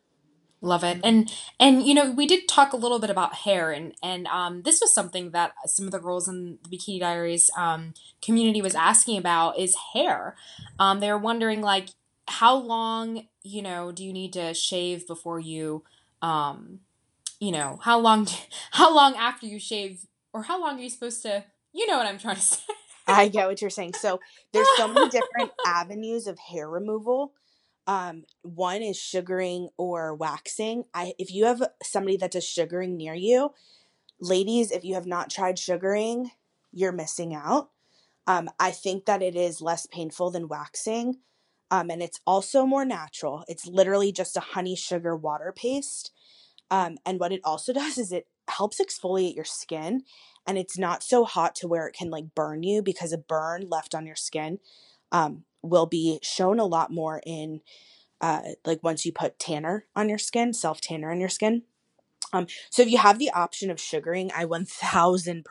love 0.64 0.84
it 0.84 1.00
and 1.04 1.32
and 1.60 1.84
you 1.84 1.94
know 1.94 2.12
we 2.12 2.26
did 2.26 2.48
talk 2.48 2.74
a 2.74 2.78
little 2.78 3.00
bit 3.00 3.10
about 3.10 3.36
hair 3.36 3.72
and 3.72 3.94
and 4.02 4.26
um, 4.28 4.62
this 4.64 4.80
was 4.82 4.94
something 4.94 5.32
that 5.32 5.54
some 5.66 5.86
of 5.86 5.92
the 5.92 6.00
girls 6.00 6.28
in 6.28 6.58
the 6.64 6.70
bikini 6.70 7.00
diaries 7.00 7.52
um, 7.58 7.94
community 8.22 8.62
was 8.62 8.74
asking 8.74 9.18
about 9.18 9.60
is 9.60 9.76
hair 9.94 10.36
um, 10.80 11.00
they 11.00 11.12
were 11.12 11.18
wondering 11.18 11.62
like 11.62 11.90
how 12.28 12.56
long 12.56 13.28
you 13.44 13.62
know 13.62 13.92
do 13.92 14.04
you 14.04 14.14
need 14.14 14.34
to 14.34 14.54
shave 14.54 15.06
before 15.06 15.40
you 15.40 15.84
um, 16.22 16.80
you 17.44 17.52
know, 17.52 17.78
how 17.82 18.00
long, 18.00 18.28
how 18.72 18.96
long 18.96 19.16
after 19.16 19.46
you 19.46 19.60
shave, 19.60 20.08
or 20.32 20.44
how 20.44 20.60
long 20.60 20.80
are 20.80 20.82
you 20.82 20.90
supposed 20.90 21.22
to, 21.24 21.44
you 21.74 21.86
know 21.86 21.98
what 21.98 22.08
I'm 22.08 22.18
trying 22.18 22.38
to 22.38 22.42
say. 22.42 22.64
I 23.06 23.28
get 23.28 23.48
what 23.48 23.60
you're 23.60 23.70
saying. 23.70 23.96
So 23.96 24.22
there's 24.54 24.68
so 24.78 24.88
many 24.88 25.10
different 25.10 25.52
avenues 25.68 26.26
of 26.26 26.40
hair 26.40 26.70
removal. 26.70 27.34
Um, 27.86 28.24
one 28.42 28.82
is 28.82 28.98
sugaring 28.98 29.70
or 29.78 30.16
waxing. 30.16 30.86
I 30.94 31.14
if 31.20 31.32
you 31.34 31.46
have 31.46 31.64
somebody 31.84 32.18
that 32.18 32.32
does 32.32 32.48
sugaring 32.48 32.96
near 32.96 33.14
you, 33.14 33.54
ladies, 34.20 34.72
if 34.72 34.84
you 34.84 34.96
have 34.96 35.06
not 35.06 35.30
tried 35.30 35.60
sugaring, 35.60 36.32
you're 36.72 36.92
missing 36.92 37.36
out. 37.36 37.70
Um, 38.26 38.50
I 38.60 38.72
think 38.72 39.06
that 39.06 39.22
it 39.22 39.36
is 39.36 39.62
less 39.62 39.86
painful 39.86 40.32
than 40.32 40.48
waxing. 40.48 41.18
Um, 41.72 41.90
and 41.90 42.02
it's 42.02 42.20
also 42.26 42.66
more 42.66 42.86
natural. 42.86 43.44
It's 43.48 43.68
literally 43.68 44.12
just 44.12 44.38
a 44.38 44.42
honey 44.42 44.76
sugar 44.76 45.16
water 45.16 45.52
paste. 45.56 46.12
Um, 46.72 46.98
and 47.06 47.20
what 47.20 47.34
it 47.34 47.42
also 47.44 47.74
does 47.74 47.98
is 47.98 48.12
it 48.12 48.28
helps 48.48 48.80
exfoliate 48.80 49.36
your 49.36 49.46
skin 49.46 50.04
and 50.46 50.58
it's 50.58 50.78
not 50.78 51.04
so 51.04 51.24
hot 51.24 51.56
to 51.56 51.68
where 51.68 51.88
it 51.88 51.96
can 51.96 52.10
like 52.10 52.36
burn 52.36 52.64
you 52.64 52.82
because 52.82 53.14
a 53.14 53.18
burn 53.18 53.68
left 53.70 53.96
on 53.96 54.06
your 54.06 54.16
skin 54.16 54.60
um, 55.12 55.44
will 55.64 55.86
be 55.86 56.20
shown 56.22 56.60
a 56.60 56.66
lot 56.66 56.92
more 56.92 57.22
in 57.26 57.62
uh, 58.22 58.42
like 58.66 58.84
once 58.84 59.06
you 59.06 59.12
put 59.12 59.40
tanner 59.40 59.86
on 59.96 60.10
your 60.10 60.18
skin, 60.18 60.54
self 60.54 60.80
tanner 60.80 61.12
on 61.12 61.20
your 61.20 61.30
skin. 61.30 61.64
Um, 62.32 62.48
so 62.70 62.82
if 62.82 62.90
you 62.90 62.98
have 62.98 63.20
the 63.20 63.32
option 63.32 63.70
of 63.70 63.80
sugaring, 63.80 64.32
I 64.36 64.46
1000% 64.46 65.44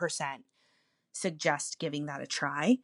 suggest 1.13 1.79
giving 1.79 2.05
that 2.07 2.21
a 2.21 2.27
try. 2.27 2.77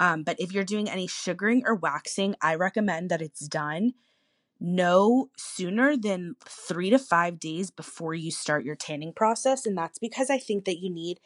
Um, 0.00 0.24
but 0.24 0.40
if 0.40 0.52
you're 0.52 0.64
doing 0.64 0.90
any 0.90 1.06
sugaring 1.06 1.62
or 1.64 1.74
waxing, 1.74 2.34
I 2.42 2.56
recommend 2.56 3.10
that 3.10 3.22
it's 3.22 3.46
done 3.46 3.92
no 4.60 5.30
sooner 5.36 5.96
than 5.96 6.36
three 6.48 6.90
to 6.90 6.98
five 6.98 7.38
days 7.38 7.70
before 7.70 8.14
you 8.14 8.30
start 8.30 8.64
your 8.64 8.76
tanning 8.76 9.12
process. 9.12 9.66
And 9.66 9.76
that's 9.76 9.98
because 9.98 10.30
I 10.30 10.38
think 10.38 10.64
that 10.64 10.78
you 10.78 10.90
need 10.90 11.20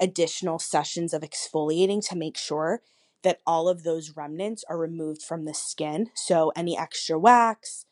additional 0.00 0.58
sessions 0.58 1.14
of 1.14 1.22
exfoliating 1.22 2.06
to 2.08 2.16
make 2.16 2.36
sure 2.36 2.82
that 3.22 3.40
all 3.46 3.68
of 3.68 3.82
those 3.82 4.16
remnants 4.16 4.64
are 4.68 4.78
removed 4.78 5.22
from 5.22 5.44
the 5.44 5.54
skin. 5.54 6.10
So 6.14 6.52
any 6.56 6.78
extra 6.78 7.18
wax, 7.18 7.84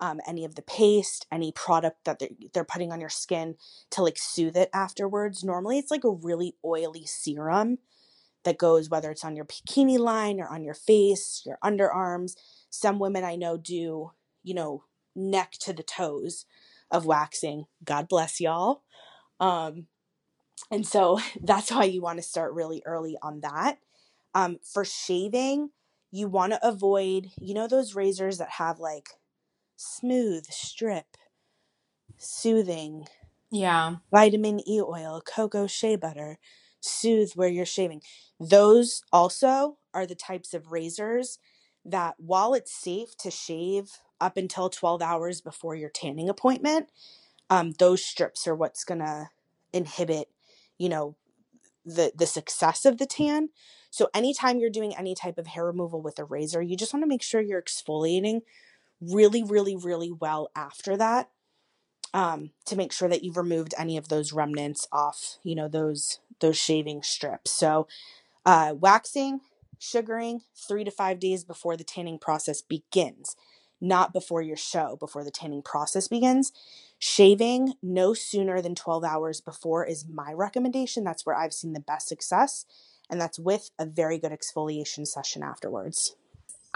um, 0.00 0.20
any 0.26 0.44
of 0.44 0.54
the 0.54 0.62
paste, 0.62 1.26
any 1.32 1.52
product 1.52 2.04
that 2.04 2.18
they're, 2.18 2.28
they're 2.52 2.64
putting 2.64 2.92
on 2.92 3.00
your 3.00 3.08
skin 3.08 3.56
to 3.90 4.02
like 4.02 4.18
soothe 4.18 4.56
it 4.56 4.70
afterwards. 4.74 5.44
Normally, 5.44 5.78
it's 5.78 5.90
like 5.90 6.04
a 6.04 6.10
really 6.10 6.56
oily 6.64 7.06
serum 7.06 7.78
that 8.44 8.58
goes 8.58 8.90
whether 8.90 9.10
it's 9.10 9.24
on 9.24 9.36
your 9.36 9.46
bikini 9.46 9.98
line 9.98 10.40
or 10.40 10.48
on 10.48 10.64
your 10.64 10.74
face, 10.74 11.42
your 11.46 11.58
underarms. 11.64 12.34
Some 12.70 12.98
women 12.98 13.24
I 13.24 13.36
know 13.36 13.56
do, 13.56 14.12
you 14.42 14.54
know, 14.54 14.84
neck 15.16 15.52
to 15.60 15.72
the 15.72 15.82
toes 15.82 16.44
of 16.90 17.06
waxing. 17.06 17.64
God 17.82 18.08
bless 18.08 18.40
y'all. 18.40 18.82
Um, 19.40 19.86
and 20.70 20.86
so 20.86 21.18
that's 21.42 21.70
why 21.70 21.84
you 21.84 22.02
want 22.02 22.18
to 22.18 22.22
start 22.22 22.52
really 22.52 22.82
early 22.84 23.16
on 23.22 23.40
that. 23.40 23.78
Um, 24.34 24.58
for 24.62 24.84
shaving, 24.84 25.70
you 26.10 26.28
want 26.28 26.52
to 26.52 26.66
avoid, 26.66 27.30
you 27.40 27.54
know, 27.54 27.68
those 27.68 27.94
razors 27.94 28.38
that 28.38 28.50
have 28.50 28.78
like 28.80 29.10
smooth 29.76 30.46
strip, 30.46 31.16
soothing, 32.18 33.06
Yeah. 33.50 33.96
vitamin 34.12 34.60
E 34.68 34.80
oil, 34.80 35.20
cocoa 35.24 35.66
shea 35.66 35.96
butter, 35.96 36.38
soothe 36.80 37.32
where 37.34 37.48
you're 37.48 37.66
shaving. 37.66 38.02
Those 38.40 39.02
also 39.12 39.78
are 39.92 40.06
the 40.06 40.14
types 40.14 40.54
of 40.54 40.72
razors 40.72 41.38
that, 41.84 42.14
while 42.18 42.54
it's 42.54 42.72
safe 42.74 43.16
to 43.18 43.30
shave 43.30 43.90
up 44.20 44.36
until 44.36 44.70
12 44.70 45.02
hours 45.02 45.40
before 45.40 45.74
your 45.74 45.90
tanning 45.90 46.28
appointment, 46.28 46.90
um, 47.50 47.72
those 47.78 48.04
strips 48.04 48.46
are 48.46 48.54
what's 48.54 48.84
going 48.84 49.00
to 49.00 49.28
inhibit, 49.72 50.28
you 50.78 50.88
know, 50.88 51.16
the 51.84 52.12
the 52.14 52.26
success 52.26 52.84
of 52.84 52.98
the 52.98 53.06
tan. 53.06 53.48
So 53.90 54.08
anytime 54.12 54.58
you're 54.58 54.70
doing 54.70 54.96
any 54.96 55.14
type 55.14 55.38
of 55.38 55.46
hair 55.48 55.64
removal 55.64 56.02
with 56.02 56.18
a 56.18 56.24
razor, 56.24 56.60
you 56.60 56.76
just 56.76 56.92
want 56.92 57.04
to 57.04 57.08
make 57.08 57.22
sure 57.22 57.40
you're 57.40 57.62
exfoliating 57.62 58.40
really, 59.00 59.42
really, 59.42 59.76
really 59.76 60.10
well 60.10 60.50
after 60.56 60.96
that 60.96 61.30
um, 62.12 62.50
to 62.66 62.76
make 62.76 62.92
sure 62.92 63.08
that 63.08 63.22
you've 63.22 63.36
removed 63.36 63.74
any 63.76 63.96
of 63.96 64.08
those 64.08 64.32
remnants 64.32 64.86
off, 64.92 65.38
you 65.42 65.54
know, 65.54 65.68
those 65.68 66.20
those 66.40 66.56
shaving 66.56 67.02
strips. 67.02 67.50
So 67.52 67.86
uh, 68.46 68.74
waxing, 68.78 69.40
sugaring, 69.78 70.40
three 70.56 70.84
to 70.84 70.90
five 70.90 71.18
days 71.18 71.44
before 71.44 71.76
the 71.76 71.84
tanning 71.84 72.18
process 72.18 72.62
begins, 72.62 73.36
not 73.80 74.12
before 74.12 74.42
your 74.42 74.56
show, 74.56 74.96
before 74.96 75.24
the 75.24 75.30
tanning 75.30 75.62
process 75.62 76.08
begins. 76.08 76.52
Shaving 76.98 77.74
no 77.82 78.14
sooner 78.14 78.62
than 78.62 78.74
12 78.74 79.04
hours 79.04 79.40
before 79.40 79.84
is 79.84 80.06
my 80.08 80.32
recommendation. 80.32 81.04
That's 81.04 81.26
where 81.26 81.36
I've 81.36 81.52
seen 81.52 81.72
the 81.72 81.80
best 81.80 82.08
success, 82.08 82.64
and 83.10 83.20
that's 83.20 83.38
with 83.38 83.70
a 83.78 83.86
very 83.86 84.18
good 84.18 84.32
exfoliation 84.32 85.06
session 85.06 85.42
afterwards. 85.42 86.16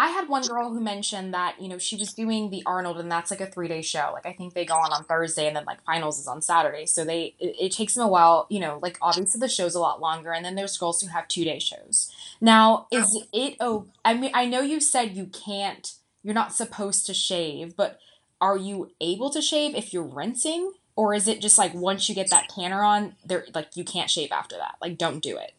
I 0.01 0.11
had 0.11 0.28
one 0.28 0.42
girl 0.42 0.70
who 0.70 0.80
mentioned 0.80 1.34
that, 1.34 1.61
you 1.61 1.66
know, 1.66 1.78
she 1.78 1.96
was 1.96 2.12
doing 2.12 2.51
the 2.51 2.62
Arnold 2.64 3.01
and 3.01 3.11
that's 3.11 3.32
like 3.32 3.40
a 3.40 3.46
three 3.46 3.66
day 3.66 3.82
show. 3.82 4.11
Like 4.12 4.26
I 4.26 4.32
think 4.32 4.55
they 4.55 4.64
go 4.64 4.76
on 4.76 4.92
on 4.92 5.03
Thursday 5.03 5.49
and 5.49 5.57
then 5.57 5.64
like 5.64 5.82
finals 5.84 6.20
is 6.20 6.28
on 6.28 6.40
Saturday. 6.40 6.86
So 6.86 7.05
they, 7.05 7.34
it, 7.40 7.57
it 7.61 7.72
takes 7.72 7.94
them 7.94 8.05
a 8.05 8.09
while, 8.09 8.46
you 8.49 8.61
know, 8.61 8.78
like 8.80 8.96
obviously 9.03 9.40
the 9.40 9.49
show's 9.49 9.74
a 9.74 9.80
lot 9.80 10.01
longer. 10.01 10.32
And 10.32 10.44
then 10.44 10.55
there's 10.55 10.78
girls 10.78 11.03
who 11.03 11.09
have 11.09 11.26
two 11.26 11.44
day 11.44 11.59
shows. 11.59 12.12
Now, 12.40 12.86
is 12.92 13.24
it, 13.32 13.57
oh, 13.59 13.86
I 14.05 14.14
mean, 14.14 14.30
I 14.34 14.46
know 14.46 14.61
you 14.61 14.78
said 14.78 15.16
you 15.16 15.26
can't, 15.26 15.92
you're 16.29 16.35
not 16.35 16.53
supposed 16.53 17.07
to 17.07 17.14
shave, 17.14 17.74
but 17.74 17.99
are 18.39 18.59
you 18.59 18.91
able 19.01 19.31
to 19.31 19.41
shave 19.41 19.74
if 19.74 19.95
you're 19.95 20.03
rinsing? 20.03 20.74
Or 20.95 21.14
is 21.14 21.26
it 21.26 21.41
just 21.41 21.57
like 21.57 21.72
once 21.72 22.07
you 22.07 22.14
get 22.14 22.29
that 22.29 22.51
tanner 22.51 22.83
on, 22.83 23.14
there, 23.24 23.47
like 23.55 23.74
you 23.76 23.83
can't 23.83 24.11
shave 24.11 24.31
after 24.31 24.59
that? 24.59 24.74
Like 24.83 24.99
don't 24.99 25.22
do 25.22 25.39
it. 25.39 25.53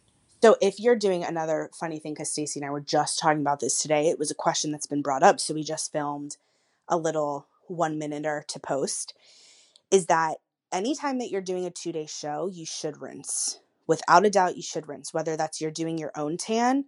So 0.44 0.58
if 0.62 0.80
you're 0.80 0.96
doing 0.96 1.24
another 1.24 1.72
funny 1.74 1.98
thing, 1.98 2.14
because 2.14 2.32
Stacey 2.32 2.60
and 2.60 2.68
I 2.68 2.72
were 2.72 2.82
just 2.82 3.18
talking 3.18 3.42
about 3.42 3.62
this 3.62 3.82
today, 3.82 4.10
it 4.10 4.20
was 4.20 4.30
a 4.30 4.36
question 4.36 4.72
that's 4.72 4.86
been 4.86 5.02
brought 5.02 5.24
up. 5.24 5.40
So 5.40 5.56
we 5.56 5.64
just 5.64 5.92
filmed 5.92 6.38
a 6.88 6.98
little 6.98 7.48
one 7.66 7.98
minute 7.98 8.28
or 8.28 8.46
to 8.50 8.60
post. 8.60 9.16
Is 9.90 10.06
that 10.06 10.36
anytime 10.72 11.18
that 11.18 11.32
you're 11.32 11.42
doing 11.42 11.66
a 11.66 11.72
two 11.72 11.92
day 11.92 12.06
show, 12.06 12.48
you 12.48 12.68
should 12.68 13.02
rinse. 13.02 13.60
Without 13.88 14.24
a 14.24 14.30
doubt, 14.30 14.56
you 14.56 14.62
should 14.62 14.88
rinse. 14.88 15.16
Whether 15.16 15.36
that's 15.36 15.62
you're 15.62 15.72
doing 15.72 15.98
your 15.98 16.12
own 16.16 16.38
tan 16.38 16.86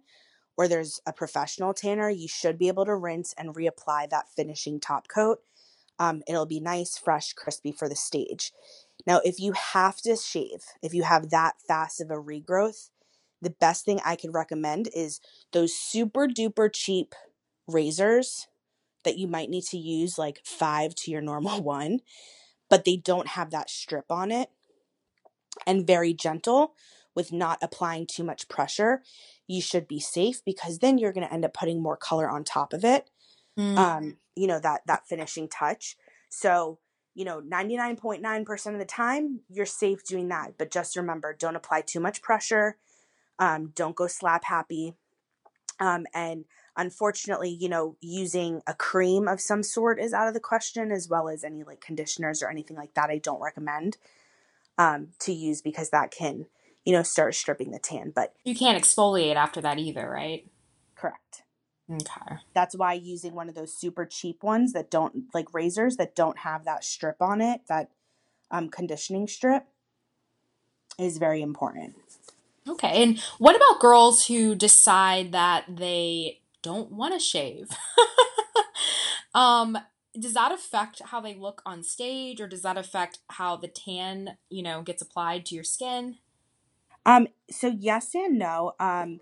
or 0.56 0.68
there's 0.68 1.00
a 1.06 1.12
professional 1.12 1.74
tanner, 1.74 2.10
you 2.10 2.28
should 2.28 2.58
be 2.58 2.68
able 2.68 2.84
to 2.84 2.94
rinse 2.94 3.34
and 3.38 3.54
reapply 3.54 4.10
that 4.10 4.28
finishing 4.34 4.78
top 4.78 5.08
coat. 5.08 5.40
Um, 5.98 6.22
it'll 6.26 6.46
be 6.46 6.60
nice, 6.60 6.98
fresh, 6.98 7.32
crispy 7.32 7.72
for 7.72 7.88
the 7.88 7.96
stage. 7.96 8.52
Now, 9.06 9.20
if 9.24 9.40
you 9.40 9.52
have 9.52 10.00
to 10.02 10.16
shave, 10.16 10.64
if 10.82 10.94
you 10.94 11.02
have 11.02 11.30
that 11.30 11.54
fast 11.66 12.00
of 12.00 12.10
a 12.10 12.14
regrowth, 12.14 12.90
the 13.40 13.50
best 13.50 13.84
thing 13.84 14.00
I 14.04 14.16
could 14.16 14.34
recommend 14.34 14.88
is 14.94 15.20
those 15.52 15.74
super 15.74 16.28
duper 16.28 16.72
cheap 16.72 17.14
razors 17.66 18.46
that 19.04 19.18
you 19.18 19.26
might 19.26 19.50
need 19.50 19.64
to 19.64 19.78
use 19.78 20.18
like 20.18 20.40
five 20.44 20.94
to 20.94 21.10
your 21.10 21.20
normal 21.20 21.60
one, 21.62 22.00
but 22.70 22.84
they 22.84 22.96
don't 22.96 23.28
have 23.28 23.50
that 23.50 23.70
strip 23.70 24.06
on 24.10 24.30
it 24.30 24.48
and 25.66 25.86
very 25.86 26.14
gentle 26.14 26.74
with 27.14 27.32
not 27.32 27.58
applying 27.62 28.06
too 28.06 28.24
much 28.24 28.48
pressure. 28.48 29.02
You 29.46 29.60
should 29.60 29.88
be 29.88 30.00
safe 30.00 30.44
because 30.44 30.78
then 30.78 30.98
you're 30.98 31.12
going 31.12 31.26
to 31.26 31.32
end 31.32 31.44
up 31.44 31.54
putting 31.54 31.82
more 31.82 31.96
color 31.96 32.28
on 32.28 32.44
top 32.44 32.72
of 32.72 32.84
it. 32.84 33.10
Mm. 33.58 33.76
Um, 33.76 34.16
you 34.34 34.46
know, 34.46 34.60
that 34.60 34.82
that 34.86 35.06
finishing 35.06 35.48
touch. 35.48 35.96
So, 36.30 36.78
you 37.14 37.24
know, 37.26 37.42
99.9% 37.42 38.72
of 38.72 38.78
the 38.78 38.84
time 38.86 39.40
you're 39.50 39.66
safe 39.66 40.04
doing 40.04 40.28
that, 40.28 40.54
but 40.56 40.70
just 40.70 40.96
remember 40.96 41.36
don't 41.38 41.56
apply 41.56 41.82
too 41.82 42.00
much 42.00 42.22
pressure 42.22 42.76
um, 43.42 43.72
don't 43.74 43.96
go 43.96 44.06
slap 44.06 44.44
happy. 44.44 44.94
Um, 45.80 46.06
and 46.14 46.44
unfortunately, 46.76 47.50
you 47.50 47.68
know, 47.68 47.96
using 48.00 48.62
a 48.68 48.74
cream 48.74 49.26
of 49.26 49.40
some 49.40 49.64
sort 49.64 50.00
is 50.00 50.12
out 50.12 50.28
of 50.28 50.34
the 50.34 50.40
question, 50.40 50.92
as 50.92 51.08
well 51.08 51.28
as 51.28 51.42
any 51.42 51.64
like 51.64 51.80
conditioners 51.80 52.40
or 52.42 52.48
anything 52.48 52.76
like 52.76 52.94
that. 52.94 53.10
I 53.10 53.18
don't 53.18 53.42
recommend 53.42 53.96
um, 54.78 55.08
to 55.20 55.32
use 55.32 55.60
because 55.60 55.90
that 55.90 56.12
can, 56.12 56.46
you 56.84 56.92
know, 56.92 57.02
start 57.02 57.34
stripping 57.34 57.70
the 57.70 57.78
tan. 57.78 58.12
But 58.14 58.34
You 58.44 58.54
can't 58.54 58.82
exfoliate 58.82 59.36
after 59.36 59.60
that 59.60 59.78
either, 59.78 60.08
right? 60.08 60.46
correct. 60.94 61.42
Okay. 61.90 62.36
That's 62.54 62.76
why 62.76 62.92
using 62.94 63.34
one 63.34 63.48
of 63.48 63.56
those 63.56 63.74
super 63.74 64.06
cheap 64.06 64.42
ones 64.42 64.72
that 64.72 64.90
don't 64.90 65.24
like 65.34 65.52
razors 65.52 65.96
that 65.96 66.14
don't 66.14 66.38
have 66.38 66.64
that 66.64 66.84
strip 66.84 67.20
on 67.20 67.40
it, 67.40 67.62
that 67.68 67.90
um, 68.50 68.68
conditioning 68.68 69.26
strip, 69.26 69.64
is 70.98 71.18
very 71.18 71.42
important. 71.42 71.96
Okay. 72.68 73.02
And 73.02 73.20
what 73.38 73.56
about 73.56 73.80
girls 73.80 74.26
who 74.26 74.54
decide 74.54 75.32
that 75.32 75.64
they 75.68 76.40
don't 76.62 76.92
want 76.92 77.14
to 77.14 77.18
shave? 77.18 77.68
um, 79.34 79.76
does 80.18 80.34
that 80.34 80.52
affect 80.52 81.02
how 81.06 81.20
they 81.20 81.34
look 81.34 81.62
on 81.66 81.82
stage 81.82 82.40
or 82.40 82.46
does 82.46 82.62
that 82.62 82.76
affect 82.78 83.18
how 83.30 83.56
the 83.56 83.68
tan, 83.68 84.36
you 84.50 84.62
know, 84.62 84.82
gets 84.82 85.02
applied 85.02 85.44
to 85.46 85.54
your 85.54 85.64
skin? 85.64 86.18
Um, 87.04 87.28
so 87.50 87.68
yes 87.68 88.14
and 88.14 88.38
no. 88.38 88.72
Um, 88.78 89.20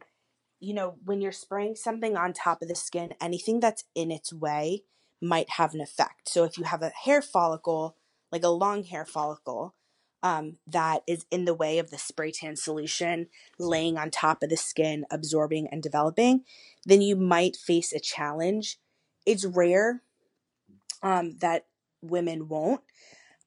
you 0.61 0.75
know, 0.75 0.97
when 1.05 1.21
you're 1.21 1.33
spraying 1.33 1.75
something 1.77 2.17
on 2.17 2.33
top 2.33 2.63
of 2.63 2.69
the 2.69 2.75
skin, 2.75 3.15
anything 3.21 3.61
that's 3.61 3.85
in 3.95 4.11
its 4.11 4.33
way 4.33 4.85
might 5.21 5.51
have 5.51 5.75
an 5.75 5.81
effect. 5.81 6.29
So 6.29 6.45
if 6.45 6.59
you 6.59 6.65
have 6.65 6.83
a 6.83 6.91
hair 7.05 7.23
follicle, 7.23 7.97
like 8.31 8.45
a 8.45 8.49
long 8.49 8.85
hair 8.85 9.05
follicle, 9.07 9.75
um, 10.23 10.59
that 10.67 11.03
is 11.07 11.25
in 11.31 11.47
the 11.47 11.55
way 11.55 11.79
of 11.79 11.91
the 11.91 11.97
spray 11.97 12.31
tan 12.31 12.55
solution 12.57 13.29
laying 13.59 13.97
on 13.97 14.11
top 14.11 14.43
of 14.43 14.51
the 14.51 14.57
skin, 14.57 15.07
absorbing 15.11 15.67
and 15.73 15.83
developing, 15.83 16.45
then 16.85 17.01
you 17.01 17.17
might 17.17 17.57
face 17.57 17.93
a 17.95 18.01
challenge. 18.01 18.79
It's 19.25 19.47
rare 19.47 20.03
um, 21.03 21.39
that 21.41 21.67
women 22.03 22.49
won't. 22.49 22.83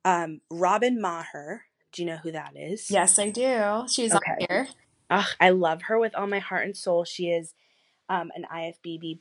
Um, 0.04 0.42
Robin 0.50 1.00
Maher, 1.00 1.66
do 1.94 2.02
you 2.02 2.08
know 2.08 2.18
who 2.18 2.32
that 2.32 2.54
is? 2.58 2.90
Yes, 2.92 3.18
I 3.20 3.30
do. 3.30 3.86
She's 3.88 4.14
Okay. 4.14 4.32
on 4.32 4.38
here. 4.50 4.68
Ugh, 5.10 5.26
I 5.40 5.52
love 5.52 5.84
her 5.84 6.00
with 6.00 6.16
all 6.16 6.28
my 6.28 6.40
heart 6.40 6.66
and 6.66 6.76
soul. 6.76 7.06
She 7.06 7.30
is 7.30 7.54
um, 8.10 8.32
an 8.36 8.46
IFBB 8.52 9.20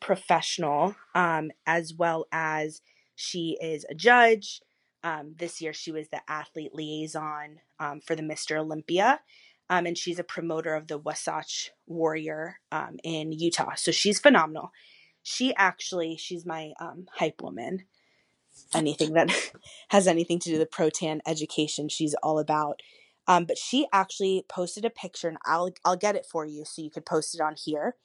professional, 0.00 0.94
um, 1.14 1.50
as 1.66 1.92
well 1.94 2.26
as 2.32 2.80
she 3.14 3.58
is 3.60 3.84
a 3.88 3.94
judge. 3.94 4.60
Um, 5.04 5.34
this 5.36 5.60
year, 5.60 5.72
she 5.72 5.90
was 5.90 6.08
the 6.08 6.20
athlete 6.28 6.74
liaison 6.74 7.60
um, 7.80 8.00
for 8.00 8.14
the 8.14 8.22
Mr. 8.22 8.56
Olympia, 8.56 9.20
um, 9.68 9.84
and 9.86 9.98
she's 9.98 10.18
a 10.20 10.24
promoter 10.24 10.74
of 10.74 10.86
the 10.86 10.98
Wasatch 10.98 11.72
Warrior 11.86 12.60
um, 12.70 12.98
in 13.02 13.32
Utah. 13.32 13.74
So 13.74 13.90
she's 13.90 14.20
phenomenal. 14.20 14.70
She 15.24 15.54
actually, 15.56 16.16
she's 16.16 16.46
my 16.46 16.72
um, 16.80 17.06
hype 17.14 17.42
woman. 17.42 17.84
Anything 18.74 19.12
that 19.14 19.30
has 19.88 20.06
anything 20.06 20.38
to 20.40 20.50
do 20.50 20.58
with 20.58 20.70
the 20.70 20.76
Protan 20.76 21.20
education, 21.26 21.88
she's 21.88 22.14
all 22.22 22.38
about. 22.38 22.80
Um, 23.28 23.44
but 23.44 23.58
she 23.58 23.86
actually 23.92 24.44
posted 24.48 24.84
a 24.84 24.90
picture, 24.90 25.28
and 25.28 25.38
I'll 25.44 25.70
I'll 25.84 25.96
get 25.96 26.16
it 26.16 26.26
for 26.26 26.44
you 26.44 26.64
so 26.64 26.82
you 26.82 26.90
could 26.90 27.06
post 27.06 27.34
it 27.34 27.40
on 27.40 27.54
here. 27.56 27.96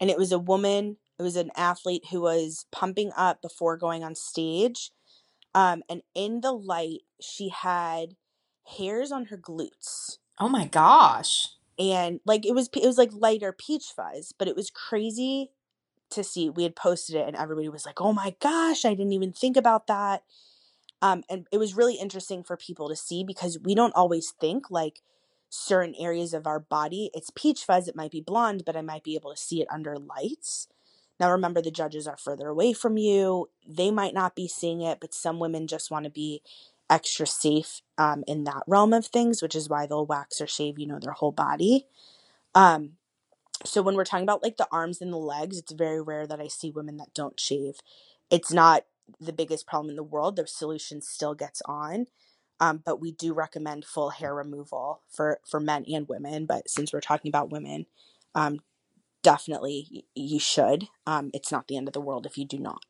And 0.00 0.10
it 0.10 0.18
was 0.18 0.30
a 0.30 0.38
woman, 0.38 0.98
it 1.18 1.22
was 1.22 1.36
an 1.36 1.50
athlete 1.56 2.04
who 2.10 2.20
was 2.20 2.66
pumping 2.70 3.10
up 3.16 3.40
before 3.40 3.76
going 3.76 4.04
on 4.04 4.14
stage. 4.14 4.90
Um, 5.54 5.82
and 5.88 6.02
in 6.14 6.42
the 6.42 6.52
light, 6.52 7.00
she 7.20 7.48
had 7.48 8.16
hairs 8.76 9.10
on 9.10 9.26
her 9.26 9.38
glutes. 9.38 10.18
Oh 10.38 10.48
my 10.48 10.66
gosh. 10.66 11.48
And 11.78 12.20
like 12.26 12.44
it 12.44 12.54
was 12.54 12.68
it 12.74 12.86
was 12.86 12.98
like 12.98 13.10
lighter 13.12 13.52
peach 13.52 13.92
fuzz, 13.94 14.32
but 14.38 14.48
it 14.48 14.56
was 14.56 14.70
crazy 14.70 15.50
to 16.10 16.24
see. 16.24 16.50
We 16.50 16.62
had 16.62 16.76
posted 16.76 17.16
it 17.16 17.26
and 17.26 17.36
everybody 17.36 17.68
was 17.68 17.86
like, 17.86 18.00
"Oh 18.00 18.12
my 18.12 18.34
gosh, 18.40 18.84
I 18.84 18.90
didn't 18.94 19.12
even 19.12 19.32
think 19.32 19.56
about 19.56 19.86
that." 19.86 20.22
Um, 21.02 21.24
and 21.28 21.46
it 21.52 21.58
was 21.58 21.76
really 21.76 21.96
interesting 21.96 22.42
for 22.42 22.56
people 22.56 22.88
to 22.88 22.96
see 22.96 23.22
because 23.24 23.58
we 23.62 23.74
don't 23.74 23.94
always 23.94 24.32
think 24.40 24.70
like 24.70 25.02
certain 25.50 25.94
areas 25.98 26.34
of 26.34 26.46
our 26.46 26.60
body. 26.60 27.10
It's 27.14 27.30
peach 27.34 27.64
fuzz, 27.64 27.88
it 27.88 27.96
might 27.96 28.10
be 28.10 28.20
blonde, 28.20 28.64
but 28.64 28.76
I 28.76 28.82
might 28.82 29.04
be 29.04 29.14
able 29.14 29.32
to 29.32 29.40
see 29.40 29.60
it 29.60 29.68
under 29.70 29.96
lights. 29.96 30.68
Now, 31.18 31.30
remember, 31.30 31.62
the 31.62 31.70
judges 31.70 32.06
are 32.06 32.16
further 32.16 32.48
away 32.48 32.72
from 32.72 32.98
you. 32.98 33.48
They 33.66 33.90
might 33.90 34.14
not 34.14 34.34
be 34.36 34.48
seeing 34.48 34.82
it, 34.82 34.98
but 35.00 35.14
some 35.14 35.38
women 35.38 35.66
just 35.66 35.90
want 35.90 36.04
to 36.04 36.10
be 36.10 36.42
extra 36.90 37.26
safe 37.26 37.80
um, 37.98 38.22
in 38.26 38.44
that 38.44 38.62
realm 38.66 38.92
of 38.92 39.06
things, 39.06 39.42
which 39.42 39.54
is 39.54 39.68
why 39.68 39.86
they'll 39.86 40.06
wax 40.06 40.40
or 40.40 40.46
shave, 40.46 40.78
you 40.78 40.86
know, 40.86 40.98
their 40.98 41.12
whole 41.12 41.32
body. 41.32 41.86
Um, 42.54 42.92
so 43.64 43.82
when 43.82 43.94
we're 43.94 44.04
talking 44.04 44.24
about 44.24 44.42
like 44.42 44.56
the 44.56 44.68
arms 44.70 45.00
and 45.00 45.12
the 45.12 45.18
legs, 45.18 45.58
it's 45.58 45.72
very 45.72 46.00
rare 46.00 46.26
that 46.26 46.40
I 46.40 46.48
see 46.48 46.70
women 46.70 46.96
that 46.98 47.14
don't 47.14 47.38
shave. 47.38 47.76
It's 48.30 48.52
not 48.52 48.84
the 49.20 49.32
biggest 49.32 49.66
problem 49.66 49.90
in 49.90 49.96
the 49.96 50.02
world. 50.02 50.36
The 50.36 50.46
solution 50.46 51.00
still 51.00 51.34
gets 51.34 51.62
on. 51.66 52.06
Um, 52.58 52.82
but 52.84 53.00
we 53.00 53.12
do 53.12 53.34
recommend 53.34 53.84
full 53.84 54.10
hair 54.10 54.34
removal 54.34 55.02
for 55.10 55.40
for 55.48 55.60
men 55.60 55.84
and 55.92 56.08
women. 56.08 56.46
But 56.46 56.70
since 56.70 56.92
we're 56.92 57.00
talking 57.00 57.28
about 57.28 57.50
women, 57.50 57.86
um, 58.34 58.60
definitely 59.22 60.06
you 60.14 60.38
should. 60.38 60.88
Um, 61.06 61.30
it's 61.34 61.52
not 61.52 61.68
the 61.68 61.76
end 61.76 61.88
of 61.88 61.94
the 61.94 62.00
world 62.00 62.26
if 62.26 62.38
you 62.38 62.46
do 62.46 62.58
not. 62.58 62.82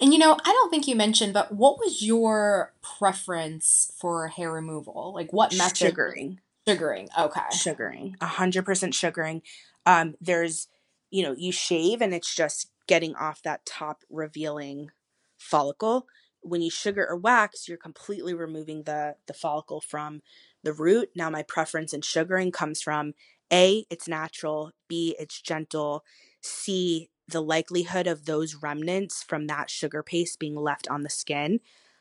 And 0.00 0.12
you 0.12 0.18
know, 0.18 0.32
I 0.32 0.52
don't 0.52 0.70
think 0.70 0.88
you 0.88 0.96
mentioned, 0.96 1.34
but 1.34 1.52
what 1.52 1.78
was 1.78 2.02
your 2.02 2.72
preference 2.82 3.92
for 3.96 4.28
hair 4.28 4.50
removal? 4.50 5.12
Like 5.14 5.32
what 5.32 5.56
method? 5.56 5.76
Sugaring. 5.76 6.40
Sugaring. 6.66 7.08
Okay. 7.16 7.40
Sugaring. 7.52 8.16
A 8.20 8.26
hundred 8.26 8.64
percent 8.64 8.94
sugaring. 8.94 9.42
Um, 9.86 10.14
there's, 10.20 10.68
you 11.10 11.22
know, 11.22 11.34
you 11.38 11.52
shave 11.52 12.02
and 12.02 12.12
it's 12.12 12.34
just 12.34 12.70
getting 12.86 13.14
off 13.14 13.42
that 13.42 13.64
top 13.64 14.02
revealing 14.10 14.90
follicle. 15.38 16.06
When 16.42 16.62
you 16.62 16.70
sugar 16.70 17.06
or 17.08 17.16
wax, 17.16 17.68
you're 17.68 17.78
completely 17.78 18.34
removing 18.34 18.82
the 18.82 19.16
the 19.26 19.34
follicle 19.34 19.80
from 19.80 20.22
the 20.62 20.72
root. 20.72 21.10
Now, 21.14 21.30
my 21.30 21.42
preference 21.42 21.92
in 21.92 22.02
sugaring 22.02 22.52
comes 22.52 22.82
from 22.82 23.14
A, 23.52 23.86
it's 23.90 24.08
natural, 24.08 24.72
B, 24.88 25.16
it's 25.18 25.40
gentle, 25.40 26.04
C, 26.40 27.08
the 27.28 27.42
likelihood 27.42 28.06
of 28.06 28.26
those 28.26 28.56
remnants 28.56 29.22
from 29.22 29.46
that 29.46 29.70
sugar 29.70 30.02
paste 30.02 30.38
being 30.38 30.56
left 30.56 30.88
on 30.88 31.02
the 31.02 31.10
skin 31.10 31.60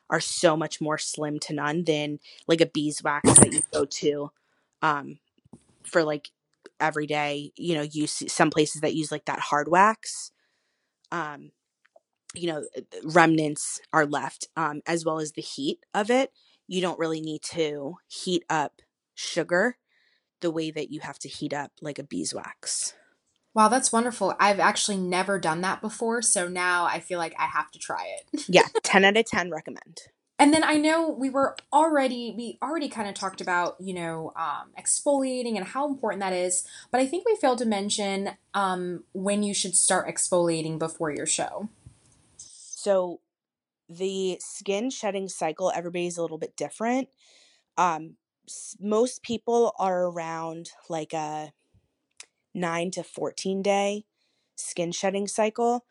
are 0.10 0.20
so 0.20 0.56
much 0.56 0.80
more 0.80 0.98
slim 0.98 1.40
to 1.40 1.54
none 1.54 1.84
than 1.84 2.20
like 2.48 2.62
a 2.62 2.68
beeswax 2.68 3.34
that 3.40 3.54
you 3.54 3.64
go 3.74 3.86
to 3.86 4.32
um, 4.82 5.18
for 5.84 6.04
like 6.04 6.30
every 6.80 7.08
day. 7.08 7.52
You 7.56 7.76
know, 7.76 7.82
use 7.82 8.24
some 8.32 8.50
places 8.50 8.82
that 8.82 8.96
use 8.96 9.12
like 9.12 9.26
that 9.26 9.40
hard 9.40 9.68
wax. 9.68 10.32
Um, 11.12 11.52
you 12.34 12.48
know, 12.48 12.64
remnants 13.04 13.80
are 13.94 14.06
left, 14.06 14.48
um, 14.58 14.82
as 14.86 15.06
well 15.06 15.20
as 15.20 15.32
the 15.32 15.42
heat 15.42 15.80
of 15.94 16.10
it. 16.10 16.32
You 16.68 16.82
don't 16.82 17.00
really 17.00 17.22
need 17.22 17.42
to 17.54 17.96
heat 18.08 18.44
up 18.50 18.82
sugar 19.14 19.78
the 20.42 20.52
way 20.52 20.72
that 20.72 20.92
you 20.92 21.00
have 21.00 21.20
to 21.20 21.30
heat 21.30 21.54
up 21.54 21.72
like 21.82 22.00
a 22.00 22.04
beeswax. 22.04 22.94
Wow, 23.54 23.70
that's 23.70 23.92
wonderful. 23.92 24.36
I've 24.38 24.60
actually 24.60 24.98
never 24.98 25.40
done 25.40 25.62
that 25.62 25.80
before, 25.80 26.22
so 26.22 26.48
now 26.48 26.86
I 26.86 27.00
feel 27.00 27.18
like 27.18 27.34
I 27.40 27.46
have 27.46 27.72
to 27.72 27.80
try 27.80 28.06
it. 28.20 28.46
yeah, 28.50 28.68
10 28.84 29.06
out 29.06 29.16
of 29.16 29.26
10 29.26 29.50
recommend. 29.50 30.02
And 30.38 30.54
then 30.54 30.64
I 30.64 30.76
know 30.76 31.10
we 31.10 31.30
were 31.30 31.56
already 31.72 32.34
we 32.36 32.58
already 32.62 32.90
kind 32.90 33.08
of 33.08 33.16
talked 33.16 33.40
about 33.40 33.78
you 33.80 33.94
know 33.94 34.34
um, 34.36 34.72
exfoliating 34.78 35.56
and 35.56 35.66
how 35.66 35.88
important 35.88 36.22
that 36.22 36.34
is, 36.34 36.68
but 36.92 37.00
I 37.00 37.06
think 37.06 37.26
we 37.26 37.36
failed 37.36 37.60
to 37.60 37.66
mention 37.66 38.32
um, 38.54 39.04
when 39.14 39.44
you 39.44 39.54
should 39.54 39.76
start 39.76 40.08
exfoliating 40.08 40.78
before 40.78 41.12
your 41.12 41.26
show. 41.26 41.70
So 42.38 43.22
the 43.88 44.38
skin 44.42 44.90
shedding 44.90 45.30
cycle, 45.30 45.72
everybody's 45.74 46.18
a 46.18 46.22
little 46.22 46.38
bit 46.38 46.58
different. 46.58 47.10
Um, 47.78 48.16
most 48.80 49.24
people 49.24 49.74
are 49.80 50.06
around 50.06 50.72
like 50.90 51.14
a 51.14 51.54
9 52.54 52.92
to 52.92 53.04
14 53.04 53.62
day 53.62 54.06
skin 54.56 54.92
shedding 54.92 55.28
cycle. 55.28 55.86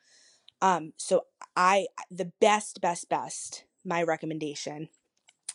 Um, 0.60 0.92
so 0.96 1.26
I 1.56 1.86
the 2.10 2.32
best 2.40 2.80
best 2.80 3.08
best 3.08 3.64
my 3.84 4.02
recommendation 4.02 4.88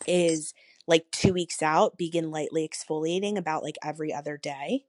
is 0.06 0.54
like 0.86 1.06
2 1.12 1.32
weeks 1.32 1.62
out 1.62 1.96
begin 1.98 2.30
lightly 2.30 2.68
exfoliating 2.68 3.36
about 3.36 3.62
like 3.62 3.76
every 3.84 4.12
other 4.12 4.36
day 4.36 4.84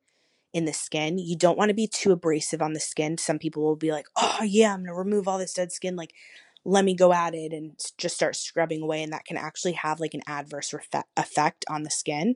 in 0.54 0.66
the 0.66 0.74
skin. 0.74 1.18
You 1.18 1.38
don't 1.38 1.58
want 1.58 1.70
to 1.70 1.76
be 1.76 1.88
too 1.88 2.12
abrasive 2.12 2.62
on 2.62 2.74
the 2.74 2.80
skin. 2.80 3.18
Some 3.18 3.40
people 3.40 3.64
will 3.64 3.76
be 3.76 3.92
like, 3.92 4.08
"Oh, 4.16 4.44
yeah, 4.44 4.74
I'm 4.74 4.80
going 4.80 4.88
to 4.88 4.94
remove 4.94 5.28
all 5.28 5.38
this 5.38 5.54
dead 5.54 5.72
skin 5.72 5.96
like 5.96 6.14
let 6.64 6.86
me 6.86 6.94
go 6.94 7.12
at 7.12 7.34
it 7.34 7.54
and 7.54 7.72
just 7.98 8.16
start 8.16 8.36
scrubbing 8.36 8.84
away 8.84 9.02
and 9.02 9.12
that 9.14 9.26
can 9.26 9.36
actually 9.36 9.72
have 9.72 10.00
like 10.00 10.14
an 10.14 10.22
adverse 10.28 10.72
effect 11.18 11.66
on 11.68 11.82
the 11.82 11.90
skin 11.90 12.36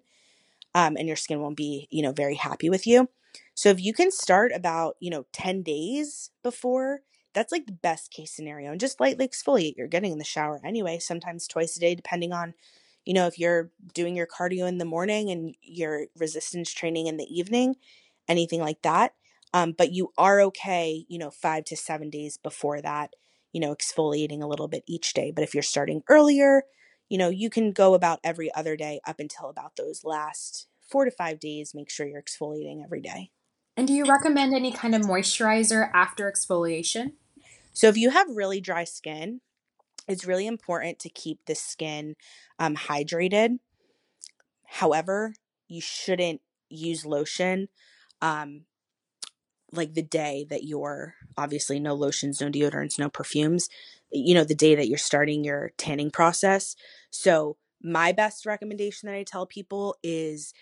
um, 0.73 0.97
and 0.97 1.07
your 1.07 1.15
skin 1.15 1.39
won't 1.39 1.55
be 1.55 1.87
you 1.91 2.01
know 2.01 2.11
very 2.11 2.33
happy 2.33 2.67
with 2.67 2.87
you 2.87 3.07
so 3.53 3.69
if 3.69 3.81
you 3.81 3.93
can 3.93 4.11
start 4.11 4.51
about, 4.53 4.95
you 4.99 5.09
know, 5.09 5.25
10 5.31 5.63
days 5.63 6.31
before, 6.43 7.01
that's 7.35 7.51
like 7.51 7.67
the 7.67 7.73
best 7.73 8.09
case 8.09 8.31
scenario. 8.31 8.71
And 8.71 8.79
just 8.79 8.99
lightly 8.99 9.27
exfoliate. 9.27 9.75
You're 9.77 9.87
getting 9.87 10.11
in 10.11 10.17
the 10.17 10.23
shower 10.23 10.59
anyway, 10.63 10.97
sometimes 10.97 11.47
twice 11.47 11.77
a 11.77 11.79
day, 11.79 11.93
depending 11.93 12.33
on, 12.33 12.55
you 13.03 13.13
know, 13.13 13.27
if 13.27 13.37
you're 13.37 13.69
doing 13.93 14.15
your 14.15 14.25
cardio 14.25 14.67
in 14.67 14.79
the 14.79 14.85
morning 14.85 15.29
and 15.29 15.53
your 15.61 16.07
resistance 16.17 16.73
training 16.73 17.07
in 17.07 17.17
the 17.17 17.25
evening, 17.25 17.75
anything 18.27 18.61
like 18.61 18.81
that. 18.81 19.13
Um, 19.53 19.73
but 19.77 19.91
you 19.91 20.11
are 20.17 20.41
okay, 20.41 21.05
you 21.07 21.19
know, 21.19 21.29
five 21.29 21.65
to 21.65 21.77
seven 21.77 22.09
days 22.09 22.37
before 22.37 22.81
that, 22.81 23.11
you 23.53 23.61
know, 23.61 23.75
exfoliating 23.75 24.41
a 24.41 24.47
little 24.47 24.67
bit 24.67 24.83
each 24.87 25.13
day. 25.13 25.31
But 25.31 25.43
if 25.43 25.53
you're 25.53 25.63
starting 25.63 26.01
earlier, 26.09 26.63
you 27.09 27.17
know, 27.17 27.29
you 27.29 27.49
can 27.49 27.71
go 27.71 27.93
about 27.93 28.19
every 28.23 28.53
other 28.55 28.75
day 28.75 28.99
up 29.05 29.19
until 29.19 29.49
about 29.49 29.75
those 29.75 30.03
last 30.03 30.67
four 30.89 31.05
to 31.05 31.11
five 31.11 31.39
days. 31.39 31.73
Make 31.75 31.89
sure 31.89 32.07
you're 32.07 32.21
exfoliating 32.21 32.83
every 32.83 33.01
day. 33.01 33.31
And 33.77 33.87
do 33.87 33.93
you 33.93 34.05
recommend 34.05 34.53
any 34.53 34.71
kind 34.71 34.95
of 34.95 35.01
moisturizer 35.01 35.89
after 35.93 36.31
exfoliation? 36.31 37.13
So, 37.75 37.87
if 37.87 37.97
you 37.97 38.09
have 38.09 38.27
really 38.29 38.61
dry 38.61 38.85
skin, 38.85 39.41
it's 40.07 40.25
really 40.25 40.47
important 40.47 40.97
to 40.99 41.09
keep 41.09 41.39
the 41.45 41.55
skin 41.55 42.15
um, 42.57 42.75
hydrated. 42.75 43.59
However, 44.65 45.33
you 45.67 45.81
shouldn't 45.81 46.41
use 46.69 47.05
lotion 47.05 47.67
um, 48.21 48.61
like 49.71 49.93
the 49.93 50.01
day 50.01 50.45
that 50.49 50.63
you're 50.63 51.15
obviously 51.37 51.79
no 51.79 51.93
lotions, 51.93 52.39
no 52.39 52.49
deodorants, 52.49 52.97
no 52.97 53.09
perfumes, 53.09 53.67
you 54.09 54.33
know, 54.33 54.45
the 54.45 54.55
day 54.55 54.73
that 54.75 54.87
you're 54.87 54.97
starting 54.97 55.43
your 55.43 55.71
tanning 55.77 56.11
process. 56.11 56.75
So, 57.09 57.57
my 57.83 58.13
best 58.13 58.45
recommendation 58.45 59.07
that 59.07 59.15
I 59.15 59.23
tell 59.23 59.45
people 59.45 59.97
is 60.01 60.53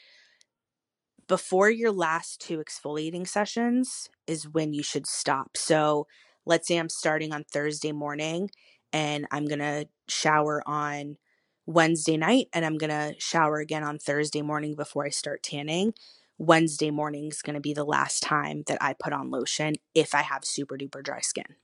before 1.28 1.70
your 1.70 1.92
last 1.92 2.42
two 2.42 2.58
exfoliating 2.58 3.28
sessions 3.28 4.10
is 4.28 4.50
when 4.50 4.74
you 4.74 4.84
should 4.84 5.08
stop. 5.08 5.56
So 5.56 6.08
let's 6.46 6.68
say 6.68 6.78
I'm 6.78 6.90
starting 6.90 7.34
on 7.34 7.44
Thursday 7.44 7.92
morning 7.92 8.50
and 8.92 9.26
I'm 9.32 9.46
going 9.46 9.60
to 9.60 9.88
shower 10.08 10.62
on 10.66 11.18
Wednesday 11.66 12.18
night 12.18 12.48
and 12.54 12.66
I'm 12.66 12.78
going 12.78 12.90
to 12.90 13.16
shower 13.20 13.60
again 13.60 13.84
on 13.84 13.98
Thursday 14.00 14.42
morning 14.42 14.76
before 14.76 15.06
I 15.06 15.10
start 15.10 15.44
tanning. 15.44 15.94
Wednesday 16.38 16.92
morning 16.92 17.28
is 17.28 17.42
going 17.42 17.54
to 17.54 17.62
be 17.62 17.74
the 17.74 17.86
last 17.86 18.22
time 18.22 18.64
that 18.68 18.78
I 18.82 18.94
put 18.94 19.14
on 19.14 19.30
lotion 19.30 19.76
if 19.96 20.14
I 20.14 20.22
have 20.22 20.44
super 20.44 20.78
duper 20.78 21.04
dry 21.04 21.22
skin. 21.22 21.56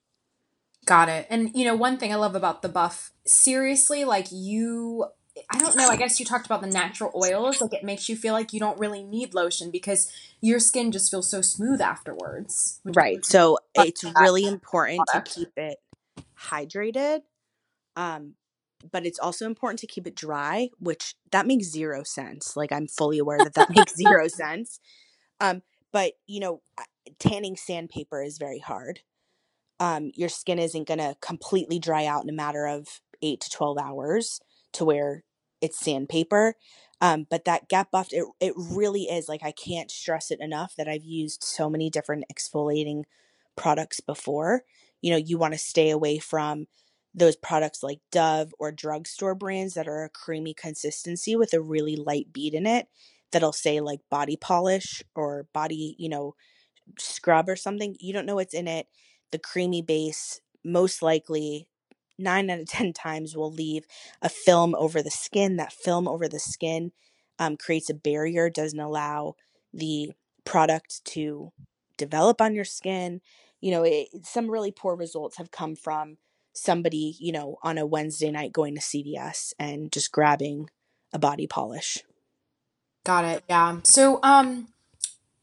Got 0.85 1.09
it. 1.09 1.27
And 1.29 1.51
you 1.53 1.65
know, 1.65 1.75
one 1.75 1.97
thing 1.97 2.13
I 2.13 2.15
love 2.15 2.35
about 2.35 2.61
the 2.61 2.69
buff, 2.69 3.11
seriously, 3.25 4.05
like 4.05 4.27
you 4.31 5.05
I 5.49 5.59
don't 5.59 5.75
know. 5.75 5.87
I 5.87 5.95
guess 5.95 6.19
you 6.19 6.25
talked 6.25 6.45
about 6.45 6.61
the 6.61 6.67
natural 6.67 7.11
oils. 7.15 7.61
Like 7.61 7.73
it 7.73 7.83
makes 7.83 8.09
you 8.09 8.15
feel 8.15 8.33
like 8.33 8.53
you 8.53 8.59
don't 8.59 8.79
really 8.79 9.03
need 9.03 9.33
lotion 9.33 9.71
because 9.71 10.11
your 10.41 10.59
skin 10.59 10.91
just 10.91 11.11
feels 11.11 11.29
so 11.29 11.41
smooth 11.41 11.81
afterwards. 11.81 12.79
Right. 12.83 13.25
So 13.25 13.59
it's 13.75 14.03
really 14.19 14.45
important 14.45 15.01
to 15.13 15.21
keep 15.21 15.51
it 15.57 15.77
hydrated. 16.37 17.21
Um, 17.95 18.35
but 18.91 19.05
it's 19.05 19.19
also 19.19 19.45
important 19.45 19.79
to 19.79 19.87
keep 19.87 20.07
it 20.07 20.15
dry, 20.15 20.69
which 20.79 21.15
that 21.31 21.45
makes 21.45 21.65
zero 21.65 22.03
sense. 22.03 22.55
Like 22.55 22.71
I'm 22.71 22.87
fully 22.87 23.19
aware 23.19 23.39
that 23.39 23.53
that 23.55 23.69
makes 23.75 23.95
zero 23.95 24.27
sense. 24.27 24.79
Um, 25.39 25.61
but 25.91 26.13
you 26.27 26.39
know, 26.39 26.61
tanning 27.19 27.55
sandpaper 27.55 28.21
is 28.21 28.37
very 28.37 28.59
hard. 28.59 29.01
Um, 29.79 30.11
your 30.15 30.29
skin 30.29 30.59
isn't 30.59 30.87
going 30.87 30.99
to 30.99 31.15
completely 31.21 31.79
dry 31.79 32.05
out 32.05 32.23
in 32.23 32.29
a 32.29 32.33
matter 32.33 32.67
of 32.67 32.87
eight 33.21 33.41
to 33.41 33.49
12 33.49 33.77
hours 33.77 34.41
to 34.73 34.85
where 34.85 35.23
it's 35.61 35.79
sandpaper. 35.79 36.55
Um, 37.01 37.27
but 37.29 37.45
that 37.45 37.69
Get 37.69 37.91
Buffed, 37.91 38.13
it, 38.13 38.25
it 38.39 38.53
really 38.57 39.03
is 39.03 39.29
like 39.29 39.41
I 39.43 39.51
can't 39.51 39.89
stress 39.91 40.31
it 40.31 40.39
enough 40.41 40.73
that 40.77 40.87
I've 40.87 41.03
used 41.05 41.43
so 41.43 41.69
many 41.69 41.89
different 41.89 42.25
exfoliating 42.33 43.03
products 43.55 43.99
before. 43.99 44.63
You 45.01 45.11
know, 45.11 45.17
you 45.17 45.37
want 45.37 45.53
to 45.53 45.57
stay 45.59 45.89
away 45.89 46.19
from 46.19 46.67
those 47.15 47.35
products 47.35 47.81
like 47.83 47.99
Dove 48.11 48.53
or 48.59 48.71
drugstore 48.71 49.33
brands 49.35 49.73
that 49.73 49.87
are 49.87 50.03
a 50.03 50.09
creamy 50.09 50.53
consistency 50.53 51.35
with 51.35 51.53
a 51.53 51.61
really 51.61 51.95
light 51.95 52.31
bead 52.33 52.53
in 52.53 52.67
it 52.67 52.87
that'll 53.31 53.53
say 53.53 53.79
like 53.79 53.99
body 54.11 54.35
polish 54.35 55.01
or 55.15 55.47
body, 55.53 55.95
you 55.97 56.09
know, 56.09 56.35
scrub 56.99 57.49
or 57.49 57.55
something. 57.55 57.95
You 57.99 58.13
don't 58.13 58.25
know 58.27 58.35
what's 58.35 58.53
in 58.53 58.67
it. 58.67 58.87
The 59.31 59.39
creamy 59.39 59.81
base 59.81 60.41
most 60.65 61.01
likely 61.01 61.68
nine 62.19 62.49
out 62.49 62.59
of 62.59 62.67
10 62.67 62.93
times 62.93 63.35
will 63.35 63.51
leave 63.51 63.85
a 64.21 64.29
film 64.29 64.75
over 64.75 65.01
the 65.01 65.11
skin. 65.11 65.57
That 65.57 65.73
film 65.73 66.07
over 66.07 66.27
the 66.27 66.39
skin 66.39 66.91
um, 67.39 67.57
creates 67.57 67.89
a 67.89 67.93
barrier, 67.93 68.49
doesn't 68.49 68.79
allow 68.79 69.35
the 69.73 70.11
product 70.45 71.03
to 71.05 71.51
develop 71.97 72.41
on 72.41 72.55
your 72.55 72.65
skin. 72.65 73.21
You 73.61 73.71
know, 73.71 73.83
it, 73.83 74.07
some 74.23 74.49
really 74.49 74.71
poor 74.71 74.95
results 74.95 75.37
have 75.37 75.51
come 75.51 75.75
from 75.75 76.17
somebody, 76.53 77.15
you 77.19 77.31
know, 77.31 77.57
on 77.63 77.77
a 77.77 77.85
Wednesday 77.85 78.31
night 78.31 78.51
going 78.51 78.75
to 78.75 78.81
CVS 78.81 79.53
and 79.59 79.91
just 79.91 80.11
grabbing 80.11 80.69
a 81.13 81.19
body 81.19 81.47
polish. 81.47 82.03
Got 83.05 83.25
it. 83.25 83.43
Yeah. 83.49 83.79
So, 83.83 84.19
um, 84.23 84.67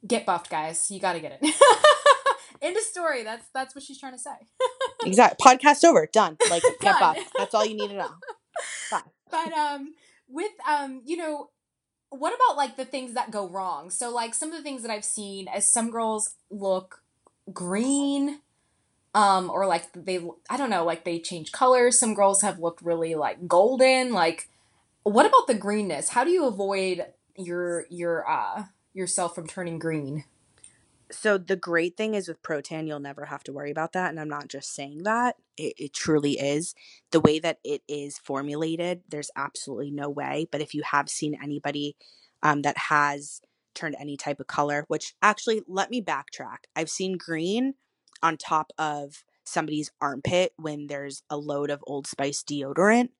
get 0.06 0.26
buffed, 0.26 0.50
guys. 0.50 0.90
You 0.90 1.00
got 1.00 1.14
to 1.14 1.20
get 1.20 1.38
it. 1.40 1.54
End 2.62 2.76
of 2.76 2.82
story. 2.82 3.22
That's 3.22 3.46
that's 3.54 3.74
what 3.74 3.84
she's 3.84 3.98
trying 3.98 4.12
to 4.12 4.18
say. 4.18 4.30
exactly. 5.04 5.44
Podcast 5.44 5.84
over. 5.84 6.08
Done. 6.12 6.36
Like 6.50 6.62
get. 6.80 7.18
That's 7.36 7.54
all 7.54 7.64
you 7.64 7.76
need 7.76 7.88
to 7.88 7.96
know. 7.96 8.10
Bye. 8.90 9.02
But 9.30 9.52
um, 9.52 9.94
with 10.28 10.52
um, 10.68 11.02
you 11.04 11.16
know, 11.16 11.50
what 12.10 12.34
about 12.34 12.56
like 12.56 12.76
the 12.76 12.84
things 12.84 13.14
that 13.14 13.30
go 13.30 13.48
wrong? 13.48 13.90
So 13.90 14.10
like 14.10 14.34
some 14.34 14.50
of 14.50 14.56
the 14.56 14.62
things 14.62 14.82
that 14.82 14.90
I've 14.90 15.04
seen 15.04 15.48
as 15.48 15.70
some 15.70 15.90
girls 15.90 16.34
look 16.50 17.02
green 17.52 18.40
um 19.14 19.50
or 19.50 19.66
like 19.66 19.84
they 19.94 20.20
I 20.50 20.56
don't 20.56 20.70
know, 20.70 20.84
like 20.84 21.04
they 21.04 21.18
change 21.18 21.52
colors. 21.52 21.98
Some 21.98 22.14
girls 22.14 22.42
have 22.42 22.58
looked 22.58 22.82
really 22.82 23.14
like 23.14 23.46
golden, 23.46 24.12
like 24.12 24.48
what 25.02 25.26
about 25.26 25.46
the 25.46 25.54
greenness? 25.54 26.08
How 26.10 26.24
do 26.24 26.30
you 26.30 26.46
avoid 26.46 27.06
your 27.36 27.86
your 27.90 28.28
uh 28.28 28.64
yourself 28.92 29.34
from 29.34 29.46
turning 29.46 29.78
green? 29.78 30.24
So 31.10 31.38
the 31.38 31.56
great 31.56 31.96
thing 31.96 32.14
is 32.14 32.26
with 32.26 32.42
Protan, 32.42 32.88
you'll 32.88 32.98
never 32.98 33.26
have 33.26 33.44
to 33.44 33.52
worry 33.52 33.70
about 33.70 33.92
that. 33.92 34.10
And 34.10 34.18
I'm 34.18 34.28
not 34.28 34.48
just 34.48 34.74
saying 34.74 35.04
that. 35.04 35.36
It, 35.56 35.74
it 35.76 35.92
truly 35.92 36.32
is. 36.32 36.74
The 37.12 37.20
way 37.20 37.38
that 37.38 37.58
it 37.64 37.82
is 37.88 38.18
formulated, 38.18 39.02
there's 39.08 39.30
absolutely 39.36 39.92
no 39.92 40.10
way. 40.10 40.48
But 40.50 40.60
if 40.60 40.74
you 40.74 40.82
have 40.90 41.08
seen 41.08 41.38
anybody 41.40 41.96
um, 42.42 42.62
that 42.62 42.76
has 42.76 43.40
turned 43.74 43.94
any 44.00 44.16
type 44.16 44.40
of 44.40 44.48
color, 44.48 44.84
which 44.88 45.14
actually, 45.22 45.62
let 45.68 45.90
me 45.90 46.02
backtrack. 46.02 46.64
I've 46.74 46.90
seen 46.90 47.16
green 47.16 47.74
on 48.22 48.36
top 48.36 48.72
of 48.76 49.24
somebody's 49.44 49.92
armpit 50.00 50.54
when 50.56 50.88
there's 50.88 51.22
a 51.30 51.36
load 51.36 51.70
of 51.70 51.84
Old 51.86 52.06
Spice 52.06 52.42
deodorant 52.42 53.10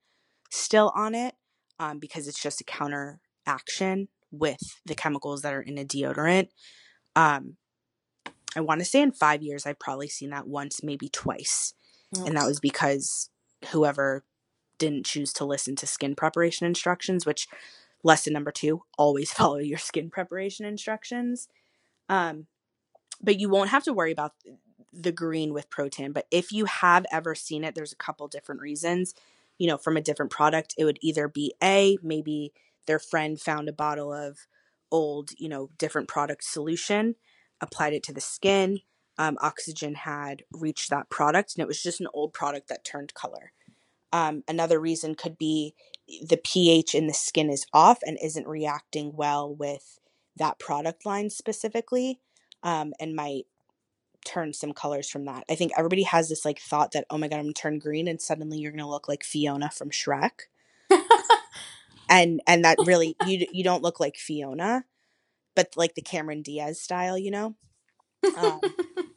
still 0.50 0.92
on 0.94 1.14
it 1.14 1.34
um, 1.78 1.98
because 1.98 2.26
it's 2.26 2.40
just 2.40 2.60
a 2.60 2.64
counteraction 2.64 4.08
with 4.30 4.80
the 4.84 4.94
chemicals 4.94 5.42
that 5.42 5.54
are 5.54 5.62
in 5.62 5.78
a 5.78 5.84
deodorant. 5.84 6.48
Um, 7.14 7.56
I 8.56 8.60
want 8.60 8.80
to 8.80 8.84
say 8.84 9.02
in 9.02 9.12
five 9.12 9.42
years, 9.42 9.66
I've 9.66 9.78
probably 9.78 10.08
seen 10.08 10.30
that 10.30 10.48
once, 10.48 10.82
maybe 10.82 11.08
twice. 11.08 11.74
And 12.26 12.36
that 12.36 12.46
was 12.46 12.60
because 12.60 13.30
whoever 13.72 14.24
didn't 14.78 15.06
choose 15.06 15.32
to 15.34 15.44
listen 15.44 15.76
to 15.76 15.86
skin 15.86 16.14
preparation 16.14 16.66
instructions, 16.66 17.26
which 17.26 17.46
lesson 18.02 18.32
number 18.32 18.50
two, 18.50 18.82
always 18.96 19.32
follow 19.32 19.58
your 19.58 19.78
skin 19.78 20.10
preparation 20.10 20.64
instructions. 20.64 21.48
Um, 22.08 22.46
but 23.22 23.38
you 23.38 23.48
won't 23.48 23.70
have 23.70 23.84
to 23.84 23.92
worry 23.92 24.12
about 24.12 24.32
the 24.92 25.12
green 25.12 25.52
with 25.52 25.70
Protan. 25.70 26.12
But 26.12 26.26
if 26.30 26.52
you 26.52 26.64
have 26.66 27.04
ever 27.12 27.34
seen 27.34 27.64
it, 27.64 27.74
there's 27.74 27.92
a 27.92 27.96
couple 27.96 28.28
different 28.28 28.60
reasons. 28.60 29.14
You 29.58 29.68
know, 29.68 29.76
from 29.76 29.96
a 29.96 30.02
different 30.02 30.30
product, 30.30 30.74
it 30.78 30.84
would 30.84 30.98
either 31.00 31.28
be 31.28 31.54
A, 31.62 31.98
maybe 32.02 32.52
their 32.86 32.98
friend 32.98 33.40
found 33.40 33.68
a 33.68 33.72
bottle 33.72 34.12
of 34.12 34.46
old, 34.90 35.30
you 35.38 35.48
know, 35.48 35.70
different 35.78 36.08
product 36.08 36.44
solution, 36.44 37.16
applied 37.60 37.92
it 37.92 38.02
to 38.04 38.12
the 38.12 38.20
skin. 38.20 38.80
Um, 39.18 39.38
oxygen 39.40 39.94
had 39.94 40.42
reached 40.52 40.90
that 40.90 41.08
product, 41.08 41.54
and 41.54 41.62
it 41.62 41.68
was 41.68 41.82
just 41.82 42.00
an 42.00 42.08
old 42.12 42.32
product 42.32 42.68
that 42.68 42.84
turned 42.84 43.14
color. 43.14 43.52
Um, 44.12 44.44
another 44.46 44.78
reason 44.78 45.14
could 45.14 45.38
be 45.38 45.74
the 46.06 46.36
pH 46.36 46.94
in 46.94 47.06
the 47.06 47.14
skin 47.14 47.50
is 47.50 47.66
off 47.72 47.98
and 48.06 48.18
isn't 48.22 48.46
reacting 48.46 49.12
well 49.14 49.52
with 49.52 49.98
that 50.36 50.58
product 50.58 51.06
line 51.06 51.30
specifically, 51.30 52.20
um, 52.62 52.92
and 53.00 53.16
might 53.16 53.46
turn 54.26 54.52
some 54.52 54.72
colors 54.72 55.08
from 55.08 55.24
that. 55.24 55.44
I 55.48 55.54
think 55.54 55.72
everybody 55.76 56.02
has 56.02 56.28
this 56.28 56.44
like 56.44 56.58
thought 56.58 56.92
that, 56.92 57.06
oh 57.08 57.16
my 57.16 57.28
god, 57.28 57.36
I'm 57.36 57.44
gonna 57.44 57.54
turn 57.54 57.78
green 57.78 58.08
and 58.08 58.20
suddenly 58.20 58.58
you're 58.58 58.72
gonna 58.72 58.88
look 58.88 59.08
like 59.08 59.24
Fiona 59.24 59.70
from 59.70 59.90
Shrek. 59.90 60.48
and 62.10 62.40
and 62.46 62.64
that 62.64 62.76
really 62.84 63.16
you 63.26 63.46
you 63.52 63.64
don't 63.64 63.82
look 63.82 64.00
like 64.00 64.16
Fiona, 64.16 64.84
but 65.56 65.72
like 65.76 65.94
the 65.94 66.02
Cameron 66.02 66.42
Diaz 66.42 66.80
style, 66.80 67.18
you 67.18 67.32
know. 67.32 67.56
Um, 68.36 68.60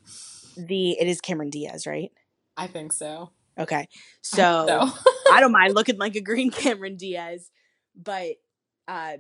the 0.58 0.92
it 1.00 1.08
is 1.08 1.22
Cameron 1.22 1.52
Diaz, 1.52 1.86
right? 1.86 2.12
I 2.58 2.66
think 2.66 2.94
so. 2.94 3.32
Okay, 3.60 3.88
so 4.22 4.64
I, 4.64 4.66
so. 4.90 5.00
I 5.34 5.40
don't 5.42 5.52
mind 5.52 5.74
looking 5.76 5.98
like 5.98 6.16
a 6.16 6.22
green 6.22 6.50
Cameron 6.52 6.96
Diaz, 6.96 7.52
but 7.96 8.36
uh, 8.88 9.18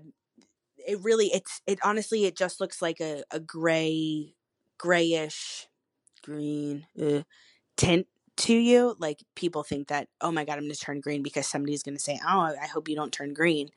it 0.77 0.99
really 1.03 1.27
it's 1.27 1.61
it 1.67 1.77
honestly 1.83 2.25
it 2.25 2.35
just 2.35 2.59
looks 2.59 2.81
like 2.81 2.99
a 2.99 3.23
a 3.29 3.39
gray 3.39 4.33
grayish 4.77 5.67
green 6.23 6.87
uh, 7.01 7.21
tint 7.75 8.07
to 8.37 8.53
you 8.53 8.95
like 8.99 9.19
people 9.35 9.63
think 9.63 9.89
that 9.89 10.07
oh 10.21 10.31
my 10.31 10.45
god 10.45 10.53
i'm 10.53 10.59
going 10.61 10.71
to 10.71 10.79
turn 10.79 11.01
green 11.01 11.21
because 11.21 11.45
somebody's 11.45 11.83
going 11.83 11.95
to 11.95 12.01
say 12.01 12.17
oh 12.25 12.53
i 12.61 12.67
hope 12.67 12.87
you 12.87 12.95
don't 12.95 13.11
turn 13.11 13.33
green 13.33 13.67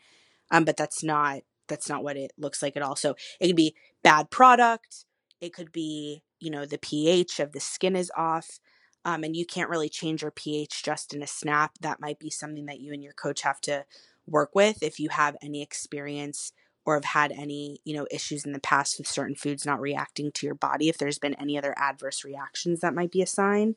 um 0.53 0.65
but 0.65 0.77
that's 0.77 1.03
not 1.03 1.43
that's 1.73 1.89
not 1.89 2.05
what 2.05 2.17
it 2.17 2.33
looks 2.37 2.63
like 2.63 2.77
at 2.77 2.83
all 2.83 2.97
so 2.97 3.15
it 3.41 3.47
could 3.49 3.57
be 3.57 3.75
bad 4.03 4.31
product 4.31 5.05
it 5.41 5.53
could 5.53 5.73
be 5.73 6.23
you 6.41 6.51
know 6.51 6.65
the 6.67 6.79
ph 6.79 7.41
of 7.41 7.53
the 7.53 7.61
skin 7.61 7.97
is 7.97 8.11
off 8.17 8.61
um, 9.05 9.25
and 9.25 9.35
you 9.35 9.45
can't 9.45 9.71
really 9.71 9.89
change 9.89 10.23
your 10.23 10.31
ph 10.31 10.83
just 10.83 11.15
in 11.15 11.23
a 11.23 11.27
snap 11.27 11.73
that 11.81 12.01
might 12.01 12.19
be 12.19 12.31
something 12.31 12.67
that 12.67 12.81
you 12.81 12.93
and 12.93 13.03
your 13.03 13.15
coach 13.15 13.43
have 13.43 13.61
to 13.61 13.85
work 14.27 14.55
with 14.55 14.83
if 14.83 15.01
you 15.01 15.09
have 15.09 15.37
any 15.43 15.63
experience 15.63 16.53
or 16.85 16.95
have 16.95 17.05
had 17.05 17.33
any, 17.33 17.79
you 17.85 17.95
know, 17.95 18.07
issues 18.11 18.45
in 18.45 18.53
the 18.53 18.59
past 18.61 18.99
with 18.99 19.07
certain 19.07 19.37
foods 19.37 19.65
not 19.65 19.81
reacting 19.81 20.33
to 20.33 20.47
your 20.47 20.55
body, 20.55 20.89
if 20.89 20.99
there's 20.99 21.19
been 21.19 21.35
any 21.35 21.57
other 21.57 21.75
adverse 21.79 22.25
reactions 22.25 22.81
that 22.81 22.95
might 22.95 23.13
be 23.13 23.23
a 23.23 23.27
sign. 23.27 23.77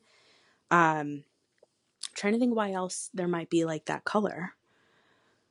Um 0.70 1.24
trying 2.14 2.32
to 2.32 2.38
think 2.38 2.54
why 2.54 2.72
else 2.72 3.10
there 3.14 3.28
might 3.28 3.50
be 3.50 3.64
like 3.64 3.86
that 3.86 4.04
color. 4.04 4.55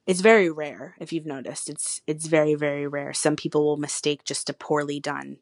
It's 0.06 0.22
very 0.22 0.52
rare 0.52 0.96
if 1.00 1.12
you've 1.12 1.26
noticed. 1.26 1.70
It's 1.70 2.02
it's 2.06 2.28
very 2.28 2.56
very 2.56 2.88
rare. 2.88 3.14
Some 3.14 3.36
people 3.36 3.66
will 3.66 3.78
mistake 3.78 4.24
just 4.24 4.50
a 4.50 4.54
poorly 4.54 5.00
done, 5.00 5.38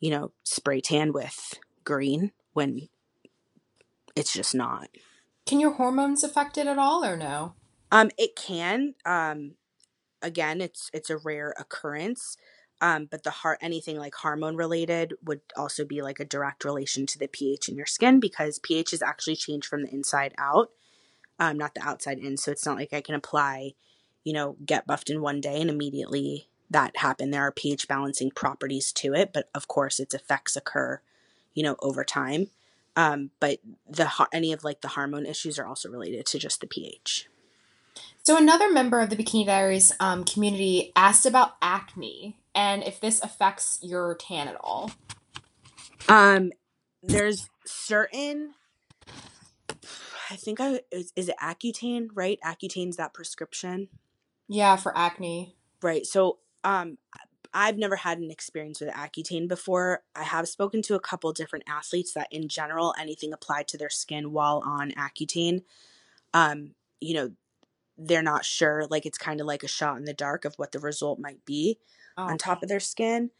you 0.00 0.10
know, 0.10 0.32
spray 0.44 0.80
tan 0.80 1.12
with 1.12 1.54
green 1.84 2.32
when 2.54 2.88
it's 4.16 4.32
just 4.32 4.54
not. 4.54 4.88
Can 5.46 5.60
your 5.60 5.72
hormones 5.72 6.24
affect 6.24 6.58
it 6.58 6.66
at 6.66 6.78
all 6.78 7.04
or 7.04 7.16
no? 7.16 7.54
Um 7.90 8.10
it 8.16 8.34
can. 8.34 8.94
Um 9.04 9.54
again, 10.22 10.60
it's 10.60 10.90
it's 10.92 11.10
a 11.10 11.18
rare 11.18 11.54
occurrence. 11.58 12.36
Um, 12.80 13.08
but 13.10 13.24
the 13.24 13.30
heart 13.30 13.58
anything 13.60 13.98
like 13.98 14.14
hormone 14.14 14.54
related 14.54 15.14
would 15.24 15.40
also 15.56 15.84
be 15.84 16.00
like 16.00 16.20
a 16.20 16.24
direct 16.24 16.64
relation 16.64 17.06
to 17.06 17.18
the 17.18 17.26
pH 17.26 17.68
in 17.68 17.74
your 17.74 17.86
skin 17.86 18.20
because 18.20 18.60
pH 18.60 18.92
is 18.92 19.02
actually 19.02 19.34
changed 19.34 19.66
from 19.66 19.82
the 19.82 19.92
inside 19.92 20.32
out, 20.38 20.70
um, 21.40 21.58
not 21.58 21.74
the 21.74 21.82
outside 21.82 22.20
in. 22.20 22.36
So 22.36 22.52
it's 22.52 22.64
not 22.64 22.76
like 22.76 22.92
I 22.92 23.00
can 23.00 23.16
apply, 23.16 23.72
you 24.28 24.34
know, 24.34 24.56
get 24.62 24.86
buffed 24.86 25.08
in 25.08 25.22
one 25.22 25.40
day 25.40 25.58
and 25.58 25.70
immediately 25.70 26.48
that 26.68 26.98
happen. 26.98 27.30
There 27.30 27.40
are 27.40 27.50
pH 27.50 27.88
balancing 27.88 28.30
properties 28.30 28.92
to 28.92 29.14
it, 29.14 29.32
but 29.32 29.48
of 29.54 29.68
course 29.68 29.98
its 29.98 30.14
effects 30.14 30.54
occur, 30.54 31.00
you 31.54 31.62
know, 31.62 31.76
over 31.80 32.04
time. 32.04 32.50
Um, 32.94 33.30
but 33.40 33.60
the 33.88 34.10
any 34.30 34.52
of 34.52 34.64
like 34.64 34.82
the 34.82 34.88
hormone 34.88 35.24
issues 35.24 35.58
are 35.58 35.64
also 35.64 35.88
related 35.88 36.26
to 36.26 36.38
just 36.38 36.60
the 36.60 36.66
pH. 36.66 37.30
So, 38.22 38.36
another 38.36 38.70
member 38.70 39.00
of 39.00 39.08
the 39.08 39.16
Bikini 39.16 39.46
Diaries 39.46 39.94
um, 39.98 40.24
community 40.24 40.92
asked 40.94 41.24
about 41.24 41.52
acne 41.62 42.36
and 42.54 42.82
if 42.82 43.00
this 43.00 43.22
affects 43.22 43.78
your 43.80 44.14
tan 44.16 44.46
at 44.46 44.56
all. 44.60 44.90
Um, 46.06 46.52
there's 47.02 47.48
certain. 47.64 48.52
I 50.30 50.36
think 50.36 50.60
I 50.60 50.80
is, 50.92 51.14
is 51.16 51.30
it 51.30 51.36
Accutane, 51.42 52.08
right? 52.12 52.38
Accutane's 52.44 52.96
that 52.96 53.14
prescription. 53.14 53.88
Yeah, 54.48 54.76
for 54.76 54.96
acne. 54.96 55.54
Right. 55.82 56.06
So, 56.06 56.38
um, 56.64 56.98
I've 57.54 57.78
never 57.78 57.96
had 57.96 58.18
an 58.18 58.30
experience 58.30 58.80
with 58.80 58.90
Accutane 58.90 59.48
before. 59.48 60.02
I 60.14 60.24
have 60.24 60.48
spoken 60.48 60.82
to 60.82 60.94
a 60.94 61.00
couple 61.00 61.32
different 61.32 61.64
athletes 61.68 62.12
that, 62.12 62.28
in 62.30 62.48
general, 62.48 62.94
anything 62.98 63.32
applied 63.32 63.68
to 63.68 63.78
their 63.78 63.90
skin 63.90 64.32
while 64.32 64.62
on 64.64 64.92
Accutane, 64.92 65.62
um, 66.34 66.74
you 67.00 67.14
know, 67.14 67.30
they're 67.96 68.22
not 68.22 68.44
sure. 68.44 68.86
Like 68.88 69.06
it's 69.06 69.18
kind 69.18 69.40
of 69.40 69.46
like 69.46 69.62
a 69.62 69.68
shot 69.68 69.96
in 69.96 70.04
the 70.04 70.12
dark 70.12 70.44
of 70.44 70.54
what 70.56 70.72
the 70.72 70.78
result 70.78 71.18
might 71.18 71.44
be 71.44 71.78
oh. 72.16 72.24
on 72.24 72.38
top 72.38 72.62
of 72.62 72.68
their 72.68 72.80
skin. 72.80 73.30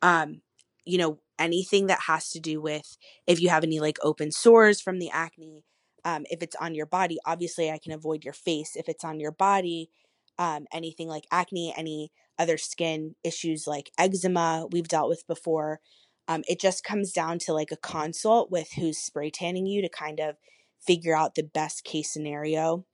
Um, 0.00 0.40
you 0.84 0.98
know, 0.98 1.18
anything 1.38 1.86
that 1.86 2.00
has 2.02 2.30
to 2.30 2.40
do 2.40 2.60
with 2.60 2.96
if 3.26 3.40
you 3.40 3.48
have 3.50 3.64
any 3.64 3.80
like 3.80 3.98
open 4.02 4.30
sores 4.30 4.80
from 4.80 4.98
the 4.98 5.10
acne, 5.10 5.64
um, 6.04 6.24
if 6.30 6.42
it's 6.42 6.56
on 6.56 6.74
your 6.74 6.86
body, 6.86 7.18
obviously 7.26 7.70
I 7.70 7.78
can 7.78 7.92
avoid 7.92 8.24
your 8.24 8.32
face. 8.32 8.76
If 8.76 8.88
it's 8.88 9.04
on 9.04 9.20
your 9.20 9.32
body, 9.32 9.90
um, 10.38 10.66
anything 10.72 11.08
like 11.08 11.26
acne, 11.30 11.74
any 11.76 12.12
other 12.38 12.58
skin 12.58 13.14
issues 13.24 13.66
like 13.66 13.90
eczema, 13.98 14.66
we've 14.70 14.88
dealt 14.88 15.08
with 15.08 15.26
before. 15.26 15.80
Um, 16.28 16.42
it 16.48 16.60
just 16.60 16.84
comes 16.84 17.12
down 17.12 17.38
to 17.40 17.52
like 17.52 17.72
a 17.72 17.76
consult 17.76 18.50
with 18.50 18.72
who's 18.72 18.98
spray 18.98 19.30
tanning 19.30 19.66
you 19.66 19.80
to 19.82 19.88
kind 19.88 20.20
of 20.20 20.36
figure 20.84 21.16
out 21.16 21.34
the 21.34 21.42
best 21.42 21.84
case 21.84 22.12
scenario 22.12 22.84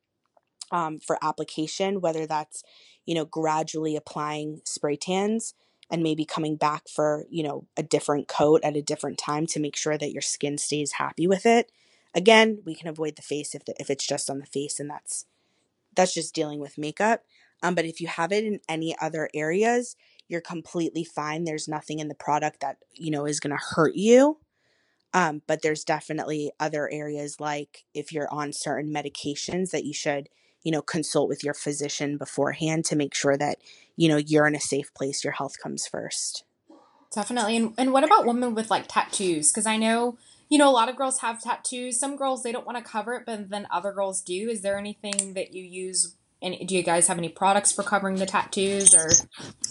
um, 0.70 0.98
for 0.98 1.18
application, 1.22 2.00
whether 2.00 2.26
that's, 2.26 2.62
you 3.06 3.14
know, 3.14 3.24
gradually 3.24 3.96
applying 3.96 4.60
spray 4.64 4.96
tans 4.96 5.54
and 5.90 6.02
maybe 6.02 6.24
coming 6.24 6.56
back 6.56 6.88
for, 6.88 7.26
you 7.30 7.42
know, 7.42 7.66
a 7.76 7.82
different 7.82 8.28
coat 8.28 8.60
at 8.64 8.76
a 8.76 8.82
different 8.82 9.18
time 9.18 9.46
to 9.46 9.60
make 9.60 9.76
sure 9.76 9.98
that 9.98 10.12
your 10.12 10.22
skin 10.22 10.56
stays 10.56 10.92
happy 10.92 11.26
with 11.26 11.44
it. 11.44 11.70
Again, 12.14 12.62
we 12.64 12.74
can 12.74 12.88
avoid 12.88 13.16
the 13.16 13.22
face 13.22 13.54
if, 13.54 13.64
the, 13.64 13.74
if 13.78 13.90
it's 13.90 14.06
just 14.06 14.30
on 14.30 14.38
the 14.38 14.46
face 14.46 14.78
and 14.78 14.88
that's 14.88 15.26
that's 15.94 16.14
just 16.14 16.34
dealing 16.34 16.58
with 16.58 16.78
makeup. 16.78 17.22
Um, 17.62 17.74
but 17.74 17.84
if 17.84 18.00
you 18.00 18.06
have 18.08 18.32
it 18.32 18.44
in 18.44 18.60
any 18.68 18.96
other 19.00 19.28
areas, 19.34 19.96
you're 20.28 20.40
completely 20.40 21.04
fine. 21.04 21.44
There's 21.44 21.68
nothing 21.68 21.98
in 21.98 22.08
the 22.08 22.14
product 22.14 22.60
that, 22.60 22.78
you 22.94 23.10
know, 23.10 23.26
is 23.26 23.40
going 23.40 23.56
to 23.56 23.64
hurt 23.74 23.94
you. 23.94 24.38
Um, 25.14 25.42
but 25.46 25.62
there's 25.62 25.84
definitely 25.84 26.52
other 26.58 26.90
areas 26.90 27.38
like 27.38 27.84
if 27.92 28.12
you're 28.12 28.32
on 28.32 28.52
certain 28.52 28.92
medications 28.92 29.70
that 29.70 29.84
you 29.84 29.92
should 29.92 30.28
you 30.62 30.70
know, 30.70 30.82
consult 30.82 31.28
with 31.28 31.42
your 31.42 31.54
physician 31.54 32.16
beforehand 32.16 32.84
to 32.86 32.96
make 32.96 33.14
sure 33.14 33.36
that, 33.36 33.58
you 33.96 34.08
know, 34.08 34.16
you're 34.16 34.46
in 34.46 34.54
a 34.54 34.60
safe 34.60 34.92
place, 34.94 35.24
your 35.24 35.32
health 35.32 35.58
comes 35.60 35.86
first. 35.86 36.44
Definitely. 37.12 37.56
And, 37.56 37.74
and 37.76 37.92
what 37.92 38.04
about 38.04 38.26
women 38.26 38.54
with 38.54 38.70
like 38.70 38.86
tattoos? 38.88 39.50
Because 39.50 39.66
I 39.66 39.76
know, 39.76 40.16
you 40.48 40.58
know, 40.58 40.70
a 40.70 40.72
lot 40.72 40.88
of 40.88 40.96
girls 40.96 41.20
have 41.20 41.42
tattoos. 41.42 41.98
Some 41.98 42.16
girls, 42.16 42.42
they 42.42 42.52
don't 42.52 42.66
want 42.66 42.78
to 42.78 42.84
cover 42.84 43.14
it, 43.14 43.24
but 43.26 43.50
then 43.50 43.66
other 43.70 43.92
girls 43.92 44.22
do. 44.22 44.48
Is 44.48 44.62
there 44.62 44.78
anything 44.78 45.34
that 45.34 45.52
you 45.52 45.64
use? 45.64 46.14
And 46.42 46.56
do 46.66 46.74
you 46.74 46.82
guys 46.82 47.06
have 47.06 47.18
any 47.18 47.28
products 47.28 47.72
for 47.72 47.84
covering 47.84 48.16
the 48.16 48.26
tattoos 48.26 48.94
or? 48.94 49.08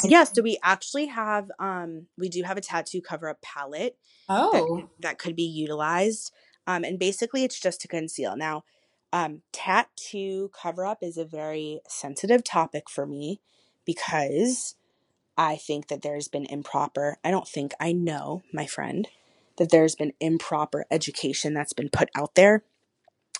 Yes, 0.05 0.31
so 0.33 0.41
we 0.41 0.57
actually 0.63 1.07
have, 1.07 1.51
um, 1.59 2.07
we 2.17 2.29
do 2.29 2.43
have 2.43 2.57
a 2.57 2.61
tattoo 2.61 3.01
cover 3.01 3.27
up 3.27 3.41
palette. 3.41 3.97
Oh. 4.29 4.77
That, 4.77 4.87
that 5.01 5.19
could 5.19 5.35
be 5.35 5.43
utilized. 5.43 6.31
Um, 6.65 6.85
and 6.85 6.97
basically 6.97 7.43
it's 7.43 7.59
just 7.59 7.81
to 7.81 7.87
conceal. 7.89 8.37
Now, 8.37 8.63
um, 9.11 9.41
tattoo 9.51 10.49
cover 10.53 10.85
up 10.85 10.99
is 11.01 11.17
a 11.17 11.25
very 11.25 11.81
sensitive 11.89 12.43
topic 12.43 12.89
for 12.89 13.05
me 13.05 13.41
because 13.85 14.75
I 15.37 15.57
think 15.57 15.87
that 15.89 16.01
there's 16.01 16.29
been 16.29 16.45
improper, 16.45 17.17
I 17.23 17.31
don't 17.31 17.47
think, 17.47 17.73
I 17.79 17.91
know, 17.91 18.43
my 18.53 18.65
friend, 18.65 19.07
that 19.57 19.71
there's 19.71 19.95
been 19.95 20.13
improper 20.21 20.85
education 20.89 21.53
that's 21.53 21.73
been 21.73 21.89
put 21.89 22.09
out 22.15 22.35
there. 22.35 22.63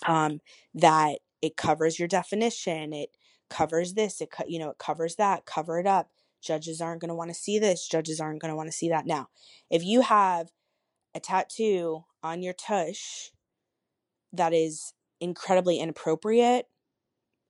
Um, 0.04 0.40
that 0.74 1.20
it 1.40 1.56
covers 1.56 1.98
your 1.98 2.08
definition, 2.08 2.92
it 2.92 3.10
covers 3.52 3.94
this, 3.94 4.20
it 4.20 4.30
you 4.48 4.58
know, 4.58 4.70
it 4.70 4.78
covers 4.78 5.16
that, 5.16 5.46
cover 5.46 5.78
it 5.78 5.86
up. 5.86 6.10
Judges 6.42 6.80
aren't 6.80 7.00
going 7.00 7.08
to 7.10 7.14
want 7.14 7.30
to 7.30 7.34
see 7.34 7.58
this, 7.58 7.86
judges 7.86 8.18
aren't 8.18 8.40
going 8.40 8.50
to 8.50 8.56
want 8.56 8.68
to 8.68 8.76
see 8.76 8.88
that. 8.88 9.06
Now, 9.06 9.28
if 9.70 9.84
you 9.84 10.00
have 10.00 10.50
a 11.14 11.20
tattoo 11.20 12.04
on 12.22 12.42
your 12.42 12.54
tush 12.54 13.30
that 14.32 14.52
is 14.52 14.92
incredibly 15.20 15.78
inappropriate, 15.78 16.66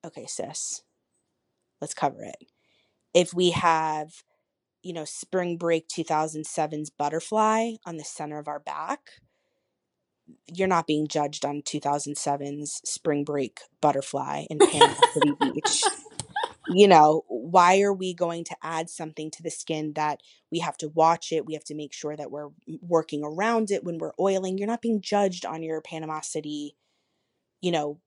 okay, 0.05 0.27
sis, 0.27 0.83
let's 1.81 1.95
cover 1.95 2.23
it. 2.23 2.37
If 3.15 3.33
we 3.33 3.53
have, 3.53 4.25
you 4.83 4.93
know, 4.93 5.05
Spring 5.05 5.57
Break 5.57 5.89
2007's 5.89 6.91
butterfly 6.91 7.73
on 7.87 7.97
the 7.97 8.05
center 8.05 8.39
of 8.39 8.49
our 8.49 8.61
back, 8.61 9.01
you're 10.47 10.69
not 10.69 10.87
being 10.87 11.09
judged 11.09 11.45
on 11.45 11.63
2007's 11.63 12.81
Spring 12.85 13.25
Break 13.25 13.61
butterfly 13.81 14.45
in 14.51 14.59
Panama 14.71 14.95
City 15.13 15.33
Beach. 15.41 15.83
You 16.69 16.87
know, 16.89 17.25
why 17.29 17.81
are 17.81 17.93
we 17.93 18.15
going 18.15 18.45
to 18.45 18.57
add 18.63 18.89
something 18.89 19.31
to 19.33 19.43
the 19.43 19.51
skin 19.51 19.95
that 19.95 20.21
we 20.51 20.61
have 20.61 20.77
to 20.79 20.89
watch 20.89 21.33
it? 21.33 21.45
We 21.45 21.55
have 21.55 21.65
to 21.65 21.75
make 21.75 21.93
sure 21.93 22.17
that 22.17 22.31
we're 22.31 22.51
working 22.81 23.25
around 23.25 23.71
it 23.71 23.85
when 23.85 23.99
we're 23.99 24.13
oiling. 24.19 24.59
You're 24.59 24.69
not 24.69 24.81
being 24.83 25.01
judged 25.01 25.45
on 25.45 25.63
your 25.63 25.81
Panama 25.81 26.21
City 26.21 26.77
you 27.63 27.71
know, 27.71 27.99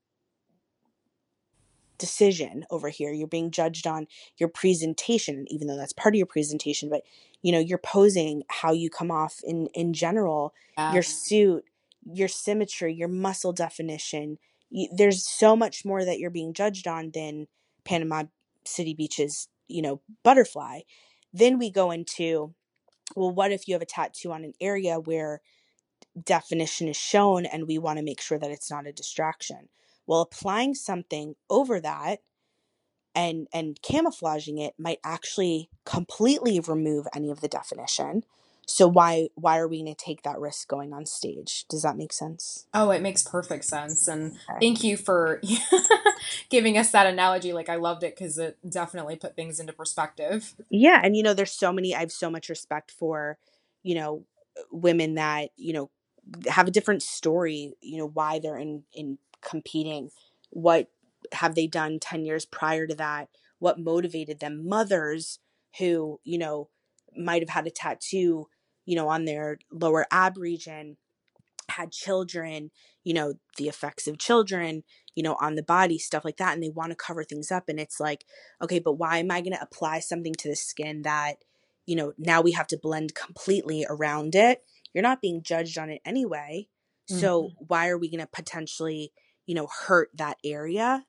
decision 1.98 2.66
over 2.70 2.90
here. 2.90 3.12
You're 3.12 3.28
being 3.28 3.50
judged 3.50 3.88
on 3.88 4.06
your 4.38 4.50
presentation, 4.50 5.46
even 5.48 5.68
though 5.68 5.78
that's 5.78 5.94
part 5.94 6.14
of 6.14 6.18
your 6.18 6.28
presentation, 6.28 6.90
but 6.90 7.02
you 7.42 7.52
know, 7.52 7.60
you're 7.60 7.78
posing 7.78 8.44
how 8.50 8.74
you 8.74 8.90
come 8.90 9.10
off 9.10 9.40
in 9.44 9.68
in 9.74 9.94
general, 9.94 10.54
yeah. 10.78 10.94
your 10.94 11.04
suit, 11.04 11.64
your 12.06 12.28
symmetry, 12.28 12.94
your 12.94 13.08
muscle 13.08 13.54
definition. 13.54 14.38
You, 14.70 14.90
there's 14.96 15.28
so 15.28 15.56
much 15.56 15.86
more 15.86 16.06
that 16.06 16.20
you're 16.20 16.30
being 16.30 16.54
judged 16.54 16.88
on 16.88 17.12
than 17.14 17.48
Panama 17.84 18.24
City 18.66 18.94
Beach's, 18.94 19.48
you 19.68 19.82
know, 19.82 20.02
butterfly. 20.24 20.82
Then 21.34 21.60
we 21.60 21.70
go 21.70 21.92
into 21.92 22.54
well, 23.16 23.32
what 23.32 23.52
if 23.52 23.68
you 23.68 23.76
have 23.76 23.82
a 23.82 23.86
tattoo 23.86 24.32
on 24.32 24.44
an 24.44 24.54
area 24.60 25.00
where 25.00 25.42
definition 26.24 26.88
is 26.88 26.98
shown 26.98 27.46
and 27.46 27.68
we 27.68 27.78
want 27.78 27.98
to 27.98 28.06
make 28.06 28.22
sure 28.22 28.40
that 28.40 28.52
it's 28.52 28.72
not 28.72 28.88
a 28.88 28.94
distraction. 28.94 29.70
Well, 30.08 30.22
applying 30.22 30.76
something 30.76 31.36
over 31.50 31.80
that 31.82 32.20
and 33.14 33.48
and 33.54 33.82
camouflaging 33.82 34.58
it 34.58 34.74
might 34.78 35.00
actually 35.04 35.70
completely 35.86 36.60
remove 36.60 37.08
any 37.14 37.30
of 37.30 37.42
the 37.42 37.48
definition. 37.48 38.24
So 38.68 38.88
why 38.88 39.30
why 39.36 39.58
are 39.60 39.68
we 39.68 39.84
going 39.84 39.94
to 39.94 40.06
take 40.06 40.24
that 40.24 40.40
risk 40.40 40.68
going 40.68 40.94
on 40.94 41.06
stage? 41.06 41.66
Does 41.70 41.84
that 41.84 41.98
make 41.98 42.12
sense? 42.12 42.68
Oh, 42.74 42.90
it 42.90 43.02
makes 43.02 43.24
perfect 43.24 43.66
sense. 43.66 44.08
And 44.08 44.34
okay. 44.50 44.60
thank 44.60 44.84
you 44.84 44.98
for 44.98 45.42
giving 46.50 46.78
us 46.78 46.92
that 46.92 47.06
analogy. 47.06 47.54
Like 47.54 47.70
I 47.70 47.76
loved 47.76 48.04
it 48.04 48.18
cuz 48.18 48.38
it 48.38 48.58
definitely 48.68 49.16
put 49.16 49.36
things 49.36 49.60
into 49.60 49.74
perspective. 49.74 50.56
Yeah, 50.70 51.02
and 51.04 51.16
you 51.16 51.24
know 51.24 51.34
there's 51.34 51.52
so 51.52 51.72
many 51.72 51.96
I 51.96 52.00
have 52.00 52.12
so 52.12 52.30
much 52.30 52.50
respect 52.50 52.92
for, 52.92 53.38
you 53.84 53.96
know, 53.96 54.26
women 54.72 55.16
that, 55.16 55.52
you 55.58 55.74
know, 55.74 55.92
have 56.48 56.68
a 56.68 56.72
different 56.72 57.04
story 57.04 57.74
you 57.82 57.98
know 57.98 58.08
why 58.08 58.40
they're 58.40 58.58
in 58.58 58.84
in 58.94 59.18
competing 59.42 60.10
what 60.50 60.90
have 61.34 61.56
they 61.56 61.68
done 61.68 62.00
10 62.00 62.26
years 62.26 62.46
prior 62.46 62.88
to 62.88 62.96
that 62.96 63.30
what 63.60 63.80
motivated 63.80 64.40
them 64.40 64.68
mothers 64.68 65.40
who 65.78 66.20
you 66.24 66.38
know 66.38 66.70
might 67.18 67.42
have 67.42 67.50
had 67.50 67.68
a 67.68 67.72
tattoo 67.72 68.48
you 68.86 68.96
know 68.96 69.08
on 69.08 69.26
their 69.26 69.60
lower 69.72 70.06
ab 70.12 70.38
region 70.38 70.98
had 71.70 71.92
children 71.92 72.70
you 73.04 73.14
know 73.14 73.34
the 73.58 73.68
effects 73.68 74.08
of 74.08 74.18
children 74.18 74.84
you 75.16 75.24
know 75.24 75.36
on 75.42 75.56
the 75.56 75.64
body 75.64 75.98
stuff 75.98 76.24
like 76.24 76.38
that 76.38 76.54
and 76.54 76.62
they 76.62 76.70
want 76.70 76.92
to 76.92 76.96
cover 76.96 77.24
things 77.24 77.52
up 77.52 77.68
and 77.68 77.80
it's 77.80 78.00
like 78.00 78.26
okay 78.62 78.80
but 78.80 78.94
why 78.94 79.18
am 79.18 79.32
i 79.32 79.42
going 79.42 79.54
to 79.54 79.62
apply 79.62 80.00
something 80.00 80.34
to 80.34 80.48
the 80.48 80.56
skin 80.56 81.02
that 81.02 81.38
you 81.86 81.96
know 81.96 82.14
now 82.18 82.40
we 82.40 82.52
have 82.52 82.68
to 82.68 82.78
blend 82.78 83.16
completely 83.16 83.86
around 83.90 84.36
it 84.36 84.64
you're 84.96 85.02
not 85.04 85.22
being 85.22 85.44
judged 85.44 85.78
on 85.78 85.90
it 85.90 86.02
anyway. 86.06 86.70
Mm-hmm. 87.12 87.20
So 87.20 87.52
why 87.60 87.90
are 87.90 87.98
we 87.98 88.10
going 88.10 88.22
to 88.22 88.28
potentially, 88.32 89.12
you 89.46 89.54
know, 89.54 89.68
hurt 89.68 90.10
that 90.16 90.38
area 90.44 91.04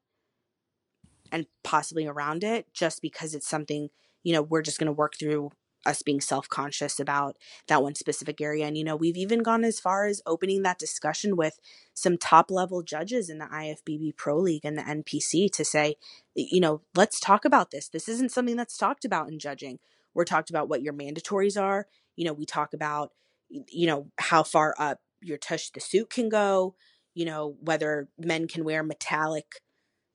and 1.31 1.47
possibly 1.62 2.05
around 2.05 2.43
it 2.43 2.66
just 2.74 3.01
because 3.01 3.33
it's 3.33 3.49
something, 3.49 3.89
you 4.24 4.33
know, 4.35 4.43
we're 4.43 4.62
just 4.62 4.81
going 4.81 4.89
to 4.89 4.93
work 4.93 5.14
through 5.16 5.53
us 5.87 6.03
being 6.03 6.20
self-conscious 6.20 7.01
about 7.01 7.37
that 7.68 7.82
one 7.82 7.95
specific 7.95 8.41
area 8.41 8.66
and 8.66 8.76
you 8.76 8.84
know 8.84 8.97
we've 8.97 9.16
even 9.16 9.43
gone 9.43 9.64
as 9.64 9.80
far 9.80 10.07
as 10.07 10.20
opening 10.26 10.62
that 10.62 10.78
discussion 10.78 11.37
with 11.37 11.59
some 11.95 12.18
top 12.18 12.51
level 12.51 12.82
judges 12.82 13.30
in 13.30 13.39
the 13.39 13.47
IFBB 13.47 14.16
Pro 14.16 14.37
League 14.39 14.64
and 14.64 14.76
the 14.76 14.82
NPC 14.82 15.51
to 15.53 15.64
say 15.64 15.97
you 16.34 16.61
know 16.61 16.82
let's 16.95 17.20
talk 17.20 17.45
about 17.45 17.70
this. 17.70 17.89
This 17.89 18.09
isn't 18.09 18.32
something 18.32 18.57
that's 18.57 18.76
talked 18.76 19.05
about 19.05 19.28
in 19.28 19.39
judging. 19.39 19.78
We're 20.14 20.24
talked 20.24 20.51
about 20.51 20.68
what 20.68 20.82
your 20.82 20.93
mandatories 20.93 21.61
are. 21.61 21.87
You 22.16 22.24
know 22.24 22.32
we 22.32 22.45
talk 22.47 22.74
about 22.74 23.12
you 23.49 23.87
know, 23.87 24.09
how 24.18 24.43
far 24.43 24.74
up 24.78 25.01
your 25.20 25.39
tush 25.39 25.70
the 25.70 25.80
suit 25.80 26.11
can 26.11 26.28
go, 26.28 26.74
you 27.14 27.24
know, 27.24 27.57
whether 27.61 28.09
men 28.18 28.49
can 28.49 28.64
wear 28.64 28.82
metallic 28.82 29.61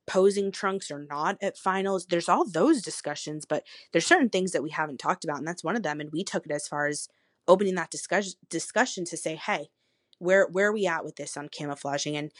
posing 0.07 0.51
trunks 0.51 0.91
or 0.91 0.99
not 0.99 1.37
at 1.41 1.57
finals. 1.57 2.05
There's 2.05 2.29
all 2.29 2.45
those 2.45 2.81
discussions, 2.81 3.45
but 3.45 3.63
there's 3.91 4.05
certain 4.05 4.29
things 4.29 4.51
that 4.51 4.63
we 4.63 4.71
haven't 4.71 4.99
talked 4.99 5.23
about, 5.23 5.37
and 5.37 5.47
that's 5.47 5.63
one 5.63 5.75
of 5.75 5.83
them. 5.83 5.99
And 5.99 6.09
we 6.11 6.23
took 6.23 6.45
it 6.45 6.51
as 6.51 6.67
far 6.67 6.87
as 6.87 7.07
opening 7.47 7.75
that 7.75 7.91
discussion 7.91 8.33
discussion 8.49 9.05
to 9.05 9.17
say, 9.17 9.35
hey, 9.35 9.69
where 10.19 10.47
where 10.47 10.69
are 10.69 10.73
we 10.73 10.87
at 10.87 11.03
with 11.03 11.15
this 11.15 11.37
on 11.37 11.49
camouflaging? 11.49 12.15
And 12.15 12.31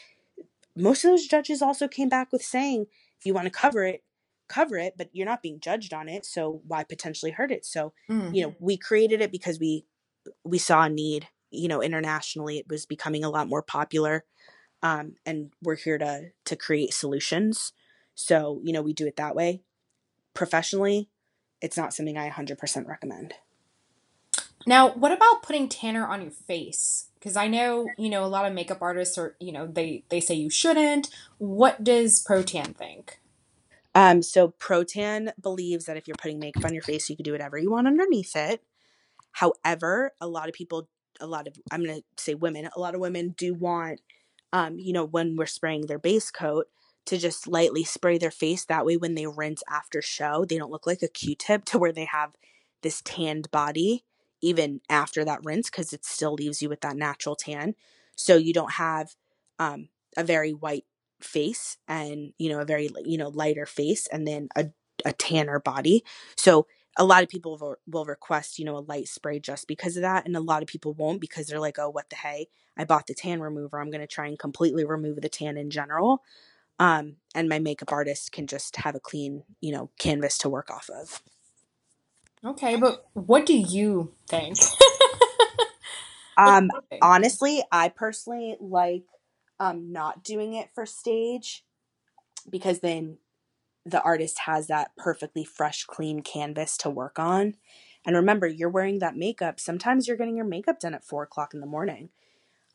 most 0.76 1.04
of 1.04 1.12
those 1.12 1.28
judges 1.28 1.62
also 1.62 1.88
came 1.88 2.10
back 2.10 2.32
with 2.32 2.44
saying, 2.44 2.86
if 3.20 3.26
you 3.26 3.34
want 3.34 3.46
to 3.46 3.52
cover 3.52 3.84
it, 3.84 4.04
cover 4.48 4.78
it, 4.78 4.96
but 4.98 5.10
you're 5.14 5.26
not 5.26 5.42
being 5.42 5.60
judged 5.60 5.94
on 5.94 6.10
it, 6.10 6.26
so 6.26 6.62
why 6.68 6.84
potentially 6.84 7.32
hurt 7.32 7.52
it? 7.52 7.66
So, 7.66 7.94
mm. 8.10 8.34
you 8.36 8.44
know, 8.44 8.56
we 8.60 8.78
created 8.78 9.22
it 9.22 9.32
because 9.32 9.60
we 9.60 9.86
we 10.44 10.58
saw 10.58 10.84
a 10.84 10.90
need. 10.90 11.28
You 11.54 11.68
know, 11.68 11.82
internationally, 11.82 12.60
it 12.60 12.66
was 12.70 12.86
becoming 12.86 13.26
a 13.26 13.30
lot 13.30 13.50
more 13.50 13.62
popular 13.62 14.24
um, 14.84 15.16
and 15.26 15.52
we're 15.62 15.76
here 15.76 15.98
to 15.98 16.30
to 16.46 16.56
create 16.56 16.94
solutions. 16.94 17.74
So 18.16 18.60
you 18.64 18.74
know 18.74 18.82
we 18.82 18.94
do 18.94 19.08
it 19.08 19.18
that 19.18 19.36
way. 19.36 19.62
Professionally, 20.34 21.10
it's 21.62 21.78
not 21.78 21.94
something 21.94 22.18
I 22.18 22.30
100% 22.30 22.88
recommend. 22.88 23.34
Now, 24.66 24.90
what 24.92 25.12
about 25.12 25.44
putting 25.44 25.68
tanner 25.68 26.06
on 26.08 26.22
your 26.22 26.32
face? 26.32 27.08
Because 27.16 27.36
I 27.36 27.48
know 27.48 27.88
you 27.98 28.10
know 28.10 28.24
a 28.24 28.28
lot 28.28 28.46
of 28.46 28.54
makeup 28.54 28.82
artists 28.82 29.18
are 29.18 29.36
you 29.40 29.52
know 29.52 29.68
they 29.68 30.04
they 30.10 30.20
say 30.20 30.36
you 30.36 30.50
shouldn't. 30.50 31.10
What 31.38 31.84
does 31.84 32.24
Protan 32.24 32.76
think? 32.76 33.20
Um, 33.94 34.22
so 34.22 34.50
Protan 34.50 35.32
believes 35.42 35.86
that 35.86 35.98
if 35.98 36.08
you're 36.08 36.16
putting 36.16 36.40
makeup 36.40 36.66
on 36.66 36.74
your 36.74 36.84
face, 36.84 37.10
you 37.10 37.16
can 37.16 37.24
do 37.24 37.34
whatever 37.34 37.58
you 37.58 37.72
want 37.72 37.88
underneath 37.88 38.36
it. 38.36 38.64
However, 39.34 40.14
a 40.22 40.28
lot 40.28 40.48
of 40.48 40.54
people, 40.54 40.88
a 41.20 41.28
lot 41.28 41.48
of 41.48 41.56
I'm 41.72 41.84
going 41.84 41.98
to 41.98 42.04
say 42.18 42.34
women, 42.34 42.70
a 42.74 42.80
lot 42.80 42.96
of 42.96 43.02
women 43.02 43.34
do 43.38 43.54
want 43.54 44.02
um, 44.54 44.80
you 44.80 44.94
know, 44.94 45.06
when 45.06 45.36
we're 45.36 45.46
spraying 45.46 45.88
their 45.88 46.00
base 46.00 46.32
coat, 46.32 46.68
to 47.06 47.18
just 47.18 47.48
lightly 47.48 47.84
spray 47.84 48.18
their 48.18 48.32
face. 48.32 48.66
That 48.66 48.86
way, 48.86 48.98
when 48.98 49.16
they 49.16 49.26
rinse 49.26 49.64
after 49.70 50.02
show, 50.02 50.46
they 50.46 50.58
don't 50.58 50.72
look 50.72 50.86
like 50.86 51.02
a 51.02 51.08
Q 51.08 51.36
tip 51.36 51.66
to 51.66 51.80
where 51.80 51.92
they 51.92 52.06
have 52.06 52.36
this 52.84 53.02
tanned 53.04 53.50
body 53.52 54.04
even 54.42 54.82
after 54.90 55.24
that 55.24 55.44
rinse 55.44 55.70
because 55.70 55.94
it 55.94 56.04
still 56.04 56.34
leaves 56.34 56.62
you 56.62 56.70
with 56.70 56.82
that 56.82 56.96
natural 56.96 57.36
tan. 57.36 57.76
So 58.16 58.38
you 58.38 58.54
don't 58.54 58.74
have 58.74 59.16
um, 59.60 59.90
a 60.18 60.24
very 60.24 60.52
white 60.52 60.86
face 61.20 61.78
and, 61.88 62.34
you 62.38 62.50
know, 62.50 62.60
a 62.60 62.66
very, 62.66 62.90
you 63.06 63.18
know, 63.18 63.30
lighter 63.30 63.66
face 63.66 64.08
and 64.08 64.28
then 64.28 64.50
a, 64.56 64.70
a 65.06 65.14
tanner 65.14 65.60
body. 65.60 66.04
So 66.36 66.66
a 66.98 67.06
lot 67.06 67.24
of 67.24 67.30
people 67.30 67.58
will, 67.58 67.76
will 67.88 68.06
request, 68.06 68.60
you 68.60 68.66
know, 68.66 68.78
a 68.78 68.80
light 68.80 69.08
spray 69.08 69.40
just 69.40 69.68
because 69.68 69.96
of 69.96 70.02
that. 70.02 70.26
And 70.26 70.36
a 70.36 70.42
lot 70.42 70.62
of 70.62 70.68
people 70.68 70.94
won't 70.94 71.22
because 71.22 71.48
they're 71.48 71.60
like, 71.60 71.80
oh, 71.80 71.90
what 71.90 72.10
the 72.10 72.16
hey? 72.18 72.48
I 72.78 72.86
bought 72.86 73.08
the 73.08 73.14
tan 73.14 73.42
remover. 73.42 73.80
I'm 73.80 73.92
going 73.92 74.02
to 74.02 74.08
try 74.08 74.28
and 74.28 74.38
completely 74.38 74.84
remove 74.84 75.22
the 75.22 75.30
tan 75.30 75.58
in 75.58 75.70
general. 75.70 76.22
Um, 76.80 77.18
and 77.36 77.48
my 77.48 77.60
makeup 77.60 77.92
artist 77.92 78.32
can 78.32 78.48
just 78.48 78.76
have 78.78 78.96
a 78.96 79.00
clean, 79.00 79.44
you 79.62 79.72
know, 79.72 79.90
canvas 80.00 80.38
to 80.40 80.50
work 80.50 80.70
off 80.70 80.90
of. 80.90 81.22
Okay, 82.44 82.76
but 82.76 83.06
what 83.14 83.46
do 83.46 83.54
you 83.54 84.14
think? 84.28 84.58
um, 86.38 86.70
honestly, 87.02 87.64
I 87.72 87.90
personally 87.90 88.58
like 88.60 89.04
um 89.60 89.92
not 89.92 90.24
doing 90.24 90.56
it 90.56 90.70
for 90.74 90.88
stage 90.88 91.64
because 92.50 92.80
then 92.80 93.18
the 93.86 94.02
artist 94.02 94.40
has 94.46 94.68
that 94.68 94.96
perfectly 94.96 95.44
fresh, 95.44 95.86
clean 95.86 96.22
canvas 96.22 96.78
to 96.78 96.90
work 96.90 97.18
on. 97.18 97.56
And 98.06 98.16
remember, 98.16 98.48
you're 98.48 98.70
wearing 98.70 99.00
that 99.00 99.16
makeup. 99.16 99.60
Sometimes 99.60 100.08
you're 100.08 100.18
getting 100.18 100.36
your 100.36 100.46
makeup 100.46 100.80
done 100.80 100.94
at 100.94 101.06
four 101.06 101.24
o'clock 101.24 101.54
in 101.54 101.60
the 101.60 101.68
morning. 101.68 102.10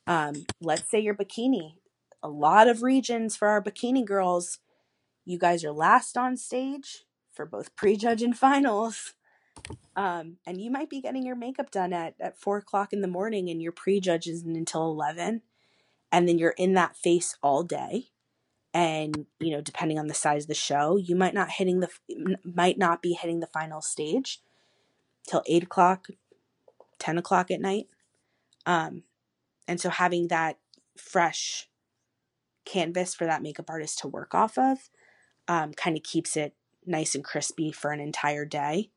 Um, 0.06 0.46
let's 0.60 0.90
say 0.90 1.00
your 1.00 1.14
bikini. 1.14 1.74
A 2.22 2.28
lot 2.28 2.68
of 2.68 2.82
regions 2.82 3.36
for 3.36 3.48
our 3.48 3.62
bikini 3.62 4.04
girls, 4.04 4.58
you 5.24 5.38
guys 5.38 5.64
are 5.64 5.72
last 5.72 6.16
on 6.16 6.36
stage 6.36 7.04
for 7.32 7.44
both 7.44 7.74
prejudge 7.76 8.22
and 8.22 8.36
finals. 8.36 9.14
Um, 9.96 10.36
and 10.46 10.60
you 10.60 10.70
might 10.70 10.90
be 10.90 11.00
getting 11.00 11.24
your 11.24 11.36
makeup 11.36 11.70
done 11.70 11.92
at, 11.92 12.14
at 12.20 12.38
four 12.38 12.58
o'clock 12.58 12.92
in 12.92 13.00
the 13.00 13.08
morning 13.08 13.48
and 13.48 13.62
your 13.62 13.72
prejudge 13.72 14.26
isn't 14.26 14.56
until 14.56 14.90
11. 14.90 15.42
And 16.12 16.28
then 16.28 16.38
you're 16.38 16.50
in 16.50 16.74
that 16.74 16.96
face 16.96 17.36
all 17.42 17.62
day 17.62 18.10
and 18.76 19.24
you 19.40 19.50
know 19.50 19.62
depending 19.62 19.98
on 19.98 20.06
the 20.06 20.12
size 20.12 20.44
of 20.44 20.48
the 20.48 20.54
show 20.54 20.98
you 20.98 21.16
might 21.16 21.32
not 21.32 21.52
hitting 21.52 21.80
the 21.80 21.88
might 22.44 22.76
not 22.76 23.00
be 23.00 23.14
hitting 23.14 23.40
the 23.40 23.46
final 23.46 23.80
stage 23.80 24.42
till 25.26 25.42
8 25.46 25.62
o'clock 25.62 26.08
10 26.98 27.16
o'clock 27.16 27.50
at 27.50 27.60
night. 27.60 27.86
Um 28.66 29.04
and 29.66 29.80
so 29.80 29.88
having 29.88 30.28
that 30.28 30.58
fresh 30.96 31.68
canvas 32.66 33.14
for 33.14 33.24
that 33.24 33.42
makeup 33.42 33.70
artist 33.70 33.98
to 34.00 34.08
work 34.08 34.34
off 34.34 34.58
of 34.58 34.90
um, 35.48 35.72
kind 35.72 35.96
of 35.96 36.02
keeps 36.02 36.36
it 36.36 36.54
nice 36.84 37.14
and 37.14 37.24
crispy 37.24 37.72
for 37.72 37.92
an 37.92 38.00
entire 38.00 38.44
day 38.44 38.90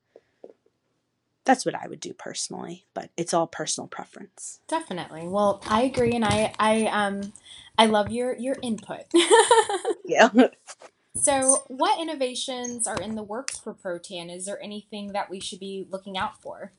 that's 1.49 1.65
what 1.65 1.73
I 1.73 1.87
would 1.87 1.99
do 1.99 2.13
personally, 2.13 2.85
but 2.93 3.09
it's 3.17 3.33
all 3.33 3.47
personal 3.47 3.87
preference. 3.87 4.59
Definitely. 4.67 5.27
Well, 5.27 5.63
I 5.65 5.81
agree, 5.81 6.11
and 6.11 6.23
I 6.23 6.53
I 6.59 6.85
um 6.85 7.33
I 7.75 7.87
love 7.87 8.11
your 8.11 8.35
your 8.37 8.55
input. 8.61 9.05
yeah. 10.05 10.29
So, 11.15 11.63
what 11.67 11.99
innovations 11.99 12.85
are 12.85 13.01
in 13.01 13.15
the 13.15 13.23
works 13.23 13.57
for 13.57 13.73
Protan? 13.73 14.31
Is 14.33 14.45
there 14.45 14.61
anything 14.61 15.13
that 15.13 15.27
we 15.31 15.39
should 15.39 15.59
be 15.59 15.87
looking 15.89 16.19
out 16.19 16.39
for? 16.39 16.71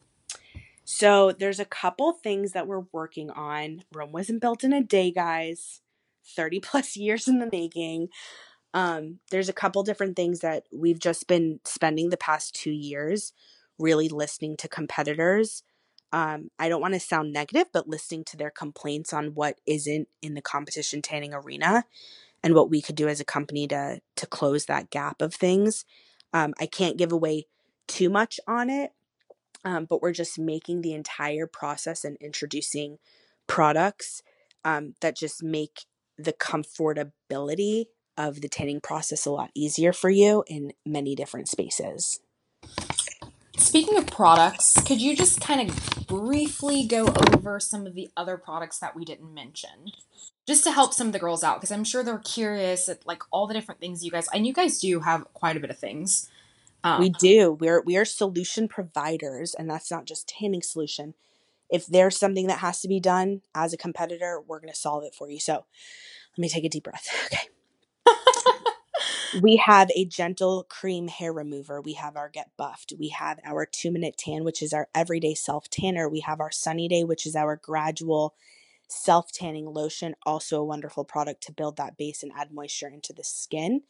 So, 0.85 1.33
there's 1.33 1.59
a 1.59 1.64
couple 1.64 2.12
things 2.12 2.53
that 2.53 2.68
we're 2.68 2.85
working 2.93 3.29
on. 3.29 3.83
Rome 3.93 4.12
wasn't 4.12 4.41
built 4.41 4.62
in 4.62 4.73
a 4.73 4.85
day, 4.85 5.11
guys. 5.11 5.81
30 6.37 6.61
plus 6.62 6.97
years 6.97 7.27
in 7.27 7.41
the 7.41 7.49
making. 7.51 8.09
Um, 8.73 9.18
there's 9.33 9.49
a 9.49 9.53
couple 9.53 9.83
different 9.83 10.14
things 10.14 10.41
that 10.41 10.66
we've 10.73 11.01
just 11.01 11.27
been 11.27 11.59
spending 11.64 12.11
the 12.11 12.16
past 12.16 12.55
two 12.55 12.71
years 12.71 13.33
really 13.81 14.09
listening 14.09 14.57
to 14.59 14.68
competitors. 14.68 15.62
Um, 16.12 16.51
I 16.59 16.68
don't 16.68 16.81
want 16.81 16.95
to 16.95 17.01
sound 17.01 17.33
negative, 17.33 17.66
but 17.72 17.89
listening 17.89 18.24
to 18.24 18.37
their 18.37 18.51
complaints 18.51 19.12
on 19.12 19.35
what 19.35 19.61
isn't 19.66 20.09
in 20.22 20.35
the 20.35 20.43
competition 20.43 21.03
tanning 21.03 21.33
arena 21.35 21.85
and 22.43 22.55
what 22.55 22.70
we 22.70 22.83
could 22.83 22.97
do 22.97 23.09
as 23.09 23.20
a 23.20 23.24
company 23.24 23.66
to 23.68 24.01
to 24.16 24.26
close 24.26 24.66
that 24.66 24.91
gap 24.91 25.22
of 25.22 25.35
things. 25.35 25.85
Um, 26.33 26.55
I 26.61 26.66
can't 26.66 26.97
give 26.97 27.12
away 27.12 27.47
too 27.87 28.09
much 28.09 28.39
on 28.47 28.70
it, 28.70 28.93
um, 29.64 29.85
but 29.85 30.03
we're 30.03 30.12
just 30.12 30.39
making 30.39 30.83
the 30.83 30.95
entire 30.95 31.47
process 31.47 32.05
and 32.05 32.16
introducing 32.20 32.99
products 33.47 34.22
um, 34.64 34.95
that 35.01 35.16
just 35.16 35.43
make 35.43 35.85
the 36.16 36.33
comfortability 36.33 37.87
of 38.16 38.41
the 38.41 38.49
tanning 38.49 38.81
process 38.81 39.26
a 39.26 39.31
lot 39.31 39.51
easier 39.55 39.93
for 39.93 40.11
you 40.11 40.45
in 40.47 40.72
many 40.85 41.14
different 41.14 41.49
spaces. 41.49 42.20
Speaking 43.71 43.99
of 43.99 44.09
products, 44.09 44.81
could 44.81 45.01
you 45.01 45.14
just 45.14 45.41
kind 45.41 45.71
of 45.71 46.07
briefly 46.09 46.85
go 46.85 47.07
over 47.07 47.61
some 47.61 47.87
of 47.87 47.95
the 47.95 48.11
other 48.16 48.37
products 48.37 48.81
that 48.81 48.97
we 48.97 49.05
didn't 49.05 49.33
mention? 49.33 49.93
Just 50.45 50.64
to 50.64 50.73
help 50.73 50.93
some 50.93 51.07
of 51.07 51.12
the 51.12 51.21
girls 51.21 51.45
out, 51.45 51.61
because 51.61 51.71
I'm 51.71 51.85
sure 51.85 52.03
they're 52.03 52.18
curious 52.18 52.89
at 52.89 53.07
like 53.07 53.23
all 53.31 53.47
the 53.47 53.55
different 53.55 53.81
things 53.81 54.05
you 54.05 54.11
guys 54.11 54.27
and 54.35 54.45
you 54.45 54.53
guys 54.53 54.81
do 54.81 54.99
have 54.99 55.33
quite 55.35 55.57
a 55.57 55.61
bit 55.61 55.71
of 55.71 55.79
things. 55.79 56.29
Um, 56.83 56.99
we 56.99 57.11
do. 57.11 57.53
We're 57.53 57.81
we 57.81 57.97
are 57.97 58.05
solution 58.05 58.66
providers, 58.66 59.55
and 59.55 59.71
that's 59.71 59.89
not 59.89 60.05
just 60.05 60.29
tanning 60.29 60.62
solution. 60.62 61.14
If 61.71 61.87
there's 61.87 62.16
something 62.16 62.49
that 62.49 62.59
has 62.59 62.81
to 62.81 62.89
be 62.89 62.99
done 62.99 63.43
as 63.55 63.73
a 63.73 63.77
competitor, 63.77 64.43
we're 64.45 64.59
going 64.59 64.73
to 64.73 64.77
solve 64.81 65.05
it 65.05 65.14
for 65.14 65.31
you. 65.31 65.39
So, 65.39 65.53
let 65.53 66.39
me 66.39 66.49
take 66.49 66.64
a 66.64 66.68
deep 66.68 66.83
breath. 66.83 67.07
Okay 67.27 67.50
we 69.33 69.57
have 69.57 69.91
a 69.97 70.05
gentle 70.07 70.64
cream 70.68 71.09
hair 71.09 71.33
remover. 71.33 71.81
We 71.81 71.95
have 71.95 72.16
our 72.16 72.28
Get 72.31 72.51
Buffed. 72.59 72.95
We 72.99 73.11
have 73.11 73.41
our 73.45 73.66
two 73.66 73.91
minute 73.93 74.16
tan, 74.18 74.45
which 74.45 74.62
is 74.62 74.72
our 74.72 74.89
everyday 74.95 75.35
self 75.35 75.70
tanner. 75.70 76.09
We 76.09 76.20
have 76.20 76.41
our 76.41 76.53
Sunny 76.53 76.89
Day, 76.89 77.05
which 77.05 77.26
is 77.26 77.37
our 77.37 77.57
gradual 77.57 78.35
self 78.89 79.33
tanning 79.33 79.66
lotion. 79.66 80.16
Also, 80.26 80.61
a 80.61 80.64
wonderful 80.66 81.05
product 81.05 81.43
to 81.45 81.53
build 81.53 81.76
that 81.78 81.97
base 81.99 82.22
and 82.22 82.33
add 82.37 82.53
moisture 82.53 82.89
into 82.89 83.12
the 83.12 83.24
skin. 83.24 83.83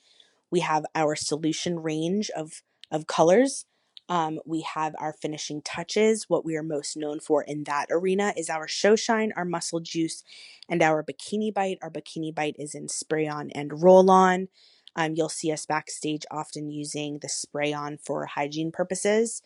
We 0.50 0.62
have 0.62 0.86
our 0.96 1.16
solution 1.16 1.80
range 1.80 2.30
of, 2.36 2.62
of 2.92 3.08
colors. 3.08 3.66
Um, 4.10 4.40
we 4.46 4.62
have 4.62 4.96
our 5.00 5.12
finishing 5.12 5.62
touches. 5.62 6.30
What 6.30 6.46
we 6.46 6.56
are 6.56 6.64
most 6.64 6.96
known 6.96 7.20
for 7.20 7.44
in 7.44 7.66
that 7.66 7.88
arena 7.92 8.34
is 8.38 8.50
our 8.50 8.68
Show 8.68 8.96
Shine, 8.96 9.34
our 9.36 9.44
Muscle 9.44 9.82
Juice, 9.82 10.24
and 10.70 10.82
our 10.82 11.04
Bikini 11.04 11.54
Bite. 11.54 11.78
Our 11.82 11.90
Bikini 11.90 12.34
Bite 12.34 12.56
is 12.58 12.74
in 12.74 12.88
spray 12.88 13.28
on 13.28 13.50
and 13.52 13.84
roll 13.84 14.10
on. 14.10 14.48
Um, 14.96 15.14
you'll 15.14 15.28
see 15.28 15.52
us 15.52 15.66
backstage 15.66 16.24
often 16.30 16.70
using 16.70 17.18
the 17.20 17.28
spray 17.28 17.72
on 17.72 17.98
for 17.98 18.26
hygiene 18.26 18.72
purposes. 18.72 19.42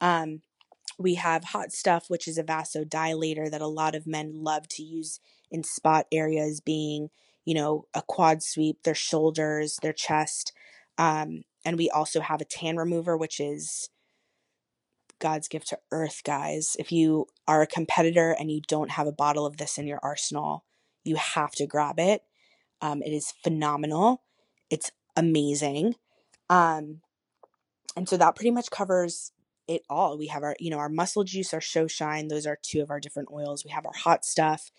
Um, 0.00 0.42
we 0.98 1.14
have 1.14 1.44
hot 1.44 1.72
stuff, 1.72 2.08
which 2.08 2.26
is 2.26 2.38
a 2.38 2.44
vasodilator 2.44 3.50
that 3.50 3.60
a 3.60 3.66
lot 3.66 3.94
of 3.94 4.06
men 4.06 4.42
love 4.42 4.68
to 4.68 4.82
use 4.82 5.20
in 5.50 5.62
spot 5.62 6.06
areas, 6.10 6.60
being, 6.60 7.10
you 7.44 7.54
know, 7.54 7.86
a 7.94 8.02
quad 8.02 8.42
sweep, 8.42 8.82
their 8.82 8.94
shoulders, 8.94 9.78
their 9.82 9.92
chest. 9.92 10.52
Um, 10.96 11.42
and 11.64 11.76
we 11.76 11.90
also 11.90 12.20
have 12.20 12.40
a 12.40 12.46
tan 12.46 12.76
remover, 12.76 13.16
which 13.16 13.40
is 13.40 13.90
God's 15.18 15.48
gift 15.48 15.68
to 15.68 15.78
earth, 15.90 16.22
guys. 16.24 16.76
If 16.78 16.92
you 16.92 17.26
are 17.46 17.62
a 17.62 17.66
competitor 17.66 18.36
and 18.38 18.50
you 18.50 18.60
don't 18.66 18.92
have 18.92 19.06
a 19.06 19.12
bottle 19.12 19.46
of 19.46 19.56
this 19.56 19.78
in 19.78 19.86
your 19.86 20.00
arsenal, 20.02 20.64
you 21.04 21.16
have 21.16 21.52
to 21.52 21.66
grab 21.66 21.98
it. 21.98 22.22
Um, 22.80 23.02
it 23.02 23.10
is 23.10 23.32
phenomenal. 23.42 24.22
It's 24.70 24.90
amazing. 25.16 25.94
Um, 26.50 27.00
and 27.96 28.08
so 28.08 28.16
that 28.16 28.36
pretty 28.36 28.50
much 28.50 28.70
covers 28.70 29.32
it 29.66 29.82
all. 29.88 30.18
We 30.18 30.26
have 30.28 30.42
our, 30.42 30.56
you 30.60 30.70
know, 30.70 30.78
our 30.78 30.88
muscle 30.88 31.24
juice, 31.24 31.54
our 31.54 31.60
show 31.60 31.86
shine. 31.86 32.28
Those 32.28 32.46
are 32.46 32.58
two 32.62 32.82
of 32.82 32.90
our 32.90 33.00
different 33.00 33.30
oils. 33.32 33.64
We 33.64 33.70
have 33.70 33.86
our 33.86 33.94
hot 33.94 34.24
stuff. 34.24 34.70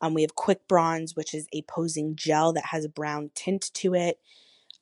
Um, 0.00 0.14
we 0.14 0.22
have 0.22 0.34
quick 0.34 0.66
bronze, 0.66 1.14
which 1.14 1.32
is 1.32 1.46
a 1.52 1.62
posing 1.62 2.16
gel 2.16 2.52
that 2.54 2.66
has 2.66 2.84
a 2.84 2.88
brown 2.88 3.30
tint 3.34 3.70
to 3.74 3.94
it. 3.94 4.18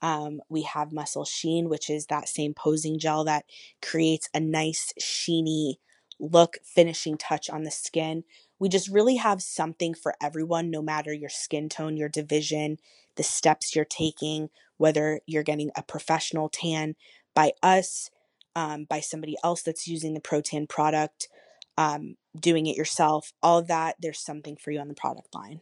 Um, 0.01 0.41
we 0.49 0.63
have 0.63 0.93
muscle 0.93 1.27
sheen, 1.27 1.69
which 1.69 1.91
is 1.91 2.07
that 2.07 2.29
same 2.29 2.55
posing 2.55 2.99
gel 2.99 3.25
that 3.25 3.45
creates 3.83 4.31
a 4.33 4.41
nice 4.41 4.95
sheeny 4.99 5.75
look, 6.19 6.57
finishing 6.65 7.19
touch 7.19 7.51
on 7.51 7.65
the 7.65 7.71
skin. 7.71 8.25
We 8.61 8.69
just 8.69 8.89
really 8.89 9.17
have 9.17 9.43
something 9.43 9.95
for 9.95 10.15
everyone, 10.23 10.71
no 10.71 10.83
matter 10.83 11.13
your 11.13 11.31
skin 11.31 11.69
tone, 11.69 11.97
your 11.97 12.09
division, 12.09 12.79
the 13.17 13.25
steps 13.25 13.75
you're 13.75 13.85
taking, 13.85 14.51
whether 14.77 15.21
you're 15.27 15.43
getting 15.43 15.71
a 15.77 15.83
professional 15.83 16.49
tan 16.49 16.95
by 17.35 17.53
us, 17.63 18.11
um, 18.55 18.85
by 18.85 19.01
somebody 19.01 19.37
else 19.43 19.63
that's 19.63 19.89
using 19.89 20.15
the 20.15 20.21
Protan 20.21 20.69
product, 20.69 21.29
um, 21.77 22.17
doing 22.39 22.67
it 22.67 22.77
yourself, 22.77 23.33
all 23.43 23.59
of 23.59 23.67
that, 23.67 23.97
there's 24.01 24.21
something 24.21 24.57
for 24.57 24.71
you 24.71 24.79
on 24.79 24.89
the 24.89 24.95
product 24.95 25.35
line. 25.35 25.61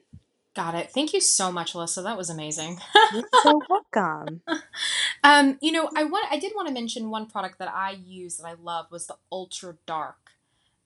Got 0.55 0.75
it. 0.75 0.91
Thank 0.91 1.13
you 1.13 1.21
so 1.21 1.53
much, 1.53 1.75
Elysa. 1.75 2.03
That 2.03 2.19
was 2.19 2.31
amazing. 2.31 2.81
You're 3.13 3.23
so 3.45 3.63
welcome. 3.69 4.41
um, 5.23 5.57
you 5.63 5.71
know, 5.71 5.89
I 5.95 6.03
want 6.03 6.27
I 6.33 6.39
did 6.39 6.53
want 6.57 6.67
to 6.67 6.75
mention 6.75 7.11
one 7.11 7.27
product 7.27 7.61
that 7.61 7.73
I 7.73 7.93
use 7.93 8.39
that 8.39 8.47
I 8.47 8.55
love 8.61 8.87
was 8.91 9.07
the 9.07 9.17
Ultra 9.31 9.77
Dark. 9.87 10.17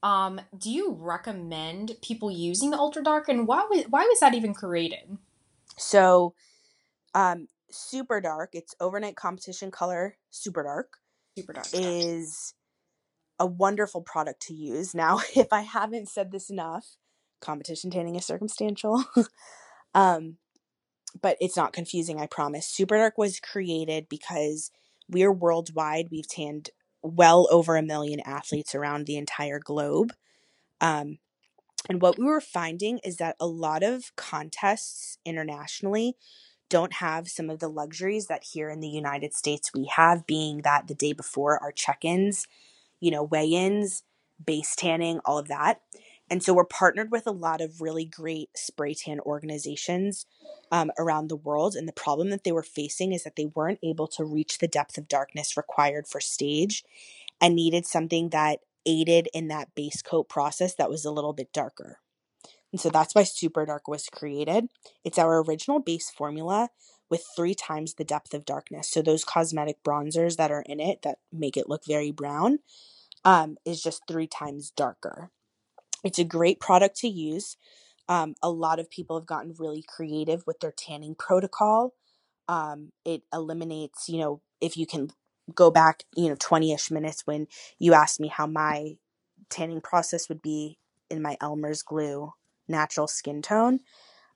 Um, 0.03 0.41
do 0.59 0.71
you 0.71 0.97
recommend 0.99 1.93
people 2.03 2.31
using 2.31 2.71
the 2.71 2.79
Ultra 2.79 3.05
Dark, 3.05 3.29
and 3.29 3.47
why 3.47 3.67
was 3.71 3.85
why 3.89 4.03
was 4.05 4.21
that 4.21 4.35
even 4.35 4.55
created? 4.55 5.19
So, 5.77 6.35
um, 7.15 7.49
Super 7.71 8.21
Dark, 8.21 8.51
it's 8.53 8.75
overnight 8.81 9.17
competition 9.17 9.71
color. 9.71 10.17
Super 10.31 10.63
Dark, 10.65 10.99
Super 11.37 11.53
Dark 11.53 11.69
is 11.73 12.55
a 13.39 13.47
wonderful 13.47 14.01
product 14.01 14.43
to 14.43 14.55
use. 14.55 14.95
Now, 14.95 15.21
if 15.37 15.53
I 15.53 15.63
haven't 15.63 16.09
said 16.09 16.33
this 16.33 16.51
enough, 16.51 16.97
competition 17.41 17.91
tanning 17.91 18.17
is 18.17 18.27
circumstantial. 18.27 19.05
um, 19.95 20.37
but 21.21 21.37
it's 21.41 21.57
not 21.57 21.73
confusing, 21.73 22.21
I 22.21 22.27
promise. 22.27 22.67
Super 22.67 22.97
Dark 22.97 23.19
was 23.19 23.41
created 23.41 24.09
because 24.09 24.71
we're 25.09 25.33
worldwide. 25.33 26.09
We've 26.11 26.29
tanned 26.29 26.71
well 27.03 27.49
over 27.51 27.77
a 27.77 27.83
million 27.83 28.21
athletes 28.21 28.75
around 28.75 29.07
the 29.07 29.17
entire 29.17 29.59
globe. 29.59 30.13
Um, 30.81 31.19
and 31.89 32.01
what 32.01 32.19
we 32.19 32.25
were 32.25 32.41
finding 32.41 32.99
is 32.99 33.17
that 33.17 33.37
a 33.41 33.47
lot 33.47 33.83
of 33.83 34.15
contests 34.17 35.19
internationally 35.25 36.17
don't 36.69 36.95
have 36.95 37.29
some 37.29 37.51
of 37.51 37.59
the 37.59 37.69
luxuries 37.69 38.29
that 38.29 38.45
here 38.45 38.71
in 38.71 38.81
the 38.81 38.89
United 38.89 39.35
States 39.35 39.73
we 39.75 39.85
have, 39.95 40.27
being 40.27 40.63
that 40.63 40.87
the 40.89 40.95
day 40.95 41.13
before 41.13 41.59
our 41.59 41.73
check 41.73 42.05
ins, 42.05 42.47
you 43.01 43.11
know, 43.11 43.23
weigh 43.23 43.49
ins, 43.49 44.05
base 44.45 44.75
tanning, 44.75 45.21
all 45.25 45.39
of 45.39 45.49
that. 45.49 45.83
And 46.33 46.43
so 46.43 46.55
we're 46.55 46.65
partnered 46.65 47.13
with 47.13 47.27
a 47.27 47.31
lot 47.31 47.61
of 47.61 47.83
really 47.83 48.07
great 48.07 48.49
spray 48.57 48.95
tan 48.95 49.21
organizations 49.21 50.25
um, 50.71 50.91
around 50.99 51.29
the 51.29 51.37
world. 51.37 51.77
And 51.77 51.87
the 51.87 51.93
problem 51.93 52.31
that 52.31 52.43
they 52.43 52.53
were 52.53 52.63
facing 52.63 53.13
is 53.13 53.25
that 53.25 53.37
they 53.37 53.51
weren't 53.55 53.81
able 53.83 54.07
to 54.09 54.25
reach 54.25 54.57
the 54.57 54.67
depth 54.67 54.97
of 54.97 55.09
darkness 55.09 55.59
required 55.59 56.09
for 56.09 56.23
stage 56.23 56.85
and 57.39 57.55
needed 57.55 57.85
something 57.85 58.31
that 58.31 58.61
aided 58.87 59.29
in 59.35 59.49
that 59.49 59.75
base 59.75 60.01
coat 60.01 60.31
process 60.31 60.75
that 60.77 60.89
was 60.89 61.05
a 61.05 61.11
little 61.11 61.35
bit 61.35 61.53
darker. 61.53 61.99
And 62.73 62.81
so 62.81 62.89
that's 62.89 63.15
why 63.15 63.25
Super 63.25 63.67
Dark 63.67 63.87
was 63.87 64.07
created. 64.07 64.69
It's 65.05 65.19
our 65.19 65.43
original 65.43 65.81
base 65.81 66.09
formula 66.09 66.71
with 67.11 67.27
three 67.37 67.55
times 67.55 67.93
the 67.93 68.05
depth 68.05 68.33
of 68.33 68.47
darkness. 68.47 68.89
So 68.89 69.03
those 69.03 69.23
cosmetic 69.23 69.85
bronzers 69.85 70.37
that 70.37 70.51
are 70.51 70.65
in 70.65 70.81
it 70.81 71.03
that 71.03 71.19
make 71.31 71.59
it 71.59 71.69
look 71.69 71.83
very 71.87 72.11
brown 72.11 72.61
um, 73.23 73.59
is 73.67 73.83
just 73.83 74.05
three 74.09 74.27
times 74.27 74.71
darker. 74.71 75.31
It's 76.05 76.19
a 76.19 76.25
great 76.25 76.61
product 76.61 76.97
to 76.99 77.09
use. 77.09 77.57
Um, 78.09 78.35
a 78.43 78.51
lot 78.51 78.79
of 78.79 78.91
people 78.91 79.19
have 79.19 79.27
gotten 79.27 79.55
really 79.59 79.83
creative 79.87 80.45
with 80.47 80.61
their 80.61 80.73
tanning 80.73 81.15
protocol. 81.15 81.95
Um, 82.49 82.93
it 83.05 83.23
eliminates, 83.33 84.09
you 84.09 84.19
know, 84.19 84.41
if 84.61 84.77
you 84.77 84.87
can 84.87 85.11
go 85.55 85.71
back, 85.71 86.05
you 86.17 86.29
know, 86.29 86.37
20 86.39 86.73
ish 86.73 86.91
minutes 86.91 87.23
when 87.27 87.47
you 87.79 87.95
asked 87.95 88.21
me 88.21 88.29
how 88.29 88.47
my 88.47 88.95
tanning 89.51 89.81
process 89.81 90.29
would 90.29 90.43
be 90.43 90.79
in 91.11 91.23
my 91.23 91.37
Elmer's 91.41 91.83
glue 91.83 92.33
natural 92.69 93.07
skin 93.07 93.43
tone. 93.43 93.81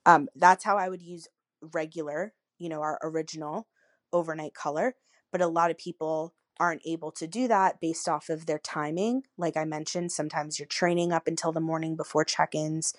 Um, 0.05 0.29
that's 0.37 0.64
how 0.64 0.77
I 0.77 0.89
would 0.89 1.03
use 1.03 1.29
regular, 1.73 2.35
you 2.59 2.69
know, 2.69 2.81
our 2.83 2.99
original 3.03 3.67
overnight 4.12 4.55
color. 4.55 4.95
But 5.33 5.41
a 5.41 5.47
lot 5.49 5.71
of 5.71 5.79
people 5.79 6.35
aren't 6.59 6.82
able 6.86 7.11
to 7.12 7.26
do 7.26 7.48
that 7.48 7.80
based 7.80 8.09
off 8.09 8.28
of 8.28 8.46
their 8.46 8.59
timing. 8.59 9.24
Like 9.36 9.57
I 9.57 9.64
mentioned, 9.64 10.12
sometimes 10.12 10.59
you're 10.59 10.66
training 10.66 11.12
up 11.12 11.26
until 11.26 11.52
the 11.52 11.61
morning 11.61 11.96
before 11.96 12.24
check-ins. 12.24 12.94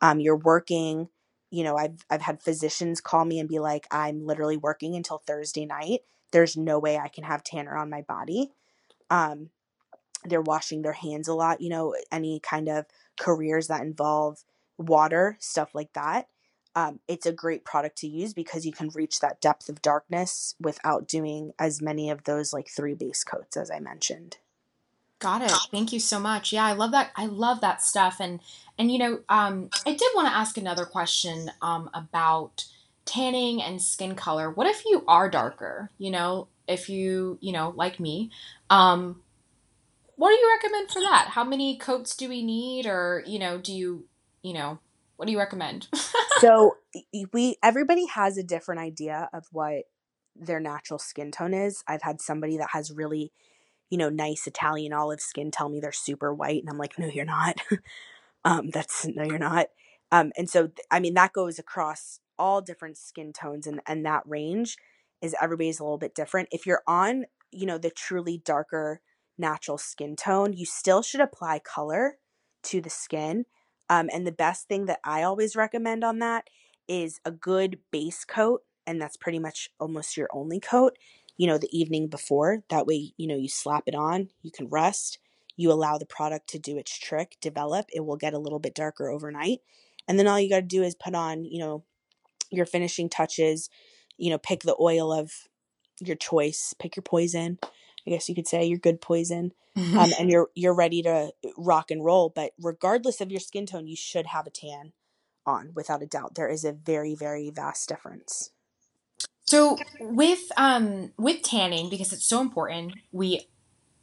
Um, 0.00 0.20
you're 0.20 0.36
working. 0.36 1.08
You 1.50 1.64
know, 1.64 1.76
I've 1.76 2.04
I've 2.10 2.22
had 2.22 2.42
physicians 2.42 3.00
call 3.00 3.24
me 3.24 3.38
and 3.38 3.48
be 3.48 3.58
like, 3.58 3.86
"I'm 3.90 4.26
literally 4.26 4.56
working 4.56 4.96
until 4.96 5.18
Thursday 5.18 5.66
night. 5.66 6.00
There's 6.30 6.56
no 6.56 6.78
way 6.78 6.98
I 6.98 7.08
can 7.08 7.24
have 7.24 7.44
tanner 7.44 7.76
on 7.76 7.90
my 7.90 8.02
body." 8.02 8.52
Um, 9.10 9.50
they're 10.24 10.40
washing 10.40 10.82
their 10.82 10.92
hands 10.92 11.28
a 11.28 11.34
lot. 11.34 11.60
You 11.60 11.70
know, 11.70 11.94
any 12.10 12.40
kind 12.40 12.68
of 12.68 12.86
careers 13.18 13.68
that 13.68 13.82
involve 13.82 14.44
water, 14.78 15.36
stuff 15.40 15.74
like 15.74 15.92
that 15.92 16.28
um, 16.74 17.00
it's 17.06 17.26
a 17.26 17.32
great 17.32 17.64
product 17.64 17.98
to 17.98 18.08
use 18.08 18.32
because 18.32 18.64
you 18.64 18.72
can 18.72 18.88
reach 18.90 19.20
that 19.20 19.40
depth 19.40 19.68
of 19.68 19.82
darkness 19.82 20.54
without 20.60 21.06
doing 21.06 21.52
as 21.58 21.82
many 21.82 22.10
of 22.10 22.24
those 22.24 22.52
like 22.52 22.68
three 22.68 22.94
base 22.94 23.24
coats 23.24 23.56
as 23.56 23.70
I 23.70 23.78
mentioned. 23.78 24.38
Got 25.18 25.42
it. 25.42 25.52
Thank 25.70 25.92
you 25.92 26.00
so 26.00 26.18
much. 26.18 26.52
Yeah, 26.52 26.64
I 26.64 26.72
love 26.72 26.90
that. 26.90 27.12
I 27.14 27.26
love 27.26 27.60
that 27.60 27.80
stuff. 27.80 28.16
And 28.18 28.40
and 28.76 28.90
you 28.90 28.98
know, 28.98 29.20
um, 29.28 29.70
I 29.86 29.92
did 29.92 30.08
want 30.14 30.26
to 30.26 30.34
ask 30.34 30.56
another 30.56 30.84
question 30.84 31.50
um, 31.60 31.90
about 31.94 32.64
tanning 33.04 33.62
and 33.62 33.80
skin 33.80 34.16
color. 34.16 34.50
What 34.50 34.66
if 34.66 34.84
you 34.84 35.04
are 35.06 35.30
darker? 35.30 35.90
You 35.98 36.10
know, 36.10 36.48
if 36.66 36.88
you 36.88 37.38
you 37.40 37.52
know 37.52 37.72
like 37.76 38.00
me, 38.00 38.32
um, 38.68 39.22
what 40.16 40.30
do 40.30 40.34
you 40.34 40.52
recommend 40.56 40.90
for 40.90 41.00
that? 41.02 41.28
How 41.30 41.44
many 41.44 41.76
coats 41.76 42.16
do 42.16 42.28
we 42.28 42.42
need, 42.42 42.86
or 42.86 43.22
you 43.24 43.38
know, 43.38 43.58
do 43.58 43.72
you 43.72 44.06
you 44.42 44.54
know 44.54 44.80
what 45.16 45.26
do 45.26 45.32
you 45.32 45.38
recommend? 45.38 45.86
so 46.42 46.76
we 47.32 47.56
everybody 47.62 48.06
has 48.06 48.36
a 48.36 48.42
different 48.42 48.80
idea 48.80 49.28
of 49.32 49.46
what 49.52 49.84
their 50.34 50.58
natural 50.60 50.98
skin 50.98 51.30
tone 51.30 51.54
is. 51.54 51.84
I've 51.86 52.02
had 52.02 52.20
somebody 52.20 52.56
that 52.56 52.70
has 52.72 52.90
really, 52.90 53.32
you 53.90 53.98
know, 53.98 54.08
nice 54.08 54.46
Italian 54.46 54.92
olive 54.92 55.20
skin 55.20 55.50
tell 55.52 55.68
me 55.68 55.78
they're 55.78 55.92
super 55.92 56.34
white 56.34 56.60
and 56.60 56.68
I'm 56.68 56.78
like, 56.78 56.98
"No, 56.98 57.06
you're 57.06 57.24
not." 57.24 57.60
um 58.44 58.70
that's 58.70 59.06
no 59.06 59.22
you're 59.24 59.38
not. 59.38 59.68
Um 60.10 60.32
and 60.36 60.50
so 60.50 60.70
I 60.90 60.98
mean 60.98 61.14
that 61.14 61.32
goes 61.32 61.58
across 61.58 62.18
all 62.38 62.60
different 62.60 62.98
skin 62.98 63.32
tones 63.32 63.66
and 63.66 63.80
and 63.86 64.04
that 64.04 64.22
range 64.26 64.76
is 65.20 65.36
everybody's 65.40 65.78
a 65.78 65.84
little 65.84 65.98
bit 65.98 66.14
different. 66.14 66.48
If 66.50 66.66
you're 66.66 66.82
on, 66.88 67.26
you 67.52 67.66
know, 67.66 67.78
the 67.78 67.90
truly 67.90 68.42
darker 68.44 69.00
natural 69.38 69.78
skin 69.78 70.16
tone, 70.16 70.52
you 70.52 70.66
still 70.66 71.02
should 71.02 71.20
apply 71.20 71.60
color 71.60 72.16
to 72.64 72.80
the 72.80 72.90
skin 72.90 73.44
um, 73.92 74.08
and 74.10 74.26
the 74.26 74.32
best 74.32 74.68
thing 74.68 74.86
that 74.86 75.00
I 75.04 75.22
always 75.22 75.54
recommend 75.54 76.02
on 76.02 76.18
that 76.20 76.48
is 76.88 77.20
a 77.26 77.30
good 77.30 77.78
base 77.90 78.24
coat. 78.24 78.62
And 78.86 78.98
that's 78.98 79.18
pretty 79.18 79.38
much 79.38 79.68
almost 79.78 80.16
your 80.16 80.30
only 80.32 80.60
coat, 80.60 80.96
you 81.36 81.46
know, 81.46 81.58
the 81.58 81.78
evening 81.78 82.08
before. 82.08 82.62
That 82.70 82.86
way, 82.86 83.12
you 83.18 83.26
know, 83.26 83.36
you 83.36 83.50
slap 83.50 83.84
it 83.86 83.94
on, 83.94 84.30
you 84.40 84.50
can 84.50 84.66
rest, 84.68 85.18
you 85.58 85.70
allow 85.70 85.98
the 85.98 86.06
product 86.06 86.48
to 86.48 86.58
do 86.58 86.78
its 86.78 86.98
trick, 86.98 87.36
develop. 87.42 87.84
It 87.92 88.06
will 88.06 88.16
get 88.16 88.32
a 88.32 88.38
little 88.38 88.58
bit 88.58 88.74
darker 88.74 89.10
overnight. 89.10 89.58
And 90.08 90.18
then 90.18 90.26
all 90.26 90.40
you 90.40 90.48
got 90.48 90.56
to 90.56 90.62
do 90.62 90.82
is 90.82 90.94
put 90.94 91.14
on, 91.14 91.44
you 91.44 91.58
know, 91.58 91.84
your 92.50 92.64
finishing 92.64 93.10
touches, 93.10 93.68
you 94.16 94.30
know, 94.30 94.38
pick 94.38 94.62
the 94.62 94.76
oil 94.80 95.12
of 95.12 95.32
your 96.00 96.16
choice, 96.16 96.74
pick 96.78 96.96
your 96.96 97.02
poison. 97.02 97.58
I 98.06 98.10
guess 98.10 98.28
you 98.28 98.34
could 98.34 98.48
say 98.48 98.64
your 98.64 98.78
good 98.78 99.00
poison 99.00 99.52
mm-hmm. 99.76 99.98
um, 99.98 100.10
and 100.18 100.30
you're 100.30 100.48
you're 100.54 100.74
ready 100.74 101.02
to 101.02 101.32
rock 101.56 101.90
and 101.90 102.04
roll. 102.04 102.30
But 102.34 102.52
regardless 102.60 103.20
of 103.20 103.30
your 103.30 103.40
skin 103.40 103.66
tone, 103.66 103.86
you 103.86 103.96
should 103.96 104.26
have 104.26 104.46
a 104.46 104.50
tan 104.50 104.92
on 105.46 105.72
without 105.74 106.02
a 106.02 106.06
doubt. 106.06 106.34
There 106.34 106.48
is 106.48 106.64
a 106.64 106.72
very 106.72 107.14
very 107.14 107.50
vast 107.50 107.88
difference. 107.88 108.50
So 109.44 109.76
with 110.00 110.50
um 110.56 111.12
with 111.18 111.42
tanning 111.42 111.90
because 111.90 112.12
it's 112.12 112.26
so 112.26 112.40
important, 112.40 112.94
we 113.10 113.48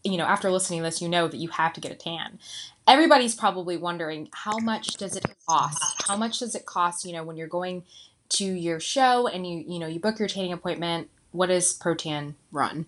you 0.03 0.17
know 0.17 0.26
after 0.26 0.51
listening 0.51 0.80
to 0.80 0.84
this, 0.84 1.01
you 1.01 1.09
know 1.09 1.27
that 1.27 1.38
you 1.38 1.49
have 1.49 1.73
to 1.73 1.81
get 1.81 1.91
a 1.91 1.95
tan. 1.95 2.39
Everybody's 2.88 3.35
probably 3.35 3.77
wondering 3.77 4.30
how 4.34 4.57
much 4.57 4.95
does 4.97 5.15
it 5.15 5.26
cost? 5.47 5.84
How 6.07 6.17
much 6.17 6.39
does 6.39 6.55
it 6.55 6.65
cost? 6.65 7.05
You 7.05 7.13
know 7.13 7.23
when 7.23 7.38
you're 7.38 7.47
going 7.47 7.84
to 8.30 8.45
your 8.45 8.80
show 8.80 9.27
and 9.27 9.47
you 9.47 9.63
you 9.67 9.80
know 9.80 9.88
you 9.88 9.99
book 9.99 10.19
your 10.19 10.27
tanning 10.27 10.53
appointment. 10.53 11.09
What 11.31 11.47
does 11.47 11.77
Protan 11.77 12.34
run? 12.51 12.88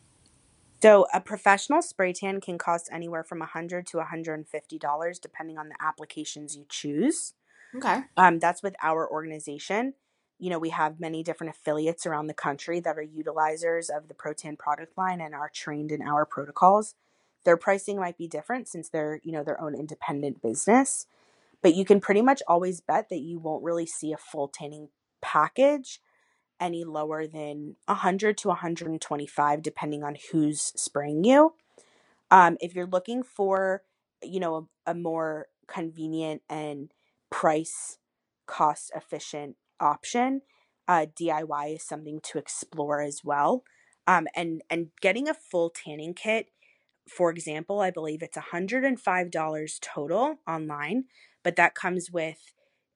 So 0.81 1.05
a 1.13 1.21
professional 1.21 1.81
spray 1.81 2.13
tan 2.13 2.41
can 2.41 2.57
cost 2.57 2.89
anywhere 2.91 3.23
from 3.23 3.39
100 3.39 3.85
to 3.87 3.97
$150 3.97 5.21
depending 5.21 5.57
on 5.57 5.69
the 5.69 5.75
applications 5.79 6.55
you 6.55 6.65
choose. 6.69 7.33
Okay. 7.75 8.01
Um, 8.17 8.39
that's 8.39 8.63
with 8.63 8.75
our 8.81 9.09
organization. 9.09 9.93
you 10.39 10.49
know, 10.49 10.57
we 10.57 10.71
have 10.71 10.99
many 10.99 11.21
different 11.21 11.55
affiliates 11.55 12.07
around 12.07 12.25
the 12.25 12.33
country 12.33 12.79
that 12.79 12.97
are 12.97 13.05
utilizers 13.05 13.95
of 13.95 14.07
the 14.07 14.15
Protan 14.15 14.57
product 14.57 14.97
line 14.97 15.21
and 15.21 15.35
are 15.35 15.51
trained 15.53 15.91
in 15.91 16.01
our 16.01 16.25
protocols. 16.25 16.95
Their 17.45 17.57
pricing 17.57 17.97
might 17.97 18.17
be 18.17 18.27
different 18.27 18.67
since 18.67 18.89
they're, 18.89 19.21
you 19.23 19.31
know, 19.31 19.43
their 19.43 19.61
own 19.61 19.75
independent 19.75 20.41
business, 20.41 21.05
but 21.61 21.75
you 21.75 21.85
can 21.85 22.01
pretty 22.01 22.23
much 22.23 22.41
always 22.47 22.81
bet 22.81 23.09
that 23.09 23.19
you 23.19 23.37
won't 23.37 23.63
really 23.63 23.85
see 23.85 24.13
a 24.13 24.17
full 24.17 24.47
tanning 24.47 24.89
package 25.21 26.01
any 26.61 26.83
lower 26.83 27.27
than 27.27 27.75
100 27.85 28.38
to 28.38 28.47
125 28.49 29.61
depending 29.61 30.03
on 30.03 30.15
who's 30.31 30.71
spraying 30.75 31.23
you. 31.23 31.55
Um, 32.29 32.57
if 32.61 32.75
you're 32.75 32.85
looking 32.85 33.23
for, 33.23 33.83
you 34.23 34.39
know, 34.39 34.69
a, 34.88 34.91
a 34.91 34.93
more 34.93 35.47
convenient 35.67 36.43
and 36.49 36.93
price 37.29 37.97
cost 38.45 38.91
efficient 38.95 39.55
option, 39.79 40.41
uh, 40.88 41.07
DIY 41.19 41.75
is 41.75 41.83
something 41.83 42.19
to 42.21 42.38
explore 42.38 43.01
as 43.01 43.21
well. 43.23 43.63
Um, 44.07 44.27
and 44.35 44.61
and 44.69 44.88
getting 45.01 45.27
a 45.27 45.33
full 45.33 45.69
tanning 45.69 46.13
kit, 46.13 46.47
for 47.07 47.29
example, 47.29 47.81
I 47.81 47.91
believe 47.91 48.21
it's 48.21 48.38
$105 48.38 49.79
total 49.81 50.39
online, 50.47 51.05
but 51.43 51.55
that 51.55 51.75
comes 51.75 52.11
with 52.11 52.53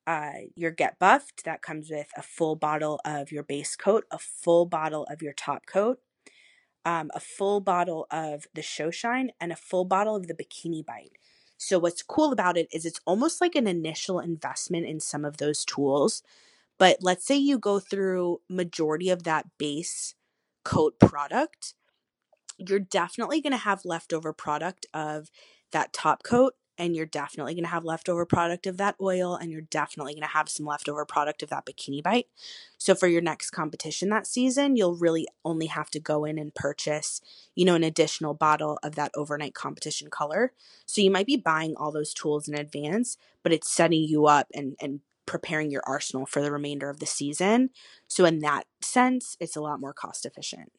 uh, 0.07 0.31
your 0.55 0.71
Get 0.71 0.99
Buffed. 0.99 1.43
That 1.45 1.61
comes 1.61 1.89
with 1.89 2.07
a 2.15 2.21
full 2.21 2.55
bottle 2.55 2.99
of 3.05 3.31
your 3.31 3.43
base 3.43 3.75
coat, 3.75 4.05
a 4.11 4.19
full 4.19 4.65
bottle 4.65 5.05
of 5.09 5.21
your 5.21 5.33
top 5.33 5.65
coat, 5.65 5.99
um, 6.85 7.11
a 7.13 7.19
full 7.19 7.61
bottle 7.61 8.07
of 8.11 8.47
the 8.53 8.61
Show 8.61 8.91
Shine, 8.91 9.31
and 9.39 9.51
a 9.51 9.55
full 9.57 9.85
bottle 9.85 10.15
of 10.15 10.27
the 10.27 10.33
Bikini 10.33 10.85
Bite. 10.85 11.17
So 11.57 11.79
what's 11.79 12.03
cool 12.03 12.31
about 12.31 12.57
it 12.57 12.67
is 12.71 12.85
it's 12.85 12.99
almost 13.05 13.41
like 13.41 13.55
an 13.55 13.67
initial 13.67 14.19
investment 14.19 14.85
in 14.85 14.99
some 14.99 15.23
of 15.25 15.37
those 15.37 15.63
tools. 15.63 16.21
But 16.77 16.97
let's 17.01 17.25
say 17.25 17.37
you 17.37 17.57
go 17.57 17.79
through 17.79 18.41
majority 18.49 19.09
of 19.09 19.23
that 19.23 19.45
base 19.57 20.15
coat 20.63 20.99
product, 20.99 21.73
you're 22.57 22.79
definitely 22.79 23.41
going 23.41 23.51
to 23.51 23.57
have 23.57 23.85
leftover 23.85 24.33
product 24.33 24.85
of 24.93 25.29
that 25.71 25.93
top 25.93 26.23
coat 26.23 26.55
and 26.77 26.95
you're 26.95 27.05
definitely 27.05 27.53
going 27.53 27.63
to 27.63 27.69
have 27.69 27.85
leftover 27.85 28.25
product 28.25 28.67
of 28.67 28.77
that 28.77 28.95
oil 29.01 29.35
and 29.35 29.51
you're 29.51 29.61
definitely 29.61 30.13
going 30.13 30.21
to 30.21 30.27
have 30.27 30.49
some 30.49 30.65
leftover 30.65 31.05
product 31.05 31.43
of 31.43 31.49
that 31.49 31.65
bikini 31.65 32.01
bite. 32.03 32.27
So 32.77 32.95
for 32.95 33.07
your 33.07 33.21
next 33.21 33.51
competition 33.51 34.09
that 34.09 34.27
season, 34.27 34.75
you'll 34.75 34.95
really 34.95 35.27
only 35.43 35.67
have 35.67 35.89
to 35.91 35.99
go 35.99 36.25
in 36.25 36.37
and 36.37 36.53
purchase, 36.53 37.21
you 37.55 37.65
know, 37.65 37.75
an 37.75 37.83
additional 37.83 38.33
bottle 38.33 38.79
of 38.83 38.95
that 38.95 39.11
overnight 39.15 39.53
competition 39.53 40.09
color. 40.09 40.53
So 40.85 41.01
you 41.01 41.11
might 41.11 41.27
be 41.27 41.37
buying 41.37 41.75
all 41.75 41.91
those 41.91 42.13
tools 42.13 42.47
in 42.47 42.55
advance, 42.55 43.17
but 43.43 43.51
it's 43.51 43.71
setting 43.71 44.03
you 44.03 44.27
up 44.27 44.47
and 44.53 44.75
and 44.81 45.01
preparing 45.25 45.71
your 45.71 45.83
arsenal 45.87 46.25
for 46.25 46.41
the 46.41 46.51
remainder 46.51 46.89
of 46.89 46.99
the 46.99 47.05
season. 47.05 47.71
So 48.07 48.25
in 48.25 48.39
that 48.39 48.67
sense, 48.81 49.35
it's 49.39 49.55
a 49.55 49.61
lot 49.61 49.79
more 49.79 49.93
cost 49.93 50.25
efficient. 50.25 50.71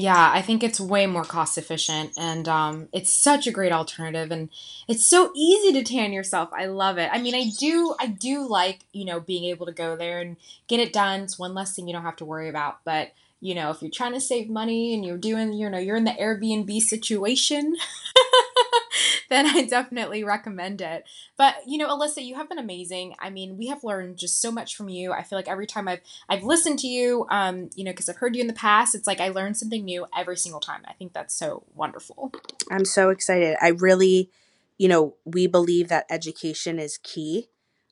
Yeah, 0.00 0.30
I 0.32 0.42
think 0.42 0.62
it's 0.62 0.78
way 0.78 1.06
more 1.06 1.24
cost 1.24 1.58
efficient 1.58 2.12
and 2.16 2.46
um, 2.46 2.88
it's 2.92 3.12
such 3.12 3.48
a 3.48 3.50
great 3.50 3.72
alternative 3.72 4.30
and 4.30 4.48
it's 4.86 5.04
so 5.04 5.32
easy 5.34 5.72
to 5.72 5.82
tan 5.82 6.12
yourself. 6.12 6.50
I 6.52 6.66
love 6.66 6.98
it. 6.98 7.10
I 7.12 7.20
mean, 7.20 7.34
I 7.34 7.50
do 7.58 7.96
I 7.98 8.06
do 8.06 8.46
like, 8.46 8.84
you 8.92 9.04
know, 9.04 9.18
being 9.18 9.44
able 9.46 9.66
to 9.66 9.72
go 9.72 9.96
there 9.96 10.20
and 10.20 10.36
get 10.68 10.78
it 10.78 10.92
done. 10.92 11.22
It's 11.22 11.36
one 11.36 11.52
less 11.52 11.74
thing 11.74 11.88
you 11.88 11.94
don't 11.94 12.04
have 12.04 12.14
to 12.16 12.24
worry 12.24 12.48
about, 12.48 12.78
but 12.84 13.10
you 13.40 13.54
know, 13.54 13.70
if 13.70 13.80
you're 13.82 13.90
trying 13.90 14.14
to 14.14 14.20
save 14.20 14.48
money 14.48 14.94
and 14.94 15.04
you're 15.04 15.16
doing, 15.16 15.52
you 15.52 15.70
know, 15.70 15.78
you're 15.78 15.96
in 15.96 16.04
the 16.04 16.10
Airbnb 16.10 16.80
situation, 16.80 17.76
then 19.28 19.46
I 19.46 19.64
definitely 19.64 20.24
recommend 20.24 20.80
it. 20.80 21.04
But 21.36 21.56
you 21.66 21.78
know, 21.78 21.88
Elysa, 21.88 22.24
you 22.24 22.34
have 22.34 22.48
been 22.48 22.58
amazing. 22.58 23.14
I 23.20 23.30
mean, 23.30 23.56
we 23.56 23.68
have 23.68 23.84
learned 23.84 24.16
just 24.16 24.40
so 24.40 24.50
much 24.50 24.76
from 24.76 24.88
you. 24.88 25.12
I 25.12 25.22
feel 25.22 25.38
like 25.38 25.48
every 25.48 25.66
time 25.66 25.86
I've 25.86 26.00
I've 26.28 26.42
listened 26.42 26.80
to 26.80 26.88
you, 26.88 27.26
um, 27.30 27.70
you 27.76 27.84
know, 27.84 27.92
because 27.92 28.08
I've 28.08 28.16
heard 28.16 28.34
you 28.34 28.40
in 28.40 28.48
the 28.48 28.52
past, 28.52 28.94
it's 28.94 29.06
like 29.06 29.20
I 29.20 29.28
learn 29.28 29.54
something 29.54 29.84
new 29.84 30.06
every 30.16 30.36
single 30.36 30.60
time. 30.60 30.82
I 30.86 30.94
think 30.94 31.12
that's 31.12 31.34
so 31.34 31.62
wonderful. 31.74 32.32
I'm 32.70 32.84
so 32.84 33.10
excited. 33.10 33.56
I 33.60 33.68
really, 33.68 34.30
you 34.78 34.88
know, 34.88 35.14
we 35.24 35.46
believe 35.46 35.88
that 35.88 36.06
education 36.10 36.80
is 36.80 36.98
key, 36.98 37.48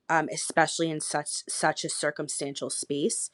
um, 0.09 0.29
especially 0.33 0.91
in 0.91 1.01
such 1.01 1.45
such 1.49 1.85
a 1.85 1.89
circumstantial 1.89 2.71
space. 2.71 3.31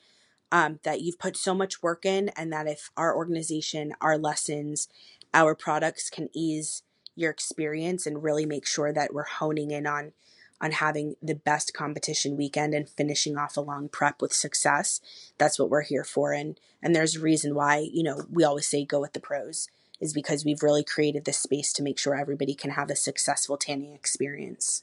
Um, 0.53 0.81
that 0.83 1.01
you've 1.01 1.19
put 1.19 1.37
so 1.37 1.55
much 1.55 1.83
work 1.83 2.05
in, 2.05 2.29
and 2.37 2.53
that 2.53 2.67
if 2.67 2.91
our 2.95 3.17
organization, 3.17 3.95
our 4.03 4.19
lessons, 4.19 4.87
our 5.33 5.55
products 5.55 6.11
can 6.11 6.29
ease 6.35 6.83
your 7.15 7.31
experience 7.31 8.07
and 8.07 8.23
really 8.23 8.47
make 8.47 8.67
sure 8.67 8.93
that 8.93 9.13
we're 9.15 9.25
honing 9.25 9.71
in 9.71 9.87
on 9.87 10.13
on 10.61 10.71
having 10.71 11.17
the 11.21 11.35
best 11.35 11.75
competition 11.75 12.37
weekend 12.37 12.73
and 12.73 12.89
finishing 12.89 13.37
off 13.37 13.57
a 13.57 13.61
long 13.61 13.89
prep 13.89 14.23
with 14.23 14.33
success. 14.33 15.01
That's 15.37 15.59
what 15.59 15.71
we're 15.71 15.83
here 15.83 16.05
for 16.05 16.33
and 16.33 16.59
and 16.83 16.95
there's 16.95 17.17
a 17.17 17.21
reason 17.21 17.55
why, 17.55 17.89
you 17.93 18.03
know, 18.03 18.23
we 18.31 18.45
always 18.45 18.67
say 18.67 18.85
go 18.85 19.01
with 19.01 19.13
the 19.13 19.21
pros 19.21 19.69
is 20.01 20.13
because 20.13 20.45
we've 20.45 20.63
really 20.63 20.83
created 20.83 21.25
this 21.25 21.39
space 21.39 21.73
to 21.73 21.83
make 21.83 21.99
sure 21.99 22.17
everybody 22.17 22.55
can 22.55 22.73
have 22.73 22.91
a 22.91 22.97
successful 22.97 23.57
tanning 23.57 23.95
experience. 23.95 24.83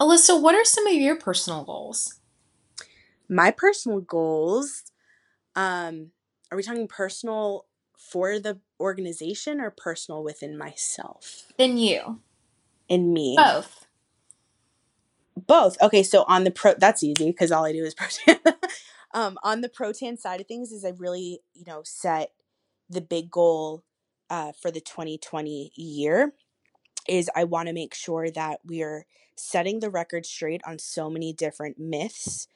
Elysa, 0.00 0.40
what 0.40 0.54
are 0.54 0.64
some 0.64 0.86
of 0.86 0.94
your 0.94 1.16
personal 1.16 1.64
goals? 1.64 2.19
My 3.30 3.52
personal 3.52 4.00
goals 4.00 4.82
um 5.54 6.10
are 6.50 6.56
we 6.56 6.62
talking 6.62 6.88
personal 6.88 7.66
for 7.96 8.40
the 8.40 8.58
organization 8.80 9.60
or 9.60 9.70
personal 9.70 10.24
within 10.24 10.58
myself? 10.58 11.52
In 11.56 11.78
you. 11.78 12.20
In 12.88 13.12
me. 13.12 13.36
Both. 13.36 13.86
Both. 15.46 15.80
Okay, 15.80 16.02
so 16.02 16.24
on 16.26 16.44
the 16.44 16.50
pro 16.50 16.74
that's 16.74 17.04
easy 17.04 17.26
because 17.26 17.52
all 17.52 17.64
I 17.64 17.72
do 17.72 17.84
is 17.84 17.94
protan. 17.96 18.40
um, 19.14 19.38
on 19.44 19.60
the 19.60 19.68
protan 19.68 20.18
side 20.18 20.40
of 20.40 20.48
things 20.48 20.72
is 20.72 20.84
I 20.84 20.92
really, 20.98 21.40
you 21.54 21.64
know, 21.66 21.82
set 21.84 22.32
the 22.88 23.00
big 23.00 23.30
goal 23.30 23.84
uh, 24.28 24.52
for 24.60 24.72
the 24.72 24.80
2020 24.80 25.72
year 25.76 26.32
is 27.08 27.30
I 27.34 27.44
want 27.44 27.68
to 27.68 27.74
make 27.74 27.94
sure 27.94 28.30
that 28.30 28.60
we're 28.64 29.06
setting 29.36 29.80
the 29.80 29.90
record 29.90 30.26
straight 30.26 30.60
on 30.66 30.78
so 30.78 31.08
many 31.08 31.32
different 31.32 31.78
myths 31.78 32.46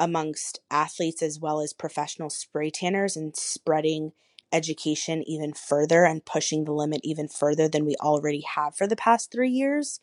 amongst 0.00 0.58
athletes 0.70 1.22
as 1.22 1.38
well 1.38 1.60
as 1.60 1.74
professional 1.74 2.30
spray 2.30 2.70
tanners 2.70 3.16
and 3.16 3.36
spreading 3.36 4.12
education 4.52 5.22
even 5.28 5.52
further 5.52 6.04
and 6.04 6.24
pushing 6.24 6.64
the 6.64 6.72
limit 6.72 7.00
even 7.04 7.28
further 7.28 7.68
than 7.68 7.84
we 7.84 7.94
already 8.00 8.42
have 8.56 8.74
for 8.74 8.86
the 8.86 8.96
past 8.96 9.30
three 9.30 9.50
years 9.50 10.00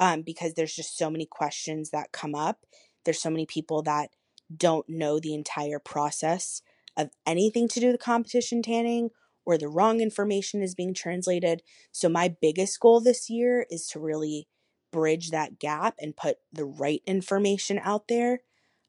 um, 0.00 0.22
because 0.22 0.54
there's 0.54 0.74
just 0.74 0.96
so 0.96 1.10
many 1.10 1.26
questions 1.26 1.90
that 1.90 2.12
come 2.12 2.34
up. 2.34 2.60
There's 3.04 3.20
so 3.20 3.28
many 3.28 3.44
people 3.44 3.82
that 3.82 4.10
don't 4.56 4.88
know 4.88 5.18
the 5.18 5.34
entire 5.34 5.78
process 5.78 6.62
of 6.96 7.10
anything 7.26 7.68
to 7.68 7.80
do 7.80 7.90
with 7.90 8.00
competition 8.00 8.62
tanning 8.62 9.10
or 9.44 9.58
the 9.58 9.68
wrong 9.68 10.00
information 10.00 10.62
is 10.62 10.74
being 10.74 10.94
translated. 10.94 11.62
So, 11.92 12.08
my 12.08 12.34
biggest 12.40 12.80
goal 12.80 13.00
this 13.00 13.28
year 13.28 13.66
is 13.68 13.86
to 13.88 14.00
really 14.00 14.48
bridge 14.90 15.30
that 15.30 15.58
gap 15.58 15.96
and 15.98 16.16
put 16.16 16.36
the 16.52 16.64
right 16.64 17.02
information 17.04 17.80
out 17.82 18.08
there 18.08 18.40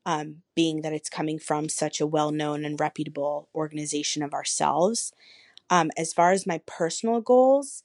um, 0.06 0.42
being 0.56 0.82
that 0.82 0.94
it's 0.94 1.10
coming 1.10 1.40
from 1.40 1.70
such 1.70 2.00
a 2.00 2.08
well 2.08 2.32
known 2.32 2.64
and 2.64 2.80
reputable 2.80 3.50
organization 3.56 4.22
of 4.22 4.34
ourselves. 4.34 5.12
Um, 5.70 5.92
as 5.98 6.14
far 6.14 6.32
as 6.32 6.46
my 6.46 6.62
personal 6.66 7.22
goals, 7.22 7.84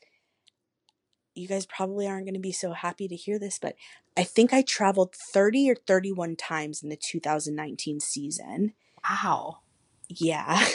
you 1.34 1.48
guys 1.48 1.66
probably 1.66 2.06
aren't 2.06 2.26
going 2.26 2.34
to 2.34 2.40
be 2.40 2.52
so 2.52 2.72
happy 2.72 3.09
to 3.09 3.16
hear 3.16 3.38
this, 3.38 3.59
but 3.59 3.74
I 4.16 4.24
think 4.24 4.52
I 4.52 4.62
traveled 4.62 5.14
30 5.14 5.70
or 5.70 5.74
31 5.74 6.36
times 6.36 6.82
in 6.82 6.88
the 6.88 6.97
2019 6.97 8.01
season. 8.01 8.74
Wow. 9.09 9.60
Yeah. 10.09 10.66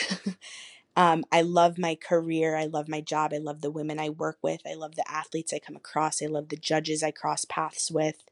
um, 0.95 1.25
I 1.31 1.41
love 1.41 1.77
my 1.77 1.95
career. 1.95 2.55
I 2.55 2.65
love 2.65 2.87
my 2.87 3.01
job. 3.01 3.33
I 3.33 3.37
love 3.37 3.61
the 3.61 3.69
women 3.69 3.99
I 3.99 4.09
work 4.09 4.37
with. 4.41 4.61
I 4.65 4.73
love 4.73 4.95
the 4.95 5.09
athletes 5.09 5.53
I 5.53 5.59
come 5.59 5.75
across. 5.75 6.23
I 6.23 6.27
love 6.27 6.49
the 6.49 6.55
judges 6.55 7.03
I 7.03 7.11
cross 7.11 7.45
paths 7.45 7.91
with. 7.91 8.23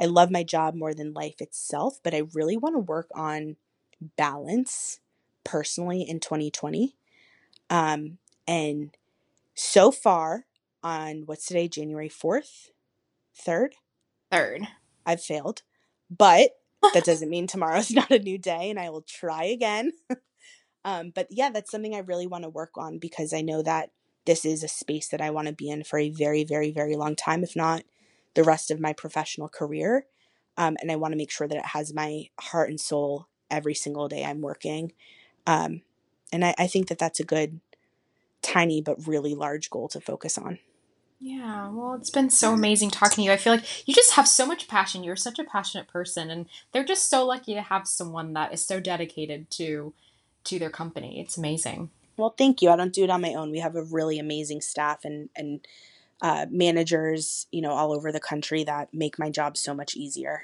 I 0.00 0.06
love 0.06 0.30
my 0.30 0.42
job 0.42 0.74
more 0.74 0.94
than 0.94 1.12
life 1.12 1.40
itself, 1.40 1.98
but 2.02 2.14
I 2.14 2.22
really 2.34 2.56
want 2.56 2.74
to 2.74 2.80
work 2.80 3.08
on 3.14 3.56
balance 4.16 5.00
personally 5.44 6.02
in 6.02 6.20
2020. 6.20 6.94
Um, 7.70 8.18
and 8.46 8.96
so 9.54 9.90
far, 9.90 10.44
on 10.82 11.22
what's 11.26 11.46
today, 11.46 11.68
January 11.68 12.08
4th, 12.08 12.70
3rd? 13.36 13.72
3rd. 14.32 14.68
I've 15.04 15.22
failed, 15.22 15.62
but 16.10 16.50
that 16.94 17.04
doesn't 17.04 17.30
mean 17.30 17.46
tomorrow's 17.46 17.90
not 17.92 18.10
a 18.10 18.18
new 18.18 18.38
day 18.38 18.70
and 18.70 18.78
I 18.78 18.90
will 18.90 19.02
try 19.02 19.44
again. 19.44 19.92
um, 20.84 21.12
but 21.14 21.26
yeah, 21.30 21.50
that's 21.50 21.70
something 21.70 21.94
I 21.94 22.00
really 22.00 22.26
want 22.26 22.44
to 22.44 22.50
work 22.50 22.72
on 22.76 22.98
because 22.98 23.32
I 23.32 23.40
know 23.40 23.62
that 23.62 23.90
this 24.26 24.44
is 24.44 24.62
a 24.62 24.68
space 24.68 25.08
that 25.08 25.20
I 25.20 25.30
want 25.30 25.48
to 25.48 25.54
be 25.54 25.70
in 25.70 25.82
for 25.82 25.98
a 25.98 26.10
very, 26.10 26.44
very, 26.44 26.70
very 26.70 26.96
long 26.96 27.16
time, 27.16 27.42
if 27.42 27.56
not 27.56 27.82
the 28.34 28.44
rest 28.44 28.70
of 28.70 28.80
my 28.80 28.92
professional 28.92 29.48
career. 29.48 30.06
Um, 30.56 30.76
and 30.80 30.90
I 30.90 30.96
want 30.96 31.12
to 31.12 31.18
make 31.18 31.30
sure 31.30 31.46
that 31.46 31.58
it 31.58 31.66
has 31.66 31.94
my 31.94 32.28
heart 32.40 32.68
and 32.68 32.80
soul 32.80 33.28
every 33.50 33.74
single 33.74 34.08
day 34.08 34.24
I'm 34.24 34.40
working. 34.40 34.92
Um, 35.46 35.82
and 36.32 36.44
I, 36.44 36.54
I 36.58 36.66
think 36.66 36.88
that 36.88 36.98
that's 36.98 37.20
a 37.20 37.24
good, 37.24 37.60
tiny, 38.42 38.82
but 38.82 39.06
really 39.06 39.34
large 39.34 39.70
goal 39.70 39.88
to 39.88 40.00
focus 40.00 40.36
on. 40.38 40.58
Yeah, 41.20 41.68
well, 41.70 41.94
it's 41.94 42.10
been 42.10 42.30
so 42.30 42.52
amazing 42.52 42.90
talking 42.90 43.16
to 43.16 43.22
you. 43.22 43.32
I 43.32 43.36
feel 43.36 43.54
like 43.54 43.88
you 43.88 43.94
just 43.94 44.12
have 44.12 44.28
so 44.28 44.46
much 44.46 44.68
passion. 44.68 45.02
You're 45.02 45.16
such 45.16 45.40
a 45.40 45.44
passionate 45.44 45.88
person, 45.88 46.30
and 46.30 46.46
they're 46.72 46.84
just 46.84 47.10
so 47.10 47.26
lucky 47.26 47.54
to 47.54 47.62
have 47.62 47.88
someone 47.88 48.34
that 48.34 48.52
is 48.52 48.64
so 48.64 48.78
dedicated 48.78 49.50
to 49.52 49.92
to 50.44 50.58
their 50.58 50.70
company. 50.70 51.20
It's 51.20 51.36
amazing. 51.36 51.90
Well, 52.16 52.34
thank 52.38 52.62
you. 52.62 52.70
I 52.70 52.76
don't 52.76 52.92
do 52.92 53.02
it 53.02 53.10
on 53.10 53.20
my 53.20 53.34
own. 53.34 53.50
We 53.50 53.58
have 53.58 53.74
a 53.74 53.82
really 53.82 54.20
amazing 54.20 54.60
staff 54.60 55.04
and 55.04 55.28
and 55.34 55.66
uh, 56.20 56.46
managers, 56.50 57.46
you 57.50 57.60
know, 57.60 57.72
all 57.72 57.92
over 57.92 58.10
the 58.12 58.20
country 58.20 58.64
that 58.64 58.92
make 58.92 59.18
my 59.18 59.30
job 59.30 59.56
so 59.56 59.74
much 59.74 59.96
easier. 59.96 60.42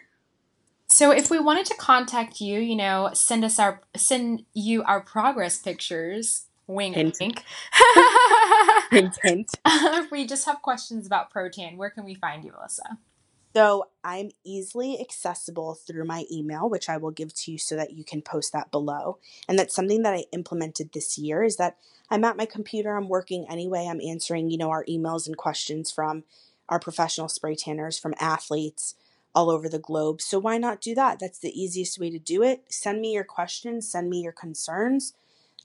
So 0.88 1.10
if 1.10 1.30
we 1.30 1.38
wanted 1.38 1.66
to 1.66 1.74
contact 1.74 2.40
you, 2.40 2.60
you 2.60 2.76
know, 2.76 3.10
send 3.14 3.44
us 3.44 3.58
our 3.58 3.80
send 3.96 4.44
you 4.52 4.82
our 4.84 5.00
progress 5.00 5.58
pictures. 5.58 6.46
Wink, 6.66 6.94
hint. 6.94 7.16
wink. 7.20 7.42
hint, 8.90 9.18
hint. 9.22 9.50
if 9.66 10.10
we 10.10 10.26
just 10.26 10.46
have 10.46 10.62
questions 10.62 11.06
about 11.06 11.30
Protan, 11.32 11.76
where 11.76 11.90
can 11.90 12.04
we 12.04 12.14
find 12.14 12.42
you, 12.42 12.52
Elysa? 12.52 12.96
So 13.54 13.86
I'm 14.02 14.30
easily 14.44 15.00
accessible 15.00 15.74
through 15.74 16.04
my 16.06 16.24
email, 16.30 16.68
which 16.68 16.88
I 16.88 16.96
will 16.96 17.12
give 17.12 17.32
to 17.34 17.52
you 17.52 17.58
so 17.58 17.76
that 17.76 17.92
you 17.92 18.02
can 18.02 18.20
post 18.20 18.52
that 18.52 18.72
below. 18.72 19.18
And 19.48 19.56
that's 19.56 19.74
something 19.74 20.02
that 20.02 20.14
I 20.14 20.24
implemented 20.32 20.92
this 20.92 21.18
year 21.18 21.44
is 21.44 21.56
that 21.56 21.76
I'm 22.10 22.24
at 22.24 22.36
my 22.36 22.46
computer, 22.46 22.96
I'm 22.96 23.08
working 23.08 23.46
anyway, 23.48 23.86
I'm 23.88 24.00
answering, 24.00 24.50
you 24.50 24.58
know, 24.58 24.70
our 24.70 24.84
emails 24.86 25.26
and 25.26 25.36
questions 25.36 25.90
from 25.92 26.24
our 26.68 26.80
professional 26.80 27.28
spray 27.28 27.54
tanners, 27.54 27.98
from 27.98 28.14
athletes 28.18 28.96
all 29.36 29.50
over 29.50 29.68
the 29.68 29.78
globe. 29.78 30.20
So 30.20 30.38
why 30.38 30.58
not 30.58 30.80
do 30.80 30.94
that? 30.96 31.20
That's 31.20 31.38
the 31.38 31.58
easiest 31.60 31.98
way 31.98 32.10
to 32.10 32.18
do 32.18 32.42
it. 32.42 32.64
Send 32.68 33.00
me 33.00 33.12
your 33.12 33.24
questions, 33.24 33.88
send 33.88 34.10
me 34.10 34.20
your 34.20 34.32
concerns. 34.32 35.14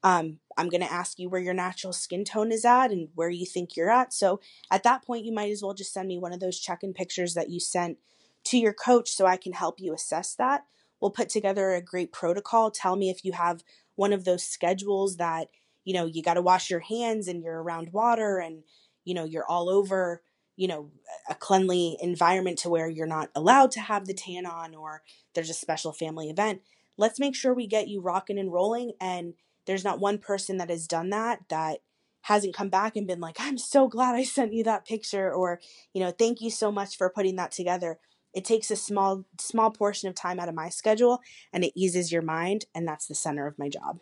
Um, 0.03 0.39
I'm 0.57 0.69
going 0.69 0.81
to 0.81 0.91
ask 0.91 1.19
you 1.19 1.29
where 1.29 1.41
your 1.41 1.53
natural 1.53 1.93
skin 1.93 2.23
tone 2.23 2.51
is 2.51 2.65
at 2.65 2.91
and 2.91 3.09
where 3.15 3.29
you 3.29 3.45
think 3.45 3.75
you're 3.75 3.89
at. 3.89 4.13
So 4.13 4.39
at 4.71 4.83
that 4.83 5.05
point, 5.05 5.25
you 5.25 5.33
might 5.33 5.51
as 5.51 5.61
well 5.61 5.73
just 5.73 5.93
send 5.93 6.07
me 6.07 6.17
one 6.17 6.33
of 6.33 6.39
those 6.39 6.59
check 6.59 6.83
in 6.83 6.93
pictures 6.93 7.33
that 7.33 7.49
you 7.49 7.59
sent 7.59 7.97
to 8.45 8.57
your 8.57 8.73
coach 8.73 9.09
so 9.09 9.25
I 9.25 9.37
can 9.37 9.53
help 9.53 9.79
you 9.79 9.93
assess 9.93 10.35
that. 10.35 10.65
We'll 11.01 11.11
put 11.11 11.29
together 11.29 11.73
a 11.73 11.81
great 11.81 12.11
protocol. 12.11 12.71
Tell 12.71 12.95
me 12.95 13.09
if 13.09 13.23
you 13.23 13.33
have 13.33 13.63
one 13.95 14.13
of 14.13 14.25
those 14.25 14.43
schedules 14.43 15.17
that, 15.17 15.49
you 15.85 15.93
know, 15.93 16.05
you 16.05 16.21
got 16.23 16.33
to 16.35 16.41
wash 16.41 16.69
your 16.69 16.81
hands 16.81 17.27
and 17.27 17.41
you're 17.41 17.61
around 17.61 17.91
water 17.93 18.37
and, 18.39 18.63
you 19.05 19.13
know, 19.13 19.23
you're 19.23 19.45
all 19.45 19.69
over, 19.69 20.21
you 20.55 20.67
know, 20.67 20.91
a 21.29 21.35
cleanly 21.35 21.97
environment 22.01 22.59
to 22.59 22.69
where 22.69 22.89
you're 22.89 23.07
not 23.07 23.29
allowed 23.35 23.71
to 23.71 23.79
have 23.79 24.05
the 24.05 24.13
tan 24.13 24.45
on 24.45 24.75
or 24.75 25.03
there's 25.35 25.49
a 25.49 25.53
special 25.53 25.93
family 25.93 26.29
event. 26.29 26.61
Let's 26.97 27.19
make 27.19 27.35
sure 27.35 27.53
we 27.53 27.67
get 27.67 27.87
you 27.87 28.01
rocking 28.01 28.37
and 28.37 28.51
rolling 28.51 28.93
and 28.99 29.35
there's 29.69 29.83
not 29.83 29.99
one 29.99 30.17
person 30.17 30.57
that 30.57 30.71
has 30.71 30.87
done 30.87 31.11
that 31.11 31.41
that 31.49 31.81
hasn't 32.21 32.55
come 32.55 32.69
back 32.69 32.95
and 32.95 33.05
been 33.05 33.19
like, 33.19 33.35
I'm 33.39 33.59
so 33.59 33.87
glad 33.87 34.15
I 34.15 34.23
sent 34.23 34.51
you 34.51 34.63
that 34.63 34.83
picture, 34.83 35.31
or, 35.31 35.59
you 35.93 36.01
know, 36.01 36.09
thank 36.09 36.41
you 36.41 36.49
so 36.49 36.71
much 36.71 36.97
for 36.97 37.07
putting 37.07 37.35
that 37.35 37.51
together. 37.51 37.99
It 38.33 38.43
takes 38.43 38.71
a 38.71 38.75
small, 38.75 39.25
small 39.39 39.69
portion 39.69 40.09
of 40.09 40.15
time 40.15 40.39
out 40.39 40.49
of 40.49 40.55
my 40.55 40.69
schedule 40.69 41.21
and 41.53 41.63
it 41.63 41.73
eases 41.75 42.11
your 42.11 42.23
mind, 42.23 42.65
and 42.73 42.87
that's 42.87 43.05
the 43.05 43.13
center 43.13 43.45
of 43.45 43.59
my 43.59 43.69
job. 43.69 43.99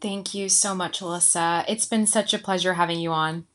Thank 0.00 0.34
you 0.34 0.48
so 0.48 0.74
much, 0.74 0.98
Elysa. 0.98 1.64
It's 1.68 1.86
been 1.86 2.08
such 2.08 2.34
a 2.34 2.38
pleasure 2.38 2.74
having 2.74 2.98
you 2.98 3.12
on. 3.12 3.46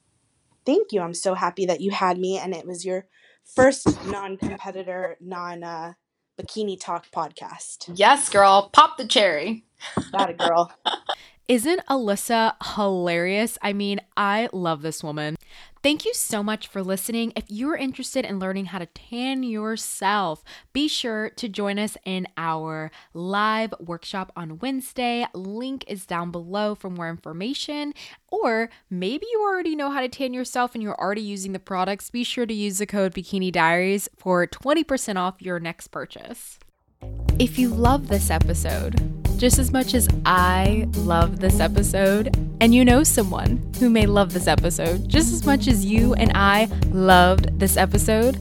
Thank 0.66 0.94
you. 0.94 1.02
I'm 1.02 1.14
so 1.14 1.34
happy 1.34 1.66
that 1.66 1.82
you 1.82 1.92
had 1.92 2.18
me, 2.18 2.38
and 2.38 2.56
it 2.56 2.66
was 2.66 2.86
your 2.86 3.06
first 3.44 3.86
non 4.06 4.38
competitor, 4.38 5.18
non 5.20 5.62
uh, 5.62 5.94
bikini 6.40 6.80
talk 6.80 7.06
podcast. 7.12 7.92
Yes, 7.94 8.30
girl. 8.30 8.70
Pop 8.72 8.98
the 8.98 9.06
cherry. 9.06 9.66
Got 10.12 10.30
a 10.30 10.34
girl. 10.34 10.72
Isn't 11.50 11.84
Elysa 11.88 12.54
hilarious? 12.76 13.58
I 13.64 13.74
mean, 13.74 14.02
I 14.16 14.50
love 14.54 14.84
this 14.84 15.04
woman. 15.04 15.36
Thank 15.82 16.06
you 16.06 16.14
so 16.14 16.44
much 16.44 16.68
for 16.68 16.84
listening. 16.84 17.34
If 17.36 17.46
you're 17.48 17.76
interested 17.76 18.24
in 18.24 18.38
learning 18.38 18.66
how 18.66 18.78
to 18.78 18.86
tan 18.86 19.42
yourself, 19.42 20.44
be 20.74 20.88
sure 20.88 21.32
to 21.32 21.50
join 21.50 21.80
us 21.80 21.98
in 22.06 22.28
our 22.38 22.92
live 23.16 23.74
workshop 23.80 24.32
on 24.36 24.60
Wednesday. 24.60 25.26
Link 25.34 25.86
is 25.88 26.06
down 26.06 26.30
below 26.30 26.76
for 26.76 26.92
more 26.92 27.10
information. 27.10 27.96
Or 28.28 28.70
maybe 28.92 29.26
you 29.32 29.42
already 29.42 29.76
know 29.76 29.90
how 29.90 30.02
to 30.02 30.10
tan 30.10 30.36
yourself 30.36 30.76
and 30.76 30.84
you're 30.84 31.02
already 31.02 31.22
using 31.22 31.54
the 31.54 31.60
products. 31.60 32.12
Be 32.12 32.24
sure 32.24 32.46
to 32.46 32.54
use 32.54 32.78
the 32.78 32.86
code 32.86 33.16
Bikini 33.16 33.52
Diaries 33.52 34.08
for 34.16 34.46
20% 34.46 35.16
off 35.16 35.42
your 35.42 35.60
next 35.60 35.88
purchase. 35.88 36.60
If 37.40 37.58
you 37.58 37.70
love 37.70 38.08
this 38.08 38.30
episode, 38.30 39.28
just 39.40 39.58
as 39.58 39.72
much 39.72 39.94
as 39.94 40.10
I 40.26 40.86
love 40.98 41.40
this 41.40 41.62
episode, 41.62 42.36
and 42.60 42.76
you 42.76 42.84
know 42.84 43.04
someone 43.04 43.72
who 43.80 43.90
may 43.90 44.06
love 44.06 44.34
this 44.34 44.48
episode 44.48 45.08
just 45.08 45.32
as 45.32 45.46
much 45.46 45.68
as 45.70 45.86
you 45.86 46.14
and 46.16 46.34
I 46.36 46.66
loved 46.92 47.58
this 47.58 47.78
episode, 47.78 48.38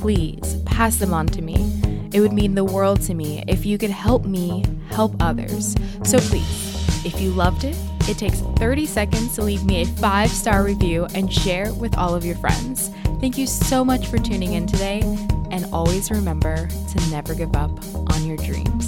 please 0.00 0.56
pass 0.64 0.96
them 0.96 1.12
on 1.12 1.26
to 1.26 1.42
me. 1.42 1.80
It 2.14 2.20
would 2.20 2.32
mean 2.32 2.54
the 2.54 2.64
world 2.64 3.02
to 3.02 3.14
me 3.14 3.44
if 3.46 3.66
you 3.66 3.76
could 3.76 3.90
help 3.90 4.24
me 4.24 4.64
help 4.88 5.14
others. 5.20 5.76
So 6.02 6.18
please, 6.18 7.04
if 7.04 7.20
you 7.20 7.30
loved 7.30 7.64
it, 7.64 7.76
it 8.08 8.16
takes 8.16 8.40
30 8.40 8.86
seconds 8.86 9.34
to 9.34 9.42
leave 9.42 9.66
me 9.66 9.82
a 9.82 9.86
five 9.86 10.30
star 10.30 10.64
review 10.64 11.06
and 11.14 11.30
share 11.30 11.74
with 11.74 11.94
all 11.98 12.14
of 12.14 12.24
your 12.24 12.36
friends. 12.36 12.90
Thank 13.20 13.36
you 13.36 13.46
so 13.46 13.84
much 13.84 14.06
for 14.06 14.16
tuning 14.16 14.54
in 14.54 14.66
today, 14.66 15.02
and 15.50 15.66
always 15.74 16.10
remember 16.10 16.68
to 16.68 17.10
never 17.10 17.34
give 17.34 17.54
up 17.54 17.70
on 18.14 18.24
your 18.24 18.38
dreams. 18.38 18.87